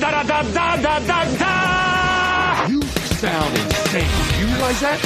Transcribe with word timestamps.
da 0.00 0.10
da 0.10 0.22
da 0.22 0.42
da 0.42 0.76
da 0.76 0.98
da 1.00 1.18
da. 1.42 2.66
You 2.68 2.82
sound 2.82 3.52
insane. 3.58 4.06
You 4.38 4.46
realize 4.46 4.80
that? 4.80 4.98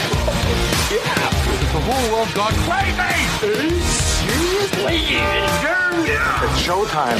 Yeah. 0.91 1.31
The 1.75 1.81
whole 1.83 2.07
world 2.13 2.31
gone 2.35 2.57
crazy. 2.67 3.81
Seriously? 4.21 4.99
It's 6.45 6.59
showtime. 6.67 7.19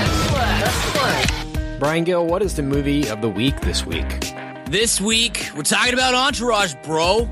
Brian 1.79 2.05
Gill, 2.05 2.27
what 2.27 2.43
is 2.43 2.55
the 2.55 2.63
movie 2.63 3.09
of 3.09 3.21
the 3.21 3.29
week 3.29 3.61
this 3.61 3.85
week? 3.85 4.25
This 4.67 5.01
week, 5.01 5.51
we're 5.57 5.63
talking 5.63 5.93
about 5.95 6.15
Entourage, 6.15 6.75
bro. 6.83 7.29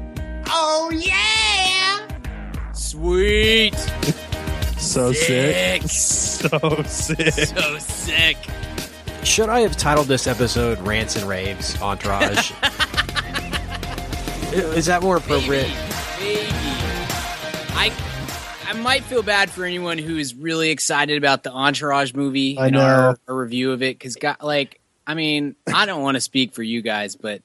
Oh 0.47 0.91
yeah! 0.95 2.01
Sweet. 2.73 3.75
So 4.79 5.13
sick. 5.13 5.83
Sick. 5.83 6.51
So 6.51 6.83
sick. 6.85 7.33
So 7.33 7.79
sick. 7.79 8.37
Should 9.25 9.49
I 9.49 9.61
have 9.61 9.77
titled 9.77 10.07
this 10.07 10.27
episode 10.27 10.79
Rants 10.81 11.17
and 11.17 11.27
Raves 11.29 11.81
Entourage? 11.81 12.51
is 14.53 14.87
that 14.87 15.01
more 15.03 15.17
appropriate? 15.17 15.67
Maybe. 16.21 16.41
Maybe. 16.41 16.49
I 17.73 17.91
I 18.69 18.73
might 18.75 19.03
feel 19.05 19.23
bad 19.23 19.51
for 19.51 19.65
anyone 19.65 19.97
who 19.99 20.19
is 20.19 20.35
really 20.35 20.71
excited 20.71 21.17
about 21.19 21.43
the 21.43 21.51
Entourage 21.51 22.13
movie 22.15 22.59
I 22.59 22.67
and 22.67 22.75
know. 22.75 22.83
our, 22.83 23.19
our 23.27 23.35
review 23.35 23.73
of 23.73 23.83
it 23.83 23.99
because, 23.99 24.17
like, 24.43 24.81
I 25.07 25.15
mean, 25.15 25.57
I 25.73 25.87
don't 25.87 26.03
want 26.03 26.17
to 26.17 26.21
speak 26.21 26.53
for 26.53 26.63
you 26.63 26.83
guys, 26.83 27.17
but 27.17 27.43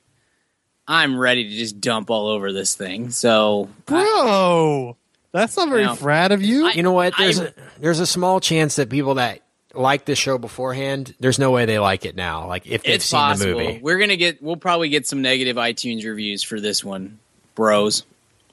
I'm 0.88 1.18
ready 1.18 1.46
to 1.50 1.56
just 1.56 1.80
dump 1.82 2.10
all 2.12 2.28
over 2.28 2.52
this 2.52 2.76
thing. 2.76 3.10
So, 3.12 3.70
Bro, 3.86 4.98
that's 5.32 5.56
not 5.58 5.70
very 5.70 5.86
Now, 5.86 5.96
frat 5.96 6.32
of 6.34 6.42
you. 6.44 6.68
I- 6.68 6.74
You 6.74 6.84
know 6.84 6.92
what? 6.94 7.14
There's 7.18 7.40
I- 7.40 7.46
a, 7.46 7.52
there's 7.80 8.00
a 8.02 8.06
small 8.08 8.40
chance 8.42 8.76
that 8.76 8.90
people 8.90 9.16
that 9.16 9.42
like 9.80 10.06
this 10.06 10.20
show 10.20 10.38
beforehand, 10.38 11.16
there's 11.20 11.40
no 11.40 11.52
way 11.52 11.66
they 11.66 11.80
like 11.80 12.06
it 12.06 12.16
now. 12.16 12.48
Like 12.48 12.68
if 12.68 12.84
they've 12.84 12.96
it's 12.96 13.06
seen 13.06 13.18
possible. 13.18 13.58
the 13.58 13.66
movie. 13.66 13.80
We're 13.82 13.98
gonna 13.98 14.18
get. 14.18 14.44
We'll 14.44 14.58
probably 14.58 14.90
get 14.90 15.08
some 15.08 15.22
negative 15.22 15.56
iTunes 15.56 16.06
reviews 16.06 16.44
for 16.44 16.60
this 16.60 16.84
one, 16.84 17.20
bros. 17.56 18.04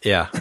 Yeah. 0.03 0.29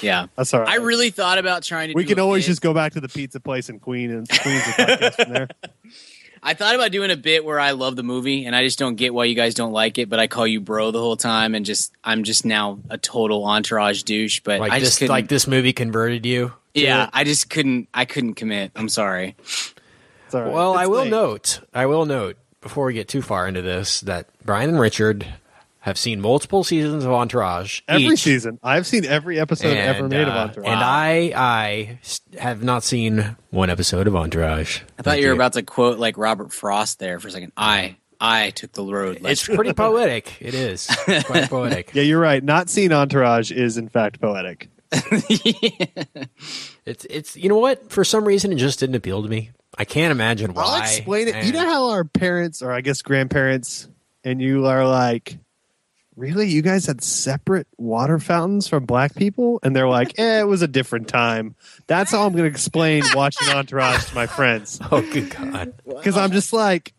Yeah. 0.00 0.26
that's 0.36 0.54
all 0.54 0.60
right. 0.60 0.68
I 0.68 0.76
really 0.76 1.10
thought 1.10 1.38
about 1.38 1.64
trying 1.64 1.88
to. 1.88 1.94
we 1.94 2.04
do 2.04 2.10
can 2.10 2.18
a 2.20 2.22
always 2.22 2.44
bit. 2.44 2.50
just 2.52 2.62
go 2.62 2.72
back 2.72 2.92
to 2.92 3.00
the 3.00 3.08
pizza 3.08 3.40
place 3.40 3.68
in 3.68 3.80
Queen 3.80 4.12
and 4.12 4.28
Queens 4.28 4.62
and 4.64 4.74
podcast 4.88 5.14
from 5.24 5.32
there. 5.32 5.48
I 6.42 6.54
thought 6.54 6.76
about 6.76 6.92
doing 6.92 7.10
a 7.10 7.16
bit 7.16 7.44
where 7.44 7.58
I 7.58 7.72
love 7.72 7.96
the 7.96 8.04
movie 8.04 8.46
and 8.46 8.54
I 8.54 8.62
just 8.62 8.78
don't 8.78 8.94
get 8.94 9.12
why 9.12 9.24
you 9.24 9.34
guys 9.34 9.54
don't 9.54 9.72
like 9.72 9.98
it, 9.98 10.08
but 10.08 10.20
I 10.20 10.28
call 10.28 10.46
you 10.46 10.60
bro 10.60 10.92
the 10.92 11.00
whole 11.00 11.16
time 11.16 11.56
and 11.56 11.66
just 11.66 11.92
I'm 12.04 12.22
just 12.22 12.44
now 12.44 12.78
a 12.90 12.96
total 12.96 13.44
entourage 13.44 14.04
douche. 14.04 14.38
But 14.44 14.60
Like 14.60 14.70
I 14.70 14.78
this 14.78 14.90
just 14.90 14.98
couldn't, 15.00 15.10
like 15.10 15.26
this 15.26 15.48
movie 15.48 15.72
converted 15.72 16.24
you. 16.24 16.52
yeah, 16.74 17.04
it? 17.04 17.10
I 17.12 17.24
just 17.24 17.50
couldn't 17.50 17.88
I 17.92 18.04
couldn't 18.04 18.34
commit. 18.34 18.70
I'm 18.76 18.88
sorry. 18.88 19.34
It's 20.28 20.34
all 20.34 20.42
right. 20.42 20.52
Well, 20.52 20.74
I 20.74 20.86
will 20.86 21.04
late. 21.04 21.10
note, 21.10 21.60
I 21.72 21.86
will 21.86 22.04
note 22.04 22.36
before 22.60 22.84
we 22.84 22.92
get 22.92 23.08
too 23.08 23.22
far 23.22 23.48
into 23.48 23.62
this 23.62 24.02
that 24.02 24.26
Brian 24.44 24.68
and 24.68 24.78
Richard 24.78 25.26
have 25.80 25.96
seen 25.96 26.20
multiple 26.20 26.64
seasons 26.64 27.02
of 27.06 27.12
Entourage. 27.12 27.80
Every 27.88 28.08
each, 28.08 28.20
season, 28.20 28.58
I've 28.62 28.86
seen 28.86 29.06
every 29.06 29.40
episode 29.40 29.70
and, 29.70 29.78
ever 29.78 30.06
made 30.06 30.28
of 30.28 30.34
uh, 30.34 30.38
Entourage. 30.40 30.68
And 30.68 30.80
I, 30.80 31.32
I 31.34 31.98
have 32.38 32.62
not 32.62 32.84
seen 32.84 33.36
one 33.48 33.70
episode 33.70 34.06
of 34.06 34.14
Entourage. 34.14 34.82
I 34.98 35.02
thought 35.02 35.18
you 35.18 35.28
were 35.28 35.32
about 35.32 35.54
to 35.54 35.62
quote 35.62 35.98
like 35.98 36.18
Robert 36.18 36.52
Frost 36.52 36.98
there 36.98 37.18
for 37.20 37.28
a 37.28 37.30
second. 37.30 37.52
I 37.56 37.96
I 38.20 38.50
took 38.50 38.72
the 38.72 38.84
road. 38.84 39.20
It's 39.24 39.46
pretty 39.46 39.72
poetic. 39.72 40.36
It 40.42 40.52
is 40.52 40.88
It's 41.06 41.26
quite 41.26 41.48
poetic. 41.50 41.94
yeah, 41.94 42.02
you're 42.02 42.20
right. 42.20 42.44
Not 42.44 42.68
seeing 42.68 42.92
Entourage 42.92 43.50
is 43.50 43.78
in 43.78 43.88
fact 43.88 44.20
poetic. 44.20 44.68
It's 46.88 47.04
it's 47.10 47.36
you 47.36 47.50
know 47.50 47.58
what? 47.58 47.92
For 47.92 48.02
some 48.02 48.24
reason, 48.24 48.50
it 48.50 48.56
just 48.56 48.80
didn't 48.80 48.94
appeal 48.94 49.22
to 49.22 49.28
me. 49.28 49.50
I 49.76 49.84
can't 49.84 50.10
imagine 50.10 50.54
why. 50.54 50.62
I'll 50.62 50.80
explain 50.80 51.28
it. 51.28 51.44
You 51.44 51.52
know 51.52 51.66
how 51.66 51.90
our 51.90 52.04
parents, 52.04 52.62
or 52.62 52.72
I 52.72 52.80
guess 52.80 53.02
grandparents, 53.02 53.88
and 54.24 54.40
you 54.40 54.64
are 54.64 54.86
like, 54.88 55.38
really? 56.16 56.48
You 56.48 56.62
guys 56.62 56.86
had 56.86 57.02
separate 57.02 57.66
water 57.76 58.18
fountains 58.18 58.68
from 58.68 58.86
black 58.86 59.14
people? 59.14 59.60
And 59.62 59.76
they're 59.76 59.88
like, 59.88 60.14
eh, 60.18 60.40
it 60.40 60.46
was 60.46 60.62
a 60.62 60.68
different 60.68 61.08
time. 61.08 61.56
That's 61.86 62.10
how 62.10 62.24
I'm 62.24 62.32
going 62.32 62.44
to 62.44 62.50
explain 62.50 63.04
watching 63.14 63.48
Entourage 63.54 64.06
to 64.06 64.14
my 64.14 64.26
friends. 64.26 64.80
Oh, 64.90 65.02
good 65.02 65.28
God! 65.28 65.74
Because 65.86 66.16
I'm 66.16 66.32
just 66.32 66.54
like, 66.54 66.94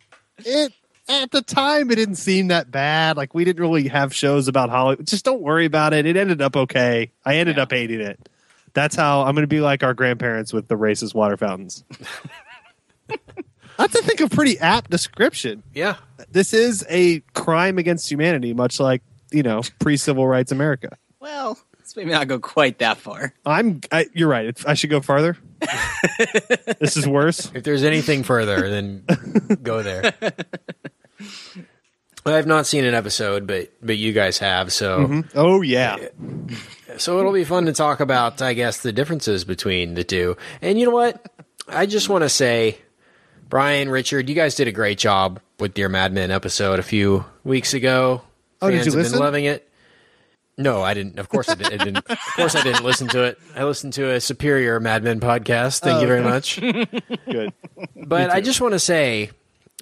it. 0.45 0.71
At 1.09 1.31
the 1.31 1.41
time, 1.41 1.89
it 1.91 1.95
didn't 1.95 2.15
seem 2.15 2.47
that 2.49 2.69
bad. 2.71 3.17
Like 3.17 3.33
we 3.33 3.43
didn't 3.43 3.61
really 3.61 3.87
have 3.87 4.13
shows 4.13 4.47
about 4.47 4.69
Hollywood. 4.69 5.07
Just 5.07 5.25
don't 5.25 5.41
worry 5.41 5.65
about 5.65 5.91
it. 5.93 6.05
It 6.05 6.15
ended 6.15 6.39
up 6.41 6.55
okay. 6.55 7.11
I 7.25 7.37
ended 7.37 7.57
Yeah. 7.57 7.63
up 7.63 7.71
hating 7.71 7.99
it. 7.99 8.29
That's 8.73 8.95
how 8.95 9.21
I'm 9.23 9.33
going 9.33 9.41
to 9.43 9.47
be 9.47 9.59
like 9.61 9.81
our 9.83 9.95
grandparents 9.95 10.53
with 10.53 10.67
the 10.67 10.75
racist 10.75 11.15
water 11.15 11.35
fountains. 11.35 11.83
That's 13.77 13.95
I 13.95 14.01
think 14.01 14.19
a 14.19 14.29
pretty 14.29 14.59
apt 14.59 14.91
description. 14.91 15.63
Yeah, 15.73 15.95
This 16.31 16.53
is 16.53 16.85
a 16.89 17.21
crime 17.33 17.77
against 17.77 18.11
humanity, 18.11 18.53
much 18.53 18.79
like 18.79 19.01
you 19.31 19.41
know 19.41 19.63
pre-civil 19.79 20.27
rights 20.27 20.51
America. 20.51 20.97
well, 21.19 21.57
let's 21.77 21.95
maybe 21.95 22.11
not 22.11 22.27
go 22.27 22.39
quite 22.39 22.79
that 22.79 22.97
far. 22.97 23.33
I'm. 23.45 23.79
I, 23.91 24.07
you're 24.13 24.27
right. 24.27 24.55
I 24.67 24.73
should 24.75 24.89
go 24.89 24.99
farther. 25.01 25.37
this 26.79 26.97
is 26.97 27.07
worse. 27.07 27.49
if 27.55 27.63
there's 27.63 27.83
anything 27.83 28.23
further, 28.23 28.69
then 28.69 29.03
go 29.63 29.81
there. 29.81 30.13
I've 32.25 32.47
not 32.47 32.67
seen 32.67 32.85
an 32.85 32.93
episode, 32.93 33.47
but 33.47 33.71
but 33.81 33.97
you 33.97 34.13
guys 34.13 34.37
have, 34.39 34.71
so 34.71 34.99
mm-hmm. 34.99 35.37
Oh 35.37 35.61
yeah. 35.61 35.97
so 36.97 37.19
it'll 37.19 37.33
be 37.33 37.43
fun 37.43 37.65
to 37.65 37.73
talk 37.73 37.99
about, 37.99 38.41
I 38.41 38.53
guess, 38.53 38.81
the 38.81 38.91
differences 38.91 39.45
between 39.45 39.93
the 39.93 40.03
two. 40.03 40.37
And 40.61 40.79
you 40.79 40.85
know 40.85 40.91
what? 40.91 41.25
I 41.67 41.85
just 41.85 42.09
want 42.09 42.23
to 42.23 42.29
say, 42.29 42.77
Brian, 43.47 43.89
Richard, 43.89 44.29
you 44.29 44.35
guys 44.35 44.55
did 44.55 44.67
a 44.67 44.71
great 44.71 44.97
job 44.97 45.39
with 45.59 45.77
your 45.77 45.89
Mad 45.89 46.13
Men 46.13 46.31
episode 46.31 46.79
a 46.79 46.83
few 46.83 47.25
weeks 47.43 47.73
ago. 47.73 48.21
Oh, 48.61 48.69
did 48.69 48.77
Fans 48.77 48.85
you 48.85 48.91
have 48.91 48.97
listen? 48.99 49.13
been 49.13 49.25
loving 49.25 49.45
it. 49.45 49.65
No, 50.57 50.81
I 50.81 50.93
didn't. 50.93 51.19
Of 51.19 51.29
course, 51.29 51.47
I, 51.47 51.55
did, 51.55 51.67
I 51.67 51.77
didn't. 51.77 51.97
Of 52.09 52.19
course, 52.35 52.53
I 52.53 52.63
didn't 52.63 52.83
listen 52.83 53.07
to 53.09 53.23
it. 53.23 53.39
I 53.55 53.63
listened 53.63 53.93
to 53.93 54.11
a 54.11 54.19
superior 54.19 54.77
Mad 54.81 55.03
Men 55.03 55.21
podcast. 55.21 55.79
Thank 55.79 56.01
you 56.01 56.05
oh. 56.05 56.07
very 56.07 56.21
much. 56.21 56.59
Good. 57.31 57.53
But 57.95 58.29
I 58.29 58.41
just 58.41 58.59
want 58.59 58.73
to 58.73 58.79
say, 58.79 59.31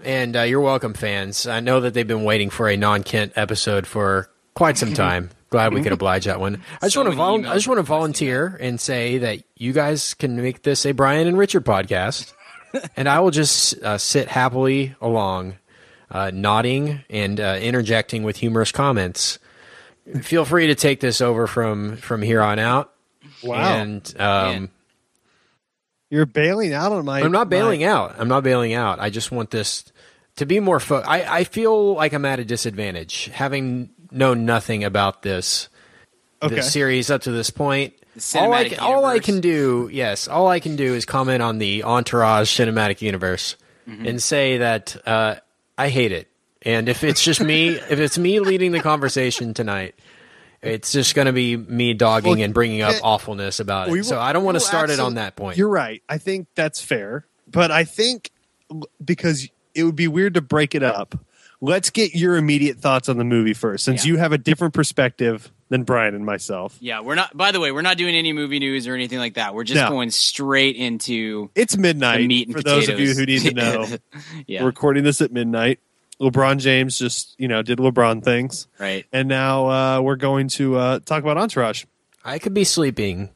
and 0.04 0.36
uh, 0.36 0.42
you're 0.42 0.62
welcome, 0.62 0.94
fans. 0.94 1.48
I 1.48 1.60
know 1.60 1.82
that 1.82 1.94
they've 1.94 2.08
been 2.08 2.24
waiting 2.24 2.50
for 2.50 2.68
a 2.70 2.78
non-Kent 2.78 3.34
episode 3.36 3.88
for 3.88 4.30
quite 4.54 4.78
some 4.78 4.94
time. 4.94 5.30
Glad 5.50 5.74
we 5.74 5.82
could 5.82 5.94
oblige 5.94 6.26
that 6.26 6.42
one. 6.42 6.62
I 6.82 6.88
just 6.88 6.96
So 6.96 7.02
want 7.04 7.12
to 7.12 7.16
vol- 7.16 7.46
I 7.48 7.54
just 7.54 7.68
want 7.70 7.78
to 7.78 7.84
volunteer 7.84 8.58
and 8.60 8.80
say 8.82 9.18
that 9.20 9.44
you 9.56 9.72
guys 9.72 10.14
can 10.14 10.36
make 10.42 10.64
this 10.64 10.86
a 10.86 10.92
Brian 10.92 11.26
and 11.26 11.38
Richard 11.38 11.64
podcast, 11.64 12.34
and 12.98 13.08
I 13.08 13.22
will 13.22 13.32
just 13.32 13.82
uh, 13.82 13.98
sit 13.98 14.28
happily 14.28 14.94
along, 15.00 15.56
uh, 16.12 16.32
nodding 16.34 17.02
and 17.10 17.40
uh, 17.40 17.58
interjecting 17.62 18.24
with 18.24 18.36
humorous 18.38 18.74
comments. 18.74 19.40
Feel 20.22 20.44
free 20.44 20.68
to 20.68 20.76
take 20.76 21.00
this 21.00 21.22
over 21.22 21.48
from 21.48 21.96
from 21.96 22.22
here 22.22 22.42
on 22.42 22.60
out. 22.60 22.94
Wow. 23.42 23.56
And 23.76 24.14
um, 24.20 24.52
Man. 24.52 24.70
You're 26.10 26.26
bailing 26.26 26.74
out 26.74 26.92
on 26.92 27.06
my. 27.06 27.22
I'm 27.22 27.32
not 27.32 27.50
bailing 27.50 27.82
my- 27.82 27.88
out. 27.88 28.16
I'm 28.18 28.28
not 28.28 28.44
bailing 28.44 28.74
out. 28.74 29.00
I 29.00 29.10
just 29.10 29.32
want 29.32 29.52
this 29.52 29.84
to 30.38 30.46
be 30.46 30.60
more. 30.60 30.80
Fo- 30.80 31.02
I 31.06 31.40
I 31.40 31.44
feel 31.44 31.96
like 31.96 32.14
I'm 32.14 32.26
at 32.26 32.40
a 32.40 32.46
disadvantage 32.46 33.26
having 33.34 33.90
known 34.12 34.46
nothing 34.46 34.84
about 34.84 35.22
this 35.22 35.68
Okay. 36.42 36.56
this 36.56 36.72
series 36.72 37.10
up 37.10 37.24
to 37.24 37.32
this 37.32 37.50
point. 37.50 37.94
All 38.36 38.54
I 38.54 38.70
can, 38.70 38.80
all 38.80 39.06
I 39.06 39.20
can 39.20 39.42
do, 39.42 39.90
yes, 39.92 40.28
all 40.28 40.48
I 40.48 40.60
can 40.60 40.76
do 40.76 40.94
is 40.96 41.06
comment 41.06 41.44
on 41.44 41.60
the 41.60 41.84
Entourage 41.84 42.50
cinematic 42.60 43.02
universe 43.02 43.56
Mm-hmm. 43.88 44.06
and 44.06 44.22
say 44.22 44.58
that 44.58 44.98
uh, 45.08 45.36
I 45.78 45.88
hate 45.90 46.12
it. 46.12 46.28
And 46.62 46.90
if 46.90 47.04
it's 47.06 47.24
just 47.24 47.40
me, 47.42 47.70
if 47.70 48.00
it's 48.00 48.18
me 48.18 48.40
leading 48.42 48.74
the 48.74 48.82
conversation 48.82 49.54
tonight, 49.54 49.96
it's 50.62 50.92
just 50.92 51.16
going 51.16 51.28
to 51.28 51.34
be 51.34 51.56
me 51.58 51.94
dogging 51.94 52.32
Well, 52.38 52.42
and 52.44 52.54
bringing 52.54 52.82
up 52.82 52.96
eh, 52.96 53.00
awfulness 53.04 53.60
about 53.60 53.90
it. 53.90 53.92
we 53.92 54.04
so 54.04 54.20
I 54.20 54.34
don't 54.34 54.44
want 54.44 54.56
to 54.56 54.60
start 54.62 54.90
it 54.90 55.00
on 55.00 55.16
that 55.16 55.36
point. 55.36 55.58
You're 55.58 55.70
right. 55.70 56.02
I 56.10 56.18
think 56.18 56.48
that's 56.56 56.82
fair, 56.82 57.26
but 57.50 57.72
I 57.72 57.84
think 57.84 58.32
because 59.04 59.48
it 59.74 59.84
would 59.84 59.96
be 59.96 60.08
weird 60.08 60.34
to 60.36 60.42
break 60.42 60.76
it 60.76 60.84
up. 60.84 61.18
Let's 61.60 61.90
get 61.90 62.14
your 62.14 62.38
immediate 62.38 62.78
thoughts 62.78 63.10
on 63.10 63.18
the 63.18 63.24
movie 63.24 63.54
first, 63.56 63.84
since 63.86 64.06
Yeah. 64.06 64.12
you 64.14 64.18
have 64.20 64.32
a 64.32 64.38
different 64.38 64.76
perspective 64.76 65.52
than 65.70 65.84
Brian 65.84 66.14
and 66.14 66.24
myself. 66.26 66.78
Yeah, 66.80 67.02
we're 67.02 67.16
not. 67.16 67.36
By 67.36 67.52
the 67.52 67.60
way, 67.60 67.72
we're 67.72 67.82
not 67.82 67.98
doing 67.98 68.14
any 68.16 68.32
movie 68.32 68.60
news 68.60 68.88
or 68.88 68.94
anything 68.94 69.18
like 69.18 69.34
that. 69.36 69.56
We're 69.56 69.64
just 69.64 69.82
No. 69.82 69.90
going 69.90 70.12
straight 70.12 70.76
into 70.76 71.50
It's 71.56 71.76
midnight 71.76 72.20
the 72.20 72.28
meat 72.28 72.48
and 72.48 72.56
for 72.56 72.62
those 72.62 72.90
of 72.90 73.00
you 73.00 73.14
who 73.14 73.26
need 73.26 73.42
to 73.42 73.54
know. 73.54 73.86
yeah, 74.48 74.62
We're 74.62 74.68
recording 74.68 75.04
this 75.04 75.20
at 75.20 75.32
midnight. 75.32 75.80
LeBron 76.22 76.58
James 76.60 76.98
just, 76.98 77.36
you 77.40 77.48
know, 77.48 77.62
did 77.62 77.78
LeBron 77.80 78.24
things, 78.24 78.68
right. 78.80 79.06
and 79.14 79.28
now 79.28 79.68
uh, 79.70 80.02
we're 80.02 80.16
going 80.16 80.48
to 80.50 80.76
uh, 80.78 81.00
talk 81.00 81.22
about 81.24 81.38
Entourage. 81.38 81.86
I 82.26 82.40
could 82.40 82.54
be 82.54 82.64
sleeping. 82.64 83.30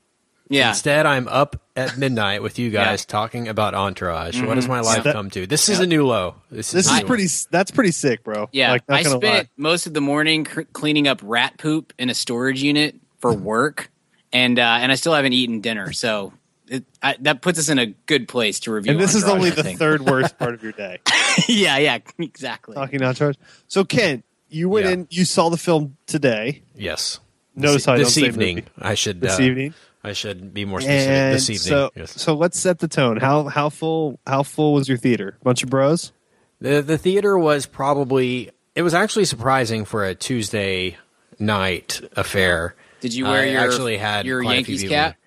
Yeah, 0.50 0.70
Instead, 0.70 1.06
I'm 1.06 1.30
up 1.30 1.62
at 1.78 1.98
midnight 1.98 2.42
with 2.44 2.60
you 2.60 2.70
guys 2.82 3.06
talking 3.06 3.48
about 3.48 3.74
Entourage. 3.74 4.42
What 4.42 4.56
does 4.56 4.68
my 4.68 4.82
life 4.82 5.04
That- 5.06 5.14
come 5.14 5.30
to? 5.30 5.48
This 5.48 5.70
is 5.70 5.80
a 5.80 5.88
new 5.88 6.06
low. 6.06 6.36
This, 6.52 6.72
This 6.72 6.92
a 6.92 6.96
is 6.96 7.04
pretty. 7.04 7.28
That's 7.52 7.72
pretty 7.72 7.92
sick, 7.92 8.24
bro. 8.26 8.50
yeah. 8.52 8.72
like, 8.72 8.84
I 8.90 9.04
spent 9.04 9.24
lie. 9.24 9.50
most 9.56 9.88
of 9.88 9.94
the 9.94 10.02
morning 10.02 10.44
cr- 10.44 10.64
cleaning 10.74 11.08
up 11.08 11.22
rat 11.24 11.58
poop 11.58 11.94
in 11.98 12.10
a 12.10 12.14
storage 12.14 12.62
unit 12.62 12.96
for 13.20 13.32
work, 13.34 13.90
and 14.34 14.60
uh, 14.60 14.80
and 14.82 14.92
I 14.92 14.96
still 14.96 15.14
haven't 15.14 15.32
eaten 15.34 15.62
dinner. 15.62 15.94
So 15.94 16.34
it, 16.72 16.86
I, 17.04 17.16
that 17.20 17.42
puts 17.42 17.60
us 17.60 17.70
in 17.70 17.78
a 17.80 17.86
good 17.86 18.28
place 18.28 18.60
to 18.62 18.72
review. 18.72 18.94
And 18.94 19.00
this 19.00 19.14
is 19.14 19.24
only 19.26 19.52
I 19.52 19.56
the 19.56 19.64
think. 19.64 19.78
third 19.78 20.02
worst 20.10 20.38
part 20.40 20.54
of 20.56 20.64
your 20.64 20.72
day. 20.72 21.00
yeah, 21.48 21.78
yeah, 21.78 22.00
exactly. 22.18 22.76
Talking 22.76 23.04
Entourage. 23.04 23.36
So 23.68 23.84
Ken, 23.86 24.24
you 24.50 24.70
went 24.70 24.86
Yeah. 24.88 24.92
in. 24.94 25.08
You 25.10 25.26
saw 25.26 25.50
the 25.50 25.58
film 25.58 25.98
today. 26.08 26.64
Yes. 26.76 27.20
Notice 27.56 27.86
how 27.86 27.94
I 27.94 27.98
this 27.98 28.18
evening. 28.18 28.64
I 28.80 28.96
should 28.96 29.22
This 29.22 29.40
uh, 29.40 29.44
evening. 29.44 29.74
I 30.04 30.14
should 30.14 30.54
be 30.54 30.66
more 30.66 30.82
specific. 30.82 31.10
And 31.10 31.36
this 31.36 31.50
evening. 31.50 31.68
so, 31.68 31.92
yes. 31.96 32.20
so 32.20 32.34
let's 32.34 32.58
set 32.60 32.80
the 32.80 32.88
tone. 32.88 33.18
How 33.18 33.44
how 33.44 33.70
full 33.70 34.20
how 34.26 34.42
full 34.44 34.74
was 34.74 34.88
your 34.90 34.98
theater? 34.98 35.38
Bunch 35.44 35.62
of 35.64 35.70
bros. 35.70 36.12
The 36.60 36.82
the 36.82 36.98
theater 36.98 37.38
was 37.38 37.66
probably 37.68 38.50
it 38.74 38.82
was 38.84 38.94
actually 38.94 39.26
surprising 39.26 39.84
for 39.86 40.06
a 40.06 40.16
Tuesday 40.16 40.98
night 41.38 42.02
affair. 42.16 42.76
Did 43.02 43.14
you 43.14 43.26
wear 43.26 43.42
I 43.42 43.46
your 43.48 43.62
actually 43.62 43.98
had 43.98 44.26
your 44.26 44.42
quite 44.44 44.54
Yankees 44.56 44.84
cap? 44.84 45.18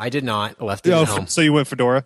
There. 0.00 0.06
I 0.06 0.08
did 0.10 0.24
not. 0.24 0.56
I 0.60 0.64
left 0.64 0.86
it 0.86 0.92
Oh, 0.92 1.02
at 1.02 1.08
home. 1.08 1.26
so 1.26 1.40
you 1.40 1.52
went 1.52 1.68
fedora. 1.68 2.04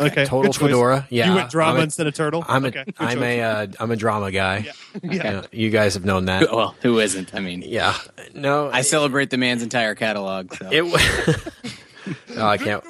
Okay, 0.00 0.24
Total 0.24 0.42
good 0.44 0.52
choice. 0.52 0.68
fedora. 0.70 1.06
Yeah, 1.10 1.28
you 1.28 1.34
went 1.34 1.50
drama 1.50 1.80
a- 1.80 1.82
instead 1.82 2.06
of 2.06 2.14
turtle. 2.14 2.42
I'm 2.48 2.64
a 2.64 2.68
okay, 2.68 2.84
good 2.84 2.94
am 2.98 3.18
choice. 3.18 3.22
a 3.24 3.40
uh, 3.42 3.66
I'm 3.78 3.90
a 3.90 3.96
drama 3.96 4.30
guy. 4.32 4.64
yeah. 5.02 5.12
Yeah, 5.12 5.42
you 5.52 5.68
guys 5.68 5.92
have 5.94 6.04
known 6.06 6.24
that. 6.26 6.50
Well, 6.52 6.74
who 6.80 6.98
isn't? 6.98 7.34
I 7.34 7.40
mean, 7.40 7.60
Yeah. 7.60 7.94
No, 8.34 8.70
I 8.70 8.80
celebrate 8.82 9.28
the 9.28 9.36
man's 9.36 9.62
entire 9.62 9.94
catalog. 9.94 10.54
So. 10.54 10.68
It. 10.72 10.82
oh, 12.38 12.46
I 12.46 12.56
can't. 12.56 12.82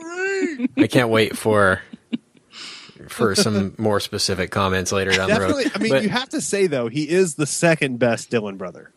I 0.76 0.87
can't 0.87 1.08
wait 1.08 1.37
for 1.37 1.81
for 3.08 3.34
some 3.34 3.75
more 3.78 3.99
specific 3.99 4.52
comments 4.52 4.93
later 4.93 5.10
down 5.10 5.28
Definitely. 5.28 5.64
the 5.64 5.70
road. 5.70 5.76
I 5.76 5.82
mean, 5.82 5.90
But- 5.93 6.02
you 6.04 6.08
have 6.10 6.28
to 6.28 6.40
say 6.40 6.69
though, 6.69 6.87
he 6.87 7.08
is 7.08 7.34
the 7.34 7.46
second 7.46 7.99
best 7.99 8.31
Dylan 8.31 8.56
brother, 8.58 8.93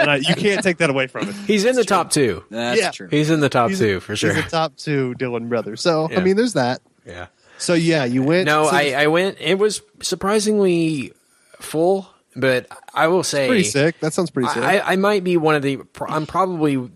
and 0.00 0.10
I, 0.10 0.16
you 0.16 0.34
can't 0.34 0.62
take 0.62 0.78
that 0.78 0.90
away 0.90 1.06
from 1.06 1.26
him. 1.26 1.34
he's 1.46 1.64
in 1.64 1.76
the 1.76 1.84
top 1.84 2.10
two. 2.10 2.42
That's 2.50 2.80
Yeah. 2.80 2.90
true. 2.90 3.08
He's 3.10 3.30
in 3.30 3.40
the 3.40 3.48
top 3.48 3.70
He's 3.70 3.78
two 3.78 4.00
for 4.00 4.16
sure. 4.16 4.34
He's 4.34 4.44
a 4.46 4.48
top 4.48 4.76
two 4.76 5.14
Dylan 5.18 5.48
brother. 5.48 5.76
So 5.76 6.08
Yeah. 6.10 6.18
I 6.20 6.22
mean, 6.24 6.36
there's 6.36 6.54
that. 6.54 6.80
yeah. 7.06 7.26
So 7.58 7.74
yeah, 7.74 8.04
you 8.06 8.22
went. 8.22 8.46
No, 8.46 8.64
so 8.64 8.70
I, 8.74 8.94
I 8.96 9.06
went. 9.08 9.36
It 9.38 9.58
was 9.58 9.82
surprisingly 10.02 11.12
full, 11.60 12.08
but 12.34 12.66
I 12.94 13.08
will 13.08 13.22
say, 13.22 13.48
pretty 13.48 13.64
sick. 13.64 14.00
That 14.00 14.14
sounds 14.14 14.30
pretty 14.30 14.48
sick. 14.48 14.62
I, 14.62 14.80
I 14.80 14.96
might 14.96 15.24
be 15.24 15.36
one 15.36 15.54
of 15.56 15.62
the. 15.62 15.80
I'm 16.08 16.26
probably 16.26 16.90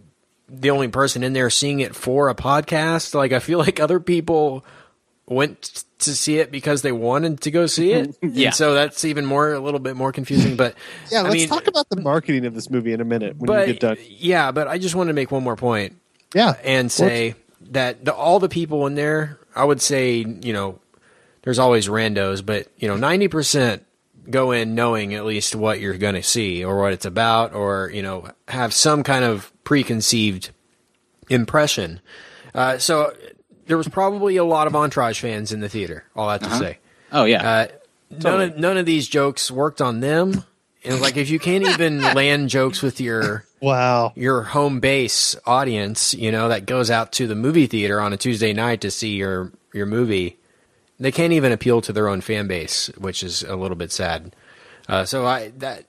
the 0.48 0.70
only 0.70 0.88
person 0.88 1.22
in 1.22 1.32
there 1.34 1.50
seeing 1.50 1.80
it 1.80 1.94
for 1.94 2.28
a 2.28 2.34
podcast. 2.34 3.14
Like 3.14 3.32
I 3.32 3.40
feel 3.40 3.58
like 3.58 3.78
other 3.80 4.00
people 4.00 4.64
went 5.26 5.84
to 6.00 6.14
see 6.14 6.38
it 6.38 6.50
because 6.52 6.82
they 6.82 6.92
wanted 6.92 7.40
to 7.42 7.50
go 7.50 7.66
see 7.66 7.92
it. 7.92 8.14
Yeah. 8.22 8.48
And 8.48 8.54
so 8.54 8.74
that's 8.74 9.04
even 9.04 9.24
more 9.24 9.54
a 9.54 9.60
little 9.60 9.80
bit 9.80 9.96
more 9.96 10.12
confusing. 10.12 10.56
But 10.56 10.74
yeah, 11.10 11.20
I 11.20 11.22
let's 11.22 11.34
mean, 11.34 11.48
talk 11.48 11.66
about 11.66 11.88
the 11.88 12.00
marketing 12.00 12.44
of 12.46 12.54
this 12.54 12.68
movie 12.68 12.92
in 12.92 13.00
a 13.00 13.04
minute 13.04 13.36
when 13.38 13.46
But 13.46 13.68
you 13.68 13.74
get 13.74 13.80
done. 13.80 13.96
yeah, 14.08 14.52
but 14.52 14.68
I 14.68 14.78
just 14.78 14.94
wanted 14.94 15.08
to 15.08 15.14
make 15.14 15.30
one 15.30 15.42
more 15.42 15.56
point 15.56 15.96
Yeah, 16.34 16.54
and 16.62 16.92
say 16.92 17.36
that 17.70 18.04
the, 18.04 18.12
all 18.14 18.38
the 18.38 18.48
people 18.50 18.86
in 18.86 18.94
there, 18.96 19.38
I 19.54 19.64
would 19.64 19.80
say, 19.80 20.16
you 20.18 20.52
know, 20.52 20.78
there's 21.42 21.58
always 21.58 21.88
randos, 21.88 22.44
but 22.44 22.68
you 22.76 22.88
know, 22.88 22.96
ninety 22.96 23.28
percent 23.28 23.84
go 24.30 24.52
in 24.52 24.74
knowing 24.74 25.14
at 25.14 25.24
least 25.26 25.54
what 25.54 25.80
you're 25.80 25.98
going 25.98 26.14
to 26.14 26.22
see 26.22 26.64
or 26.64 26.80
what 26.80 26.92
it's 26.94 27.04
about, 27.06 27.54
or 27.54 27.90
you 27.94 28.02
know, 28.02 28.28
have 28.48 28.72
some 28.74 29.02
kind 29.02 29.24
of 29.24 29.52
preconceived 29.64 30.50
impression. 31.30 32.00
Uh, 32.54 32.78
so 32.78 33.12
there 33.66 33.76
was 33.76 33.88
probably 33.88 34.36
a 34.36 34.44
lot 34.44 34.66
of 34.66 34.74
Entourage 34.76 35.20
fans 35.20 35.52
in 35.52 35.60
the 35.60 35.68
theater. 35.68 36.04
All 36.14 36.28
that 36.28 36.42
to 36.42 36.50
say. 36.50 36.78
Oh 37.12 37.24
yeah. 37.24 37.48
Uh, 37.48 37.66
none 38.10 38.40
of 38.40 38.58
none 38.58 38.76
of 38.76 38.86
these 38.86 39.08
jokes 39.08 39.50
worked 39.50 39.80
on 39.80 40.00
them. 40.00 40.44
And 40.86 41.00
like, 41.00 41.16
if 41.16 41.30
you 41.30 41.38
can't 41.38 41.64
even 41.66 42.00
land 42.14 42.50
jokes 42.50 42.82
with 42.82 43.00
your 43.00 43.44
Wow. 43.60 44.12
your 44.16 44.42
home 44.42 44.80
base 44.80 45.34
audience, 45.46 46.12
you 46.12 46.30
know, 46.30 46.48
that 46.48 46.66
goes 46.66 46.90
out 46.90 47.12
to 47.12 47.26
the 47.26 47.34
movie 47.34 47.66
theater 47.66 48.00
on 48.00 48.12
a 48.12 48.18
Tuesday 48.18 48.52
night 48.52 48.82
to 48.82 48.90
see 48.90 49.14
your 49.14 49.50
your 49.72 49.86
movie, 49.86 50.38
they 51.00 51.10
can't 51.10 51.32
even 51.32 51.52
appeal 51.52 51.80
to 51.80 51.92
their 51.92 52.08
own 52.08 52.20
fan 52.20 52.46
base, 52.46 52.88
which 52.98 53.22
is 53.22 53.42
a 53.42 53.56
little 53.56 53.76
bit 53.76 53.90
sad. 53.92 54.36
Uh, 54.86 55.04
so 55.06 55.24
I 55.24 55.52
that 55.58 55.84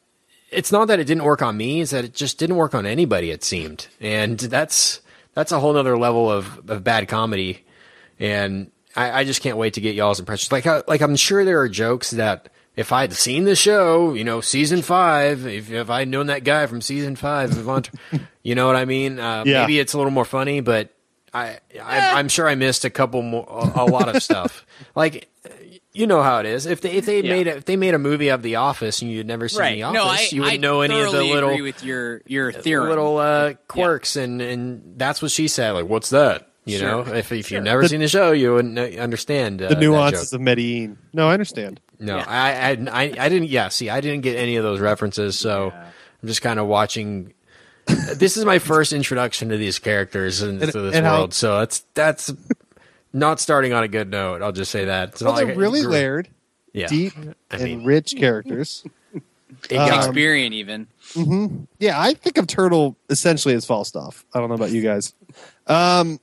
it's 0.50 0.72
not 0.72 0.88
that 0.88 1.02
it 1.02 1.06
didn't 1.06 1.26
work 1.26 1.42
on 1.42 1.58
me; 1.58 1.82
it's 1.82 1.92
that 1.92 2.06
it 2.06 2.14
just 2.14 2.38
didn't 2.38 2.56
work 2.56 2.74
on 2.74 2.86
anybody. 2.86 3.32
It 3.32 3.44
seemed, 3.44 3.88
and 4.00 4.40
that's 4.40 5.02
that's 5.34 5.52
a 5.52 5.60
whole 5.60 5.74
nother 5.74 5.98
level 5.98 6.32
of, 6.32 6.70
of 6.70 6.86
bad 6.86 7.10
comedy. 7.10 7.65
And 8.20 8.72
I, 8.96 9.22
I 9.22 9.24
just 9.24 9.42
can't 9.42 9.58
wait 9.58 9.74
to 9.76 9.82
get 9.82 9.96
y'all's 9.96 10.20
impressions. 10.20 10.52
Like, 10.52 10.66
I, 10.68 10.82
like 10.88 11.02
I'm 11.02 11.16
sure 11.16 11.44
there 11.46 11.60
are 11.62 11.70
jokes 11.70 12.12
that 12.12 12.50
if 12.76 12.92
I'd 12.92 13.14
seen 13.14 13.44
the 13.46 13.56
show, 13.56 14.14
you 14.14 14.24
know, 14.24 14.42
season 14.42 14.82
five, 14.82 15.46
if, 15.46 15.72
if 15.72 15.90
I'd 15.90 16.08
known 16.08 16.28
that 16.28 16.44
guy 16.44 16.66
from 16.68 16.82
season 16.82 17.16
five, 17.16 17.58
of 17.58 17.68
Ont- 17.70 17.90
you 18.44 18.56
know 18.56 18.68
what 18.68 18.76
I 18.76 18.86
mean? 18.86 19.20
Uh, 19.20 19.44
Yeah. 19.46 19.62
Maybe 19.62 19.80
it's 19.80 19.94
a 19.94 19.98
little 19.98 20.12
more 20.12 20.26
funny, 20.26 20.62
but 20.62 20.94
I, 21.34 21.60
I 21.84 22.18
I'm 22.20 22.30
sure 22.30 22.48
I 22.48 22.56
missed 22.56 22.86
a 22.86 22.90
couple 22.90 23.22
more, 23.22 23.46
a, 23.50 23.84
a 23.84 23.86
lot 23.86 24.14
of 24.14 24.22
stuff. 24.24 24.66
Like, 24.96 25.30
you 25.94 26.08
know 26.08 26.22
how 26.22 26.40
it 26.40 26.46
is. 26.46 26.66
If 26.66 26.82
they 26.82 26.92
if 26.92 27.06
they 27.06 27.22
Yeah. 27.22 27.32
made 27.32 27.48
a, 27.48 27.56
if 27.58 27.66
they 27.66 27.76
made 27.78 27.94
a 27.94 28.00
movie 28.00 28.28
of 28.30 28.42
The 28.44 28.56
Office 28.58 29.02
and 29.02 29.10
you'd 29.12 29.26
never 29.28 29.48
seen 29.48 29.60
right. 29.62 29.76
The 29.76 29.84
Office, 29.84 29.96
No, 29.96 30.06
I, 30.10 30.28
you 30.32 30.42
wouldn't 30.42 30.54
I 30.54 30.58
know 30.58 30.82
any 30.82 31.00
of 31.00 31.12
the 31.14 31.24
little 31.24 31.50
agree 31.50 31.62
with 31.62 31.84
your 31.84 32.22
your 32.26 32.52
theory. 32.52 32.90
little 32.90 33.18
uh, 33.18 33.54
quirks, 33.70 34.16
and 34.18 34.42
and 34.42 34.94
that's 34.98 35.22
what 35.22 35.32
she 35.32 35.48
said. 35.48 35.72
Like, 35.72 35.88
what's 35.88 36.10
that? 36.10 36.50
You 36.66 36.80
Sure. 36.80 37.06
know, 37.06 37.14
if 37.14 37.32
if 37.32 37.52
you've 37.52 37.64
never 37.64 37.88
seen 37.88 38.00
the 38.00 38.08
show, 38.08 38.32
you 38.32 38.54
wouldn't 38.54 38.78
understand 38.98 39.62
uh, 39.62 39.70
The 39.70 39.76
that 39.76 39.82
nuances 39.82 40.34
of 40.34 40.42
Medellin. 40.42 40.98
No, 41.14 41.30
I 41.30 41.34
understand. 41.34 41.80
No, 42.00 42.18
Yeah. 42.18 42.26
I, 42.28 42.72
I 42.72 43.04
I 43.04 43.14
I 43.20 43.30
didn't. 43.30 43.50
Yeah, 43.50 43.70
see, 43.70 43.90
I 43.90 44.02
didn't 44.02 44.22
get 44.22 44.36
any 44.36 44.56
of 44.56 44.64
those 44.64 44.80
references, 44.80 45.38
so 45.38 45.72
I'm 45.72 46.28
just 46.28 46.42
kind 46.42 46.60
of 46.60 46.66
watching. 46.68 47.34
this 48.16 48.36
is 48.36 48.46
my 48.46 48.58
first 48.58 48.94
introduction 48.94 49.50
to 49.50 49.58
these 49.58 49.78
characters 49.78 50.42
and, 50.42 50.60
And- 50.62 50.72
to 50.72 50.82
this 50.82 50.96
and 50.96 51.06
how- 51.06 51.20
world, 51.20 51.34
so 51.36 51.60
that's 51.60 51.86
that's 51.94 52.34
not 53.14 53.40
starting 53.40 53.72
on 53.74 53.84
a 53.84 53.88
good 53.88 54.10
note. 54.10 54.42
I'll 54.42 54.52
just 54.52 54.72
say 54.72 54.86
that. 54.86 55.10
It's 55.10 55.22
Well, 55.22 55.34
they're 55.36 55.46
like- 55.46 55.58
really 55.58 55.84
layered, 55.84 56.28
yeah. 56.74 56.88
deep, 56.88 57.14
I 57.52 57.56
and 57.58 57.64
mean- 57.64 57.86
rich 57.86 58.16
characters. 58.18 58.84
It 59.70 59.76
got- 59.76 60.04
Shakespearean 60.04 60.52
even. 60.54 60.88
Yeah, 61.80 62.00
I 62.00 62.14
think 62.16 62.38
of 62.38 62.46
Turtle 62.48 62.98
essentially 63.10 63.54
as 63.54 63.66
Falstaff. 63.66 64.26
I 64.34 64.40
don't 64.40 64.50
know 64.50 64.56
about 64.56 64.72
you 64.72 64.82
guys. 64.82 65.14
Um, 65.68 66.20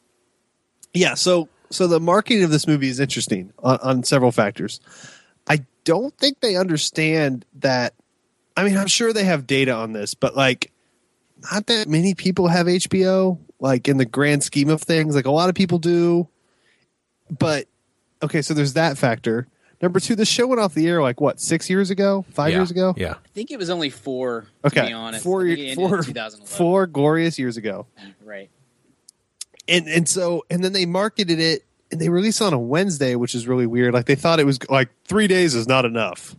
yeah, 0.94 1.14
so 1.14 1.48
so 1.70 1.86
the 1.86 2.00
marketing 2.00 2.42
of 2.44 2.50
this 2.50 2.66
movie 2.66 2.88
is 2.88 3.00
interesting 3.00 3.52
on, 3.60 3.78
on 3.82 4.02
several 4.04 4.32
factors. 4.32 4.80
I 5.48 5.64
don't 5.84 6.16
think 6.18 6.40
they 6.40 6.56
understand 6.56 7.44
that. 7.60 7.94
I 8.56 8.64
mean, 8.64 8.76
I'm 8.76 8.86
sure 8.86 9.12
they 9.12 9.24
have 9.24 9.46
data 9.46 9.72
on 9.72 9.92
this, 9.92 10.14
but 10.14 10.36
like, 10.36 10.70
not 11.50 11.66
that 11.66 11.88
many 11.88 12.14
people 12.14 12.48
have 12.48 12.66
HBO. 12.66 13.38
Like 13.58 13.86
in 13.86 13.96
the 13.96 14.04
grand 14.04 14.42
scheme 14.42 14.68
of 14.68 14.82
things, 14.82 15.14
like 15.14 15.24
a 15.26 15.30
lot 15.30 15.48
of 15.48 15.54
people 15.54 15.78
do. 15.78 16.28
But 17.30 17.66
okay, 18.20 18.42
so 18.42 18.54
there's 18.54 18.72
that 18.72 18.98
factor. 18.98 19.46
Number 19.80 19.98
two, 20.00 20.14
the 20.16 20.24
show 20.24 20.46
went 20.48 20.60
off 20.60 20.74
the 20.74 20.86
air 20.88 21.00
like 21.00 21.20
what 21.20 21.40
six 21.40 21.70
years 21.70 21.90
ago, 21.90 22.24
five 22.30 22.50
yeah, 22.50 22.58
years 22.58 22.70
ago. 22.72 22.94
Yeah. 22.96 23.14
I 23.14 23.28
think 23.34 23.50
it 23.50 23.58
was 23.58 23.70
only 23.70 23.88
four. 23.90 24.46
To 24.62 24.66
Okay, 24.68 24.86
be 24.88 24.92
honest, 24.92 25.24
four, 25.24 25.42
I 25.42 25.46
think 25.46 25.58
it 25.58 25.62
ended 25.62 25.78
in 25.84 25.88
four, 25.88 26.02
2011. 26.02 26.46
four 26.46 26.86
glorious 26.86 27.38
years 27.38 27.56
ago, 27.56 27.86
Right. 28.24 28.50
And 29.68 29.86
and 29.88 30.08
so 30.08 30.44
and 30.50 30.62
then 30.64 30.72
they 30.72 30.86
marketed 30.86 31.38
it 31.40 31.64
and 31.90 32.00
they 32.00 32.08
released 32.08 32.40
it 32.40 32.44
on 32.44 32.52
a 32.52 32.58
Wednesday, 32.58 33.14
which 33.16 33.34
is 33.34 33.46
really 33.46 33.66
weird. 33.66 33.94
Like 33.94 34.06
they 34.06 34.14
thought 34.14 34.40
it 34.40 34.46
was 34.46 34.58
like 34.70 34.88
three 35.04 35.26
days 35.26 35.54
is 35.54 35.68
not 35.68 35.84
enough 35.84 36.34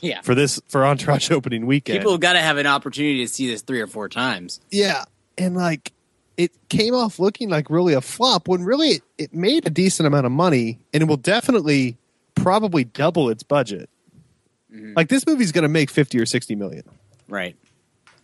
Yeah. 0.00 0.20
for 0.22 0.34
this 0.34 0.60
for 0.68 0.84
Entourage 0.84 1.30
opening 1.30 1.66
weekend. 1.66 1.98
People 2.00 2.18
got 2.18 2.34
to 2.34 2.40
have 2.40 2.58
an 2.58 2.66
opportunity 2.66 3.24
to 3.24 3.28
see 3.32 3.48
this 3.48 3.62
three 3.62 3.80
or 3.80 3.86
four 3.86 4.08
times. 4.08 4.60
yeah, 4.70 5.04
and 5.38 5.54
like 5.56 5.92
it 6.36 6.52
came 6.68 6.94
off 6.94 7.18
looking 7.18 7.48
like 7.48 7.70
really 7.70 7.94
a 7.94 8.00
flop 8.02 8.46
when 8.48 8.62
really 8.62 8.88
it, 8.88 9.02
it 9.16 9.34
made 9.34 9.66
a 9.66 9.70
decent 9.70 10.06
amount 10.06 10.26
of 10.26 10.32
money 10.32 10.78
and 10.92 11.02
it 11.02 11.06
will 11.06 11.16
definitely 11.16 11.96
probably 12.34 12.84
double 12.84 13.30
its 13.30 13.42
budget. 13.42 13.88
Mm-hmm. 14.70 14.92
Like 14.96 15.08
this 15.08 15.26
movie's 15.26 15.52
going 15.52 15.62
to 15.62 15.68
make 15.68 15.88
fifty 15.90 16.18
or 16.18 16.26
sixty 16.26 16.54
million. 16.54 16.82
Right. 17.28 17.56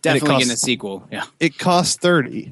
Definitely 0.03 0.27
costs- 0.29 0.43
getting 0.45 0.53
a 0.53 0.57
sequel. 0.57 1.07
Yeah. 1.11 1.23
it 1.39 1.57
costs 1.57 1.95
30 1.97 2.51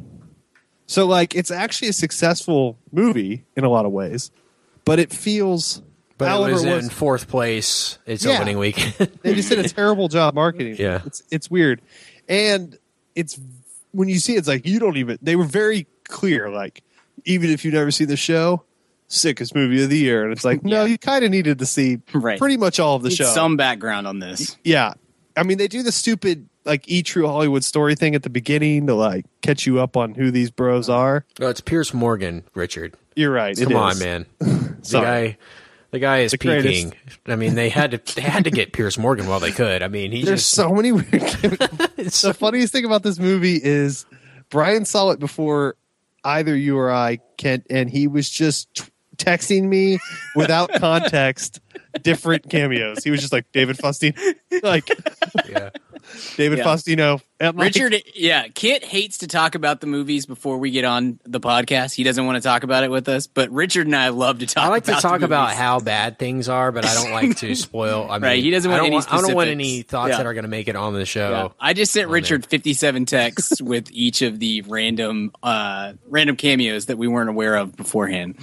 so 0.92 1.06
like 1.08 1.36
it's 1.36 1.52
actually 1.52 1.88
a 1.88 1.94
successful 1.94 2.78
movie 2.92 3.46
in 3.56 3.64
a 3.64 3.70
lot 3.70 3.86
of 3.86 3.92
ways 3.92 4.32
but 4.86 5.00
it 5.00 5.12
feels 5.12 5.82
But 6.18 6.28
however 6.30 6.50
it 6.50 6.54
was, 6.54 6.64
it 6.66 6.74
was 6.76 6.84
in 6.86 6.90
fourth 6.90 7.28
place 7.28 7.98
its 8.06 8.26
Yeah. 8.26 8.34
opening 8.36 8.58
weekend. 8.58 8.94
they 9.22 9.34
just 9.36 9.50
did 9.50 9.60
a 9.60 9.70
terrible 9.70 10.08
job 10.08 10.34
marketing 10.36 10.76
Yeah. 10.78 11.02
it's 11.06 11.24
it's 11.32 11.50
weird 11.50 11.82
and 12.28 12.78
it's 13.16 13.40
when 13.92 14.08
you 14.10 14.20
see 14.20 14.36
it, 14.36 14.40
it's 14.40 14.48
like 14.48 14.66
you 14.66 14.80
don't 14.80 14.98
even 14.98 15.18
they 15.22 15.36
were 15.36 15.44
very 15.46 15.88
clear 16.06 16.50
like 16.50 16.84
even 17.26 17.50
if 17.50 17.64
you've 17.64 17.74
never 17.74 17.92
see 17.92 18.06
the 18.06 18.18
show 18.18 18.64
sickest 19.08 19.54
movie 19.54 19.84
of 19.84 19.90
the 19.90 19.98
year 19.98 20.24
and 20.24 20.32
it's 20.32 20.46
like 20.46 20.64
no 20.64 20.86
you 20.86 20.98
kind 20.98 21.24
of 21.26 21.32
needed 21.32 21.60
to 21.60 21.66
see 21.66 22.00
Right. 22.14 22.40
pretty 22.40 22.58
much 22.58 22.80
all 22.80 22.96
of 22.96 23.04
the 23.04 23.10
Need 23.10 23.16
show 23.18 23.26
some 23.26 23.58
background 23.58 24.08
on 24.08 24.20
this. 24.20 24.58
yeah 24.64 24.94
i 25.36 25.44
mean 25.44 25.58
they 25.58 25.68
do 25.68 25.84
the 25.84 25.92
stupid 25.92 26.48
like 26.66 26.88
e 26.88 27.02
true 27.04 27.28
hollywood 27.28 27.64
story 27.64 27.96
thing 27.96 28.14
at 28.16 28.24
the 28.24 28.30
beginning 28.30 28.88
to 28.88 28.94
like 28.96 29.26
catch 29.42 29.66
you 29.66 29.80
up 29.80 29.98
on 29.98 30.14
who 30.14 30.32
these 30.32 30.52
bros 30.52 30.90
are 30.90 31.26
no, 31.40 31.48
it's 31.50 31.62
Piers 31.62 31.94
Morgan, 31.94 32.44
Richard. 32.54 32.96
You're 33.16 33.32
right. 33.32 33.58
it 33.58 33.66
Come 33.68 33.76
on, 33.76 33.92
is. 33.94 34.00
man. 34.00 34.26
The 34.82 35.00
guy, 35.00 35.38
the 35.92 36.00
guy 36.00 36.20
is 36.22 36.32
The 36.32 36.38
greatest. 36.38 36.68
peaking. 36.68 36.94
I 37.28 37.36
mean, 37.36 37.54
they 37.56 37.70
had 37.70 37.92
to 37.92 38.16
they 38.16 38.22
had 38.22 38.46
to 38.46 38.52
get 38.52 38.74
Piers 38.74 38.98
Morgan 38.98 39.28
while 39.28 39.40
they 39.40 39.52
could. 39.52 39.84
I 39.84 39.90
mean, 39.90 40.12
he 40.12 40.24
There's 40.24 40.40
just 40.42 40.52
so 40.54 40.74
many 40.74 40.92
weird. 40.92 41.08
the 41.12 42.36
funniest 42.38 42.72
thing 42.74 42.86
about 42.86 43.04
this 43.04 43.20
movie 43.20 43.60
is 43.62 44.06
Brian 44.50 44.86
saw 44.86 45.12
it 45.12 45.20
before 45.20 45.76
either 46.24 46.56
you 46.56 46.78
or 46.78 46.92
I, 46.92 47.20
Kent, 47.38 47.68
and 47.70 47.90
he 47.90 48.08
was 48.08 48.30
just 48.30 48.74
t- 48.74 48.84
texting 49.18 49.64
me 49.64 50.00
without 50.36 50.72
context 50.80 51.60
different 52.02 52.50
cameos. 52.50 53.04
He 53.04 53.12
was 53.12 53.20
just 53.22 53.34
like 53.34 53.52
David 53.52 53.78
Faustino, 53.78 54.18
like 54.64 54.90
Yeah. 55.50 55.70
David 56.38 56.60
Yeah. 56.60 56.66
Faustino. 56.66 57.22
And 57.40 57.58
like, 57.58 57.74
Richard, 57.74 58.04
yeah, 58.14 58.48
Kit 58.54 58.84
hates 58.84 59.20
to 59.20 59.28
talk 59.28 59.56
about 59.56 59.82
the 59.82 59.88
movies 59.88 60.28
before 60.28 60.58
we 60.60 60.70
get 60.70 60.86
on 60.86 61.20
the 61.26 61.40
podcast. 61.40 61.96
He 61.96 62.04
doesn't 62.04 62.24
want 62.24 62.36
to 62.36 62.42
talk 62.42 62.62
about 62.64 62.84
it 62.84 62.92
with 62.92 63.10
us, 63.10 63.26
but 63.26 63.50
Richard 63.50 63.88
and 63.88 63.96
I 63.96 64.10
love 64.10 64.40
to 64.40 64.46
talk. 64.46 64.64
I 64.64 64.68
like 64.68 64.84
to 64.84 64.92
about 64.92 65.02
the 65.02 65.08
talk 65.08 65.22
about 65.22 65.54
how 65.54 65.80
bad 65.80 66.20
things 66.20 66.48
are, 66.48 66.72
but 66.72 66.86
I 66.86 66.94
don't 66.94 67.12
like 67.12 67.38
to 67.38 67.56
spoil. 67.56 68.08
I 68.10 68.16
mean, 68.16 68.22
Right, 68.24 68.44
he 68.44 68.52
doesn't 68.52 68.70
want 68.70 68.84
I 68.84 68.86
don't 68.90 68.94
any 68.94 69.06
I 69.10 69.22
don't 69.22 69.34
want 69.36 69.50
any 69.50 69.82
thoughts 69.82 70.12
Yeah. 70.12 70.18
that 70.18 70.26
are 70.28 70.34
going 70.36 70.44
to 70.44 70.50
make 70.50 70.68
it 70.68 70.76
on 70.76 70.94
the 70.94 71.06
show. 71.06 71.30
Yeah. 71.32 71.48
I 71.60 71.74
just 71.74 71.92
sent 71.94 72.08
on 72.08 72.12
Richard 72.14 72.46
57 72.46 73.06
texts 73.06 73.60
with 73.62 73.90
each 73.92 74.22
of 74.22 74.38
the 74.40 74.62
random 74.68 75.32
uh 75.42 75.94
random 76.08 76.36
cameos 76.36 76.86
that 76.88 76.98
we 77.00 77.08
weren't 77.08 77.30
aware 77.30 77.56
of 77.56 77.76
beforehand. 77.76 78.36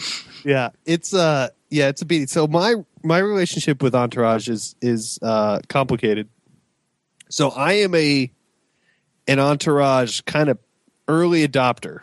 yeah, 0.44 0.70
it's 0.86 1.14
uh, 1.14 1.48
yeah, 1.70 1.88
it's 1.88 2.02
a 2.02 2.06
beat. 2.06 2.30
So 2.30 2.48
my 2.48 2.74
my 3.04 3.18
relationship 3.18 3.80
with 3.80 3.94
Entourage 3.94 4.48
is 4.48 4.74
is 4.82 5.20
uh 5.22 5.60
complicated. 5.68 6.28
So 7.28 7.50
I 7.50 7.74
am 7.74 7.94
a 7.94 8.30
an 9.26 9.38
Entourage 9.38 10.22
kind 10.22 10.48
of 10.48 10.58
early 11.06 11.46
adopter. 11.46 12.00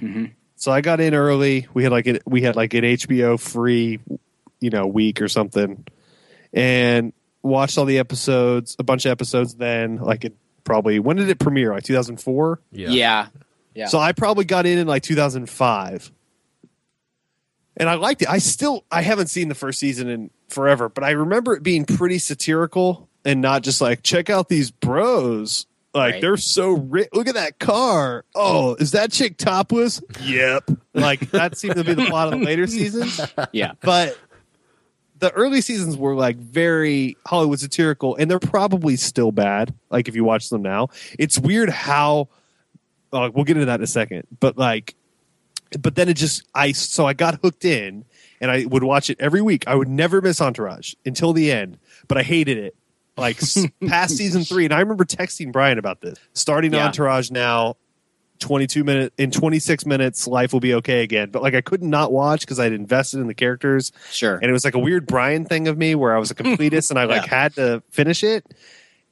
Mm-hmm. 0.00 0.26
So 0.56 0.70
I 0.70 0.80
got 0.80 1.00
in 1.00 1.14
early. 1.14 1.66
We 1.74 1.82
had 1.82 1.92
like 1.92 2.06
an, 2.06 2.20
we 2.24 2.42
had 2.42 2.54
like 2.54 2.74
an 2.74 2.84
HBO 2.84 3.38
free, 3.38 3.98
you 4.60 4.70
know, 4.70 4.86
week 4.86 5.20
or 5.20 5.28
something, 5.28 5.84
and 6.52 7.12
watched 7.42 7.78
all 7.78 7.84
the 7.84 7.98
episodes, 7.98 8.76
a 8.78 8.84
bunch 8.84 9.04
of 9.04 9.10
episodes. 9.10 9.54
Then 9.54 9.96
like 9.96 10.24
it 10.24 10.36
probably 10.64 11.00
when 11.00 11.16
did 11.16 11.28
it 11.28 11.38
premiere? 11.38 11.72
Like 11.72 11.82
two 11.84 11.94
thousand 11.94 12.18
four. 12.18 12.60
Yeah. 12.70 12.90
Yeah. 12.90 13.26
Yeah. 13.74 13.86
So 13.86 13.98
I 13.98 14.12
probably 14.12 14.44
got 14.44 14.66
in 14.66 14.78
in 14.78 14.86
like 14.86 15.02
2005. 15.02 16.12
And 17.78 17.88
I 17.88 17.94
liked 17.94 18.22
it. 18.22 18.28
I 18.28 18.38
still 18.38 18.84
I 18.90 19.02
haven't 19.02 19.28
seen 19.28 19.48
the 19.48 19.54
first 19.54 19.80
season 19.80 20.08
in 20.08 20.30
forever, 20.48 20.88
but 20.88 21.04
I 21.04 21.12
remember 21.12 21.54
it 21.54 21.62
being 21.62 21.86
pretty 21.86 22.18
satirical 22.18 23.08
and 23.24 23.40
not 23.40 23.62
just 23.62 23.80
like 23.80 24.02
check 24.02 24.30
out 24.30 24.48
these 24.48 24.70
bros. 24.70 25.66
Like 25.94 26.12
Right. 26.14 26.20
they're 26.22 26.36
so 26.38 26.70
rich. 26.70 27.08
Look 27.12 27.28
at 27.28 27.34
that 27.34 27.58
car. 27.58 28.24
Oh, 28.34 28.74
is 28.76 28.92
that 28.92 29.12
chick 29.12 29.36
topless? 29.36 30.00
Yep. 30.22 30.70
Like 30.94 31.30
that 31.32 31.58
seemed 31.58 31.74
to 31.76 31.84
be 31.84 31.92
the 31.94 32.06
plot 32.06 32.32
of 32.32 32.38
the 32.40 32.44
later 32.46 32.66
seasons. 32.66 33.20
yeah. 33.52 33.72
But 33.82 34.16
the 35.18 35.30
early 35.32 35.60
seasons 35.60 35.96
were 35.96 36.14
like 36.14 36.36
very 36.36 37.16
Hollywood 37.26 37.60
satirical, 37.60 38.16
and 38.16 38.30
they're 38.30 38.38
probably 38.38 38.96
still 38.96 39.32
bad. 39.32 39.74
Like 39.90 40.08
if 40.08 40.16
you 40.16 40.24
watch 40.24 40.48
them 40.48 40.62
now, 40.62 40.88
it's 41.18 41.38
weird 41.38 41.68
how. 41.70 42.28
Uh, 43.12 43.30
we'll 43.34 43.44
get 43.44 43.58
into 43.58 43.66
that 43.66 43.78
in 43.80 43.84
a 43.84 43.86
second, 43.86 44.26
but 44.40 44.56
like, 44.56 44.94
but 45.78 45.94
then 45.94 46.08
it 46.08 46.14
just 46.14 46.44
I 46.54 46.72
so 46.72 47.04
I 47.06 47.12
got 47.12 47.38
hooked 47.42 47.66
in, 47.66 48.06
and 48.40 48.50
I 48.50 48.64
would 48.64 48.82
watch 48.82 49.10
it 49.10 49.18
every 49.20 49.42
week. 49.42 49.64
I 49.66 49.74
would 49.74 49.88
never 49.88 50.22
miss 50.22 50.40
Entourage 50.40 50.94
until 51.04 51.34
the 51.34 51.52
end, 51.52 51.76
but 52.08 52.16
I 52.16 52.22
hated 52.22 52.56
it. 52.56 52.74
Like 53.16 53.38
past 53.86 54.16
season 54.16 54.44
three, 54.44 54.64
and 54.64 54.72
I 54.74 54.80
remember 54.80 55.04
texting 55.04 55.52
Brian 55.52 55.78
about 55.78 56.00
this. 56.00 56.18
Starting 56.34 56.72
Yeah. 56.72 56.86
Entourage 56.86 57.30
now, 57.30 57.76
22 58.40 58.82
minutes 58.84 59.14
in 59.18 59.30
26 59.30 59.86
minutes 59.86 60.26
life 60.26 60.52
will 60.52 60.58
be 60.58 60.74
okay 60.74 61.04
again 61.04 61.30
but 61.30 61.42
like 61.42 61.54
i 61.54 61.60
couldn't 61.60 61.88
not 61.90 62.10
watch 62.10 62.40
because 62.40 62.58
i'd 62.58 62.72
invested 62.72 63.20
in 63.20 63.28
the 63.28 63.34
characters 63.34 63.92
Sure. 64.10 64.34
and 64.34 64.42
it 64.42 64.52
was 64.52 64.64
like 64.64 64.74
a 64.74 64.80
weird 64.80 65.06
brian 65.06 65.44
thing 65.44 65.68
of 65.68 65.78
me 65.78 65.94
where 65.94 66.12
i 66.12 66.18
was 66.18 66.32
a 66.32 66.34
completist 66.34 66.90
and 66.90 66.98
i 66.98 67.04
like 67.04 67.22
Yeah. 67.26 67.28
had 67.42 67.54
to 67.54 67.84
finish 67.90 68.24
it 68.24 68.44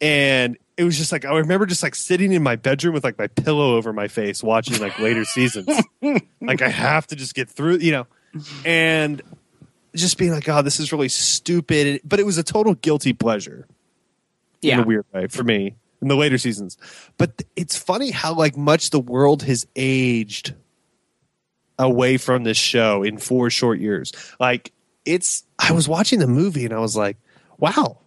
and 0.00 0.58
it 0.76 0.82
was 0.82 0.98
just 0.98 1.12
like 1.12 1.24
i 1.24 1.36
remember 1.38 1.64
just 1.64 1.80
like 1.84 1.94
sitting 1.94 2.32
in 2.32 2.42
my 2.42 2.56
bedroom 2.56 2.92
with 2.92 3.04
like 3.04 3.18
my 3.18 3.28
pillow 3.28 3.76
over 3.76 3.92
my 3.92 4.08
face 4.08 4.42
watching 4.42 4.80
like 4.80 4.98
later 4.98 5.24
seasons 5.24 5.68
like 6.40 6.60
i 6.60 6.68
have 6.68 7.06
to 7.06 7.14
just 7.14 7.36
get 7.36 7.48
through 7.48 7.76
you 7.76 7.92
know 7.92 8.08
and 8.64 9.22
just 9.94 10.18
being 10.18 10.32
like 10.32 10.48
oh 10.48 10.60
this 10.60 10.80
is 10.80 10.90
really 10.90 11.08
stupid 11.08 12.00
but 12.04 12.18
it 12.18 12.26
was 12.26 12.36
a 12.36 12.42
total 12.42 12.74
guilty 12.74 13.12
pleasure 13.12 13.64
in 14.62 14.80
a 14.80 14.82
weird 14.82 15.06
way 15.12 15.26
for 15.26 15.42
me 15.44 15.76
in 16.02 16.08
the 16.08 16.16
later 16.16 16.38
seasons. 16.38 16.76
But 17.18 17.38
th- 17.38 17.48
it's 17.56 17.76
funny 17.76 18.10
how 18.10 18.34
like 18.34 18.56
much 18.56 18.90
the 18.90 19.00
world 19.00 19.42
has 19.44 19.66
aged 19.76 20.54
away 21.78 22.16
from 22.18 22.44
this 22.44 22.56
show 22.58 23.02
in 23.02 23.18
four 23.18 23.50
short 23.50 23.78
years. 23.80 24.12
Like 24.38 24.72
it's 25.04 25.44
I 25.58 25.72
was 25.72 25.88
watching 25.88 26.18
the 26.18 26.26
movie 26.26 26.64
and 26.64 26.74
I 26.74 26.78
was 26.78 26.96
like, 26.96 27.16
wow, 27.58 27.98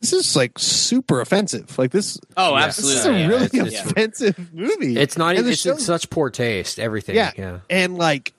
this 0.00 0.12
is 0.12 0.34
like 0.36 0.58
super 0.58 1.20
offensive. 1.20 1.78
Like 1.78 1.90
this 1.90 2.18
Oh, 2.36 2.56
absolutely. 2.56 2.94
this 2.94 3.00
is 3.00 3.06
a 3.06 3.18
yeah. 3.18 3.26
really 3.26 3.44
it's- 3.44 3.66
it's- 3.74 3.90
offensive 3.90 4.54
movie. 4.54 4.96
It's 4.96 5.18
not. 5.18 5.34
Even 5.34 5.44
the 5.46 5.52
It's, 5.52 5.60
show- 5.60 5.76
such 5.76 6.08
poor 6.10 6.30
taste. 6.30 6.78
Everything. 6.78 7.16
yeah. 7.16 7.32
Yeah. 7.36 7.58
And 7.68 7.98
like, 7.98 8.32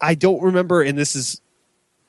I 0.00 0.14
don't 0.14 0.42
remember, 0.42 0.82
and 0.82 0.96
this 0.98 1.14
is 1.16 1.40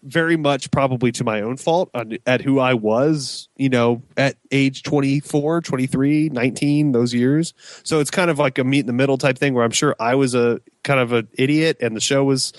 very 0.03 0.37
much 0.37 0.69
probably 0.71 1.11
to 1.13 1.23
my 1.23 1.41
own 1.41 1.57
fault 1.57 1.89
on, 1.93 2.17
at 2.25 2.41
who 2.41 2.59
I 2.59 2.73
was, 2.73 3.47
you 3.55 3.69
know, 3.69 4.01
at 4.17 4.35
age 4.51 4.83
24, 4.83 5.61
23, 5.61 6.29
19, 6.29 6.91
those 6.91 7.13
years. 7.13 7.53
So 7.83 7.99
it's 7.99 8.11
kind 8.11 8.29
of 8.29 8.37
like 8.39 8.57
a 8.57 8.63
meet 8.63 8.81
in 8.81 8.87
the 8.87 8.93
middle 8.93 9.17
type 9.17 9.37
thing 9.37 9.53
where 9.53 9.63
I'm 9.63 9.71
sure 9.71 9.95
I 9.99 10.15
was 10.15 10.35
a 10.35 10.61
kind 10.83 10.99
of 10.99 11.13
an 11.13 11.27
idiot 11.33 11.77
and 11.79 11.95
the 11.95 12.01
show 12.01 12.23
was, 12.23 12.53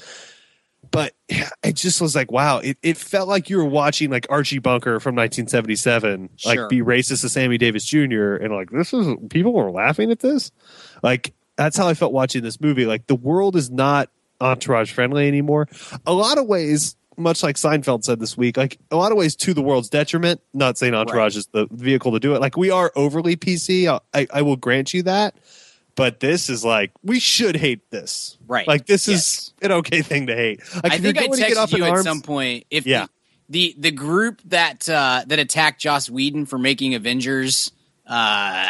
but 0.91 1.13
it 1.29 1.75
just 1.75 2.01
was 2.01 2.15
like, 2.15 2.33
wow, 2.33 2.59
it, 2.59 2.79
it 2.83 2.97
felt 2.97 3.29
like 3.29 3.51
you 3.51 3.59
were 3.59 3.65
watching 3.65 4.11
like 4.11 4.27
Archie 4.31 4.59
Bunker 4.59 4.99
from 5.01 5.15
1977, 5.15 6.31
Sure. 6.37 6.55
like 6.55 6.69
be 6.69 6.81
racist 6.81 7.21
to 7.21 7.29
Sammy 7.29 7.59
Davis 7.59 7.85
Jr. 7.85 8.37
And 8.37 8.55
like, 8.55 8.71
this 8.71 8.93
is, 8.93 9.15
people 9.31 9.53
were 9.53 9.71
laughing 9.71 10.11
at 10.11 10.21
this. 10.21 10.51
Like, 11.03 11.35
that's 11.57 11.77
how 11.77 11.87
I 11.87 11.95
felt 11.95 12.13
watching 12.13 12.43
this 12.43 12.61
movie. 12.61 12.87
Like, 12.87 13.07
the 13.07 13.15
world 13.15 13.55
is 13.55 13.71
not 13.71 14.09
entourage 14.41 14.93
friendly 14.93 15.29
anymore. 15.29 15.69
A 16.07 16.13
lot 16.13 16.39
of 16.39 16.47
ways, 16.47 16.97
much 17.17 17.43
like 17.43 17.57
Seinfeld 17.57 18.05
said 18.05 18.21
this 18.21 18.37
week, 18.37 18.57
like 18.57 18.79
a 18.91 18.97
lot 18.97 19.13
of 19.13 19.19
ways 19.19 19.37
to 19.37 19.55
the 19.55 19.63
world's 19.63 19.89
detriment. 19.89 20.41
Not 20.53 20.79
saying 20.79 20.95
entourage 20.95 21.37
is 21.37 21.47
the 21.49 21.67
vehicle 21.71 22.13
to 22.13 22.21
do 22.21 22.35
it. 22.35 22.41
Like 22.41 22.57
we 22.57 22.71
are 22.71 22.93
overly 22.97 23.37
PC. 23.37 23.89
I, 24.13 24.27
I, 24.33 24.43
will 24.43 24.57
grant 24.57 24.93
you 24.95 25.03
that. 25.05 25.37
But 25.97 26.21
this 26.21 26.51
is 26.51 26.65
like 26.65 26.91
we 27.03 27.21
should 27.21 27.57
hate 27.57 27.91
this. 27.91 28.37
Right. 28.47 28.67
Like 28.67 28.87
this 28.87 29.07
Yes. 29.09 29.19
is 29.19 29.55
an 29.63 29.73
okay 29.73 30.03
thing 30.03 30.27
to 30.27 30.35
hate. 30.35 30.61
Like 30.75 30.93
I 30.93 30.99
think 30.99 31.19
I 31.19 31.27
going 31.27 31.39
get 31.39 31.57
up 31.57 31.71
texted 31.71 31.79
you 31.79 31.85
at 31.85 31.91
arms, 31.91 32.05
some 32.05 32.21
point 32.21 32.65
if 32.71 32.87
Yeah. 32.87 33.07
the, 33.49 33.75
the 33.77 33.91
the 33.91 33.91
group 33.93 34.41
that 34.47 34.89
uh, 34.89 35.23
that 35.27 35.39
attacked 35.39 35.81
Joss 35.81 36.11
Whedon 36.11 36.47
for 36.47 36.59
making 36.59 36.95
Avengers 36.95 37.71
uh, 38.07 38.67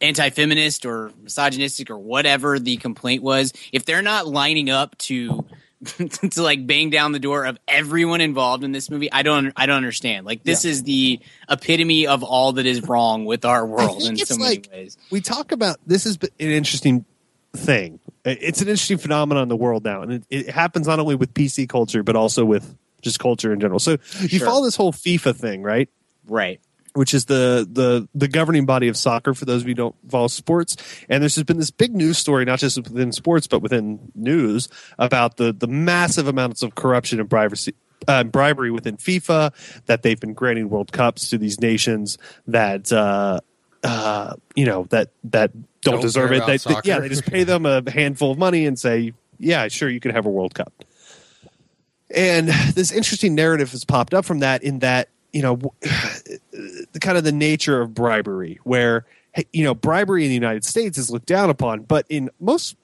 anti-feminist 0.00 0.86
or 0.86 1.12
misogynistic 1.22 1.90
or 1.90 1.98
whatever 1.98 2.58
the 2.58 2.76
complaint 2.78 3.22
was, 3.22 3.52
if 3.72 3.84
they're 3.84 4.02
not 4.02 4.26
lining 4.26 4.70
up 4.70 4.96
to 4.98 5.44
to 6.30 6.42
like 6.42 6.66
bang 6.66 6.90
down 6.90 7.12
the 7.12 7.18
door 7.20 7.44
of 7.44 7.56
everyone 7.68 8.20
involved 8.20 8.64
in 8.64 8.72
this 8.72 8.90
movie, 8.90 9.10
I 9.12 9.22
don't 9.22 9.52
I 9.56 9.66
don't 9.66 9.76
understand. 9.76 10.26
Like 10.26 10.42
this 10.42 10.64
is 10.64 10.82
the 10.82 11.20
epitome 11.48 12.06
of 12.06 12.22
all 12.24 12.54
that 12.54 12.66
is 12.66 12.82
wrong 12.82 13.24
with 13.26 13.44
our 13.44 13.64
world 13.64 14.02
in 14.02 14.16
so 14.16 14.34
like- 14.36 14.68
ways. 14.72 14.96
we 15.10 15.20
talk 15.20 15.52
about 15.52 15.78
this 15.86 16.04
is 16.06 16.18
an 16.22 16.30
interesting 16.50 17.04
thing. 17.54 18.00
It's 18.24 18.60
an 18.60 18.68
interesting 18.68 18.98
phenomenon 18.98 19.44
in 19.44 19.48
the 19.48 19.56
world 19.56 19.84
now, 19.84 20.02
and 20.02 20.12
it, 20.12 20.24
it 20.28 20.50
happens 20.50 20.86
not 20.86 20.98
only 20.98 21.14
with 21.14 21.32
PC 21.32 21.68
culture 21.68 22.02
but 22.02 22.16
also 22.16 22.44
with 22.44 22.76
just 23.00 23.20
culture 23.20 23.52
in 23.52 23.60
general. 23.60 23.78
So 23.78 23.92
you 24.20 24.28
Sure. 24.40 24.46
follow 24.46 24.64
this 24.64 24.74
whole 24.76 24.92
FIFA 24.92 25.36
thing, 25.36 25.62
right? 25.62 25.88
Right. 26.26 26.60
Which 26.94 27.14
is 27.14 27.26
the 27.26 27.68
the 27.70 28.08
the 28.14 28.28
governing 28.28 28.66
body 28.66 28.88
of 28.88 28.96
soccer 28.96 29.34
for 29.34 29.44
those 29.44 29.62
of 29.62 29.68
you 29.68 29.72
who 29.72 29.76
don't 29.76 29.96
follow 30.08 30.28
sports. 30.28 30.76
And 31.08 31.22
there's 31.22 31.34
just 31.34 31.46
been 31.46 31.58
this 31.58 31.70
big 31.70 31.94
news 31.94 32.18
story, 32.18 32.44
not 32.44 32.58
just 32.58 32.76
within 32.76 33.12
sports 33.12 33.46
but 33.46 33.60
within 33.62 34.12
news, 34.14 34.68
about 34.98 35.36
the 35.36 35.52
the 35.52 35.66
massive 35.68 36.28
amounts 36.28 36.62
of 36.62 36.74
corruption 36.74 37.20
and 37.20 37.28
bribery. 37.28 37.58
Uh, 38.06 38.22
bribery 38.22 38.70
within 38.70 38.96
FIFA 38.96 39.52
that 39.86 40.02
they've 40.02 40.20
been 40.20 40.32
granting 40.32 40.68
World 40.70 40.92
Cups 40.92 41.30
to 41.30 41.36
these 41.36 41.60
nations 41.60 42.16
that 42.46 42.92
uh, 42.92 43.40
uh, 43.82 44.34
you 44.54 44.64
know 44.64 44.84
that 44.90 45.10
that 45.24 45.52
don't, 45.80 45.94
Don't 45.94 46.02
deserve 46.02 46.30
it. 46.32 46.46
They, 46.46 46.56
they- 46.74 46.74
yeah, 46.84 47.00
they 47.00 47.08
just 47.08 47.26
pay 47.26 47.42
them 47.44 47.66
a 47.66 47.82
handful 47.90 48.30
of 48.30 48.38
money 48.38 48.66
and 48.66 48.78
say, 48.78 49.12
"Yeah, 49.38 49.66
sure, 49.66 49.88
you 49.88 49.98
can 49.98 50.12
have 50.12 50.26
a 50.26 50.30
World 50.30 50.54
Cup." 50.54 50.72
And 52.14 52.48
this 52.74 52.90
interesting 52.92 53.34
narrative 53.34 53.70
has 53.72 53.84
popped 53.84 54.14
up 54.14 54.24
from 54.24 54.38
that 54.40 54.62
in 54.62 54.78
that, 54.78 55.08
you 55.32 55.42
know, 55.42 55.56
the 55.82 57.00
kind 57.00 57.18
of 57.18 57.24
the 57.24 57.32
nature 57.32 57.80
of 57.80 57.94
bribery, 57.94 58.58
where, 58.64 59.04
you 59.52 59.64
know, 59.64 59.74
bribery 59.74 60.24
in 60.24 60.28
the 60.28 60.34
United 60.34 60.64
States 60.64 60.98
is 60.98 61.10
looked 61.10 61.26
down 61.26 61.50
upon, 61.50 61.82
but 61.82 62.06
in 62.08 62.30
most, 62.40 62.76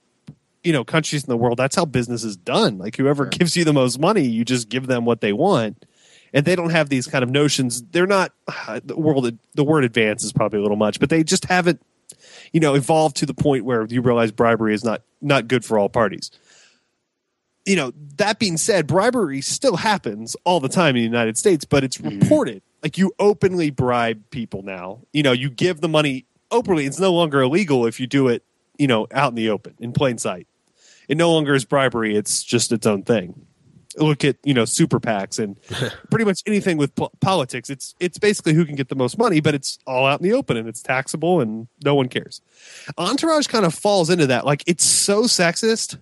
you 0.63 0.73
know, 0.73 0.85
countries 0.85 1.25
in 1.25 1.31
the 1.31 1.37
world, 1.37 1.59
that's 1.59 1.77
how 1.77 1.85
business 1.85 2.25
is 2.25 2.37
done. 2.37 2.79
Like 2.79 2.97
whoever 2.97 3.27
gives 3.27 3.57
you 3.57 3.65
the 3.65 3.73
most 3.73 3.99
money, 3.99 4.23
you 4.23 4.45
just 4.45 4.69
give 4.69 4.87
them 4.87 5.05
what 5.05 5.21
they 5.21 5.33
want. 5.33 5.85
And 6.33 6.45
they 6.45 6.57
don't 6.57 6.71
have 6.71 6.89
these 6.89 7.07
kind 7.07 7.23
of 7.23 7.31
notions. 7.31 7.83
They're 7.83 8.09
not 8.09 8.33
the 8.85 8.97
world. 8.97 9.39
The 9.55 9.65
word 9.65 9.85
advance 9.85 10.25
is 10.25 10.33
probably 10.33 10.59
a 10.59 10.63
little 10.63 10.77
much, 10.77 10.99
but 10.99 11.09
they 11.09 11.23
just 11.23 11.45
haven't, 11.45 11.81
you 12.53 12.61
know, 12.61 12.75
evolved 12.75 13.17
to 13.19 13.27
the 13.27 13.35
point 13.35 13.65
where 13.65 13.87
you 13.87 14.03
realize 14.03 14.33
bribery 14.33 14.75
is 14.75 14.85
not 14.85 15.03
not 15.21 15.47
good 15.47 15.65
for 15.65 15.79
all 15.79 15.89
parties 15.89 16.31
you 17.64 17.76
know, 17.76 17.92
that 18.16 18.38
being 18.38 18.56
said, 18.56 18.87
bribery 18.87 19.40
still 19.40 19.76
happens 19.76 20.37
all 20.44 20.61
the 20.61 20.68
time 20.68 20.90
in 20.90 21.02
the 21.02 21.02
United 21.02 21.38
States, 21.38 21.64
but 21.64 21.85
it's 21.85 21.97
hmm. 21.97 22.21
reported. 22.21 22.62
Like 22.83 22.99
you 22.99 23.12
openly 23.18 23.71
bribe 23.71 24.23
people 24.30 24.62
now. 24.62 25.00
You 25.12 25.23
know, 25.23 25.33
you 25.33 25.49
give 25.49 25.80
the 25.80 25.88
money 25.88 26.26
openly. 26.50 26.85
It's 26.85 27.00
no 27.00 27.12
longer 27.12 27.40
illegal 27.40 27.87
if 27.87 27.99
you 27.99 28.06
do 28.06 28.28
it, 28.28 28.42
you 28.78 28.87
know, 28.87 29.06
out 29.11 29.30
in 29.30 29.37
the 29.37 29.49
open, 29.49 29.75
in 29.78 29.92
plain 29.92 30.18
sight. 30.18 30.47
it 31.09 31.16
no 31.16 31.33
longer 31.33 31.54
is 31.54 31.64
bribery; 31.64 32.14
it's 32.14 32.42
just 32.42 32.73
its 32.73 32.87
own 32.87 33.02
thing. 33.02 33.47
Look 33.97 34.23
at 34.25 34.37
you 34.44 34.52
know 34.52 34.66
super 34.66 35.00
PACs 35.00 35.38
and 35.38 35.59
pretty 36.11 36.26
much 36.26 36.42
anything 36.47 36.76
with 36.76 36.94
po- 36.94 37.12
politics. 37.23 37.71
It's 37.71 37.94
it's 38.00 38.18
basically 38.18 38.52
who 38.52 38.66
can 38.66 38.75
get 38.75 38.90
the 38.90 38.97
most 38.97 39.16
money, 39.16 39.40
but 39.40 39.54
it's 39.54 39.78
all 39.87 40.04
out 40.04 40.21
in 40.21 40.28
the 40.28 40.37
open 40.37 40.59
and 40.59 40.68
it's 40.68 40.83
taxable 40.83 41.40
and 41.40 41.68
no 41.83 41.94
one 41.94 42.11
cares. 42.11 42.42
Entourage 42.99 43.47
kind 43.47 43.64
of 43.64 43.73
falls 43.73 44.11
into 44.11 44.26
that. 44.26 44.44
Like 44.44 44.62
it's 44.66 44.85
so 44.85 45.23
sexist 45.23 45.97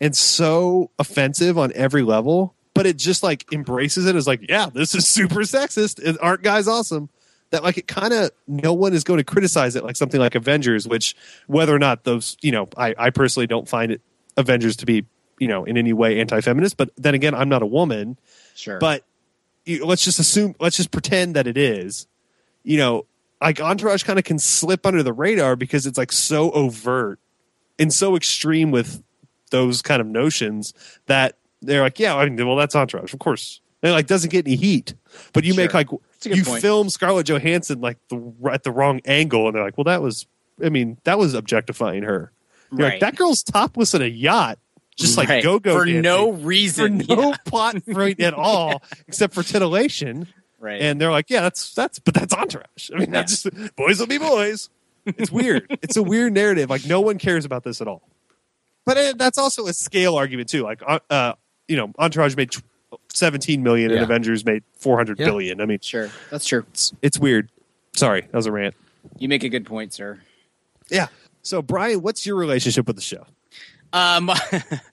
and 0.00 0.16
so 0.16 0.90
offensive 0.98 1.58
on 1.58 1.72
every 1.74 2.02
level, 2.02 2.54
but 2.74 2.86
it 2.86 2.96
just 2.96 3.22
like 3.22 3.50
embraces 3.52 4.06
it 4.06 4.16
as 4.16 4.26
like, 4.26 4.48
yeah, 4.48 4.68
this 4.72 4.94
is 4.94 5.06
super 5.06 5.40
sexist. 5.40 6.16
Aren't 6.20 6.42
guys 6.42 6.66
awesome? 6.68 7.08
That 7.50 7.62
like 7.62 7.78
it 7.78 7.86
kind 7.86 8.12
of 8.12 8.30
no 8.48 8.72
one 8.72 8.92
is 8.94 9.04
going 9.04 9.18
to 9.18 9.24
criticize 9.24 9.76
it 9.76 9.84
like 9.84 9.96
something 9.96 10.18
like 10.20 10.34
Avengers, 10.34 10.88
which 10.88 11.14
whether 11.46 11.74
or 11.74 11.78
not 11.78 12.02
those 12.04 12.36
you 12.42 12.50
know 12.50 12.68
I 12.76 12.94
I 12.98 13.10
personally 13.10 13.46
don't 13.46 13.68
find 13.68 13.92
it 13.92 14.00
Avengers 14.36 14.76
to 14.76 14.86
be 14.86 15.04
you 15.38 15.46
know 15.46 15.64
in 15.64 15.76
any 15.76 15.92
way 15.92 16.20
anti-feminist, 16.20 16.76
but 16.76 16.90
then 16.96 17.14
again 17.14 17.34
I'm 17.34 17.48
not 17.48 17.62
a 17.62 17.66
woman, 17.66 18.18
Sure. 18.56 18.78
but 18.80 19.04
you, 19.64 19.84
let's 19.86 20.02
just 20.04 20.18
assume 20.18 20.56
let's 20.58 20.76
just 20.76 20.90
pretend 20.90 21.36
that 21.36 21.46
it 21.46 21.56
is 21.56 22.08
you 22.64 22.76
know 22.78 23.06
like 23.40 23.60
entourage 23.60 24.02
kind 24.02 24.18
of 24.18 24.24
can 24.24 24.38
slip 24.40 24.84
under 24.84 25.02
the 25.04 25.12
radar 25.12 25.54
because 25.54 25.86
it's 25.86 25.98
like 25.98 26.10
so 26.10 26.50
overt 26.50 27.20
and 27.78 27.92
so 27.92 28.16
extreme 28.16 28.72
with 28.72 29.00
those 29.54 29.80
kind 29.82 30.00
of 30.00 30.06
notions 30.08 30.74
that 31.06 31.38
they're 31.62 31.80
like 31.82 31.98
yeah 32.00 32.16
i 32.16 32.28
mean 32.28 32.44
well 32.46 32.56
that's 32.56 32.74
entourage 32.74 33.12
of 33.14 33.20
course 33.20 33.60
and 33.82 33.90
it 33.90 33.94
like 33.94 34.06
doesn't 34.08 34.30
get 34.30 34.44
any 34.46 34.56
heat 34.56 34.94
but 35.32 35.44
you 35.44 35.54
make 35.54 35.72
like 35.72 35.88
you 36.24 36.42
point. 36.44 36.60
film 36.60 36.88
scarlett 36.90 37.26
johansson 37.26 37.80
like 37.80 37.96
the 38.08 38.18
at 38.52 38.64
the 38.64 38.72
wrong 38.72 39.00
angle 39.04 39.46
and 39.46 39.54
they're 39.54 39.62
like 39.62 39.78
well 39.78 39.84
that 39.84 40.02
was 40.02 40.26
i 40.64 40.68
mean 40.68 40.98
that 41.04 41.18
was 41.18 41.34
objectifying 41.34 42.02
her 42.02 42.32
you're 42.72 42.80
Right. 42.80 42.92
like 42.94 43.00
that 43.00 43.14
girl's 43.16 43.42
topless 43.44 43.94
in 43.94 44.02
a 44.02 44.06
yacht 44.06 44.58
just 44.96 45.16
like 45.16 45.28
Right. 45.28 45.42
go 45.42 45.58
go 45.60 45.78
for 45.78 45.86
no 45.86 46.30
reason. 46.32 47.00
for 47.02 47.14
no 47.16 47.28
Yeah. 47.30 47.36
plot 47.44 47.76
point 47.86 48.20
at 48.20 48.34
all 48.34 48.82
except 49.08 49.34
for 49.34 49.42
titillation. 49.42 50.26
Right. 50.60 50.80
And 50.80 51.00
they're 51.00 51.10
like, 51.10 51.28
yeah, 51.30 51.42
that's 51.42 51.74
that's, 51.74 51.98
but 51.98 52.14
that's 52.14 52.32
entourage. 52.32 52.90
I 52.94 52.98
mean, 53.00 53.10
that's 53.10 53.42
just 53.42 53.76
boys 53.76 53.98
will 54.00 54.06
be 54.06 54.18
boys. 54.18 54.70
It's 55.04 55.30
weird. 55.30 55.66
it's 55.82 55.96
a 55.96 56.02
weird 56.02 56.32
narrative. 56.32 56.70
Like 56.70 56.86
no 56.86 57.00
one 57.00 57.18
cares 57.18 57.44
about 57.44 57.64
this 57.64 57.80
at 57.80 57.88
all. 57.88 58.02
But 58.86 58.96
it, 58.96 59.18
that's 59.18 59.38
also 59.38 59.66
a 59.66 59.72
scale 59.72 60.16
argument 60.16 60.48
too. 60.48 60.62
Like, 60.62 60.82
uh, 60.86 60.98
uh, 61.10 61.32
you 61.68 61.76
know, 61.76 61.92
Entourage 61.98 62.36
made 62.36 62.50
tw- 62.50 62.62
17 63.12 63.62
million 63.62 63.90
and 63.90 64.00
Avengers 64.02 64.44
made 64.44 64.62
four 64.74 64.96
hundred 64.96 65.18
Yeah. 65.18 65.26
billion. 65.26 65.60
I 65.60 65.66
mean, 65.66 65.78
sure. 65.80 66.10
That's 66.30 66.44
true. 66.46 66.64
it's, 66.70 66.92
it's 67.00 67.18
weird. 67.18 67.50
Sorry, 67.96 68.22
that 68.22 68.34
was 68.34 68.46
a 68.46 68.52
rant. 68.52 68.74
You 69.18 69.28
make 69.28 69.44
a 69.44 69.48
good 69.48 69.64
point, 69.66 69.92
sir. 69.94 70.20
Yeah. 70.90 71.06
So, 71.42 71.62
Brian, 71.62 72.02
what's 72.02 72.26
your 72.26 72.36
relationship 72.36 72.86
with 72.86 72.96
the 72.96 73.02
show? 73.02 73.26
Uh, 73.92 74.20
my, 74.20 74.40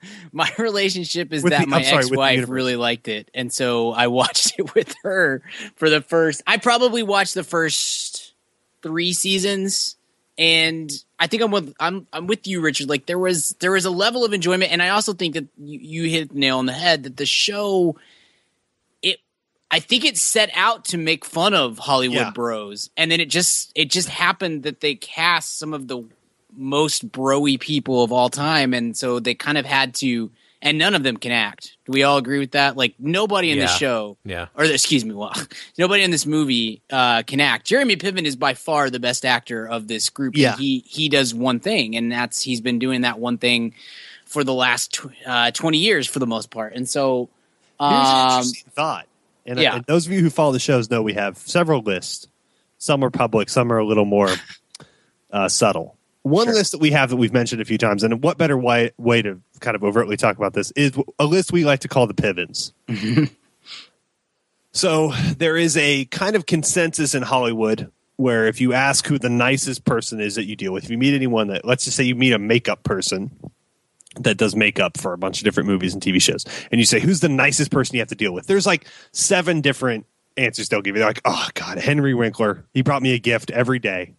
my 0.31 0.51
relationship 0.59 1.33
is 1.33 1.43
With 1.43 1.51
that 1.51 1.61
the- 1.61 1.67
my 1.67 1.81
sorry, 1.81 1.97
ex-wife 2.05 2.47
really 2.49 2.75
liked 2.75 3.07
it, 3.07 3.31
and 3.33 3.51
so 3.51 3.91
I 3.91 4.07
watched 4.07 4.53
it 4.59 4.73
with 4.75 4.93
her 5.03 5.41
for 5.75 5.89
the 5.89 6.01
first. 6.01 6.43
I 6.45 6.57
probably 6.57 7.01
watched 7.03 7.33
the 7.33 7.43
first 7.43 8.33
three 8.83 9.13
seasons, 9.13 9.95
and 10.41 10.91
I 11.19 11.27
think 11.27 11.43
I'm 11.43 11.51
with 11.51 11.71
I'm 11.79 12.07
I'm 12.11 12.25
with 12.25 12.47
you, 12.47 12.61
Richard. 12.61 12.89
Like 12.89 13.05
there 13.05 13.19
was 13.19 13.55
there 13.59 13.73
was 13.73 13.85
a 13.85 13.91
level 13.91 14.25
of 14.25 14.33
enjoyment, 14.33 14.71
and 14.71 14.81
I 14.81 14.89
also 14.89 15.13
think 15.13 15.35
that 15.35 15.45
you, 15.55 15.79
you 15.79 16.09
hit 16.09 16.29
the 16.29 16.39
nail 16.39 16.57
on 16.57 16.65
the 16.65 16.73
head 16.73 17.03
that 17.03 17.15
the 17.15 17.27
show. 17.27 17.95
It, 19.03 19.19
I 19.69 19.79
think 19.79 20.03
it 20.03 20.17
set 20.17 20.49
out 20.55 20.85
to 20.85 20.97
make 20.97 21.25
fun 21.25 21.53
of 21.53 21.77
Hollywood 21.77 22.17
Yeah. 22.17 22.31
bros, 22.31 22.89
and 22.97 23.11
then 23.11 23.19
it 23.19 23.29
just 23.29 23.71
it 23.75 23.91
just 23.91 24.09
happened 24.09 24.63
that 24.63 24.81
they 24.81 24.95
cast 24.95 25.59
some 25.59 25.75
of 25.75 25.87
the 25.87 26.03
most 26.57 27.11
broy 27.11 27.59
people 27.59 28.03
of 28.03 28.11
all 28.11 28.29
time, 28.31 28.73
and 28.73 28.97
so 28.97 29.19
they 29.19 29.35
kind 29.35 29.59
of 29.59 29.65
had 29.67 29.93
to. 29.95 30.31
And 30.63 30.77
none 30.77 30.93
of 30.93 31.01
them 31.01 31.17
can 31.17 31.31
act. 31.31 31.75
Do 31.85 31.91
we 31.91 32.03
all 32.03 32.17
agree 32.17 32.37
with 32.37 32.51
that? 32.51 32.77
Like 32.77 32.93
nobody 32.99 33.49
in 33.49 33.57
the 33.57 33.63
Yeah. 33.65 33.75
show, 33.77 34.17
Yeah. 34.23 34.45
or 34.55 34.63
excuse 34.63 35.03
me, 35.03 35.13
well, 35.15 35.33
nobody 35.79 36.03
in 36.03 36.11
this 36.11 36.27
movie 36.27 36.83
uh, 36.91 37.23
can 37.23 37.39
act. 37.39 37.65
Jeremy 37.65 37.95
Piven 37.95 38.25
is 38.25 38.35
by 38.35 38.53
far 38.53 38.91
the 38.91 38.99
best 38.99 39.25
actor 39.25 39.67
of 39.67 39.87
this 39.87 40.09
group. 40.11 40.35
and 40.35 40.41
Yeah. 40.41 40.55
he 40.57 40.83
he 40.87 41.09
does 41.09 41.33
one 41.33 41.59
thing, 41.59 41.95
and 41.95 42.11
that's 42.11 42.41
he's 42.43 42.61
been 42.61 42.77
doing 42.77 43.01
that 43.01 43.17
one 43.17 43.39
thing 43.39 43.73
for 44.25 44.43
the 44.43 44.53
last 44.53 44.93
tw- 44.93 45.07
uh, 45.25 45.49
twenty 45.51 45.79
years 45.79 46.05
for 46.07 46.19
the 46.19 46.27
most 46.27 46.51
part. 46.51 46.73
And 46.75 46.87
so, 46.87 47.29
Here's 47.79 47.89
an 47.91 47.95
um, 47.97 48.31
interesting 48.37 48.71
thought. 48.75 49.07
And, 49.47 49.57
yeah. 49.59 49.77
and 49.77 49.85
those 49.85 50.05
of 50.05 50.11
you 50.13 50.21
who 50.21 50.29
follow 50.29 50.51
the 50.51 50.59
shows 50.59 50.91
know 50.91 51.01
we 51.01 51.13
have 51.13 51.39
several 51.39 51.81
lists. 51.81 52.27
Some 52.77 53.03
are 53.03 53.09
public, 53.09 53.49
some 53.49 53.73
are 53.73 53.79
a 53.79 53.85
little 53.85 54.05
more 54.05 54.29
uh, 55.31 55.49
subtle. 55.49 55.97
One 56.23 56.45
Sure. 56.45 56.53
list 56.53 56.71
that 56.73 56.77
we 56.79 56.91
have 56.91 57.09
that 57.09 57.15
we've 57.17 57.33
mentioned 57.33 57.61
a 57.61 57.65
few 57.65 57.77
times, 57.79 58.03
and 58.03 58.23
what 58.23 58.37
better 58.37 58.57
way, 58.57 58.91
way 58.97 59.21
to 59.23 59.41
kind 59.59 59.75
of 59.75 59.83
overtly 59.83 60.17
talk 60.17 60.37
about 60.37 60.53
this 60.53 60.71
is 60.75 60.91
a 61.17 61.25
list 61.25 61.51
we 61.51 61.65
like 61.65 61.79
to 61.79 61.87
call 61.87 62.05
the 62.05 62.13
Pivens. 62.13 62.73
so 64.71 65.11
there 65.37 65.57
is 65.57 65.75
a 65.77 66.05
kind 66.05 66.35
of 66.35 66.45
consensus 66.45 67.13
in 67.15 67.23
Hollywood 67.23 67.91
where 68.17 68.45
if 68.47 68.61
you 68.61 68.73
ask 68.73 69.07
who 69.07 69.17
the 69.17 69.29
nicest 69.29 69.83
person 69.83 70.19
is 70.21 70.35
that 70.35 70.45
you 70.45 70.55
deal 70.55 70.71
with, 70.73 70.83
if 70.83 70.91
you 70.91 70.97
meet 70.97 71.13
anyone 71.15 71.47
that, 71.47 71.65
let's 71.65 71.85
just 71.85 71.97
say 71.97 72.03
you 72.03 72.15
meet 72.15 72.33
a 72.33 72.39
makeup 72.39 72.83
person, 72.83 73.31
that 74.19 74.37
does 74.37 74.55
makeup 74.55 74.97
for 74.97 75.13
a 75.13 75.17
bunch 75.17 75.39
of 75.39 75.43
different 75.43 75.67
movies 75.67 75.93
and 75.93 76.03
TV 76.03 76.21
shows. 76.21 76.45
And 76.71 76.79
you 76.79 76.85
say, 76.85 76.99
who's 76.99 77.21
the 77.21 77.29
nicest 77.29 77.71
person 77.71 77.95
you 77.95 78.01
have 78.01 78.09
to 78.09 78.15
deal 78.15 78.33
with? 78.33 78.45
There's 78.45 78.67
like 78.67 78.85
seven 79.11 79.61
different 79.61 80.05
answers 80.37 80.69
they'll 80.69 80.81
give 80.81 80.95
you. 80.95 80.99
They're 80.99 81.09
like, 81.09 81.21
oh, 81.25 81.47
God, 81.55 81.79
Henry 81.79 82.13
Winkler. 82.13 82.65
He 82.73 82.81
brought 82.83 83.01
me 83.01 83.13
a 83.15 83.19
gift 83.19 83.49
every 83.51 83.79
day. 83.79 84.13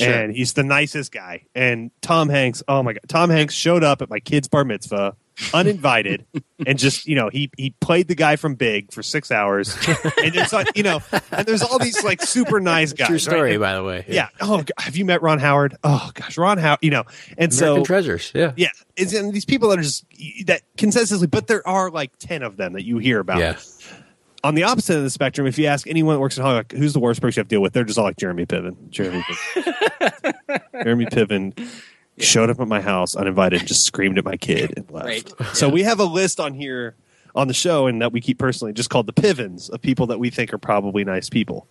And 0.00 0.34
he's 0.34 0.52
the 0.54 0.64
nicest 0.64 1.12
guy. 1.12 1.46
And 1.54 1.90
Tom 2.02 2.28
Hanks, 2.28 2.62
oh 2.68 2.82
my 2.82 2.92
God. 2.94 3.00
Tom 3.08 3.30
Hanks 3.30 3.54
showed 3.54 3.84
up 3.84 4.02
at 4.02 4.10
my 4.10 4.20
kid's 4.20 4.48
bar 4.48 4.64
mitzvah 4.64 5.16
uninvited 5.52 6.24
and 6.66 6.78
just, 6.78 7.06
you 7.06 7.14
know, 7.14 7.28
he, 7.28 7.50
he 7.58 7.70
played 7.80 8.08
the 8.08 8.14
guy 8.14 8.36
from 8.36 8.54
Big 8.54 8.90
for 8.92 9.02
six 9.02 9.30
hours. 9.30 9.76
and 10.22 10.32
there's 10.34 10.52
like, 10.52 10.74
you 10.76 10.82
know, 10.82 11.00
and 11.30 11.46
there's 11.46 11.62
all 11.62 11.78
these 11.78 12.02
like 12.02 12.22
super 12.22 12.58
nice 12.58 12.92
guys. 12.94 13.08
True 13.08 13.18
story, 13.18 13.52
And- 13.52 13.60
by 13.60 13.74
the 13.74 13.84
way. 13.84 14.04
yeah. 14.08 14.28
Oh, 14.40 14.58
God, 14.58 14.72
have 14.78 14.96
you 14.96 15.04
met 15.04 15.20
Ron 15.22 15.38
Howard? 15.38 15.76
Oh, 15.84 16.10
gosh, 16.14 16.38
Ron 16.38 16.56
Howard, 16.58 16.78
you 16.82 16.90
know, 16.90 17.04
and 17.36 17.52
American 17.52 17.82
so. 17.82 17.84
treasures. 17.84 18.32
Yeah. 18.34 18.52
Yeah, 18.56 18.70
it's 18.96 19.12
and 19.12 19.32
these 19.32 19.44
people 19.44 19.68
that 19.70 19.78
are 19.78 19.82
just 19.82 20.06
that 20.46 20.62
consensusly, 20.78 21.30
but 21.30 21.46
there 21.48 21.66
are 21.68 21.90
like 21.90 22.16
ten 22.18 22.42
of 22.42 22.56
them 22.56 22.72
that 22.72 22.84
you 22.84 22.96
hear 22.98 23.20
about. 23.20 23.38
Yeah. 23.38 23.56
On 24.44 24.54
the 24.54 24.62
opposite 24.62 24.92
end 24.92 24.98
of 24.98 25.04
the 25.04 25.10
spectrum, 25.10 25.46
if 25.46 25.58
you 25.58 25.66
ask 25.66 25.86
anyone 25.86 26.14
that 26.14 26.20
works 26.20 26.36
in 26.36 26.42
Hollywood, 26.42 26.72
like, 26.72 26.78
who's 26.78 26.92
the 26.92 27.00
worst 27.00 27.20
person 27.20 27.38
you 27.38 27.40
have 27.40 27.48
to 27.48 27.54
deal 27.54 27.62
with, 27.62 27.72
they're 27.72 27.84
just 27.84 27.98
all 27.98 28.04
like 28.04 28.16
Jeremy 28.16 28.46
Piven. 28.46 28.90
Jeremy 28.90 29.22
Piven. 29.22 30.62
Jeremy 30.82 31.06
Piven 31.06 31.68
showed 32.18 32.50
up 32.50 32.60
at 32.60 32.68
my 32.68 32.80
house 32.80 33.16
uninvited, 33.16 33.60
and 33.60 33.68
just 33.68 33.84
screamed 33.84 34.18
at 34.18 34.24
my 34.24 34.36
kid 34.36 34.74
and 34.76 34.90
left. 34.90 35.06
Right. 35.06 35.32
So 35.54 35.68
we 35.68 35.82
have 35.82 36.00
a 36.00 36.04
list 36.04 36.38
on 36.40 36.54
here 36.54 36.94
on 37.34 37.48
the 37.48 37.54
show, 37.54 37.86
and 37.86 38.00
that 38.00 38.12
we 38.12 38.20
keep 38.20 38.38
personally, 38.38 38.72
just 38.72 38.90
called 38.90 39.06
the 39.06 39.12
Pivens 39.12 39.68
of 39.70 39.82
people 39.82 40.06
that 40.06 40.18
we 40.18 40.30
think 40.30 40.54
are 40.54 40.58
probably 40.58 41.04
nice 41.04 41.28
people. 41.28 41.66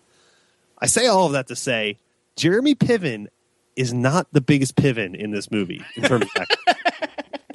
I 0.80 0.88
say 0.88 1.08
all 1.08 1.26
of 1.26 1.32
that 1.32 1.48
to 1.48 1.56
say 1.56 1.98
Jeremy 2.36 2.76
Piven 2.76 3.28
is 3.76 3.94
not 3.94 4.28
the 4.32 4.42
biggest 4.42 4.76
Piven 4.76 5.16
in 5.16 5.32
this 5.32 5.52
movie 5.52 5.82
in 5.96 6.04
terms 6.04 6.26
of. 6.36 6.46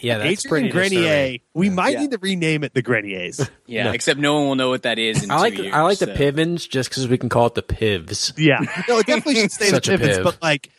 Yeah, 0.02 0.18
that's 0.18 0.44
Adrian 0.46 0.50
pretty 0.50 0.68
Grenier. 0.70 1.00
disturbing. 1.02 1.40
We 1.54 1.70
might 1.70 1.92
Yeah. 1.94 2.00
need 2.00 2.10
to 2.12 2.18
rename 2.18 2.64
it 2.64 2.74
the 2.74 2.82
Greniers. 2.82 3.48
yeah, 3.66 3.84
No. 3.84 3.90
except 3.92 4.18
no 4.20 4.34
one 4.40 4.48
will 4.48 4.54
know 4.56 4.68
what 4.70 4.82
that 4.82 4.98
is. 4.98 5.22
In 5.22 5.30
I 5.30 5.36
like 5.38 5.56
two 5.56 5.64
years, 5.64 5.74
I 5.74 5.82
like 5.82 5.98
the 5.98 6.06
so. 6.06 6.14
Pivens 6.14 6.68
just 6.68 6.88
because 6.90 7.06
we 7.08 7.18
can 7.18 7.28
call 7.28 7.46
it 7.46 7.54
the 7.54 7.62
Pivs. 7.62 8.32
yeah, 8.36 8.60
no, 8.88 8.98
it 8.98 9.06
definitely 9.06 9.36
should 9.40 9.52
stay 9.52 9.70
the 9.70 9.76
a 9.76 9.80
Pivens. 9.80 10.18
Piv. 10.18 10.24
But 10.24 10.42
like, 10.42 10.70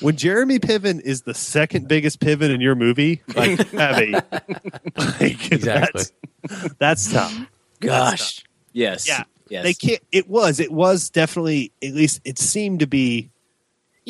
when 0.00 0.16
Jeremy 0.16 0.58
Piven 0.58 1.00
is 1.00 1.22
the 1.22 1.34
second 1.34 1.88
biggest 1.88 2.20
Piven 2.20 2.50
in 2.54 2.60
your 2.60 2.74
movie, 2.74 3.22
like, 3.34 3.58
have 3.72 3.98
a 3.98 4.22
like, 4.96 5.52
Exactly. 5.52 6.02
That's, 6.42 6.74
that's 6.78 7.12
tough. 7.12 7.34
Gosh, 7.80 8.44
yes, 8.72 9.08
Yeah, 9.08 9.24
yes. 9.48 9.62
they 9.64 9.74
can't. 9.74 10.02
It 10.12 10.28
was. 10.28 10.60
It 10.60 10.70
was 10.70 11.10
definitely. 11.10 11.72
At 11.82 11.94
least 11.94 12.20
it 12.24 12.38
seemed 12.38 12.80
to 12.80 12.86
be. 12.86 13.30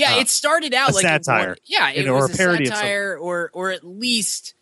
Yeah, 0.01 0.17
uh, 0.17 0.21
it 0.21 0.29
started 0.31 0.73
out 0.73 0.91
a 0.91 0.95
like 0.95 1.03
satire, 1.03 1.57
yeah, 1.67 1.91
it 1.91 2.09
or 2.09 2.15
was 2.15 2.31
a 2.31 2.33
a 2.33 2.37
parody 2.37 2.69
of 2.69 2.75
satire, 2.75 3.19
or 3.19 3.51
or 3.53 3.71
at 3.71 3.85
least 3.85 4.55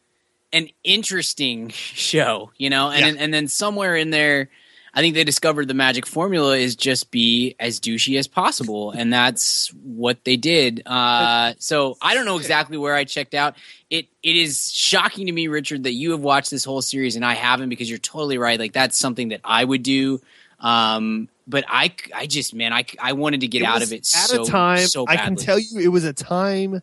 an 0.53 0.69
interesting 0.83 1.69
show, 1.73 2.51
you 2.57 2.71
know. 2.71 2.91
And 2.91 3.01
Yeah. 3.01 3.07
and, 3.09 3.19
and 3.19 3.35
then 3.35 3.47
somewhere 3.47 3.95
in 3.95 4.11
there, 4.11 4.49
I 4.95 5.01
think 5.01 5.15
they 5.15 5.23
discovered 5.23 5.69
the 5.69 5.75
magic 5.75 6.07
formula 6.07 6.57
is 6.57 6.75
just 6.75 7.13
be 7.13 7.55
as 7.61 7.79
douchey 7.79 8.19
as 8.19 8.27
possible, 8.27 8.91
and 8.91 9.13
that's 9.13 9.69
what 9.85 10.25
they 10.25 10.37
did. 10.37 10.83
Uh, 10.85 11.55
so 11.59 11.97
I 12.03 12.15
don't 12.15 12.25
know 12.25 12.37
exactly 12.37 12.77
where 12.77 12.97
I 12.97 13.05
checked 13.05 13.35
out. 13.35 13.55
It 13.91 14.09
it 14.25 14.35
is 14.35 14.73
shocking 14.73 15.27
to 15.27 15.33
me, 15.33 15.47
Richard, 15.47 15.85
that 15.85 15.93
you 15.93 16.11
have 16.11 16.21
watched 16.21 16.51
this 16.51 16.65
whole 16.65 16.83
series 16.83 17.15
and 17.15 17.25
I 17.25 17.35
haven't, 17.35 17.69
because 17.69 17.89
you're 17.89 17.99
totally 18.01 18.39
right. 18.39 18.59
Like 18.59 18.73
that's 18.73 18.99
something 18.99 19.29
that 19.29 19.43
I 19.45 19.63
would 19.63 19.85
do. 19.85 20.21
Um, 20.61 21.29
but 21.47 21.65
I, 21.69 21.95
I 22.15 22.27
just 22.27 22.55
man, 22.55 22.73
I, 22.73 22.85
I 23.01 23.13
wanted 23.13 23.41
to 23.41 23.49
get 23.49 23.63
out 23.63 23.83
of 23.83 23.93
it 23.93 23.99
at 24.01 24.07
so, 24.07 24.43
a 24.43 24.47
time. 24.47 24.87
So 24.87 25.05
I 25.09 25.17
can 25.17 25.37
tell 25.37 25.59
you, 25.59 25.79
it 25.81 25.89
was 25.89 26.05
a 26.05 26.13
time. 26.13 26.83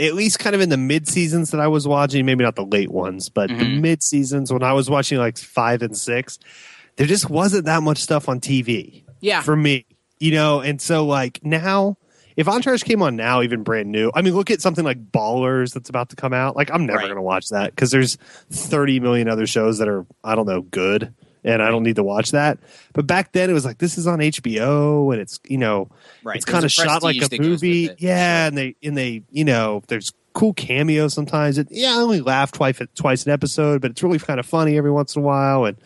At 0.00 0.14
least, 0.14 0.38
kind 0.38 0.54
of 0.54 0.60
in 0.60 0.68
the 0.68 0.76
mid 0.76 1.08
seasons 1.08 1.50
that 1.50 1.60
I 1.60 1.66
was 1.66 1.86
watching, 1.88 2.24
maybe 2.24 2.44
not 2.44 2.54
the 2.54 2.64
late 2.64 2.90
ones, 2.90 3.28
but 3.28 3.48
the 3.48 3.54
Mhm. 3.64 3.80
mid 3.80 4.02
seasons 4.02 4.52
when 4.52 4.62
I 4.62 4.72
was 4.72 4.88
watching 4.88 5.18
like 5.18 5.36
five 5.38 5.82
and 5.82 5.96
six, 5.96 6.38
there 6.96 7.06
just 7.06 7.28
wasn't 7.28 7.64
that 7.64 7.82
much 7.82 7.98
stuff 7.98 8.28
on 8.28 8.40
TV. 8.40 9.04
Yeah. 9.20 9.42
for 9.42 9.56
me, 9.56 9.84
you 10.20 10.30
know. 10.30 10.60
And 10.60 10.80
so, 10.80 11.04
like 11.04 11.44
now, 11.44 11.96
if 12.36 12.46
Entourage 12.46 12.84
came 12.84 13.02
on 13.02 13.16
now, 13.16 13.42
even 13.42 13.64
brand 13.64 13.90
new, 13.90 14.12
I 14.14 14.22
mean, 14.22 14.34
look 14.34 14.48
at 14.52 14.60
something 14.60 14.84
like 14.84 15.10
Ballers 15.10 15.74
that's 15.74 15.88
about 15.88 16.10
to 16.10 16.16
come 16.16 16.32
out. 16.32 16.54
Like, 16.54 16.70
I'm 16.72 16.86
never 16.86 16.98
Right. 16.98 17.06
going 17.06 17.16
to 17.16 17.22
watch 17.22 17.48
that 17.48 17.74
because 17.74 17.90
there's 17.90 18.14
30 18.52 19.00
million 19.00 19.28
other 19.28 19.48
shows 19.48 19.78
that 19.78 19.88
are, 19.88 20.06
I 20.22 20.36
don't 20.36 20.46
know, 20.46 20.60
good, 20.62 21.12
and 21.48 21.62
I 21.62 21.70
don't 21.70 21.82
need 21.82 21.96
to 21.96 22.04
watch 22.04 22.32
that. 22.32 22.58
But 22.92 23.06
back 23.06 23.32
then, 23.32 23.48
it 23.48 23.52
was 23.54 23.64
like 23.64 23.78
this 23.78 23.96
is 23.98 24.06
on 24.06 24.18
HBO, 24.18 25.12
and 25.12 25.20
it's 25.20 25.40
you 25.48 25.58
know, 25.58 25.88
Right. 26.22 26.36
it's 26.36 26.44
kind 26.44 26.64
of 26.64 26.70
shot 26.70 27.02
like 27.02 27.16
a 27.16 27.40
movie, 27.42 27.90
yeah. 27.98 28.44
sure. 28.44 28.46
And 28.48 28.58
they 28.58 28.76
and 28.82 28.96
they, 28.96 29.22
you 29.30 29.44
know, 29.44 29.82
there's 29.88 30.12
cool 30.34 30.52
cameos 30.52 31.14
sometimes. 31.14 31.58
It, 31.58 31.68
yeah, 31.70 31.92
I 31.96 32.00
only 32.02 32.20
laugh 32.20 32.52
twice 32.52 32.80
twice 32.94 33.24
an 33.26 33.32
episode, 33.32 33.80
but 33.80 33.90
it's 33.92 34.02
really 34.02 34.18
kind 34.18 34.38
of 34.38 34.46
funny 34.46 34.76
every 34.76 34.90
once 34.92 35.16
in 35.16 35.22
a 35.22 35.24
while. 35.24 35.64
And 35.64 35.76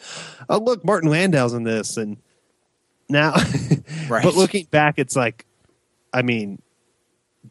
oh, 0.51 0.59
look, 0.59 0.85
Martin 0.85 1.09
Landau's 1.09 1.53
in 1.55 1.63
this, 1.63 1.97
and 1.97 2.17
now, 3.09 3.35
Right. 4.09 4.23
but 4.25 4.35
looking 4.35 4.67
back, 4.71 4.99
it's 4.99 5.15
like, 5.17 5.47
I 6.13 6.23
mean, 6.23 6.61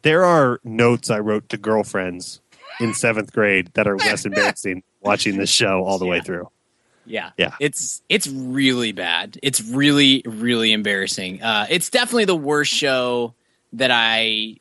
there 0.02 0.24
are 0.24 0.60
notes 0.64 1.10
I 1.10 1.18
wrote 1.20 1.48
to 1.50 1.56
girlfriends 1.56 2.40
in 2.80 2.94
seventh 2.94 3.32
grade 3.32 3.70
that 3.74 3.86
are 3.86 3.96
less 3.96 4.24
embarrassing 4.26 4.82
watching 5.00 5.36
this 5.38 5.50
show 5.50 5.84
all 5.84 5.98
the 5.98 6.06
way 6.06 6.20
through. 6.20 6.48
Yeah. 7.06 7.30
Yeah. 7.36 7.54
It's 7.60 8.02
it's 8.08 8.26
really 8.28 8.92
bad. 8.92 9.38
It's 9.42 9.60
really 9.60 10.22
really 10.26 10.72
embarrassing. 10.72 11.42
Uh 11.42 11.66
it's 11.70 11.90
definitely 11.90 12.26
the 12.26 12.36
worst 12.36 12.72
show 12.72 13.34
that 13.74 13.90
I 13.90 14.56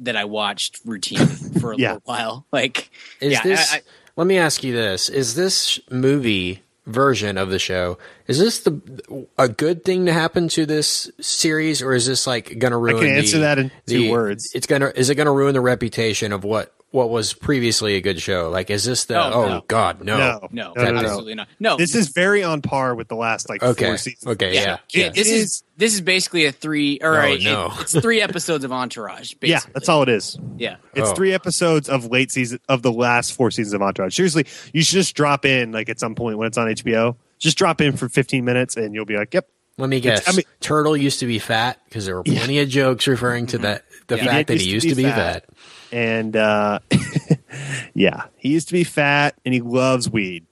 that 0.00 0.16
I 0.16 0.24
watched 0.24 0.80
routine 0.84 1.26
for 1.26 1.72
a 1.72 1.76
Yeah. 1.78 1.88
little 1.94 2.02
while. 2.04 2.46
Like 2.52 2.90
Is 3.20 3.32
yeah, 3.32 3.42
this? 3.42 3.72
I- 3.72 3.76
I- 3.76 3.82
let 4.16 4.26
me 4.26 4.36
ask 4.38 4.62
you 4.64 4.72
this: 4.74 5.08
Is 5.08 5.34
this 5.34 5.78
movie 5.90 6.62
version 6.86 7.38
of 7.38 7.50
the 7.50 7.58
show 7.58 7.96
is 8.26 8.38
this 8.38 8.60
the 8.60 9.26
a 9.38 9.48
good 9.48 9.84
thing 9.84 10.06
to 10.06 10.12
happen 10.12 10.48
to 10.48 10.66
this 10.66 11.10
series, 11.20 11.80
or 11.80 11.92
is 11.94 12.06
this 12.06 12.26
like 12.26 12.58
going 12.58 12.72
to 12.72 12.76
ruin? 12.78 12.96
I 12.96 13.00
can 13.08 13.16
answer 13.18 13.36
the- 13.38 13.42
that 13.44 13.58
in 13.58 13.70
two 13.86 13.98
the- 13.98 14.10
words. 14.10 14.50
It's 14.54 14.66
gonna 14.66 14.92
is 14.94 15.08
it 15.10 15.14
going 15.14 15.26
to 15.26 15.32
ruin 15.32 15.54
the 15.54 15.60
reputation 15.60 16.32
of 16.32 16.42
what 16.44 16.74
what 16.92 17.08
was 17.10 17.32
previously 17.32 17.94
a 17.94 18.00
good 18.00 18.20
show? 18.20 18.50
Like, 18.50 18.68
is 18.70 18.84
this 18.84 19.04
the? 19.04 19.16
Oh, 19.16 19.30
Oh, 19.32 19.48
no. 19.48 19.64
God, 19.68 20.02
no. 20.02 20.16
No. 20.18 20.48
no, 20.50 20.72
No, 20.76 20.84
no, 20.84 20.90
no. 20.92 20.98
absolutely 21.00 21.34
not. 21.36 21.48
No. 21.60 21.76
This 21.76 21.94
is 21.94 22.08
very 22.08 22.42
on 22.42 22.62
par 22.62 22.94
with 22.94 23.08
the 23.08 23.14
last 23.14 23.48
like 23.48 23.62
Okay. 23.62 23.86
four 23.86 23.96
seasons. 23.96 24.26
Okay. 24.26 24.54
yeah. 24.54 24.60
Yeah. 24.60 24.74
It- 24.74 24.80
yeah. 24.94 25.08
this 25.10 25.28
It 25.28 25.30
is, 25.34 25.42
is- 25.42 25.62
this 25.76 25.94
is 25.94 26.00
basically 26.00 26.44
a 26.46 26.52
three 26.52 26.98
or 27.00 27.16
Oh, 27.16 27.20
a- 27.26 27.34
it- 27.34 27.80
it's 27.80 27.98
three 28.00 28.20
episodes 28.20 28.64
of 28.64 28.72
Entourage 28.72 29.34
basically. 29.34 29.50
Yeah, 29.50 29.60
that's 29.72 29.88
all 29.88 30.02
it 30.02 30.08
is. 30.08 30.36
Yeah. 30.58 30.76
It's 30.94 31.10
Oh. 31.10 31.14
three 31.14 31.32
episodes 31.32 31.88
of 31.88 32.06
late 32.10 32.30
season 32.32 32.58
of 32.68 32.82
the 32.82 32.92
last 32.92 33.34
four 33.34 33.50
seasons 33.50 33.72
of 33.74 33.82
Entourage. 33.82 34.14
Seriously, 34.16 34.46
you 34.72 34.82
should 34.82 34.94
just 34.94 35.14
drop 35.14 35.44
in 35.46 35.72
like 35.72 35.88
at 35.88 36.00
some 36.00 36.14
point 36.14 36.38
when 36.38 36.48
it's 36.48 36.58
on 36.58 36.66
HBO. 36.68 37.16
Just 37.38 37.56
drop 37.56 37.80
in 37.80 37.96
for 37.96 38.08
15 38.08 38.44
minutes 38.44 38.76
and 38.76 38.94
you'll 38.94 39.06
be 39.06 39.16
like, 39.16 39.32
"Yep, 39.32 39.46
Let 39.78 39.88
me 39.88 40.00
guess. 40.00 40.28
I 40.28 40.32
mean- 40.32 40.44
Turtle 40.60 40.94
used 40.94 41.20
to 41.20 41.26
be 41.26 41.38
fat 41.38 41.78
because 41.88 42.04
there 42.04 42.14
were 42.16 42.22
plenty 42.22 42.58
of 42.58 42.68
jokes 42.68 43.06
referring 43.06 43.46
to 43.46 43.58
that 43.58 43.84
the 44.08 44.16
Yeah. 44.18 44.24
fact 44.26 44.50
He 44.50 44.56
that 44.56 44.62
he 44.62 44.70
used 44.70 44.88
to 44.90 44.94
be 44.94 45.04
fat. 45.04 45.44
And 45.92 46.36
uh, 46.36 46.78
yeah, 47.94 48.24
he 48.36 48.50
used 48.50 48.68
to 48.68 48.72
be 48.74 48.84
fat 48.84 49.34
and 49.44 49.52
he 49.54 49.60
loves 49.60 50.08
weed. 50.10 50.46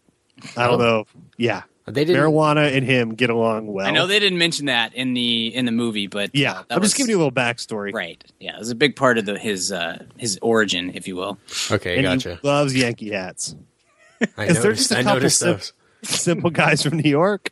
I 0.56 0.66
don't 0.66 0.80
Oh. 0.80 0.84
know. 0.84 1.04
Yeah, 1.36 1.62
They 1.86 2.04
didn't. 2.04 2.20
marijuana 2.22 2.76
and 2.76 2.84
him 2.84 3.14
get 3.14 3.30
along 3.30 3.68
well. 3.72 3.86
I 3.86 3.90
know 3.90 4.06
they 4.06 4.18
didn't 4.18 4.38
mention 4.38 4.66
that 4.66 4.94
in 4.94 5.14
the 5.14 5.54
in 5.54 5.64
the 5.64 5.72
movie, 5.72 6.06
but 6.08 6.30
Yeah, 6.34 6.52
uh, 6.58 6.62
I'm 6.70 6.80
was, 6.80 6.90
just 6.90 6.96
giving 6.98 7.10
you 7.10 7.16
a 7.16 7.22
little 7.22 7.32
backstory. 7.32 7.92
right. 7.92 8.22
Yeah, 8.40 8.56
it 8.56 8.58
was 8.58 8.70
a 8.70 8.74
big 8.74 8.96
part 8.96 9.18
of 9.18 9.26
the 9.26 9.38
his 9.38 9.70
uh 9.72 10.04
his 10.16 10.38
origin, 10.42 10.92
if 10.94 11.06
you 11.08 11.16
will. 11.16 11.38
Okay, 11.70 11.94
And 11.96 12.02
gotcha. 12.04 12.38
he 12.40 12.46
loves 12.46 12.74
Yankee 12.76 13.10
hats. 13.10 13.54
I 14.36 14.46
Is 14.46 14.54
there 14.60 14.64
noticed. 14.72 14.78
just 14.88 14.90
a 14.92 14.98
I 14.98 15.02
couple 15.02 15.14
noticed 15.16 15.38
sim- 15.38 15.52
those. 15.52 15.72
Simple 16.04 16.50
guys 16.50 16.80
from 16.82 16.96
New 16.98 17.10
York. 17.10 17.50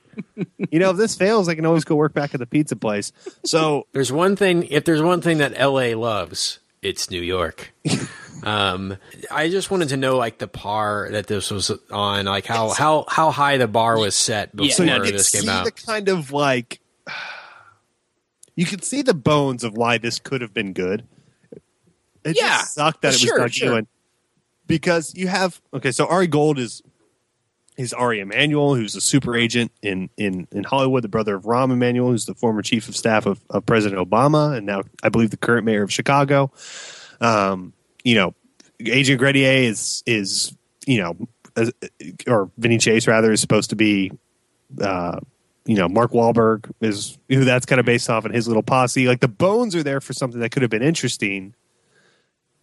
You 0.70 0.78
know, 0.78 0.90
if 0.90 0.96
this 0.96 1.16
fails, 1.16 1.48
I 1.48 1.56
can 1.56 1.66
always 1.66 1.82
go 1.84 1.96
work 1.96 2.14
back 2.14 2.32
at 2.32 2.38
the 2.38 2.46
pizza 2.46 2.76
place. 2.76 3.10
So 3.44 3.88
There's 3.92 4.12
one 4.12 4.36
thing. 4.36 4.62
If 4.70 4.84
there's 4.84 5.02
one 5.02 5.20
thing 5.20 5.38
that 5.38 5.52
L.A. 5.56 5.96
loves, 5.96 6.60
it's 6.86 7.10
New 7.10 7.20
York. 7.20 7.72
um, 8.44 8.96
I 9.30 9.48
just 9.48 9.70
wanted 9.70 9.88
to 9.88 9.96
know, 9.96 10.16
like 10.16 10.38
the 10.38 10.46
par 10.46 11.08
that 11.10 11.26
this 11.26 11.50
was 11.50 11.70
on, 11.90 12.26
like 12.26 12.46
how 12.46 12.70
how 12.70 13.04
how 13.08 13.30
high 13.30 13.56
the 13.58 13.66
bar 13.66 13.98
was 13.98 14.14
set 14.14 14.54
before 14.54 14.70
so 14.70 14.82
you 14.84 14.90
can 15.02 15.12
this 15.12 15.28
see 15.28 15.40
came 15.40 15.48
out. 15.48 15.64
the 15.64 15.72
kind 15.72 16.08
of 16.08 16.30
like 16.30 16.80
you 18.56 18.64
can 18.64 18.82
see 18.82 19.02
the 19.02 19.14
bones 19.14 19.64
of 19.64 19.76
why 19.76 19.98
this 19.98 20.18
could 20.18 20.40
have 20.40 20.54
been 20.54 20.72
good. 20.72 21.04
It 22.24 22.36
Yeah, 22.36 22.58
just 22.58 22.74
sucked 22.74 23.02
that 23.02 23.08
it 23.08 23.14
was 23.14 23.20
sure, 23.20 23.38
Doug 23.38 23.52
sure. 23.52 23.68
Ewan. 23.68 23.86
Because 24.66 25.14
you 25.14 25.28
have 25.28 25.60
okay, 25.74 25.92
so 25.92 26.06
Ari 26.06 26.26
Gold 26.28 26.58
is 26.58 26.82
is 27.76 27.92
Ari 27.92 28.20
Emanuel, 28.20 28.74
who's 28.74 28.94
a 28.96 29.00
super 29.00 29.36
agent 29.36 29.72
in, 29.82 30.08
in, 30.16 30.48
in 30.50 30.64
Hollywood, 30.64 31.04
the 31.04 31.08
brother 31.08 31.34
of 31.34 31.44
Rahm 31.44 31.72
Emanuel, 31.72 32.10
who's 32.10 32.26
the 32.26 32.34
former 32.34 32.62
chief 32.62 32.88
of 32.88 32.96
staff 32.96 33.26
of, 33.26 33.40
of 33.50 33.66
President 33.66 34.00
Obama, 34.00 34.56
and 34.56 34.66
now 34.66 34.82
I 35.02 35.08
believe 35.08 35.30
the 35.30 35.36
current 35.36 35.64
mayor 35.64 35.82
of 35.82 35.92
Chicago. 35.92 36.52
Um, 37.20 37.72
you 38.04 38.14
know, 38.14 38.34
Adrian 38.80 39.18
Grenier 39.18 39.62
is 39.62 40.02
is 40.06 40.56
you 40.86 40.98
know, 40.98 41.16
or 42.26 42.50
Vinny 42.58 42.78
Chase 42.78 43.06
rather 43.06 43.32
is 43.32 43.40
supposed 43.40 43.70
to 43.70 43.76
be 43.76 44.12
uh, 44.80 45.18
you 45.66 45.74
know, 45.74 45.88
Mark 45.88 46.12
Wahlberg 46.12 46.70
is 46.80 47.18
who 47.28 47.44
that's 47.44 47.66
kind 47.66 47.80
of 47.80 47.86
based 47.86 48.08
off, 48.08 48.24
and 48.24 48.34
his 48.34 48.46
little 48.46 48.62
posse. 48.62 49.08
Like 49.08 49.20
the 49.20 49.28
bones 49.28 49.74
are 49.74 49.82
there 49.82 50.00
for 50.00 50.12
something 50.12 50.40
that 50.40 50.50
could 50.50 50.62
have 50.62 50.70
been 50.70 50.82
interesting. 50.82 51.54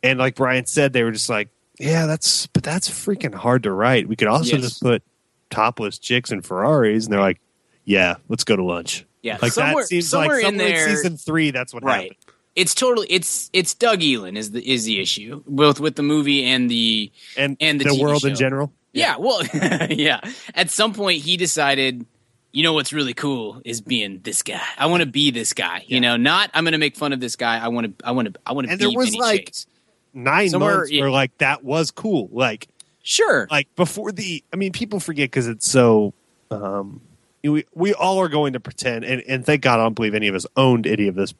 And 0.02 0.19
like 0.19 0.36
Brian 0.36 0.65
said, 0.65 0.93
they 0.93 1.04
were 1.04 1.12
just 1.12 1.30
like, 1.30 1.49
yeah, 1.80 2.06
that's 2.06 2.48
but 2.48 2.64
that's 2.64 2.90
freaking 2.90 3.34
hard 3.34 3.64
to 3.64 3.72
write. 3.72 4.08
We 4.08 4.16
could 4.16 4.28
also 4.28 4.56
Yes. 4.58 4.62
just 4.62 4.82
put 4.82 5.04
topless 5.50 6.00
chicks 6.00 6.32
and 6.32 6.46
Ferraris, 6.46 7.06
and 7.06 7.14
they're 7.14 7.20
like, 7.22 7.40
yeah, 7.86 8.16
let's 8.30 8.44
go 8.44 8.56
to 8.56 8.64
lunch. 8.64 9.06
Yeah, 9.22 9.38
like 9.42 9.52
somewhere- 9.54 9.84
that 9.84 9.88
seems 9.88 10.10
somewhere 10.10 10.38
like 10.38 10.46
in 10.46 10.60
somewhere 10.60 10.68
in 10.68 10.74
there- 10.76 10.96
season 10.96 11.18
three. 11.18 11.52
That's 11.52 11.74
what 11.74 11.84
Right. 11.84 12.02
happened. 12.12 12.16
It's 12.56 12.76
totally 12.76 13.08
it's 13.10 13.50
it's 13.52 13.74
Doug 13.74 14.04
Ellin 14.04 14.38
is 14.38 14.52
the 14.52 14.62
is 14.72 14.84
the 14.86 15.00
issue 15.02 15.42
both 15.48 15.80
with 15.80 15.96
the 15.96 16.04
movie 16.04 16.46
and 16.46 16.70
the 16.70 17.12
And, 17.36 17.58
And 17.60 17.80
the 17.82 17.86
the, 17.86 17.90
TV 17.92 18.00
world 18.02 18.26
in 18.26 18.36
general. 18.36 18.72
yeah 18.92 19.16
well 19.18 19.42
yeah 19.90 20.20
at 20.54 20.70
some 20.70 20.94
point 20.94 21.24
he 21.24 21.36
decided 21.36 22.06
you 22.52 22.62
know 22.62 22.74
what's 22.74 22.94
really 22.94 23.16
cool 23.16 23.60
is 23.66 23.82
being 23.82 24.20
this 24.22 24.44
guy 24.44 24.62
I 24.78 24.86
want 24.86 25.02
to 25.02 25.08
be 25.08 25.32
this 25.32 25.54
guy 25.54 25.84
you 25.88 26.00
know 26.00 26.16
not 26.16 26.52
I'm 26.54 26.64
going 26.64 26.74
to 26.74 26.78
make 26.78 26.96
fun 26.96 27.12
of 27.12 27.20
this 27.20 27.36
guy 27.36 27.58
I 27.58 27.70
want 27.70 27.98
to 27.98 28.06
I 28.06 28.12
want 28.12 28.32
to 28.32 28.40
I 28.46 28.52
want 28.54 28.68
to 28.68 28.72
And 28.74 28.80
be 28.80 28.86
there 28.86 28.96
was, 28.96 29.16
like- 29.16 29.48
Chase. 29.48 29.66
Nine 30.13 30.49
Somewhere- 30.49 30.78
months 30.80 30.91
where 30.91 31.10
like 31.12 31.38
that 31.39 31.63
was 31.63 31.91
cool. 31.91 32.30
Like 32.32 32.67
sure. 33.02 33.47
like 33.52 33.67
before 33.76 34.12
the 34.13 34.41
i 34.54 34.56
mean 34.56 34.71
people 34.71 34.99
forget 35.02 35.30
because 35.30 35.47
it's 35.47 35.67
so 35.69 36.13
um 36.52 37.02
we 37.43 37.65
we 37.73 37.93
all 37.93 38.19
are 38.19 38.30
going 38.30 38.54
to 38.54 38.60
pretend 38.62 39.04
and, 39.04 39.21
and 39.28 39.45
thank 39.45 39.62
god 39.62 39.78
i 39.78 39.84
don't 39.84 39.93
believe 39.93 40.15
any 40.15 40.30
of 40.30 40.36
us 40.36 40.45
owned 40.56 40.88
any 40.88 41.10
of 41.10 41.15
this 41.15 41.34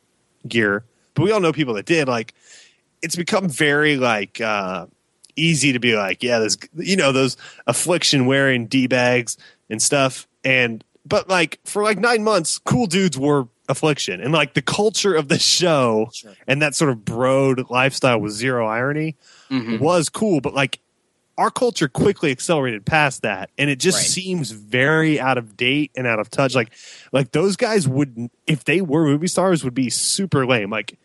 gear 0.46 0.84
but 1.14 1.24
we 1.24 1.32
all 1.32 1.40
know 1.40 1.54
people 1.54 1.76
that 1.76 1.86
did. 1.86 2.08
Like 2.08 2.34
it's 3.02 3.16
become 3.16 3.48
very 3.48 3.96
like 3.98 4.42
uh 4.42 4.88
easy 5.36 5.72
to 5.74 5.80
be 5.80 5.96
like 5.96 6.22
yeah 6.24 6.40
there's 6.40 6.58
you 6.76 6.96
know 6.96 7.12
those 7.12 7.38
affliction 7.68 8.26
wearing 8.26 8.66
d-bags 8.68 9.38
and 9.70 9.82
stuff. 9.82 10.28
And 10.44 10.84
but 11.06 11.30
like 11.30 11.60
for 11.66 11.84
like 11.84 11.98
nine 12.00 12.24
months 12.24 12.58
cool 12.60 12.88
dudes 12.88 13.18
wore 13.18 13.48
affliction 13.70 14.20
and 14.22 14.34
like 14.34 14.54
the 14.56 14.62
culture 14.62 15.16
of 15.16 15.28
the 15.30 15.40
show 15.40 16.10
Sure. 16.14 16.34
and 16.48 16.62
that 16.62 16.76
sort 16.76 16.90
of 16.92 17.06
broad 17.06 17.70
lifestyle 17.70 18.20
with 18.20 18.34
zero 18.34 18.68
irony 18.68 19.16
Mhm. 19.50 19.80
was 19.80 20.10
cool, 20.10 20.42
but 20.42 20.54
like 20.54 20.80
our 21.38 21.50
culture 21.50 21.88
quickly 21.88 22.30
accelerated 22.30 22.86
past 22.86 23.24
that, 23.24 23.50
and 23.58 23.70
it 23.70 23.80
just 23.80 23.98
Right. 23.98 24.08
seems 24.08 24.52
very 24.52 25.20
out 25.20 25.38
of 25.40 25.58
date 25.58 25.90
and 25.96 26.06
out 26.06 26.20
of 26.20 26.30
touch. 26.30 26.54
Like, 26.54 26.70
like 27.12 27.32
those 27.32 27.56
guys 27.56 27.88
would, 27.88 28.30
if 28.46 28.66
they 28.66 28.82
were 28.82 29.06
movie 29.06 29.26
stars, 29.28 29.64
would 29.64 29.74
be 29.74 29.90
super 29.90 30.46
lame. 30.46 30.70
Like, 30.70 30.96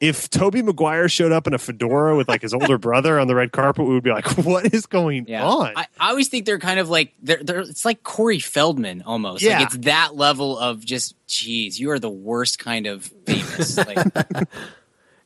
if 0.00 0.30
Tobey 0.30 0.62
Maguire 0.62 1.08
showed 1.08 1.32
up 1.32 1.46
in 1.46 1.54
a 1.54 1.58
fedora 1.58 2.16
with 2.16 2.28
like 2.28 2.42
his 2.42 2.54
older 2.54 2.78
brother 2.88 3.18
on 3.18 3.26
the 3.26 3.34
red 3.34 3.50
carpet, 3.52 3.84
we 3.86 3.94
would 3.94 4.04
be 4.04 4.10
like, 4.10 4.26
"What 4.38 4.72
is 4.72 4.86
going 4.86 5.26
Yeah, 5.28 5.44
on?" 5.44 5.72
I, 5.76 5.86
I 5.98 6.10
always 6.10 6.28
think 6.28 6.46
they're 6.46 6.58
kind 6.60 6.78
of 6.78 6.88
like 6.88 7.12
they're, 7.22 7.42
they're 7.42 7.60
it's 7.60 7.84
like 7.84 8.02
Corey 8.04 8.38
Feldman 8.38 9.02
almost. 9.02 9.42
Yeah. 9.42 9.58
Like 9.58 9.66
it's 9.68 9.76
that 9.86 10.14
level 10.14 10.56
of 10.58 10.84
just, 10.84 11.14
geez, 11.26 11.80
you 11.80 11.90
are 11.90 11.98
the 11.98 12.08
worst 12.10 12.58
kind 12.60 12.86
of 12.86 13.04
famous. 13.26 13.76
like, 13.86 13.98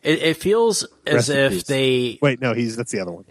It, 0.02 0.20
it 0.20 0.36
feels 0.36 0.84
as 1.06 1.14
Rest 1.14 1.28
in 1.28 1.38
if 1.38 1.52
peace. 1.52 1.62
they 1.64 2.18
Wait, 2.20 2.40
no, 2.40 2.54
he's 2.54 2.74
that's 2.74 2.90
the 2.90 2.98
other 3.00 3.12
one. 3.12 3.24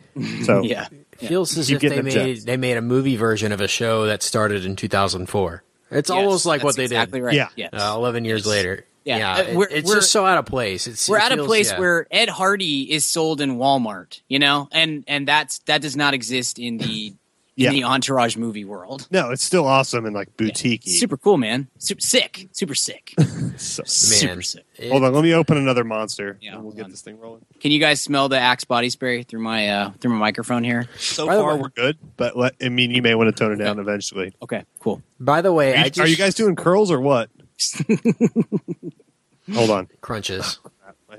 So 0.45 0.61
yeah, 0.63 0.87
it 1.19 1.27
feels 1.27 1.57
as 1.57 1.67
Keep 1.67 1.83
if 1.83 1.89
they 1.89 2.01
made 2.01 2.13
jets. 2.13 2.45
they 2.45 2.55
made 2.55 2.77
a 2.77 2.81
movie 2.81 3.17
version 3.17 3.51
of 3.51 3.59
a 3.59 3.67
show 3.67 4.05
that 4.05 4.23
started 4.23 4.63
in 4.63 4.77
2004. 4.77 5.63
It's 5.93 6.09
Yes, 6.09 6.17
almost 6.17 6.45
like 6.45 6.63
what 6.63 6.77
they 6.77 6.83
exactly 6.85 7.19
did. 7.19 7.25
Right. 7.25 7.49
Yeah. 7.57 7.69
Uh, 7.73 7.93
Eleven 7.97 8.23
years 8.23 8.41
Yes. 8.41 8.47
later. 8.47 8.85
Yeah. 9.03 9.17
Yeah, 9.17 9.33
Uh, 9.33 9.41
it- 9.41 9.55
we're- 9.55 9.69
it's 9.73 9.87
we're- 9.87 9.99
just 9.99 10.11
so 10.11 10.25
out 10.25 10.37
of 10.37 10.45
place. 10.45 10.85
It's 10.87 11.09
we're 11.09 11.17
it 11.17 11.23
at 11.31 11.39
a 11.39 11.43
place 11.43 11.71
yeah. 11.71 11.79
where 11.79 12.07
Ed 12.11 12.29
Hardy 12.29 12.91
is 12.91 13.05
sold 13.05 13.41
in 13.41 13.57
Walmart, 13.57 14.21
you 14.27 14.37
know, 14.39 14.67
and 14.71 15.03
and 15.07 15.27
that's 15.27 15.59
that 15.65 15.81
does 15.81 15.95
not 15.95 16.13
exist 16.13 16.59
in 16.59 16.77
the 16.77 17.13
Yeah. 17.57 17.69
in 17.69 17.75
the 17.75 17.83
Entourage 17.83 18.37
movie 18.37 18.63
world. 18.63 19.07
no, 19.11 19.29
it's 19.31 19.43
still 19.43 19.67
awesome 19.67 20.05
and 20.05 20.15
like 20.15 20.29
Yeah. 20.29 20.45
boutique. 20.47 20.83
Super 20.85 21.17
cool, 21.17 21.37
man. 21.37 21.67
Super 21.79 21.99
sick. 22.01 22.47
Super 22.53 22.75
sick. 22.75 23.13
So, 23.57 23.83
Super 23.85 24.35
man. 24.35 24.43
sick. 24.43 24.65
it- 24.77 24.89
hold 24.91 25.03
on, 25.03 25.13
let 25.13 25.23
me 25.23 25.33
open 25.33 25.57
another 25.57 25.83
monster. 25.83 26.37
Yeah, 26.41 26.53
and 26.55 26.63
we'll 26.63 26.71
get 26.73 26.85
on. 26.85 26.89
this 26.91 27.01
thing 27.01 27.19
rolling. 27.19 27.45
Can 27.59 27.71
you 27.71 27.79
guys 27.79 28.01
smell 28.01 28.29
the 28.29 28.39
Axe 28.39 28.63
body 28.63 28.89
spray 28.89 29.23
through 29.23 29.41
my 29.41 29.67
uh 29.67 29.91
through 29.99 30.11
my 30.13 30.17
microphone 30.19 30.63
here? 30.63 30.87
So 30.97 31.27
By 31.27 31.35
far, 31.35 31.55
way- 31.55 31.61
we're 31.61 31.69
good, 31.69 31.97
but 32.17 32.37
let, 32.37 32.55
I 32.61 32.69
mean, 32.69 32.91
you 32.91 33.01
may 33.01 33.13
want 33.13 33.35
to 33.35 33.37
tone 33.37 33.51
it 33.51 33.57
down 33.63 33.77
eventually. 33.77 34.33
Okay, 34.41 34.63
cool. 34.79 35.03
By 35.19 35.41
the 35.41 35.51
way, 35.51 35.73
Are 35.73 35.77
I 35.79 35.83
you, 35.85 35.89
just 35.89 35.99
are 35.99 36.07
you 36.07 36.15
guys 36.15 36.33
doing 36.33 36.55
curls 36.55 36.89
or 36.89 37.01
what? 37.01 37.29
Hold 39.53 39.69
on. 39.69 39.89
crunches? 40.01 40.59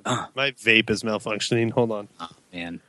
My 0.04 0.28
My 0.34 0.50
vape 0.52 0.90
is 0.90 1.02
malfunctioning. 1.02 1.70
Hold 1.72 1.92
on. 1.92 2.08
man. 2.52 2.80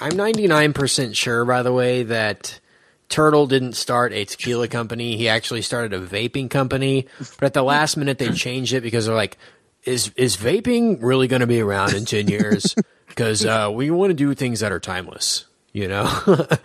I'm 0.00 0.12
99% 0.12 1.14
sure, 1.14 1.44
by 1.44 1.62
the 1.62 1.72
way, 1.72 2.02
that 2.04 2.60
Turtle 3.08 3.46
didn't 3.46 3.74
start 3.74 4.12
a 4.12 4.24
tequila 4.24 4.66
company. 4.68 5.16
He 5.16 5.28
actually 5.28 5.62
started 5.62 5.92
a 5.92 6.04
vaping 6.04 6.50
company. 6.50 7.06
But 7.18 7.46
at 7.46 7.54
the 7.54 7.62
last 7.62 7.96
minute, 7.96 8.18
they 8.18 8.30
changed 8.30 8.72
it 8.72 8.82
because 8.82 9.06
they're 9.06 9.14
like, 9.14 9.38
is, 9.84 10.10
is 10.16 10.36
vaping 10.36 10.98
really 11.00 11.28
going 11.28 11.40
to 11.40 11.46
be 11.46 11.60
around 11.60 11.94
in 11.94 12.04
10 12.04 12.28
years? 12.28 12.74
Because 13.06 13.46
uh, 13.46 13.70
we 13.72 13.92
want 13.92 14.10
to 14.10 14.14
do 14.14 14.34
things 14.34 14.58
that 14.58 14.72
are 14.72 14.80
timeless. 14.80 15.44
You 15.72 15.86
know, 15.86 16.10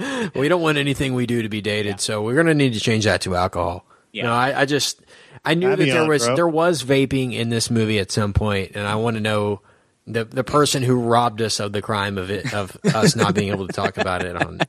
we 0.36 0.48
don't 0.48 0.63
want 0.63 0.80
anything 0.80 1.13
we 1.13 1.28
do 1.28 1.43
to 1.43 1.50
be 1.50 1.62
dated. 1.62 2.00
So 2.00 2.24
we're 2.24 2.34
going 2.34 2.48
to 2.48 2.56
need 2.56 2.74
to 2.74 2.80
change 2.80 3.04
that 3.04 3.22
to 3.22 3.36
alcohol. 3.36 3.86
Yeah. 4.12 4.24
No, 4.24 4.34
I, 4.34 4.62
I 4.62 4.65
just, 4.65 5.00
I 5.45 5.54
knew 5.54 5.75
that 5.75 5.86
there 5.86 6.02
on, 6.04 6.08
was, 6.10 6.25
bro. 6.25 6.36
there 6.36 6.47
was 6.47 6.84
vaping 6.84 7.34
in 7.34 7.49
this 7.49 7.69
movie 7.71 7.99
at 7.99 8.12
some 8.12 8.34
point, 8.34 8.71
and 8.75 8.86
I 8.88 8.95
want 8.95 9.15
to 9.15 9.21
know 9.21 9.62
the 10.08 10.25
the 10.25 10.43
person 10.43 10.82
who 10.84 10.95
robbed 10.99 11.41
us 11.41 11.60
of 11.60 11.71
the 11.71 11.82
crime 11.82 12.17
of 12.17 12.32
it 12.32 12.54
of 12.54 12.75
us 12.84 13.15
not 13.15 13.36
being 13.36 13.52
able 13.52 13.67
to 13.67 13.73
talk 13.73 13.97
about 13.97 14.23
it 14.25 14.36
on, 14.36 14.60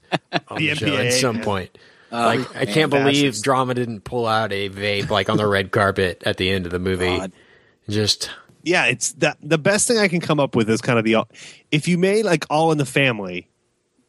on 0.49 0.59
the, 0.59 0.69
The 0.69 0.75
show 0.75 0.97
at 0.97 1.13
some 1.15 1.37
man. 1.37 1.45
point. 1.45 1.79
Uh, 2.13 2.17
like 2.37 2.57
I 2.57 2.67
can't 2.67 2.91
man. 2.93 3.05
believe 3.05 3.27
Fascist. 3.33 3.45
drama 3.45 3.75
didn't 3.75 4.01
pull 4.03 4.27
out 4.27 4.53
a 4.53 4.69
vape 4.69 5.11
like 5.11 5.29
on 5.29 5.37
the 5.37 5.47
red 5.47 5.71
carpet 5.71 6.23
at 6.27 6.37
the 6.37 6.51
end 6.51 6.67
of 6.67 6.73
the 6.73 6.79
movie. 6.79 7.17
God. 7.19 7.33
Just 7.89 8.31
Yeah, 8.63 8.87
it's 8.87 9.13
the 9.13 9.37
the 9.43 9.59
best 9.59 9.89
thing 9.89 9.99
I 9.99 10.09
can 10.09 10.21
come 10.21 10.41
up 10.41 10.55
with 10.57 10.69
is 10.69 10.81
kind 10.81 10.99
of 10.99 11.05
the 11.05 11.17
if 11.71 11.89
you 11.89 11.97
made 11.99 12.25
like 12.25 12.45
All 12.51 12.71
in 12.73 12.79
the 12.79 12.85
Family 12.87 13.49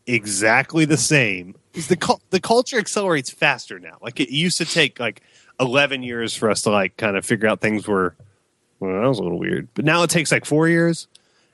exactly 0.08 0.86
the 0.86 0.98
same. 0.98 1.56
Is 1.74 1.88
the 1.88 2.18
the 2.32 2.40
culture 2.42 2.78
accelerates 2.78 3.30
faster 3.30 3.80
now? 3.80 3.98
Like 4.02 4.20
it 4.20 4.30
used 4.30 4.58
to 4.58 4.66
take 4.66 5.00
like 5.00 5.22
eleven 5.62 6.04
years 6.04 6.36
for 6.36 6.50
us 6.50 6.64
to 6.64 6.72
like 6.72 6.98
kind 6.98 7.16
of 7.16 7.26
figure 7.26 7.48
out 7.48 7.62
things 7.62 7.88
were. 7.88 8.16
Well, 8.80 9.00
that 9.00 9.08
was 9.08 9.20
a 9.20 9.24
little 9.24 9.38
weird, 9.40 9.68
but 9.76 9.86
now 9.86 10.02
it 10.04 10.10
takes 10.10 10.32
like 10.32 10.44
four 10.44 10.68
years. 10.68 11.08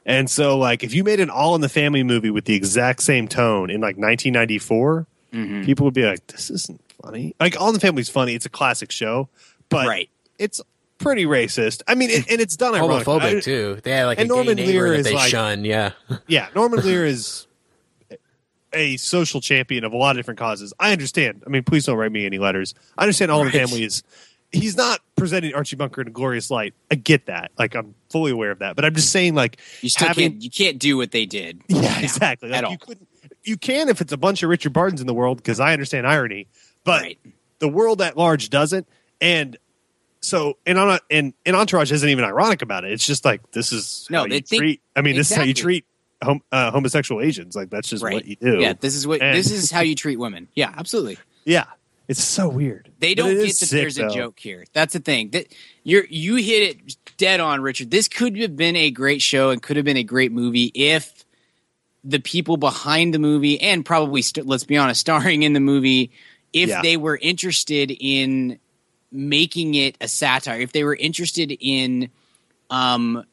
And 0.06 0.30
so, 0.30 0.58
like, 0.58 0.86
if 0.86 0.94
you 0.94 1.04
made 1.04 1.20
an 1.20 1.30
All 1.30 1.54
in 1.56 1.60
the 1.60 1.68
Family 1.68 2.02
movie 2.02 2.30
with 2.30 2.46
the 2.46 2.56
exact 2.56 3.02
same 3.04 3.28
tone 3.28 3.70
in 3.70 3.82
like 3.82 3.98
1994, 3.98 5.06
mm-hmm. 5.34 5.64
people 5.66 5.84
would 5.84 5.94
be 5.94 6.06
like, 6.06 6.26
"This 6.28 6.50
isn't 6.50 6.80
funny." 7.04 7.36
Like, 7.42 7.60
All 7.60 7.68
in 7.68 7.74
the 7.74 7.82
Family's 7.82 8.08
funny; 8.08 8.34
it's 8.34 8.46
a 8.46 8.50
classic 8.50 8.92
show, 8.94 9.28
but 9.68 9.86
Right. 9.86 10.10
it's 10.40 10.62
pretty 11.00 11.26
racist. 11.26 11.82
I 11.90 11.96
mean, 11.96 12.10
it, 12.10 12.32
and 12.32 12.40
it's 12.40 12.56
done 12.56 12.74
ironically. 12.76 13.04
homophobic 13.20 13.38
I- 13.38 13.40
too. 13.42 13.80
They 13.84 13.92
had 13.92 14.06
like 14.06 14.20
and 14.20 14.28
a 14.32 14.34
gay 14.34 14.36
Norman 14.36 14.56
neighbor 14.56 14.72
Lear 14.72 14.90
that 14.92 15.00
is 15.00 15.06
they 15.08 15.14
like- 15.14 15.30
shun. 15.30 15.66
Yeah, 15.66 15.92
Yeah, 16.28 16.48
Norman 16.56 16.80
Lear 16.80 17.06
is 17.06 17.47
a 18.74 18.98
social 18.98 19.42
champion 19.42 19.84
of 19.84 19.94
a 19.94 19.98
lot 19.98 20.12
of 20.12 20.18
different 20.20 20.40
causes. 20.40 20.74
I 20.80 20.92
understand. 20.92 21.44
I 21.46 21.50
mean, 21.50 21.64
please 21.64 21.86
don't 21.86 21.98
write 21.98 22.12
me 22.12 22.26
any 22.26 22.38
letters. 22.38 22.74
I 22.98 23.04
understand 23.04 23.32
All 23.32 23.40
the 23.40 23.46
Right. 23.46 23.54
Family 23.54 23.84
is. 23.84 24.04
He's 24.52 24.78
not 24.78 25.02
presenting 25.18 25.54
Archie 25.54 25.76
Bunker 25.76 26.00
in 26.02 26.08
a 26.08 26.12
glorious 26.12 26.50
light. 26.50 26.74
I 26.90 26.96
get 26.96 27.26
that. 27.26 27.52
Like 27.60 27.76
I'm 27.76 27.96
fully 28.10 28.32
aware 28.32 28.52
of 28.52 28.60
that. 28.60 28.76
But 28.78 28.86
I'm 28.86 28.96
just 28.96 29.12
saying, 29.12 29.36
like 29.36 29.60
You 29.82 29.90
still 29.90 30.08
having, 30.08 30.32
can't 30.32 30.44
you 30.44 30.50
can't 30.50 30.80
do 30.80 30.96
what 30.98 31.12
they 31.12 31.26
did. 31.26 31.62
Yeah, 31.68 32.00
exactly. 32.00 32.50
Like 32.50 32.60
at 32.60 32.64
all. 32.64 32.72
you 32.72 32.78
couldn't. 32.78 33.08
You 33.44 33.58
can 33.58 33.90
if 33.90 34.00
it's 34.02 34.14
a 34.14 34.18
bunch 34.18 34.44
of 34.44 34.50
Richard 34.50 34.74
Bardens 34.74 35.02
in 35.02 35.08
the 35.08 35.14
world 35.14 35.38
because 35.38 35.60
I 35.60 35.74
understand 35.74 36.08
irony, 36.08 36.48
but 36.86 37.02
Right. 37.02 37.20
the 37.60 37.68
world 37.68 38.02
at 38.02 38.16
large 38.18 38.50
doesn't. 38.50 38.88
And 39.20 39.58
so, 40.22 40.58
and 40.66 40.78
on 40.78 41.00
and, 41.10 41.34
and 41.46 41.56
Entourage 41.56 41.92
isn't 41.92 42.10
even 42.10 42.24
ironic 42.26 42.62
about 42.62 42.84
it. 42.86 42.92
It's 42.94 43.06
just 43.06 43.24
like 43.26 43.52
this 43.52 43.72
is 43.74 44.08
No, 44.10 44.20
how 44.20 44.28
they 44.28 44.36
you 44.36 44.42
treat. 44.42 44.82
I 44.96 45.02
mean, 45.02 45.16
this 45.16 45.30
is 45.32 45.36
how 45.38 45.44
you 45.44 45.54
treat 45.54 45.86
hom- 46.24 46.42
uh, 46.52 46.72
homosexual 46.72 47.22
Asians. 47.22 47.56
Like 47.56 47.70
that's 47.70 47.90
just 47.90 48.04
Right. 48.04 48.14
what 48.16 48.26
you 48.26 48.36
do. 48.36 48.60
Yeah, 48.60 48.74
this 48.80 48.96
is 48.96 49.06
what 49.08 49.22
And- 49.22 49.38
this 49.38 49.52
is 49.52 49.72
how 49.72 49.82
you 49.82 49.96
treat 49.96 50.18
women. 50.18 50.48
Yeah, 50.56 50.74
absolutely. 50.78 51.18
Yeah, 51.46 51.66
it's 52.08 52.24
so 52.24 52.50
weird. 52.50 52.90
They 53.00 53.14
don't 53.16 53.36
get 53.36 53.42
that 53.48 53.54
sick, 53.56 53.70
there's 53.70 53.98
a 53.98 54.10
joke 54.10 54.40
here. 54.40 54.66
That's 54.74 54.94
the 54.94 55.00
thing. 55.00 55.30
That 55.32 55.48
you're 55.84 56.06
you 56.10 56.36
hit 56.36 56.78
it 56.78 56.98
dead 57.18 57.40
on, 57.40 57.62
Richard. 57.62 57.92
This 57.92 58.08
could 58.08 58.38
have 58.38 58.56
been 58.56 58.76
a 58.76 58.92
great 58.92 59.22
show 59.22 59.50
and 59.50 59.62
could 59.62 59.76
have 59.78 59.86
been 59.86 59.98
a 59.98 60.04
great 60.04 60.32
movie 60.32 60.72
if 60.76 61.24
the 62.04 62.20
people 62.20 62.58
behind 62.58 63.14
the 63.14 63.20
movie 63.20 63.60
and 63.60 63.86
probably 63.86 64.22
st- 64.22 64.46
let's 64.48 64.64
be 64.64 64.78
honest, 64.78 65.02
starring 65.02 65.44
in 65.44 65.54
the 65.54 65.60
movie, 65.60 66.12
if 66.54 66.70
Yeah. 66.70 66.82
they 66.82 66.96
were 66.96 67.18
interested 67.22 67.92
in 67.92 68.60
making 69.12 69.76
it 69.76 69.96
a 70.02 70.08
satire, 70.08 70.60
if 70.60 70.72
they 70.74 70.84
were 70.84 70.96
interested 70.96 71.56
in 71.60 72.10
um 72.70 73.24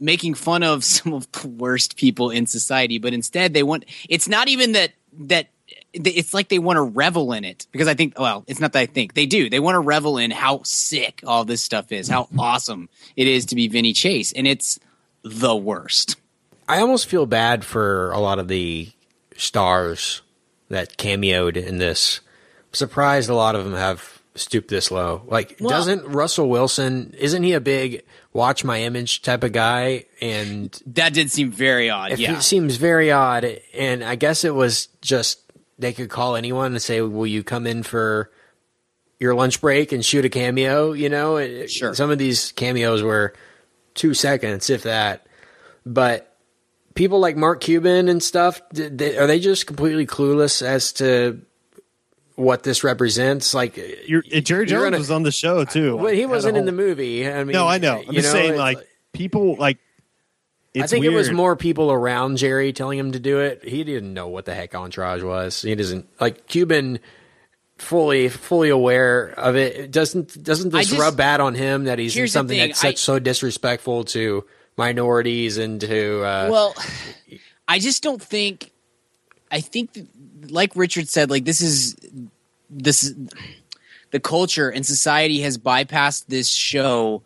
making 0.00 0.34
fun 0.34 0.62
of 0.62 0.84
some 0.94 1.12
of 1.12 1.30
the 1.32 1.48
worst 1.48 1.96
people 1.96 2.30
in 2.30 2.46
society, 2.46 2.98
but 2.98 3.14
instead 3.14 3.54
they 3.54 3.62
want 3.62 3.84
it's 4.08 4.28
not 4.28 4.48
even 4.48 4.72
that 4.72 4.92
that 5.20 5.48
it's 5.92 6.34
like 6.34 6.48
they 6.48 6.58
want 6.58 6.76
to 6.76 6.82
revel 6.82 7.32
in 7.32 7.44
it 7.44 7.66
because 7.70 7.88
I 7.88 7.94
think 7.94 8.18
well, 8.18 8.44
it's 8.46 8.60
not 8.60 8.72
that 8.72 8.80
I 8.80 8.86
think 8.86 9.14
they 9.14 9.26
do. 9.26 9.48
They 9.48 9.60
want 9.60 9.76
to 9.76 9.80
revel 9.80 10.18
in 10.18 10.30
how 10.30 10.62
sick 10.64 11.22
all 11.26 11.44
this 11.44 11.62
stuff 11.62 11.92
is, 11.92 12.08
how 12.08 12.24
mm-hmm. 12.24 12.40
awesome 12.40 12.88
it 13.16 13.28
is 13.28 13.46
to 13.46 13.54
be 13.54 13.68
Vinny 13.68 13.92
Chase, 13.92 14.32
and 14.32 14.46
it's 14.46 14.78
the 15.22 15.54
worst. 15.54 16.16
I 16.68 16.80
almost 16.80 17.06
feel 17.06 17.26
bad 17.26 17.64
for 17.64 18.10
a 18.12 18.18
lot 18.18 18.38
of 18.38 18.48
the 18.48 18.90
stars 19.36 20.22
that 20.68 20.96
cameoed 20.96 21.56
in 21.56 21.78
this. 21.78 22.20
I'm 22.68 22.74
surprised 22.74 23.28
a 23.28 23.34
lot 23.34 23.54
of 23.54 23.64
them 23.64 23.74
have 23.74 24.20
stooped 24.34 24.68
this 24.68 24.90
low. 24.90 25.22
Like, 25.26 25.56
Well- 25.60 25.70
doesn't 25.70 26.06
Russell 26.06 26.48
Wilson? 26.48 27.14
Isn't 27.18 27.42
he 27.42 27.52
a 27.52 27.60
big 27.60 28.02
watch 28.34 28.64
my 28.64 28.82
image 28.82 29.22
type 29.22 29.42
of 29.44 29.52
guy? 29.52 30.04
And 30.20 30.78
That 30.86 31.14
did 31.14 31.30
seem 31.30 31.50
very 31.50 31.88
odd. 31.88 32.18
yeah, 32.18 32.36
it 32.36 32.42
seems 32.42 32.76
very 32.76 33.10
odd, 33.10 33.44
and 33.72 34.04
I 34.04 34.16
guess 34.16 34.44
it 34.44 34.54
was 34.54 34.88
just 35.00 35.40
they 35.78 35.92
could 35.94 36.10
call 36.10 36.36
anyone 36.36 36.72
and 36.72 36.82
say, 36.82 37.00
"Will 37.00 37.26
you 37.26 37.42
come 37.42 37.66
in 37.66 37.82
for 37.82 38.30
your 39.18 39.34
lunch 39.34 39.60
break 39.60 39.92
and 39.92 40.04
shoot 40.04 40.24
a 40.26 40.28
cameo?" 40.28 40.92
You 40.92 41.08
know, 41.08 41.66
Sure. 41.66 41.94
Some 41.94 42.10
of 42.10 42.18
these 42.18 42.52
cameos 42.52 43.02
were 43.02 43.32
two 43.94 44.12
seconds, 44.12 44.68
if 44.68 44.82
that. 44.82 45.26
But 45.86 46.36
people 46.94 47.18
like 47.20 47.36
Mark 47.36 47.60
Cuban 47.60 48.08
and 48.08 48.22
stuff, 48.22 48.60
they, 48.72 49.16
are 49.16 49.26
they 49.26 49.38
just 49.40 49.66
completely 49.66 50.06
clueless 50.06 50.62
as 50.62 50.92
to 50.94 51.40
what 52.36 52.62
this 52.62 52.82
represents? 52.84 53.54
Like, 53.54 53.76
You're, 54.06 54.22
Jerry 54.22 54.42
you're 54.60 54.64
Jones 54.66 54.82
gonna- 54.84 54.98
was 54.98 55.10
on 55.10 55.22
the 55.22 55.30
show 55.32 55.64
too. 55.64 55.96
well, 55.96 56.12
he 56.12 56.26
wasn't 56.26 56.56
in 56.56 56.64
the 56.66 56.72
movie. 56.72 57.28
I 57.28 57.44
mean, 57.44 57.52
No, 57.54 57.66
I 57.68 57.78
know. 57.78 57.98
I'm 58.00 58.06
you 58.12 58.20
just 58.20 58.32
saying, 58.32 58.50
it's 58.52 58.58
like 58.58 58.78
people 59.12 59.56
like. 59.56 59.78
It's 60.72 60.84
I 60.84 60.86
think 60.88 61.04
it 61.04 61.10
was 61.10 61.30
more 61.30 61.54
people 61.54 61.92
around 61.92 62.36
Jerry 62.38 62.72
telling 62.72 62.98
him 62.98 63.12
to 63.12 63.20
do 63.20 63.38
it. 63.38 63.62
He 63.64 63.84
didn't 63.84 64.12
know 64.12 64.26
what 64.26 64.44
the 64.44 64.54
heck 64.56 64.74
Entourage 64.74 65.22
was. 65.22 65.62
He 65.62 65.72
doesn't 65.76 66.08
like 66.20 66.48
Cuban 66.48 66.98
fully 67.78 68.28
fully 68.28 68.70
aware 68.70 69.28
of 69.36 69.54
it. 69.54 69.76
It 69.76 69.90
doesn't 69.92 70.42
doesn't 70.42 70.70
this 70.70 70.88
just- 70.88 71.00
rub 71.00 71.16
bad 71.16 71.40
on 71.40 71.54
him 71.54 71.84
that 71.84 72.00
he's 72.00 72.16
in 72.16 72.26
something 72.26 72.58
thing, 72.58 72.68
that's 72.70 72.84
I- 72.84 72.94
so 72.94 73.20
disrespectful 73.20 74.02
to 74.06 74.44
minorities 74.76 75.58
and 75.58 75.80
to 75.80 76.22
uh, 76.24 76.48
well, 76.50 76.74
I 77.68 77.78
just 77.78 78.02
don't 78.02 78.20
think. 78.20 78.72
I 79.52 79.60
think, 79.60 79.92
that, 79.92 80.06
like 80.50 80.72
Richard 80.74 81.08
said, 81.08 81.30
like 81.30 81.44
this 81.44 81.60
is 81.60 81.96
this 82.70 83.02
is, 83.02 83.14
the 84.10 84.20
culture 84.20 84.68
and 84.70 84.84
society 84.84 85.40
has 85.40 85.58
bypassed 85.58 86.26
this 86.26 86.48
show 86.48 87.22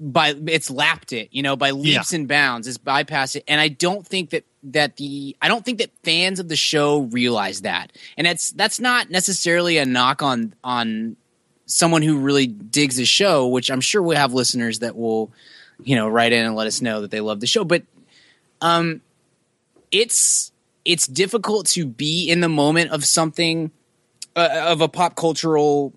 by 0.00 0.34
it's 0.46 0.70
lapped 0.70 1.12
it, 1.12 1.28
you 1.30 1.42
know, 1.42 1.56
by 1.56 1.72
leaps 1.72 2.12
and 2.12 2.26
bounds. 2.26 2.66
It's 2.66 2.78
bypassed 2.78 3.36
it, 3.36 3.44
and 3.46 3.60
I 3.60 3.68
don't 3.68 4.06
think 4.06 4.30
that 4.30 4.44
that 4.62 4.96
the 4.96 5.36
I 5.40 5.48
don't 5.48 5.64
think 5.64 5.78
that 5.78 5.90
fans 6.02 6.40
of 6.40 6.48
the 6.48 6.56
show 6.56 7.02
realize 7.02 7.62
that, 7.62 7.92
and 8.16 8.26
that's 8.26 8.50
that's 8.50 8.80
not 8.80 9.10
necessarily 9.10 9.78
a 9.78 9.84
knock 9.84 10.22
on 10.22 10.54
on 10.64 11.16
someone 11.66 12.02
who 12.02 12.18
really 12.18 12.46
digs 12.46 12.96
the 12.96 13.04
show, 13.04 13.46
which 13.46 13.70
I'm 13.70 13.80
sure 13.80 14.02
we 14.02 14.16
have 14.16 14.32
listeners 14.32 14.80
that 14.80 14.96
will, 14.96 15.30
you 15.82 15.94
know, 15.94 16.08
write 16.08 16.32
in 16.32 16.44
and 16.44 16.56
let 16.56 16.66
us 16.66 16.80
know 16.80 17.02
that 17.02 17.10
they 17.10 17.20
love 17.20 17.40
the 17.40 17.46
show, 17.46 17.64
but 17.64 17.82
um, 18.60 19.00
it's 19.90 20.52
it's 20.84 21.06
difficult 21.06 21.66
to 21.66 21.86
be 21.86 22.28
in 22.30 22.40
the 22.40 22.48
moment 22.48 22.90
of 22.90 23.04
something 23.04 23.70
uh, 24.36 24.64
of 24.68 24.80
a 24.80 24.88
pop 24.88 25.16
cultural 25.16 25.92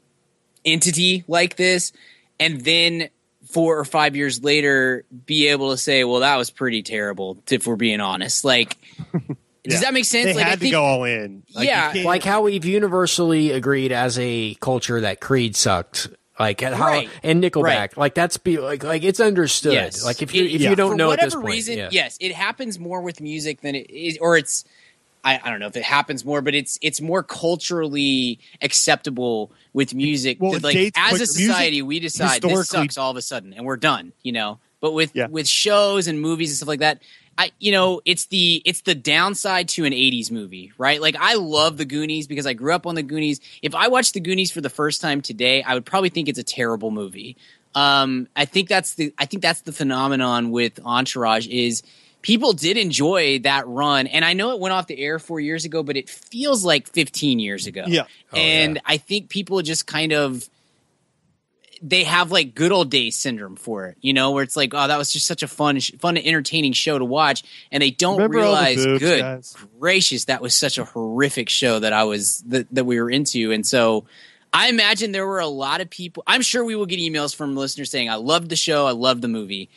entity 0.66 1.24
like 1.28 1.56
this 1.56 1.92
and 2.40 2.62
then 2.62 3.10
four 3.50 3.78
or 3.78 3.86
five 3.86 4.16
years 4.16 4.44
later 4.44 5.04
be 5.26 5.48
able 5.48 5.72
to 5.72 5.78
say 5.78 6.04
well 6.04 6.22
that 6.22 6.38
was 6.38 6.50
pretty 6.50 6.82
terrible 6.82 7.38
if 7.52 7.68
we're 7.68 7.76
being 7.76 8.00
honest 8.00 8.44
like 8.46 8.78
does 9.12 9.22
Yeah. 9.66 9.80
that 9.82 9.94
make 9.94 10.06
sense 10.06 10.28
They 10.28 10.34
like 10.34 10.44
had 10.44 10.52
I 10.52 10.56
to 10.56 10.60
think, 10.62 10.72
go 10.72 10.84
all 10.84 11.04
in. 11.04 11.44
Like, 11.54 11.68
Yeah, 11.68 11.94
like 12.06 12.24
how 12.24 12.42
we've 12.42 12.66
universally 12.66 13.52
agreed 13.52 13.92
as 13.92 14.18
a 14.20 14.56
culture 14.56 15.00
that 15.02 15.20
Creed 15.22 15.56
sucked. 15.56 16.10
Like 16.44 16.62
how 16.62 16.88
Right. 16.88 17.10
and 17.24 17.42
Nickelback, 17.44 17.64
Right. 17.64 17.98
like 17.98 18.16
that's 18.16 18.38
be 18.38 18.58
like 18.58 18.84
like 18.84 19.04
it's 19.04 19.20
understood. 19.20 19.74
Yes. 19.74 20.04
Like 20.04 20.22
if 20.22 20.34
you 20.36 20.44
It- 20.44 20.52
if 20.56 20.62
yeah. 20.62 20.70
you 20.72 20.76
don't 20.76 20.92
for 20.92 20.98
know 20.98 21.06
at 21.06 21.20
whatever 21.20 21.28
this 21.28 21.36
point, 21.36 21.48
reason, 21.54 21.78
yeah. 21.78 21.90
yes, 21.92 22.18
it 22.20 22.34
happens 22.34 22.78
more 22.80 23.02
with 23.02 23.22
music 23.22 23.62
than 23.62 23.76
it 23.76 23.90
is, 23.90 24.18
or 24.20 24.38
it's. 24.38 24.66
I, 25.26 25.40
I 25.42 25.50
don't 25.50 25.62
know 25.62 25.68
if 25.68 25.78
it 25.78 25.84
happens 25.84 26.26
more, 26.26 26.42
but 26.42 26.54
it's 26.54 26.78
it's 26.82 27.00
more 27.00 27.24
culturally 27.24 28.40
acceptable 28.62 29.52
with 29.72 29.94
music. 29.94 30.38
Well, 30.42 30.60
like 30.60 30.74
dates 30.74 30.98
as 31.00 31.22
a 31.22 31.26
society, 31.26 31.78
music 31.82 31.88
we 31.88 32.00
decide 32.02 32.42
this 32.42 32.68
sucks 32.68 32.98
all 32.98 33.12
of 33.12 33.16
a 33.18 33.22
sudden, 33.22 33.54
and 33.54 33.66
we're 33.66 33.78
done. 33.78 34.12
You 34.24 34.34
know, 34.34 34.60
but 34.82 34.92
with 34.94 35.12
Yeah. 35.14 35.28
with 35.28 35.48
shows 35.48 36.08
and 36.08 36.20
movies 36.20 36.50
and 36.50 36.58
stuff 36.58 36.68
like 36.68 36.80
that, 36.82 37.02
I 37.38 37.52
you 37.60 37.72
know 37.72 38.02
it's 38.06 38.26
the 38.26 38.62
it's 38.66 38.82
the 38.82 38.96
downside 38.96 39.70
to 39.70 39.86
an 39.86 39.94
'80s 39.94 40.32
movie, 40.32 40.72
right? 40.78 41.02
Like 41.02 41.16
I 41.20 41.36
love 41.36 41.78
the 41.78 41.86
Goonies 41.86 42.28
because 42.28 42.46
I 42.46 42.54
grew 42.54 42.74
up 42.74 42.86
on 42.86 42.96
the 42.96 43.04
Goonies. 43.04 43.40
If 43.62 43.76
I 43.76 43.88
watched 43.88 44.14
the 44.14 44.20
Goonies 44.20 44.52
for 44.52 44.62
the 44.62 44.70
first 44.70 45.02
time 45.02 45.22
today, 45.22 45.64
I 45.64 45.74
would 45.74 45.86
probably 45.86 46.10
think 46.10 46.30
it's 46.30 46.40
a 46.40 46.44
terrible 46.44 46.92
movie. 46.92 47.38
Um, 47.76 48.28
I 48.36 48.46
think 48.46 48.70
that's 48.70 48.96
the 48.96 49.14
I 49.18 49.26
think 49.26 49.42
that's 49.42 49.62
the 49.62 49.72
phenomenon 49.72 50.52
with 50.52 50.80
Entourage 50.86 51.48
is 51.48 51.84
people 52.22 52.54
did 52.54 52.78
enjoy 52.78 53.40
that 53.40 53.68
run, 53.68 54.08
and 54.08 54.24
I 54.24 54.34
know 54.34 54.52
it 54.52 54.60
went 54.60 54.74
off 54.74 54.88
the 54.88 55.00
air 55.00 55.20
four 55.20 55.40
years 55.40 55.66
ago, 55.66 55.84
but 55.84 55.98
it 55.98 56.10
feels 56.10 56.64
like 56.64 56.88
15 56.88 57.40
years 57.40 57.68
ago. 57.68 57.84
Yeah. 57.88 58.04
Oh, 58.32 58.38
and 58.38 58.76
yeah. 58.76 58.82
I 58.86 58.98
think 58.98 59.30
people 59.30 59.62
just 59.62 59.88
kind 59.88 60.14
of 60.14 60.50
they 61.86 62.06
have 62.06 62.32
like 62.32 62.56
good 62.56 62.72
old 62.72 62.90
days 62.90 63.18
syndrome 63.18 63.58
for 63.58 63.88
it, 63.88 63.98
you 64.00 64.14
know, 64.14 64.32
where 64.32 64.44
it's 64.44 64.56
like, 64.56 64.74
oh, 64.74 64.88
that 64.88 64.98
was 64.98 65.12
just 65.12 65.28
such 65.28 65.44
a 65.44 65.48
fun, 65.48 65.80
sh- 65.80 65.92
fun, 66.00 66.18
entertaining 66.18 66.72
show 66.72 66.98
to 66.98 67.04
watch, 67.04 67.44
and 67.72 67.84
they 67.84 67.92
don't 67.92 68.16
Remember 68.16 68.40
all 68.40 68.44
the 68.44 68.50
realize, 68.50 68.86
boobs, 68.86 69.00
good 69.00 69.22
guys? 69.22 69.58
gracious, 69.80 70.26
that 70.26 70.42
was 70.42 70.56
such 70.56 70.78
a 70.78 70.86
horrific 70.86 71.50
show 71.50 71.80
that 71.80 71.92
I 71.92 72.06
was 72.06 72.40
that, 72.48 72.74
that 72.74 72.86
we 72.86 73.00
were 73.02 73.10
into, 73.10 73.52
and 73.52 73.68
so 73.68 74.06
I 74.54 74.70
imagine 74.70 75.12
there 75.12 75.28
were 75.28 75.40
a 75.40 75.48
lot 75.48 75.82
of 75.82 75.90
people. 75.90 76.24
I'm 76.26 76.42
sure 76.42 76.64
we 76.64 76.76
will 76.76 76.86
get 76.86 77.00
emails 77.00 77.36
from 77.36 77.56
listeners 77.56 77.92
saying, 77.92 78.10
"I 78.10 78.16
loved 78.16 78.50
the 78.50 78.56
show, 78.56 78.88
I 78.88 78.92
loved 78.92 79.22
the 79.22 79.28
movie." 79.28 79.70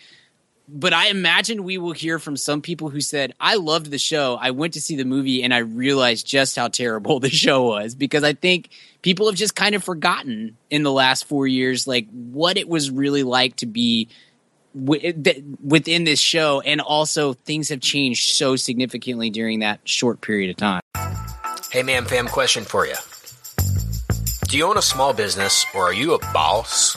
But 0.68 0.92
I 0.92 1.08
imagine 1.08 1.62
we 1.62 1.78
will 1.78 1.92
hear 1.92 2.18
from 2.18 2.36
some 2.36 2.60
people 2.60 2.90
who 2.90 3.00
said, 3.00 3.34
"I 3.38 3.54
loved 3.54 3.90
the 3.90 3.98
show. 3.98 4.36
I 4.40 4.50
went 4.50 4.74
to 4.74 4.80
see 4.80 4.96
the 4.96 5.04
movie 5.04 5.42
and 5.42 5.54
I 5.54 5.58
realized 5.58 6.26
just 6.26 6.56
how 6.56 6.68
terrible 6.68 7.20
the 7.26 7.30
show 7.30 7.62
was." 7.64 7.94
Because 7.94 8.24
I 8.24 8.32
think 8.32 8.70
people 9.02 9.26
have 9.26 9.36
just 9.36 9.54
kind 9.54 9.74
of 9.74 9.84
forgotten 9.84 10.56
in 10.70 10.82
the 10.82 10.92
last 10.92 11.26
four 11.26 11.46
years, 11.46 11.86
like 11.86 12.08
what 12.10 12.56
it 12.56 12.68
was 12.68 12.90
really 12.90 13.22
like 13.22 13.56
to 13.56 13.66
be 13.66 14.08
wi- 14.74 15.12
th- 15.12 15.44
within 15.64 16.04
this 16.04 16.20
show, 16.20 16.60
and 16.60 16.80
also 16.80 17.32
things 17.32 17.68
have 17.68 17.80
changed 17.80 18.34
so 18.36 18.56
significantly 18.56 19.30
during 19.30 19.60
that 19.60 19.80
short 19.84 20.20
period 20.20 20.50
of 20.50 20.56
time. 20.56 20.80
Hey, 21.70 21.82
man, 21.82 22.04
fam, 22.06 22.26
question 22.26 22.64
for 22.64 22.86
you. 22.86 22.94
Do 24.48 24.56
you 24.56 24.66
own 24.66 24.78
a 24.78 24.82
small 24.82 25.12
business 25.12 25.66
or 25.74 25.82
are 25.82 25.92
you 25.92 26.14
a 26.14 26.18
boss? 26.32 26.96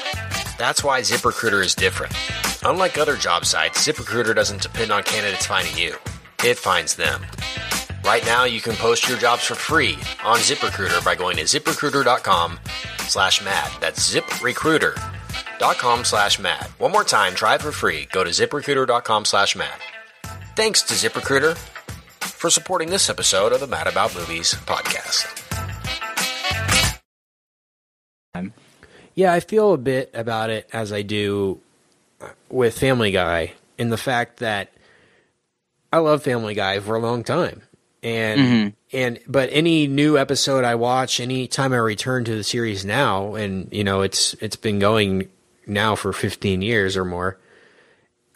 That's 0.61 0.83
why 0.83 1.01
ZipRecruiter 1.01 1.65
is 1.65 1.73
different. 1.73 2.13
Unlike 2.63 2.99
other 2.99 3.17
job 3.17 3.45
sites, 3.45 3.83
ZipRecruiter 3.83 4.35
doesn't 4.35 4.61
depend 4.61 4.91
on 4.91 5.01
candidates 5.01 5.47
finding 5.47 5.75
you. 5.75 5.95
It 6.45 6.55
finds 6.55 6.95
them. 6.95 7.25
Right 8.05 8.23
now, 8.27 8.43
you 8.43 8.61
can 8.61 8.75
post 8.75 9.09
your 9.09 9.17
jobs 9.17 9.43
for 9.43 9.55
free 9.55 9.93
on 10.23 10.37
ZipRecruiter 10.37 11.03
by 11.03 11.15
going 11.15 11.37
to 11.37 11.45
ziprecruiter.com 11.45 12.59
slash 13.07 13.43
mad. 13.43 13.71
That's 13.79 14.13
ziprecruiter.com 14.13 16.05
slash 16.05 16.37
mad. 16.37 16.65
One 16.77 16.91
more 16.91 17.05
time, 17.05 17.33
try 17.33 17.55
it 17.55 17.63
for 17.63 17.71
free. 17.71 18.07
Go 18.11 18.23
to 18.23 18.29
ziprecruiter.com 18.29 19.25
slash 19.25 19.55
mad. 19.55 19.81
Thanks 20.55 20.83
to 20.83 20.93
ZipRecruiter 20.93 21.57
for 22.19 22.51
supporting 22.51 22.91
this 22.91 23.09
episode 23.09 23.51
of 23.51 23.61
the 23.61 23.67
Mad 23.67 23.87
About 23.87 24.13
Movies 24.13 24.53
podcast. 24.53 25.39
Yeah, 29.15 29.33
I 29.33 29.39
feel 29.39 29.73
a 29.73 29.77
bit 29.77 30.11
about 30.13 30.49
it 30.49 30.69
as 30.71 30.93
I 30.93 31.01
do 31.01 31.59
with 32.49 32.77
Family 32.77 33.11
Guy 33.11 33.53
in 33.77 33.89
the 33.89 33.97
fact 33.97 34.37
that 34.37 34.71
I 35.91 35.97
love 35.97 36.23
Family 36.23 36.53
Guy 36.53 36.79
for 36.79 36.95
a 36.95 36.99
long 36.99 37.23
time. 37.23 37.61
And 38.03 38.39
mm-hmm. 38.39 38.97
and 38.97 39.19
but 39.27 39.49
any 39.51 39.87
new 39.87 40.17
episode 40.17 40.63
I 40.63 40.75
watch, 40.75 41.19
any 41.19 41.47
time 41.47 41.71
I 41.71 41.77
return 41.77 42.23
to 42.25 42.35
the 42.35 42.43
series 42.43 42.83
now, 42.83 43.35
and 43.35 43.71
you 43.71 43.83
know 43.83 44.01
it's 44.01 44.33
it's 44.35 44.55
been 44.55 44.79
going 44.79 45.29
now 45.67 45.95
for 45.95 46.11
15 46.11 46.63
years 46.63 46.97
or 46.97 47.05
more. 47.05 47.37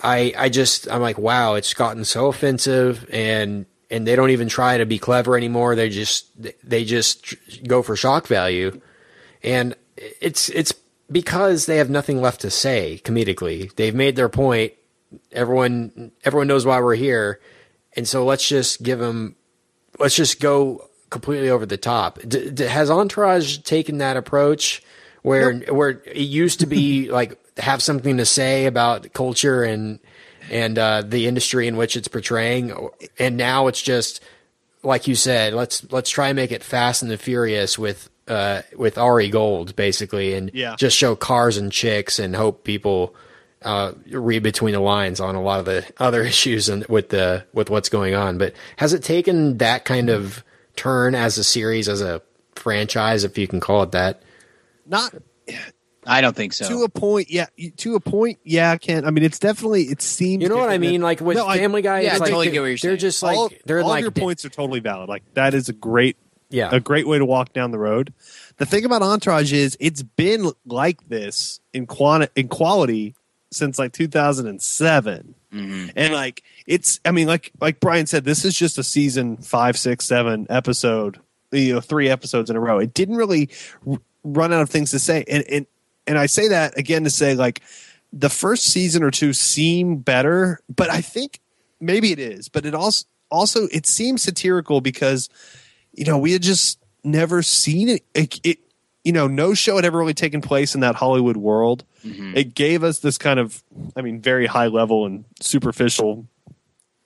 I 0.03 0.33
I 0.37 0.49
just 0.49 0.87
I'm 0.91 1.01
like 1.01 1.17
wow, 1.17 1.55
it's 1.55 1.73
gotten 1.73 2.05
so 2.05 2.27
offensive 2.27 3.09
and 3.11 3.65
and 3.89 4.05
they 4.05 4.15
don't 4.15 4.29
even 4.29 4.49
try 4.49 4.77
to 4.77 4.85
be 4.85 4.99
clever 4.99 5.35
anymore. 5.35 5.75
They 5.75 5.89
just 5.89 6.27
they 6.63 6.85
just 6.85 7.35
go 7.67 7.81
for 7.81 7.95
shock 7.95 8.27
value. 8.27 8.79
And 9.41 9.75
it's 10.21 10.49
it's 10.49 10.73
because 11.11 11.65
they 11.65 11.77
have 11.77 11.89
nothing 11.89 12.21
left 12.21 12.41
to 12.41 12.49
say 12.49 13.01
comedically. 13.03 13.73
They've 13.75 13.95
made 13.95 14.15
their 14.15 14.29
point. 14.29 14.73
Everyone 15.31 16.11
everyone 16.23 16.47
knows 16.47 16.65
why 16.65 16.79
we're 16.79 16.95
here. 16.95 17.39
And 17.95 18.07
so 18.07 18.25
let's 18.25 18.47
just 18.47 18.83
give 18.83 18.99
them 18.99 19.35
let's 19.99 20.15
just 20.15 20.39
go 20.39 20.89
completely 21.09 21.49
over 21.49 21.65
the 21.65 21.77
top. 21.77 22.19
D- 22.27 22.49
d- 22.49 22.65
has 22.65 22.89
Entourage 22.89 23.59
taken 23.59 23.99
that 23.99 24.17
approach 24.17 24.83
where 25.21 25.53
where 25.53 26.01
it 26.05 26.17
used 26.17 26.59
to 26.59 26.65
be 26.65 27.09
like 27.11 27.39
have 27.57 27.81
something 27.81 28.17
to 28.17 28.25
say 28.25 28.65
about 28.65 29.13
culture 29.13 29.63
and 29.63 29.99
and 30.51 30.77
uh, 30.77 31.01
the 31.01 31.27
industry 31.27 31.67
in 31.67 31.75
which 31.75 31.97
it's 31.97 32.07
portraying, 32.07 32.89
and 33.17 33.35
now 33.35 33.65
it's 33.65 33.81
just 33.81 34.21
like 34.83 35.07
you 35.07 35.15
said. 35.15 35.53
Let's 35.53 35.91
let's 35.91 36.09
try 36.09 36.27
and 36.27 36.35
make 36.35 36.51
it 36.51 36.63
Fast 36.63 37.01
and 37.01 37.09
the 37.09 37.17
Furious 37.17 37.79
with 37.79 38.09
uh, 38.27 38.61
with 38.75 38.97
Ari 38.97 39.29
Gold 39.29 39.75
basically, 39.75 40.33
and 40.33 40.51
Yeah. 40.53 40.75
just 40.77 40.97
show 40.97 41.15
cars 41.15 41.57
and 41.57 41.71
chicks 41.71 42.19
and 42.19 42.35
hope 42.35 42.63
people 42.63 43.15
uh, 43.61 43.93
read 44.11 44.43
between 44.43 44.73
the 44.73 44.79
lines 44.79 45.19
on 45.19 45.33
a 45.35 45.41
lot 45.41 45.59
of 45.59 45.65
the 45.65 45.83
other 45.97 46.21
issues 46.31 46.69
and 46.69 46.85
with 46.87 47.09
the 47.09 47.45
with 47.53 47.69
what's 47.69 47.89
going 47.89 48.13
on. 48.15 48.37
But 48.37 48.53
has 48.77 48.93
it 48.93 49.03
taken 49.03 49.57
that 49.57 49.85
kind 49.85 50.09
of 50.09 50.43
turn 50.75 51.15
as 51.15 51.37
a 51.37 51.43
series, 51.43 51.87
as 51.89 52.01
a 52.01 52.21
franchise, 52.55 53.23
if 53.23 53.37
you 53.37 53.47
can 53.47 53.59
call 53.59 53.83
it 53.83 53.91
that? 53.91 54.21
Not 54.85 55.13
I 56.07 56.21
don't 56.21 56.35
think 56.35 56.53
so. 56.53 56.67
to 56.69 56.83
a 56.83 56.89
point, 56.89 57.31
yeah. 57.31 57.47
To 57.77 57.95
a 57.95 57.99
point, 57.99 58.37
yeah. 58.43 58.69
I 58.71 58.77
can't. 58.77 59.07
I 59.07 59.09
mean, 59.09 59.23
it's 59.23 59.39
definitely. 59.39 59.83
It 59.85 60.03
seems. 60.03 60.43
You 60.43 60.49
know 60.49 60.55
what 60.57 60.63
I 60.69 60.73
different 60.77 60.83
than- 60.83 60.91
mean? 60.91 61.01
Like 61.01 61.19
with 61.21 61.37
No, 61.37 61.47
I- 61.47 61.57
Family 61.57 61.81
Guy, 61.81 62.01
Yeah, 62.01 62.11
it's 62.11 62.15
I 62.15 62.19
like 62.19 62.29
totally 62.29 62.45
they're, 62.47 62.53
get 62.53 62.59
what 62.61 62.65
you're 62.67 62.73
they're 62.73 62.77
saying. 62.91 62.97
just 62.99 63.23
like 63.23 63.37
all, 63.37 63.49
they're 63.65 63.81
all 63.81 63.89
like 63.89 64.01
your 64.03 64.11
points 64.11 64.45
are 64.45 64.49
totally 64.49 64.79
valid. 64.81 65.09
Like 65.09 65.23
that 65.33 65.55
is 65.55 65.69
a 65.69 65.73
great, 65.73 66.17
yeah. 66.49 66.69
a 66.71 66.79
great 66.79 67.07
way 67.07 67.17
to 67.17 67.25
walk 67.25 67.53
down 67.53 67.71
the 67.71 67.79
road. 67.79 68.13
The 68.57 68.65
thing 68.65 68.85
about 68.85 69.01
Entourage 69.01 69.53
is 69.53 69.77
it's 69.79 70.03
been 70.03 70.51
like 70.65 71.07
this 71.07 71.59
in 71.73 71.87
quanti- 71.87 72.31
in 72.35 72.47
quality 72.47 73.15
since 73.51 73.79
like 73.79 73.93
2007, 73.93 75.35
mm-hmm. 75.53 75.89
and 75.95 76.13
like 76.13 76.43
it's. 76.65 76.99
I 77.05 77.11
mean, 77.11 77.27
like 77.27 77.51
like 77.59 77.79
Brian 77.79 78.07
said, 78.07 78.23
this 78.23 78.45
is 78.45 78.55
just 78.55 78.77
a 78.77 78.83
season 78.83 79.37
five, 79.37 79.77
six, 79.77 80.05
seven 80.05 80.47
episode. 80.49 81.19
You 81.51 81.75
know, 81.75 81.81
three 81.81 82.09
episodes 82.09 82.49
in 82.49 82.55
a 82.55 82.59
row. 82.59 82.79
It 82.79 82.93
didn't 82.93 83.15
really 83.15 83.49
r- 83.87 83.99
run 84.23 84.51
out 84.51 84.61
of 84.61 84.69
things 84.69 84.91
to 84.91 84.99
say, 84.99 85.23
and 85.27 85.43
and 85.49 85.65
and 86.07 86.17
I 86.17 86.25
say 86.25 86.49
that 86.49 86.77
again 86.77 87.03
to 87.05 87.09
say 87.09 87.33
like 87.35 87.61
the 88.11 88.29
first 88.29 88.65
season 88.65 89.03
or 89.03 89.11
two 89.11 89.33
seem 89.33 89.97
better, 89.97 90.59
but 90.73 90.89
I 90.89 91.01
think 91.01 91.39
maybe 91.79 92.11
it 92.11 92.19
is, 92.19 92.49
but 92.49 92.65
it 92.65 92.73
also 92.73 93.05
also 93.31 93.67
it 93.71 93.85
seems 93.85 94.23
satirical 94.23 94.81
because 94.81 95.29
you 95.95 96.05
know 96.05 96.17
we 96.17 96.31
had 96.31 96.41
just 96.41 96.79
never 97.03 97.41
seen 97.41 97.89
it. 97.89 98.03
It, 98.13 98.39
it 98.43 98.59
you 99.03 99.11
know 99.11 99.27
no 99.27 99.53
show 99.53 99.75
had 99.75 99.85
ever 99.85 99.97
really 99.97 100.13
taken 100.13 100.41
place 100.41 100.75
in 100.75 100.81
that 100.81 100.95
Hollywood 100.95 101.37
world. 101.37 101.83
Mm-hmm. 102.05 102.37
It 102.37 102.53
gave 102.53 102.83
us 102.83 102.99
this 102.99 103.17
kind 103.17 103.39
of 103.39 103.63
I 103.95 104.01
mean 104.01 104.21
very 104.21 104.45
high 104.45 104.67
level 104.67 105.05
and 105.05 105.25
superficial 105.41 106.27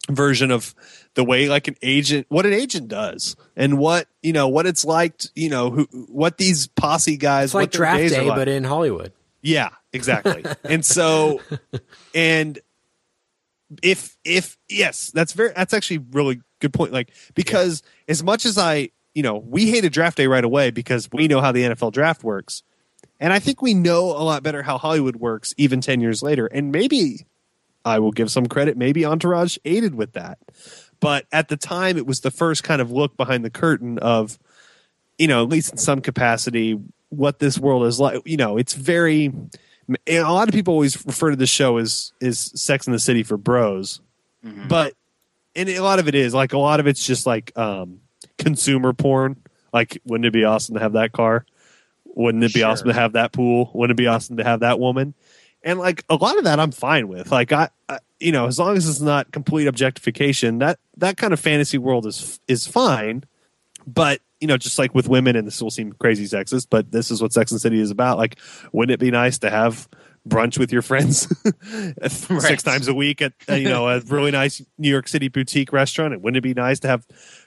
version 0.09 0.49
of 0.49 0.73
the 1.13 1.23
way 1.23 1.47
like 1.49 1.67
an 1.67 1.75
agent 1.83 2.25
what 2.29 2.45
an 2.45 2.53
agent 2.53 2.87
does 2.87 3.35
and 3.55 3.77
what 3.77 4.07
you 4.23 4.33
know 4.33 4.47
what 4.47 4.65
it's 4.65 4.83
like 4.83 5.15
to, 5.19 5.29
you 5.35 5.49
know 5.49 5.69
who 5.69 5.83
what 6.07 6.37
these 6.39 6.65
posse 6.65 7.15
guys 7.15 7.49
it's 7.49 7.53
like 7.53 7.63
what 7.63 7.71
their 7.73 7.77
draft 7.77 7.97
days 7.97 8.13
are 8.13 8.21
day, 8.21 8.27
like. 8.27 8.37
but 8.37 8.47
in 8.47 8.63
Hollywood. 8.63 9.13
Yeah, 9.41 9.69
exactly. 9.93 10.43
and 10.63 10.85
so, 10.85 11.41
and 12.13 12.59
if 13.81 14.17
if 14.23 14.57
yes, 14.67 15.11
that's 15.11 15.33
very 15.33 15.53
that's 15.55 15.73
actually 15.73 15.99
really 16.11 16.41
good 16.59 16.73
point. 16.73 16.91
Like 16.91 17.11
because 17.35 17.83
as 18.07 18.23
much 18.23 18.45
as 18.45 18.57
I 18.57 18.89
you 19.13 19.23
know 19.23 19.37
we 19.37 19.69
hated 19.69 19.93
draft 19.93 20.17
day 20.17 20.27
right 20.27 20.43
away 20.43 20.71
because 20.71 21.09
we 21.11 21.27
know 21.27 21.41
how 21.41 21.51
the 21.51 21.63
NFL 21.63 21.91
draft 21.91 22.23
works, 22.23 22.63
and 23.19 23.33
I 23.33 23.39
think 23.39 23.61
we 23.61 23.73
know 23.73 24.05
a 24.05 24.23
lot 24.23 24.43
better 24.43 24.63
how 24.63 24.77
Hollywood 24.77 25.17
works 25.17 25.53
even 25.57 25.81
ten 25.81 26.01
years 26.01 26.21
later. 26.21 26.47
And 26.47 26.71
maybe 26.71 27.25
I 27.83 27.99
will 27.99 28.11
give 28.11 28.31
some 28.31 28.47
credit. 28.47 28.77
Maybe 28.77 29.05
Entourage 29.05 29.57
aided 29.65 29.95
with 29.95 30.13
that, 30.13 30.39
but 30.99 31.25
at 31.31 31.49
the 31.49 31.57
time 31.57 31.97
it 31.97 32.05
was 32.05 32.21
the 32.21 32.31
first 32.31 32.63
kind 32.63 32.81
of 32.81 32.91
look 32.91 33.17
behind 33.17 33.43
the 33.43 33.49
curtain 33.49 33.97
of 33.99 34.39
you 35.19 35.27
know, 35.27 35.43
at 35.43 35.49
least 35.49 35.73
in 35.73 35.77
some 35.77 36.01
capacity, 36.01 36.79
what 37.09 37.37
this 37.37 37.59
world 37.59 37.85
is 37.85 37.99
like. 37.99 38.21
You 38.25 38.37
know, 38.37 38.57
it's 38.57 38.73
very. 38.73 39.31
A 40.07 40.21
lot 40.21 40.47
of 40.47 40.53
people 40.53 40.73
always 40.73 41.03
refer 41.05 41.31
to 41.31 41.35
this 41.35 41.49
show 41.49 41.77
as 41.77 42.13
is 42.21 42.39
Sex 42.55 42.87
in 42.87 42.93
the 42.93 42.99
City 42.99 43.23
for 43.23 43.37
bros, 43.37 44.01
mm-hmm. 44.45 44.67
but 44.67 44.93
and 45.55 45.69
a 45.69 45.79
lot 45.79 45.99
of 45.99 46.07
it 46.07 46.15
is 46.15 46.33
like 46.33 46.53
a 46.53 46.57
lot 46.57 46.79
of 46.79 46.87
it's 46.87 47.05
just 47.05 47.25
like 47.25 47.51
um, 47.57 47.99
consumer 48.37 48.93
porn. 48.93 49.37
Like, 49.73 50.01
wouldn't 50.05 50.25
it 50.25 50.33
be 50.33 50.43
awesome 50.45 50.75
to 50.75 50.81
have 50.81 50.93
that 50.93 51.11
car? 51.11 51.45
Wouldn't 52.05 52.43
it 52.43 52.53
be 52.53 52.61
Sure. 52.61 52.69
awesome 52.69 52.87
to 52.87 52.93
have 52.93 53.13
that 53.13 53.31
pool? 53.31 53.69
Wouldn't 53.73 53.97
it 53.97 54.01
be 54.01 54.07
awesome 54.07 54.37
to 54.37 54.43
have 54.43 54.61
that 54.61 54.79
woman? 54.79 55.13
and 55.61 55.77
like 55.77 56.05
a 56.09 56.15
lot 56.15 56.37
of 56.37 56.45
that 56.45 56.57
I'm 56.57 56.71
fine 56.71 57.09
with. 57.09 57.31
Like 57.33 57.51
I, 57.51 57.69
I, 57.89 57.99
you 58.19 58.31
know, 58.31 58.47
as 58.47 58.57
long 58.57 58.77
as 58.77 58.87
it's 58.87 59.01
not 59.01 59.31
complete 59.33 59.67
objectification, 59.67 60.59
that 60.59 60.79
that 60.97 61.17
kind 61.17 61.33
of 61.33 61.39
fantasy 61.39 61.77
world 61.77 62.05
is 62.05 62.39
is 62.47 62.65
fine. 62.65 63.25
But 63.85 64.21
you 64.39 64.47
know, 64.47 64.55
just 64.55 64.79
like 64.79 64.95
with 64.95 65.09
women, 65.09 65.35
and 65.35 65.45
this 65.45 65.61
will 65.61 65.69
seem 65.69 65.91
crazy 65.91 66.23
sexist, 66.25 66.67
but 66.69 66.91
this 66.93 67.11
is 67.11 67.21
what 67.21 67.33
Sex 67.33 67.51
and 67.51 67.59
City 67.59 67.79
is 67.81 67.91
about. 67.91 68.17
Like, 68.17 68.39
wouldn't 68.71 68.93
it 68.93 69.01
be 69.01 69.11
nice 69.11 69.39
to 69.39 69.49
have 69.49 69.89
brunch 70.29 70.57
with 70.57 70.71
your 70.71 70.81
friends 70.81 71.27
six 72.07 72.63
times 72.63 72.87
a 72.87 72.93
week 72.93 73.21
at 73.21 73.33
uh, 73.49 73.55
you 73.55 73.67
know 73.69 73.89
a 73.89 73.99
really 74.01 74.31
nice 74.31 74.61
New 74.77 74.89
York 74.89 75.07
City 75.07 75.27
boutique 75.27 75.73
restaurant? 75.73 76.13
And 76.13 76.23
wouldn't 76.23 76.37
it 76.37 76.41
be 76.41 76.53
nice 76.53 76.79
to 76.81 76.87
have 76.87 77.05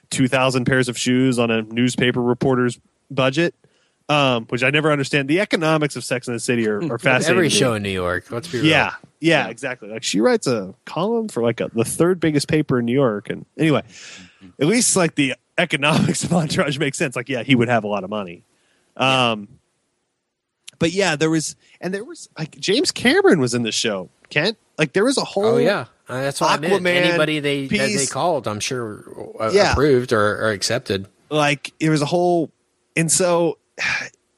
two 0.09 0.27
thousand 0.27 0.65
pairs 0.65 0.89
of 0.89 0.97
shoes 0.97 1.39
on 1.39 1.51
a 1.51 1.61
newspaper 1.61 2.21
reporter's 2.21 2.79
budget? 3.09 3.55
Um, 4.09 4.45
which 4.47 4.63
I 4.63 4.69
never 4.69 4.91
understand. 4.91 5.29
The 5.29 5.39
economics 5.39 5.95
of 5.95 6.03
Sex 6.03 6.27
and 6.27 6.35
the 6.35 6.39
City 6.39 6.67
are, 6.67 6.79
are 6.91 6.97
fascinating. 6.99 7.37
Every 7.37 7.49
show 7.49 7.73
in 7.73 7.83
New 7.83 7.89
York. 7.89 8.29
Let's 8.29 8.49
be 8.49 8.59
real. 8.59 8.67
Yeah, 8.67 8.95
yeah, 9.21 9.47
exactly. 9.47 9.89
Like 9.89 10.03
she 10.03 10.19
writes 10.19 10.45
a 10.45 10.75
column 10.85 11.29
for 11.29 11.41
like 11.41 11.61
a, 11.61 11.71
the 11.73 11.85
third 11.85 12.19
biggest 12.19 12.49
paper 12.49 12.79
in 12.79 12.85
New 12.85 12.93
York, 12.93 13.29
and 13.29 13.45
anyway, 13.57 13.83
at 14.59 14.67
least 14.67 14.97
like 14.97 15.15
the 15.15 15.35
economics 15.57 16.23
of 16.23 16.33
Entourage 16.33 16.77
makes 16.77 16.97
sense. 16.97 17.15
Like, 17.15 17.29
yeah, 17.29 17.43
he 17.43 17.55
would 17.55 17.69
have 17.69 17.83
a 17.83 17.87
lot 17.87 18.03
of 18.03 18.09
money. 18.09 18.43
Um, 18.97 19.47
but 20.83 20.91
yeah, 20.91 21.15
there 21.15 21.29
was, 21.29 21.55
and 21.81 21.93
there 21.93 22.03
was 22.03 22.27
like 22.37 22.59
James 22.59 22.91
Cameron 22.91 23.39
was 23.39 23.53
in 23.53 23.63
the 23.63 23.71
show. 23.71 24.09
Kent, 24.29 24.57
like 24.77 24.93
there 24.93 25.05
was 25.05 25.17
a 25.17 25.23
whole. 25.23 25.45
Oh 25.45 25.57
yeah, 25.57 25.85
Uh, 26.09 26.21
that's 26.21 26.41
what 26.41 26.51
I 26.51 26.59
meant. 26.59 26.83
Aquaman 26.83 26.95
Anybody 26.95 27.39
they 27.39 27.67
that 27.67 27.77
they 27.97 28.05
called, 28.05 28.47
I'm 28.47 28.59
sure, 28.59 29.05
uh, 29.39 29.51
Yeah. 29.53 29.71
approved 29.71 30.11
or, 30.11 30.45
or 30.45 30.49
accepted. 30.51 31.07
like 31.29 31.71
it 31.79 31.89
was 31.89 32.01
a 32.01 32.05
whole 32.05 32.51
and 32.95 33.11
so 33.11 33.57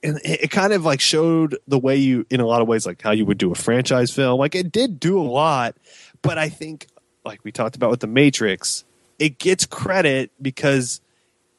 and 0.04 0.18
it, 0.24 0.44
it 0.44 0.52
kind 0.52 0.72
of 0.74 0.86
like 0.86 1.00
showed 1.02 1.58
the 1.68 1.80
way 1.80 1.96
you 1.98 2.26
in 2.30 2.40
a 2.40 2.46
lot 2.46 2.62
of 2.62 2.68
ways 2.68 2.86
like 2.86 3.02
how 3.02 3.12
you 3.12 3.26
would 3.26 3.38
do 3.38 3.52
a 3.52 3.56
franchise 3.56 4.12
film 4.14 4.40
like 4.40 4.56
it 4.56 4.72
did 4.72 5.00
do 5.00 5.20
a 5.20 5.24
lot 5.24 5.76
but 6.22 6.38
i 6.38 6.48
think 6.48 6.88
like 7.26 7.44
we 7.44 7.52
talked 7.52 7.76
about 7.76 7.90
with 7.92 8.00
the 8.00 8.08
matrix 8.08 8.86
it 9.20 9.40
gets 9.40 9.66
credit 9.66 10.32
because 10.42 11.02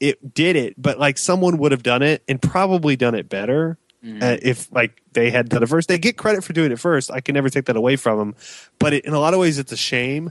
it 0.01 0.33
did 0.33 0.57
it 0.57 0.75
but 0.81 0.99
like 0.99 1.19
someone 1.19 1.59
would 1.59 1.73
have 1.73 1.83
done 1.83 2.03
it 2.03 2.23
and 2.29 2.41
probably 2.41 2.97
done 2.97 3.15
it 3.15 3.29
better 3.29 3.77
uh, 4.23 4.37
if 4.43 4.71
like 4.73 5.03
they 5.13 5.31
had 5.31 5.49
done 5.49 5.63
it 5.63 5.69
first 5.69 5.89
they 5.89 5.99
get 5.99 6.17
credit 6.17 6.45
for 6.45 6.53
doing 6.53 6.71
it 6.73 6.79
first. 6.79 7.11
I 7.11 7.21
can 7.21 7.35
never 7.35 7.49
take 7.51 7.65
that 7.67 7.77
away 7.77 7.97
from 7.97 8.19
them 8.19 8.35
but 8.79 8.93
it, 8.95 9.05
in 9.05 9.13
a 9.15 9.19
lot 9.19 9.35
of 9.35 9.41
ways 9.41 9.59
it's 9.59 9.73
a 9.73 9.77
shame 9.77 10.31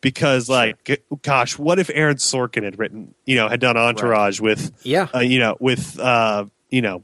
because 0.00 0.48
like 0.48 1.02
gosh 1.22 1.58
what 1.58 1.78
if 1.78 1.90
aaron 1.92 2.16
sorkin 2.16 2.62
had 2.62 2.78
written 2.78 3.14
you 3.24 3.34
know 3.36 3.48
had 3.48 3.60
done 3.60 3.76
entourage 3.76 4.40
with 4.40 4.70
Yeah. 4.82 5.08
uh, 5.14 5.20
you 5.20 5.38
know 5.38 5.56
with 5.58 5.98
uh 5.98 6.44
you 6.70 6.82
know 6.82 7.02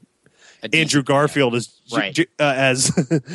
decent- 0.62 0.74
andrew 0.74 1.02
garfield 1.02 1.54
as 1.54 1.70
Right. 1.92 2.18
Uh, 2.38 2.42
as 2.56 2.90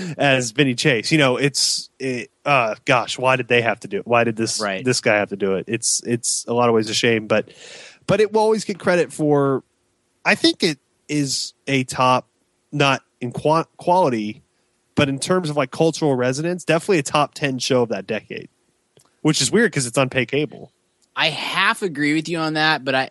as 0.18 0.52
vinny 0.52 0.74
chase? 0.74 1.12
You 1.12 1.18
know 1.20 1.38
it's 1.38 1.90
it, 2.00 2.32
uh 2.46 2.74
gosh 2.86 3.20
why 3.20 3.36
did 3.36 3.48
they 3.50 3.62
have 3.62 3.80
to 3.82 3.88
do 3.88 3.98
it? 3.98 4.08
Why 4.08 4.24
did 4.24 4.36
this 4.36 4.60
Right. 4.62 4.84
this 4.84 5.00
guy 5.02 5.16
have 5.18 5.30
to 5.30 5.36
do 5.36 5.56
it? 5.56 5.66
It's 5.68 6.02
it's 6.06 6.46
a 6.48 6.54
lot 6.54 6.70
of 6.70 6.74
ways 6.76 6.90
a 6.90 6.94
shame 6.96 7.28
but 7.28 7.50
but 8.08 8.20
it 8.22 8.32
will 8.32 8.42
always 8.42 8.64
get 8.66 8.80
credit 8.80 9.12
for 9.14 9.64
i 10.26 10.34
think 10.34 10.64
it 10.64 10.80
is 11.10 11.54
a 11.68 11.84
top 11.84 12.26
not 12.78 13.02
in 13.22 13.32
qua- 13.32 13.66
quality 13.78 14.42
but 14.96 15.10
in 15.10 15.20
terms 15.20 15.50
of 15.50 15.58
like 15.58 15.72
cultural 15.72 16.16
resonance 16.16 16.64
definitely 16.64 17.00
a 17.00 17.04
top 17.04 17.34
10 17.34 17.60
show 17.60 17.82
of 17.84 17.90
that 17.90 18.08
decade 18.08 18.50
which 19.22 19.42
is 19.42 19.52
weird 19.52 19.72
because 19.72 19.86
it's 19.86 19.98
on 19.98 20.10
pay 20.10 20.26
cable 20.26 20.72
I 21.16 21.30
half 21.30 21.82
agree 21.82 22.14
with 22.14 22.30
you 22.30 22.38
on 22.38 22.54
that, 22.54 22.86
but 22.86 22.94
I 22.94 23.10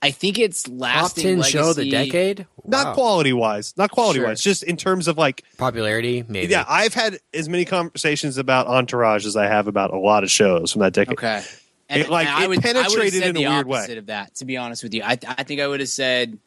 I 0.00 0.10
think 0.12 0.38
it's 0.38 0.62
Top 0.64 0.72
lasting 0.76 1.24
ten 1.24 1.42
show 1.42 1.70
of 1.70 1.76
the 1.76 1.84
legacy- 1.90 2.10
decade. 2.10 2.46
not 2.66 2.94
quality 2.94 3.32
wise 3.34 3.74
not 3.76 3.90
quality 3.90 4.18
Sure. 4.20 4.28
wise 4.28 4.40
just 4.40 4.62
in 4.62 4.76
terms 4.78 5.08
of 5.08 5.18
like 5.18 5.44
popularity, 5.58 6.24
maybe. 6.26 6.50
Yeah, 6.50 6.64
I've 6.68 6.94
had 6.94 7.18
as 7.34 7.48
many 7.50 7.64
conversations 7.66 8.38
about 8.38 8.66
Entourage 8.66 9.26
as 9.26 9.36
I 9.36 9.46
have 9.46 9.66
about 9.68 9.92
a 9.92 9.98
lot 9.98 10.24
of 10.24 10.30
shows 10.30 10.72
from 10.72 10.80
that 10.80 10.94
decade. 10.94 11.12
Okay. 11.18 11.42
It, 11.90 12.08
like, 12.08 12.28
I 12.28 12.44
it 12.44 12.48
would, 12.48 12.64
I 12.64 12.64
would 12.64 12.64
have 12.64 12.74
penetrated 12.86 13.20
said 13.20 13.28
in 13.30 13.36
a 13.36 13.40
the 13.40 13.46
weird 13.48 13.66
way. 13.66 13.78
opposite 13.78 13.98
of 13.98 14.06
that. 14.06 14.34
To 14.36 14.46
be 14.46 14.56
honest 14.56 14.82
with 14.82 14.94
you, 14.94 15.02
I, 15.02 15.18
I 15.28 15.42
think 15.42 15.60
I 15.60 15.68
would 15.68 15.80
have 15.80 15.88
said 15.90 16.38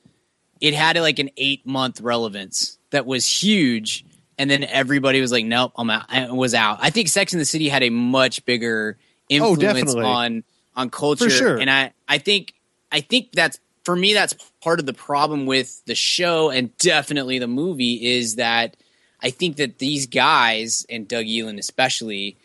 it 0.61 0.73
had 0.73 0.97
like 0.97 1.19
an 1.19 1.29
eight 1.37 1.65
month 1.65 2.01
relevance 2.01 2.77
that 2.91 3.05
was 3.05 3.27
huge, 3.27 4.05
and 4.37 4.49
then 4.49 4.63
everybody 4.63 5.21
was 5.21 5.31
like, 5.31 5.45
"Nope, 5.45 5.73
I'm 5.77 5.89
out." 5.89 6.05
I 6.09 6.31
was 6.31 6.53
out. 6.53 6.79
I 6.81 6.89
think 6.89 7.07
Sex 7.09 7.33
and 7.33 7.41
the 7.41 7.45
City 7.45 7.69
had 7.69 7.83
a 7.83 7.89
much 7.89 8.45
bigger 8.45 8.97
oh, 9.31 9.33
influence 9.55 9.95
Oh, 9.95 10.05
on 10.05 10.43
on 10.75 10.89
culture, 10.89 11.29
sure. 11.29 11.57
and 11.57 11.69
I 11.69 11.93
I 12.07 12.17
think 12.17 12.53
I 12.91 13.01
think 13.01 13.31
that's 13.31 13.59
for 13.83 13.95
me 13.95 14.13
that's 14.13 14.33
part 14.61 14.79
of 14.79 14.85
the 14.85 14.93
problem 14.93 15.45
with 15.45 15.83
the 15.85 15.95
show 15.95 16.49
and 16.49 16.75
definitely 16.77 17.39
the 17.39 17.47
movie 17.47 18.15
is 18.15 18.35
that 18.35 18.75
I 19.21 19.29
think 19.29 19.57
that 19.57 19.79
these 19.79 20.07
guys 20.07 20.85
and 20.89 21.07
Doug 21.07 21.25
Ellin 21.25 21.57
especially 21.57 22.37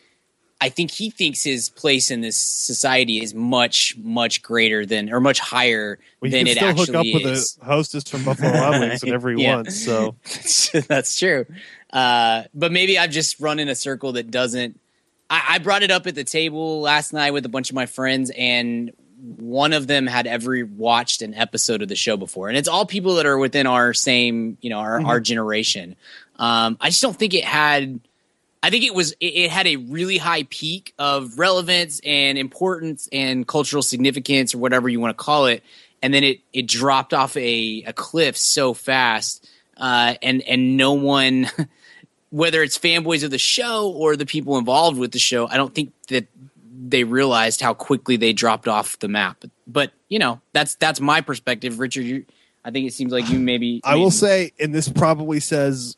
I 0.63 0.69
think 0.69 0.93
he 0.93 1.11
thinks 1.11 1.43
his 1.43 1.69
place 1.71 2.11
in 2.11 2.21
this 2.21 2.37
society 2.37 3.23
is 3.23 3.35
much, 3.35 3.97
much 3.99 4.43
greater 4.43 4.87
than, 4.87 5.13
or 5.13 5.19
much 5.19 5.41
higher 5.41 5.99
Well, 6.21 6.31
you 6.31 6.37
than 6.37 6.47
can 6.47 6.53
it 6.53 6.57
still 6.57 6.69
hook 6.69 6.79
actually 6.95 7.15
up 7.17 7.23
with 7.23 7.33
is. 7.33 7.59
a 7.61 7.65
hostess 7.65 8.05
from 8.09 8.25
Buffalo 8.25 8.53
Wild 8.53 8.81
Wings 8.81 9.03
in 9.03 9.13
every 9.13 9.41
Yeah. 9.43 9.57
once. 9.57 9.85
So 9.85 10.15
That's 10.89 11.19
true. 11.19 11.47
Uh, 11.93 12.45
but 12.55 12.71
maybe 12.71 12.97
I've 12.99 13.11
just 13.11 13.41
run 13.41 13.59
in 13.59 13.69
a 13.69 13.75
circle 13.75 14.13
that 14.13 14.31
doesn't. 14.31 14.79
I, 15.29 15.43
I 15.55 15.59
brought 15.59 15.83
it 15.83 15.91
up 15.91 16.07
at 16.07 16.15
the 16.15 16.25
table 16.25 16.81
last 16.81 17.13
night 17.13 17.33
with 17.33 17.45
a 17.45 17.49
bunch 17.49 17.71
of 17.71 17.75
my 17.75 17.87
friends, 17.87 18.31
and 18.39 18.93
one 19.21 19.73
of 19.73 19.87
them 19.89 20.07
had 20.07 20.27
ever 20.27 20.65
watched 20.65 21.23
an 21.23 21.35
episode 21.35 21.83
of 21.83 21.89
the 21.89 21.97
show 21.97 22.17
before, 22.17 22.49
and 22.49 22.57
it's 22.57 22.69
all 22.69 22.87
people 22.87 23.17
that 23.17 23.27
are 23.27 23.37
within 23.39 23.67
our 23.67 23.93
same, 23.95 24.59
you 24.61 24.71
know, 24.71 24.79
our, 24.79 25.05
our 25.05 25.21
generation. 25.21 25.97
Um, 26.37 26.77
I 26.81 26.89
just 26.91 27.03
don't 27.03 27.17
think 27.17 27.35
it 27.35 27.45
had. 27.45 27.99
I 28.63 28.71
think 28.71 28.85
it 28.85 28.95
was 28.95 29.13
it, 29.13 29.27
it 29.27 29.51
had 29.51 29.67
a 29.67 29.77
really 29.77 30.19
high 30.19 30.45
peak 30.45 30.95
of 30.99 31.39
relevance 31.39 32.01
and 32.05 32.39
importance 32.39 33.09
and 33.11 33.47
cultural 33.47 33.83
significance 33.83 34.55
or 34.55 34.59
whatever 34.59 34.89
you 34.89 35.01
want 35.01 35.17
to 35.17 35.23
call 35.23 35.47
it, 35.47 35.63
and 36.01 36.15
then 36.15 36.23
it 36.23 36.41
it 36.53 36.67
dropped 36.67 37.13
off 37.13 37.37
a, 37.37 37.83
a 37.87 37.93
cliff 37.93 38.37
so 38.37 38.73
fast, 38.73 39.49
uh, 39.77 40.15
and 40.23 40.43
and 40.43 40.77
no 40.77 40.93
one, 40.93 41.51
whether 42.31 42.63
it's 42.63 42.79
fanboys 42.79 43.25
of 43.25 43.31
the 43.33 43.39
show 43.39 43.91
or 43.91 44.17
the 44.17 44.27
people 44.27 44.57
involved 44.59 44.99
with 44.99 45.11
the 45.11 45.19
show, 45.19 45.49
I 45.49 45.57
don't 45.57 45.75
think 45.75 45.93
that 46.09 46.29
they 46.89 47.05
realized 47.05 47.61
how 47.61 47.75
quickly 47.75 48.17
they 48.17 48.33
dropped 48.33 48.69
off 48.69 48.99
the 48.99 49.09
map. 49.09 49.39
But, 49.41 49.51
but 49.67 49.93
you 50.09 50.21
know 50.21 50.41
that's 50.53 50.77
that's 50.77 51.01
my 51.01 51.21
perspective, 51.21 51.81
Richard. 51.81 52.05
You, 52.05 52.25
I 52.65 52.71
think 52.71 52.87
it 52.87 52.93
seems 52.93 53.13
like 53.13 53.29
you 53.29 53.41
maybe 53.41 53.81
I 53.83 53.97
will 53.97 54.13
say, 54.13 54.53
and 54.61 54.73
this 54.73 54.89
probably 54.89 55.41
says 55.41 55.97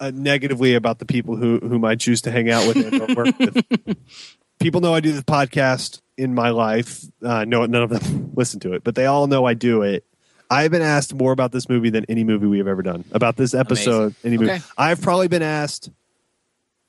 uh, 0.00 0.10
negatively 0.14 0.74
about 0.74 0.98
the 0.98 1.06
people 1.06 1.36
who 1.36 1.58
whom 1.58 1.84
I 1.84 1.94
choose 1.94 2.22
to 2.22 2.30
hang 2.30 2.50
out 2.50 2.66
with 2.66 2.76
and 2.76 3.00
or 3.02 3.14
work 3.14 3.38
with. 3.38 3.96
People 4.60 4.80
know 4.80 4.94
I 4.94 5.00
do 5.00 5.12
this 5.12 5.22
podcast 5.22 6.00
in 6.16 6.34
my 6.34 6.50
life. 6.50 7.04
Uh, 7.22 7.44
no, 7.44 7.66
none 7.66 7.82
of 7.82 7.90
them 7.90 8.32
listen 8.36 8.60
to 8.60 8.72
it, 8.72 8.84
but 8.84 8.94
they 8.94 9.06
all 9.06 9.26
know 9.26 9.44
I 9.44 9.54
do 9.54 9.82
it. 9.82 10.04
I've 10.50 10.70
been 10.70 10.82
asked 10.82 11.12
more 11.14 11.32
about 11.32 11.52
this 11.52 11.68
movie 11.68 11.90
than 11.90 12.04
any 12.08 12.22
movie 12.22 12.46
we 12.46 12.58
have 12.58 12.68
ever 12.68 12.82
done. 12.82 13.04
About 13.12 13.36
this 13.36 13.54
episode, 13.54 14.14
any 14.22 14.38
movie. 14.38 14.52
Okay. 14.52 14.62
I've 14.78 15.00
probably 15.02 15.28
been 15.28 15.42
asked 15.42 15.90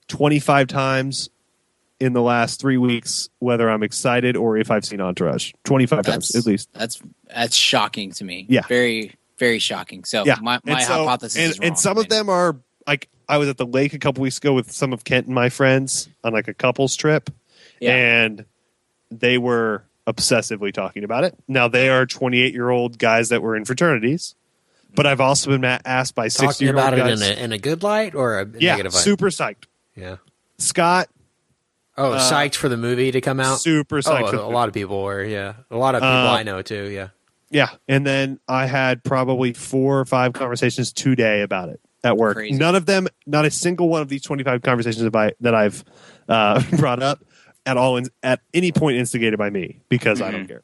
twenty 0.08 0.40
five 0.40 0.68
times 0.68 1.30
in 2.00 2.14
the 2.14 2.22
last 2.22 2.60
three 2.60 2.78
weeks 2.78 3.30
whether 3.40 3.70
I'm 3.70 3.82
excited 3.84 4.36
or 4.36 4.58
if 4.58 4.70
I've 4.70 4.86
seen 4.86 5.02
Entourage. 5.02 5.54
Twenty 5.64 5.86
five 5.86 6.06
times 6.06 6.36
at 6.36 6.46
least. 6.46 6.70
That's 6.74 7.02
that's 7.34 7.56
shocking 7.56 8.12
to 8.14 8.24
me. 8.24 8.46
Yeah. 8.50 8.62
very 8.68 9.16
very 9.38 9.60
shocking. 9.60 10.04
So 10.04 10.26
yeah. 10.26 10.38
my, 10.42 10.60
my 10.64 10.74
And 10.74 10.82
so- 10.84 10.94
hypothesis 10.94 11.56
and, 11.56 11.64
and 11.66 11.80
some 11.80 11.98
of 11.98 12.08
them 12.10 12.30
are 12.30 12.58
like 12.88 13.10
I 13.28 13.38
was 13.38 13.50
at 13.50 13.58
the 13.58 13.66
lake 13.66 13.94
a 13.94 14.00
couple 14.00 14.22
weeks 14.22 14.38
ago 14.38 14.54
with 14.54 14.72
some 14.72 14.94
of 14.94 15.04
Kent 15.04 15.26
and 15.28 15.36
my 15.36 15.50
friends 15.50 16.10
on 16.24 16.34
like 16.34 16.48
a 16.48 16.54
couples 16.54 16.96
trip, 16.96 17.30
Yeah. 17.80 17.96
and 17.96 18.46
they 19.12 19.38
were 19.38 19.84
obsessively 20.08 20.72
talking 20.72 21.04
about 21.04 21.24
it. 21.24 21.36
Now 21.48 21.68
they 21.68 21.90
are 21.90 22.06
28 22.06 22.54
year 22.54 22.70
old 22.70 22.98
guys 23.00 23.30
that 23.30 23.42
were 23.42 23.56
in 23.56 23.66
fraternities, 23.66 24.36
but 24.94 25.06
I've 25.08 25.22
also 25.22 25.50
been 25.50 25.64
asked 25.66 26.14
by 26.16 26.28
60 26.28 26.64
year 26.64 26.76
old 26.76 26.80
about 26.80 26.94
it 26.94 26.98
guys. 26.98 27.22
in 27.22 27.38
a, 27.38 27.42
in 27.46 27.52
a 27.52 27.58
good 27.58 27.82
light 27.82 28.14
or 28.14 28.40
a 28.40 28.48
yeah, 28.60 28.72
negative 28.74 28.94
light? 28.94 29.04
super 29.04 29.28
psyched. 29.30 29.66
Yeah. 29.96 30.18
Scott, 30.58 31.10
Oh, 31.98 32.12
Uh, 32.14 32.20
psyched 32.32 32.56
for 32.56 32.68
the 32.68 32.76
movie 32.78 33.10
to 33.12 33.22
come 33.22 33.40
out. 33.40 33.60
super 33.62 33.98
Oh, 33.98 34.02
psyched. 34.02 34.30
for 34.32 34.36
a, 34.36 34.42
a 34.42 34.48
lot 34.50 34.68
of 34.68 34.74
people 34.74 35.02
were. 35.02 35.24
Yeah, 35.24 35.54
a 35.72 35.78
lot 35.78 35.96
of 35.96 36.02
people 36.02 36.10
Uh, 36.14 36.34
I 36.34 36.44
know 36.44 36.62
too. 36.62 36.90
Yeah. 36.90 37.08
Yeah, 37.50 37.70
and 37.88 38.06
then 38.06 38.40
I 38.50 38.66
had 38.66 39.02
probably 39.04 39.54
four 39.54 40.00
or 40.00 40.06
five 40.06 40.34
conversations 40.34 40.92
today 40.92 41.42
about 41.42 41.70
it 41.70 41.80
at 42.06 42.16
work. 42.16 42.38
Crazy. 42.38 42.58
None 42.58 42.76
of 42.76 42.86
them, 42.86 43.08
not 43.26 43.44
a 43.44 43.52
single 43.52 43.90
one 43.90 44.02
of 44.02 44.08
these 44.08 44.22
twenty-five 44.22 44.62
conversations 44.62 45.04
that, 45.04 45.16
I, 45.16 45.34
that 45.42 45.54
I've 45.54 45.84
uh, 46.30 46.62
brought 46.78 47.04
up 47.04 47.20
at 47.66 47.76
all, 47.76 47.98
in, 47.98 48.06
at 48.24 48.40
any 48.54 48.72
point 48.72 48.96
instigated 48.98 49.38
by 49.40 49.50
me 49.50 49.82
because 49.90 50.22
I 50.22 50.32
don't 50.32 50.48
care. 50.48 50.62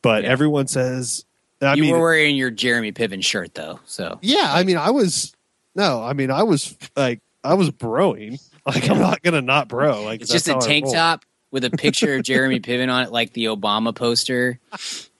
But 0.00 0.22
Yeah. 0.22 0.30
everyone 0.30 0.68
says, 0.68 1.24
I 1.60 1.74
you 1.74 1.82
mean, 1.82 1.92
were 1.92 2.00
wearing 2.00 2.36
your 2.36 2.50
Jeremy 2.50 2.92
Piven 2.92 3.22
shirt 3.24 3.54
though, 3.54 3.80
so 3.84 4.18
yeah, 4.22 4.46
I 4.54 4.62
mean, 4.62 4.76
I 4.76 4.90
was 4.90 5.34
no, 5.74 6.02
I 6.02 6.12
mean, 6.12 6.30
I 6.30 6.44
was 6.44 6.76
like, 6.96 7.20
I 7.44 7.54
was 7.54 7.70
broing. 7.70 8.40
Like, 8.66 8.90
I'm 8.90 8.98
not 8.98 9.22
gonna 9.22 9.40
not 9.40 9.68
bro. 9.68 10.02
Like, 10.04 10.20
it's 10.20 10.30
just 10.30 10.46
a 10.46 10.58
tank 10.60 10.92
top 10.92 11.24
with 11.50 11.64
a 11.64 11.70
picture 11.70 12.16
of 12.16 12.22
Jeremy 12.22 12.60
Piven 12.60 12.92
on 12.92 13.04
it, 13.04 13.10
like 13.12 13.32
the 13.32 13.46
Obama 13.46 13.94
poster. 13.94 14.60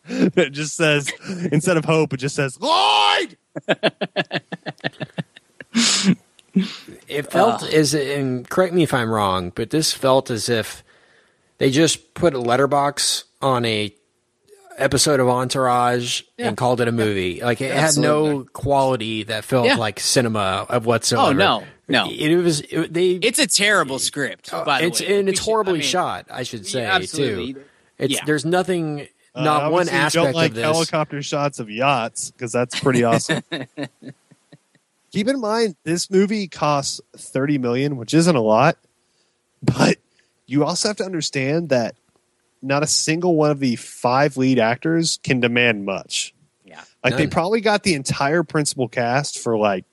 it 0.07 0.51
just 0.51 0.77
says 0.77 1.11
instead 1.51 1.79
of 1.79 1.87
hope, 1.87 2.13
it 2.13 2.19
just 2.19 2.37
says 2.37 2.61
Lloyd. 2.61 3.39
It 7.19 7.31
felt 7.31 7.63
as 7.63 7.95
and 7.95 8.49
correct 8.49 8.73
me 8.75 8.83
if 8.83 8.95
I'm 8.95 9.11
wrong, 9.11 9.51
but 9.55 9.71
this 9.71 9.93
felt 9.93 10.31
as 10.31 10.49
if 10.49 10.83
they 11.59 11.71
just 11.71 12.15
put 12.15 12.35
a 12.35 12.39
letterbox 12.39 13.25
on 13.43 13.65
a 13.65 13.93
episode 14.77 15.19
of 15.19 15.29
Entourage 15.29 16.23
Yeah. 16.37 16.49
and 16.49 16.57
called 16.57 16.81
it 16.81 16.87
a 16.89 16.93
movie. 16.93 17.41
Like 17.43 17.61
it 17.61 17.75
had 17.75 17.97
no 17.99 18.45
quality 18.53 19.25
that 19.25 19.45
felt 19.45 19.67
Yeah. 19.67 19.75
like 19.77 19.99
cinema 19.99 20.67
of 20.69 20.87
whatsoever. 20.87 21.31
Oh, 21.31 21.33
no. 21.33 21.65
No. 21.89 22.09
It, 22.11 22.37
was 22.37 22.61
it, 22.61 22.93
they. 22.95 23.13
It's 23.13 23.39
a 23.41 23.47
terrible 23.47 23.99
script, 23.99 24.51
by 24.51 24.81
the 24.83 24.87
it's 24.87 25.01
way. 25.01 25.19
and 25.19 25.27
We 25.27 25.33
it's 25.33 25.41
should- 25.41 25.45
horribly 25.47 25.73
I 25.73 25.77
mean, 25.79 25.83
shot. 25.83 26.27
I 26.31 26.43
should 26.45 26.67
say 26.67 26.85
absolutely. 26.85 27.55
too. 27.55 27.65
It's 27.99 28.15
Yeah. 28.15 28.21
there's 28.27 28.45
nothing. 28.45 29.09
Uh, 29.35 29.43
Not 29.45 29.73
one 29.73 29.89
obviously 29.89 29.97
you 29.99 30.05
aspect 30.05 30.25
don't 30.27 30.35
like 30.35 30.51
of 30.51 30.55
this. 30.57 30.65
helicopter 30.65 31.23
shots 31.23 31.59
of 31.61 31.71
yachts 31.71 32.31
because 32.31 32.53
that's 32.53 32.79
pretty 32.79 33.05
awesome. 33.05 33.43
Keep 35.13 35.29
in 35.29 35.41
mind, 35.41 35.77
this 35.85 36.11
movie 36.11 36.49
costs 36.49 37.01
thirty 37.17 37.59
million, 37.59 37.97
which 37.97 38.13
isn't 38.15 38.37
a 38.37 38.41
lot, 38.41 38.77
but 39.63 39.97
you 40.47 40.65
also 40.65 40.89
have 40.89 40.97
to 40.99 41.05
understand 41.05 41.71
that 41.71 41.95
not 42.63 42.83
a 42.83 42.87
single 42.87 43.37
one 43.37 43.51
of 43.51 43.61
the 43.61 43.77
five 43.77 44.37
lead 44.37 44.59
actors 44.59 45.19
can 45.23 45.41
demand 45.41 45.85
much. 45.85 46.35
Yeah. 46.65 46.83
Like 47.05 47.17
they 47.17 47.27
probably 47.27 47.61
got 47.61 47.83
the 47.83 47.95
entire 47.95 48.43
principal 48.43 48.89
cast 48.89 49.39
for 49.39 49.57
like 49.57 49.85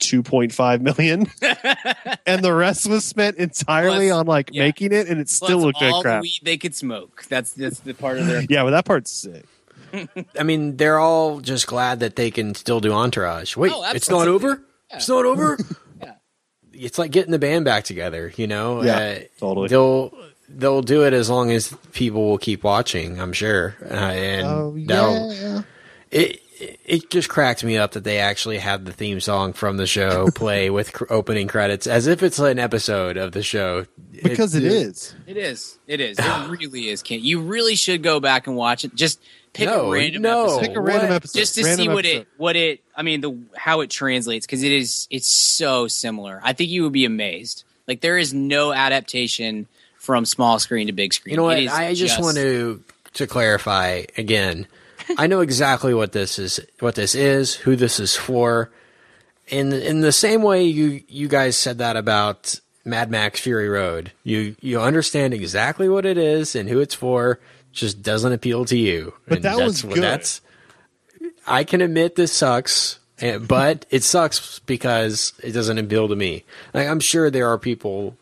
2.5 0.00 0.80
million 0.82 1.26
and 2.26 2.44
the 2.44 2.52
rest 2.52 2.86
was 2.86 3.04
spent 3.04 3.36
entirely 3.38 4.08
Plus- 4.08 4.18
on 4.18 4.26
like 4.26 4.50
yeah. 4.52 4.64
making 4.64 4.92
it 4.92 5.08
and 5.08 5.20
it 5.20 5.28
still 5.28 5.60
Plus 5.60 5.62
looked 5.62 5.82
all 5.82 5.90
like 5.90 5.98
the 5.98 6.02
crap. 6.02 6.22
weed 6.22 6.40
they 6.42 6.58
could 6.58 6.74
smoke. 6.74 7.24
That's 7.28 7.52
that's 7.52 7.80
the 7.80 7.94
part 7.94 8.18
of 8.18 8.26
their. 8.26 8.42
Yeah, 8.48 8.64
but 8.64 8.70
that 8.70 8.84
part's 8.84 9.10
sick. 9.10 9.44
I 10.38 10.42
mean, 10.42 10.76
they're 10.76 10.98
all 10.98 11.40
just 11.40 11.66
glad 11.66 12.00
that 12.00 12.16
they 12.16 12.30
can 12.30 12.54
still 12.54 12.80
do 12.80 12.92
Entourage. 12.92 13.56
Wait, 13.56 13.72
Oh, 13.74 13.82
it's 13.94 14.08
not 14.10 14.20
absolutely. 14.28 14.48
over. 14.50 14.62
It's 14.90 15.08
not 15.08 15.24
over. 15.24 15.58
Yeah. 16.02 16.12
It's 16.72 16.98
like 16.98 17.10
getting 17.10 17.32
the 17.32 17.38
band 17.38 17.64
back 17.64 17.84
together. 17.84 18.32
You 18.36 18.46
know. 18.46 18.82
Yeah, 18.82 18.96
Uh, 18.98 19.18
totally. 19.40 19.68
They'll 19.68 20.12
they'll 20.48 20.82
do 20.82 21.04
it 21.04 21.12
as 21.14 21.28
long 21.30 21.50
as 21.50 21.74
people 21.92 22.28
will 22.28 22.38
keep 22.38 22.62
watching. 22.64 23.18
I'm 23.20 23.32
sure. 23.32 23.74
Uh, 23.82 23.94
and 23.94 24.46
Oh, 24.46 24.76
that'll- 24.86 25.32
yeah. 25.32 25.62
it 26.10 26.40
it 26.86 27.10
just 27.10 27.28
cracked 27.28 27.62
me 27.64 27.76
up 27.76 27.92
that 27.92 28.04
they 28.04 28.18
actually 28.18 28.56
had 28.58 28.86
the 28.86 28.92
theme 28.92 29.20
song 29.20 29.52
from 29.52 29.76
the 29.76 29.86
show 29.86 30.28
play 30.34 30.70
with 30.70 30.92
cr- 30.92 31.04
opening 31.10 31.48
credits 31.48 31.86
as 31.86 32.06
if 32.06 32.22
it's 32.22 32.38
an 32.38 32.58
episode 32.58 33.16
of 33.18 33.32
the 33.32 33.42
show. 33.42 33.84
Because 34.22 34.54
it 34.54 34.64
is. 34.64 35.14
It 35.26 35.36
is. 35.36 35.78
It 35.86 36.00
is. 36.00 36.18
It 36.18 36.48
really 36.48 36.88
is. 36.88 37.02
Kent. 37.02 37.22
You 37.22 37.40
really 37.40 37.74
should 37.76 38.02
go 38.02 38.20
back 38.20 38.46
and 38.46 38.56
watch 38.56 38.84
it. 38.86 38.94
Just 38.94 39.20
pick 39.56 39.66
No, 39.68 39.86
a 39.92 39.92
random 39.92 40.22
no. 40.22 40.42
episode. 40.44 40.60
Pick 40.60 40.76
a 40.76 40.80
random 40.80 41.08
What? 41.08 41.16
episode. 41.16 41.38
just 41.38 41.54
to 41.56 41.64
Random 41.64 41.84
see 41.84 41.88
what 41.88 42.04
episode. 42.06 42.20
it 42.20 42.28
what 42.36 42.56
it 42.56 42.80
I 42.96 43.02
mean 43.02 43.20
the 43.20 43.38
how 43.56 43.80
it 43.80 43.90
translates 43.90 44.46
because 44.46 44.62
it 44.62 44.72
is 44.72 45.06
it's 45.10 45.28
so 45.28 45.88
similar. 45.88 46.40
I 46.42 46.52
think 46.52 46.70
you 46.70 46.82
would 46.84 46.92
be 46.92 47.04
amazed. 47.04 47.64
Like 47.88 48.00
there 48.00 48.18
is 48.18 48.32
no 48.34 48.72
adaptation 48.72 49.66
from 49.98 50.24
small 50.24 50.58
screen 50.58 50.86
to 50.86 50.92
big 50.92 51.12
screen. 51.14 51.32
You 51.32 51.36
know 51.38 51.44
what? 51.44 51.58
It 51.58 51.64
is 51.64 51.72
I 51.72 51.94
just, 51.94 52.20
want 52.20 52.36
to 52.36 52.82
to 53.14 53.26
clarify 53.26 54.04
again. 54.16 54.66
I 55.18 55.26
know 55.26 55.40
exactly 55.40 55.94
what 55.94 56.12
this 56.12 56.38
is. 56.38 56.60
What 56.80 56.94
this 56.96 57.14
is. 57.14 57.54
Who 57.54 57.76
this 57.76 57.98
is 58.00 58.14
for. 58.16 58.70
In 59.48 59.72
in 59.72 60.00
the 60.00 60.12
same 60.12 60.42
way 60.42 60.64
you 60.64 61.02
you 61.08 61.28
guys 61.28 61.56
said 61.56 61.78
that 61.78 61.96
about 61.96 62.58
Mad 62.84 63.10
Max 63.10 63.38
Fury 63.40 63.68
Road. 63.68 64.10
You 64.24 64.56
you 64.60 64.80
understand 64.80 65.32
exactly 65.34 65.88
what 65.88 66.04
it 66.04 66.18
is 66.18 66.56
and 66.56 66.68
who 66.68 66.80
it's 66.80 66.94
for. 66.94 67.38
Just 67.76 68.02
doesn't 68.02 68.32
appeal 68.32 68.64
to 68.64 68.76
you. 68.76 69.12
But 69.28 69.36
And 69.36 69.44
that 69.44 69.56
was 69.58 69.82
that's 69.82 69.84
what- 69.84 69.94
good. 69.94 70.02
That's. 70.02 70.40
I 71.46 71.62
can 71.64 71.80
admit 71.80 72.16
this 72.16 72.32
sucks, 72.32 72.98
and, 73.18 73.46
but 73.46 73.86
it 73.90 74.02
sucks 74.02 74.58
because 74.60 75.32
it 75.42 75.52
doesn't 75.52 75.78
appeal 75.78 76.08
to 76.08 76.16
me. 76.16 76.44
Like 76.74 76.88
I'm 76.88 77.00
sure 77.00 77.30
there 77.30 77.48
are 77.48 77.58
people 77.58 78.16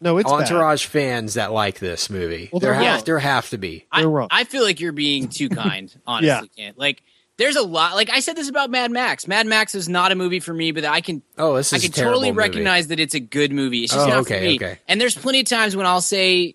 No, 0.00 0.18
it's 0.18 0.30
bad. 0.30 0.42
Entourage 0.42 0.84
fans 0.86 1.34
that 1.34 1.52
like 1.52 1.78
this 1.78 2.10
movie. 2.10 2.50
Well, 2.52 2.60
there 2.60 2.74
have 2.74 2.96
wrong. 2.96 3.02
there 3.06 3.18
have 3.20 3.48
to 3.50 3.58
be. 3.58 3.86
I, 3.90 4.00
They're 4.00 4.10
wrong. 4.10 4.28
I 4.30 4.44
feel 4.44 4.62
like 4.64 4.80
you're 4.80 4.92
being 4.92 5.28
too 5.28 5.48
kind, 5.64 5.94
honestly, 6.06 6.50
Kent. 6.56 6.76
Like 6.78 7.02
there's 7.38 7.56
a 7.56 7.62
lot 7.62 7.94
like 7.94 8.10
I 8.10 8.20
said 8.20 8.36
this 8.36 8.48
about 8.50 8.68
Mad 8.70 8.90
Max. 8.90 9.26
Mad 9.26 9.46
Max 9.46 9.74
is 9.74 9.88
not 9.88 10.12
a 10.12 10.14
movie 10.14 10.40
for 10.40 10.52
me, 10.52 10.72
but 10.72 10.84
I 10.84 11.00
can 11.00 11.22
Oh, 11.38 11.54
this 11.56 11.72
I 11.72 11.76
is 11.76 11.82
can 11.84 11.92
a 11.92 11.94
terrible 11.94 12.14
totally 12.16 12.30
movie. 12.32 12.38
recognize 12.38 12.88
that 12.88 13.00
it's 13.00 13.14
a 13.14 13.20
good 13.20 13.52
movie. 13.52 13.84
It's 13.84 13.92
just 13.94 14.06
Oh, 14.06 14.10
not 14.10 14.18
okay, 14.20 14.38
for 14.40 14.44
me. 14.44 14.56
okay. 14.56 14.78
And 14.88 15.00
there's 15.00 15.16
plenty 15.16 15.40
of 15.40 15.46
times 15.46 15.74
when 15.76 15.86
I'll 15.86 16.00
say, 16.02 16.54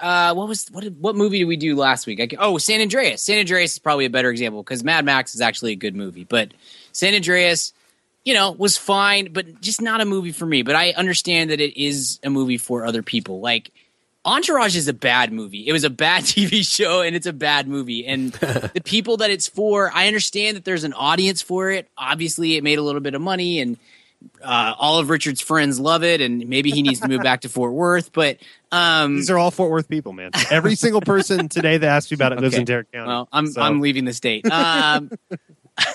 uh, 0.00 0.34
"What 0.34 0.48
was 0.48 0.66
what? 0.70 0.84
Did, 0.84 1.00
what 1.00 1.16
movie 1.16 1.38
did 1.38 1.44
we 1.44 1.56
do 1.56 1.76
last 1.76 2.06
week?" 2.06 2.20
I, 2.20 2.26
ca- 2.26 2.36
oh, 2.38 2.58
San 2.58 2.80
Andreas. 2.80 3.22
San 3.22 3.38
Andreas 3.38 3.72
is 3.72 3.78
probably 3.78 4.04
a 4.04 4.10
better 4.10 4.30
example 4.30 4.62
because 4.62 4.84
Mad 4.84 5.04
Max 5.04 5.34
is 5.34 5.40
actually 5.40 5.72
a 5.72 5.76
good 5.76 5.94
movie, 5.94 6.24
but 6.24 6.52
San 6.92 7.14
Andreas, 7.14 7.72
you 8.24 8.34
know, 8.34 8.52
was 8.52 8.76
fine, 8.76 9.32
but 9.32 9.60
just 9.60 9.80
not 9.80 10.00
a 10.00 10.04
movie 10.04 10.32
for 10.32 10.46
me. 10.46 10.62
But 10.62 10.76
I 10.76 10.90
understand 10.92 11.50
that 11.50 11.60
it 11.60 11.80
is 11.80 12.20
a 12.22 12.30
movie 12.30 12.58
for 12.58 12.84
other 12.84 13.02
people. 13.02 13.40
Like 13.40 13.70
Entourage 14.24 14.76
is 14.76 14.86
a 14.88 14.92
bad 14.92 15.32
movie. 15.32 15.66
It 15.66 15.72
was 15.72 15.84
a 15.84 15.90
bad 15.90 16.24
TV 16.24 16.66
show 16.66 17.00
and 17.00 17.16
it's 17.16 17.26
a 17.26 17.32
bad 17.32 17.68
movie. 17.68 18.06
And 18.06 18.32
the 18.32 18.82
people 18.84 19.18
that 19.18 19.30
it's 19.30 19.48
for, 19.48 19.90
I 19.94 20.06
understand 20.06 20.56
that 20.56 20.64
there's 20.64 20.84
an 20.84 20.92
audience 20.92 21.42
for 21.42 21.70
it. 21.70 21.88
Obviously, 21.96 22.56
it 22.56 22.64
made 22.64 22.78
a 22.78 22.82
little 22.82 23.00
bit 23.00 23.14
of 23.14 23.22
money 23.22 23.60
and 23.60 23.78
uh, 24.42 24.74
all 24.78 24.98
of 24.98 25.10
Richard's 25.10 25.40
friends 25.40 25.78
love 25.80 26.02
it. 26.04 26.20
And 26.20 26.48
maybe 26.48 26.70
he 26.70 26.82
needs 26.82 27.00
to 27.00 27.08
move 27.08 27.22
back 27.22 27.42
to 27.42 27.48
Fort 27.48 27.72
Worth. 27.72 28.12
But 28.12 28.38
um, 28.72 29.16
These 29.16 29.30
are 29.30 29.38
all 29.38 29.50
Fort 29.50 29.70
Worth 29.70 29.88
people, 29.88 30.12
man. 30.12 30.30
Every 30.50 30.74
single 30.74 31.00
person 31.00 31.48
today 31.48 31.78
that 31.78 31.86
asked 31.86 32.10
you 32.10 32.14
about 32.16 32.32
it 32.32 32.40
lives 32.40 32.54
Okay. 32.54 32.60
in 32.60 32.66
Tarrant 32.66 32.92
County. 32.92 33.08
well, 33.08 33.28
I'm 33.32 33.46
So- 33.48 33.60
I'm 33.62 33.80
leaving 33.80 34.04
the 34.04 34.12
state. 34.12 34.50
Um, 34.50 35.10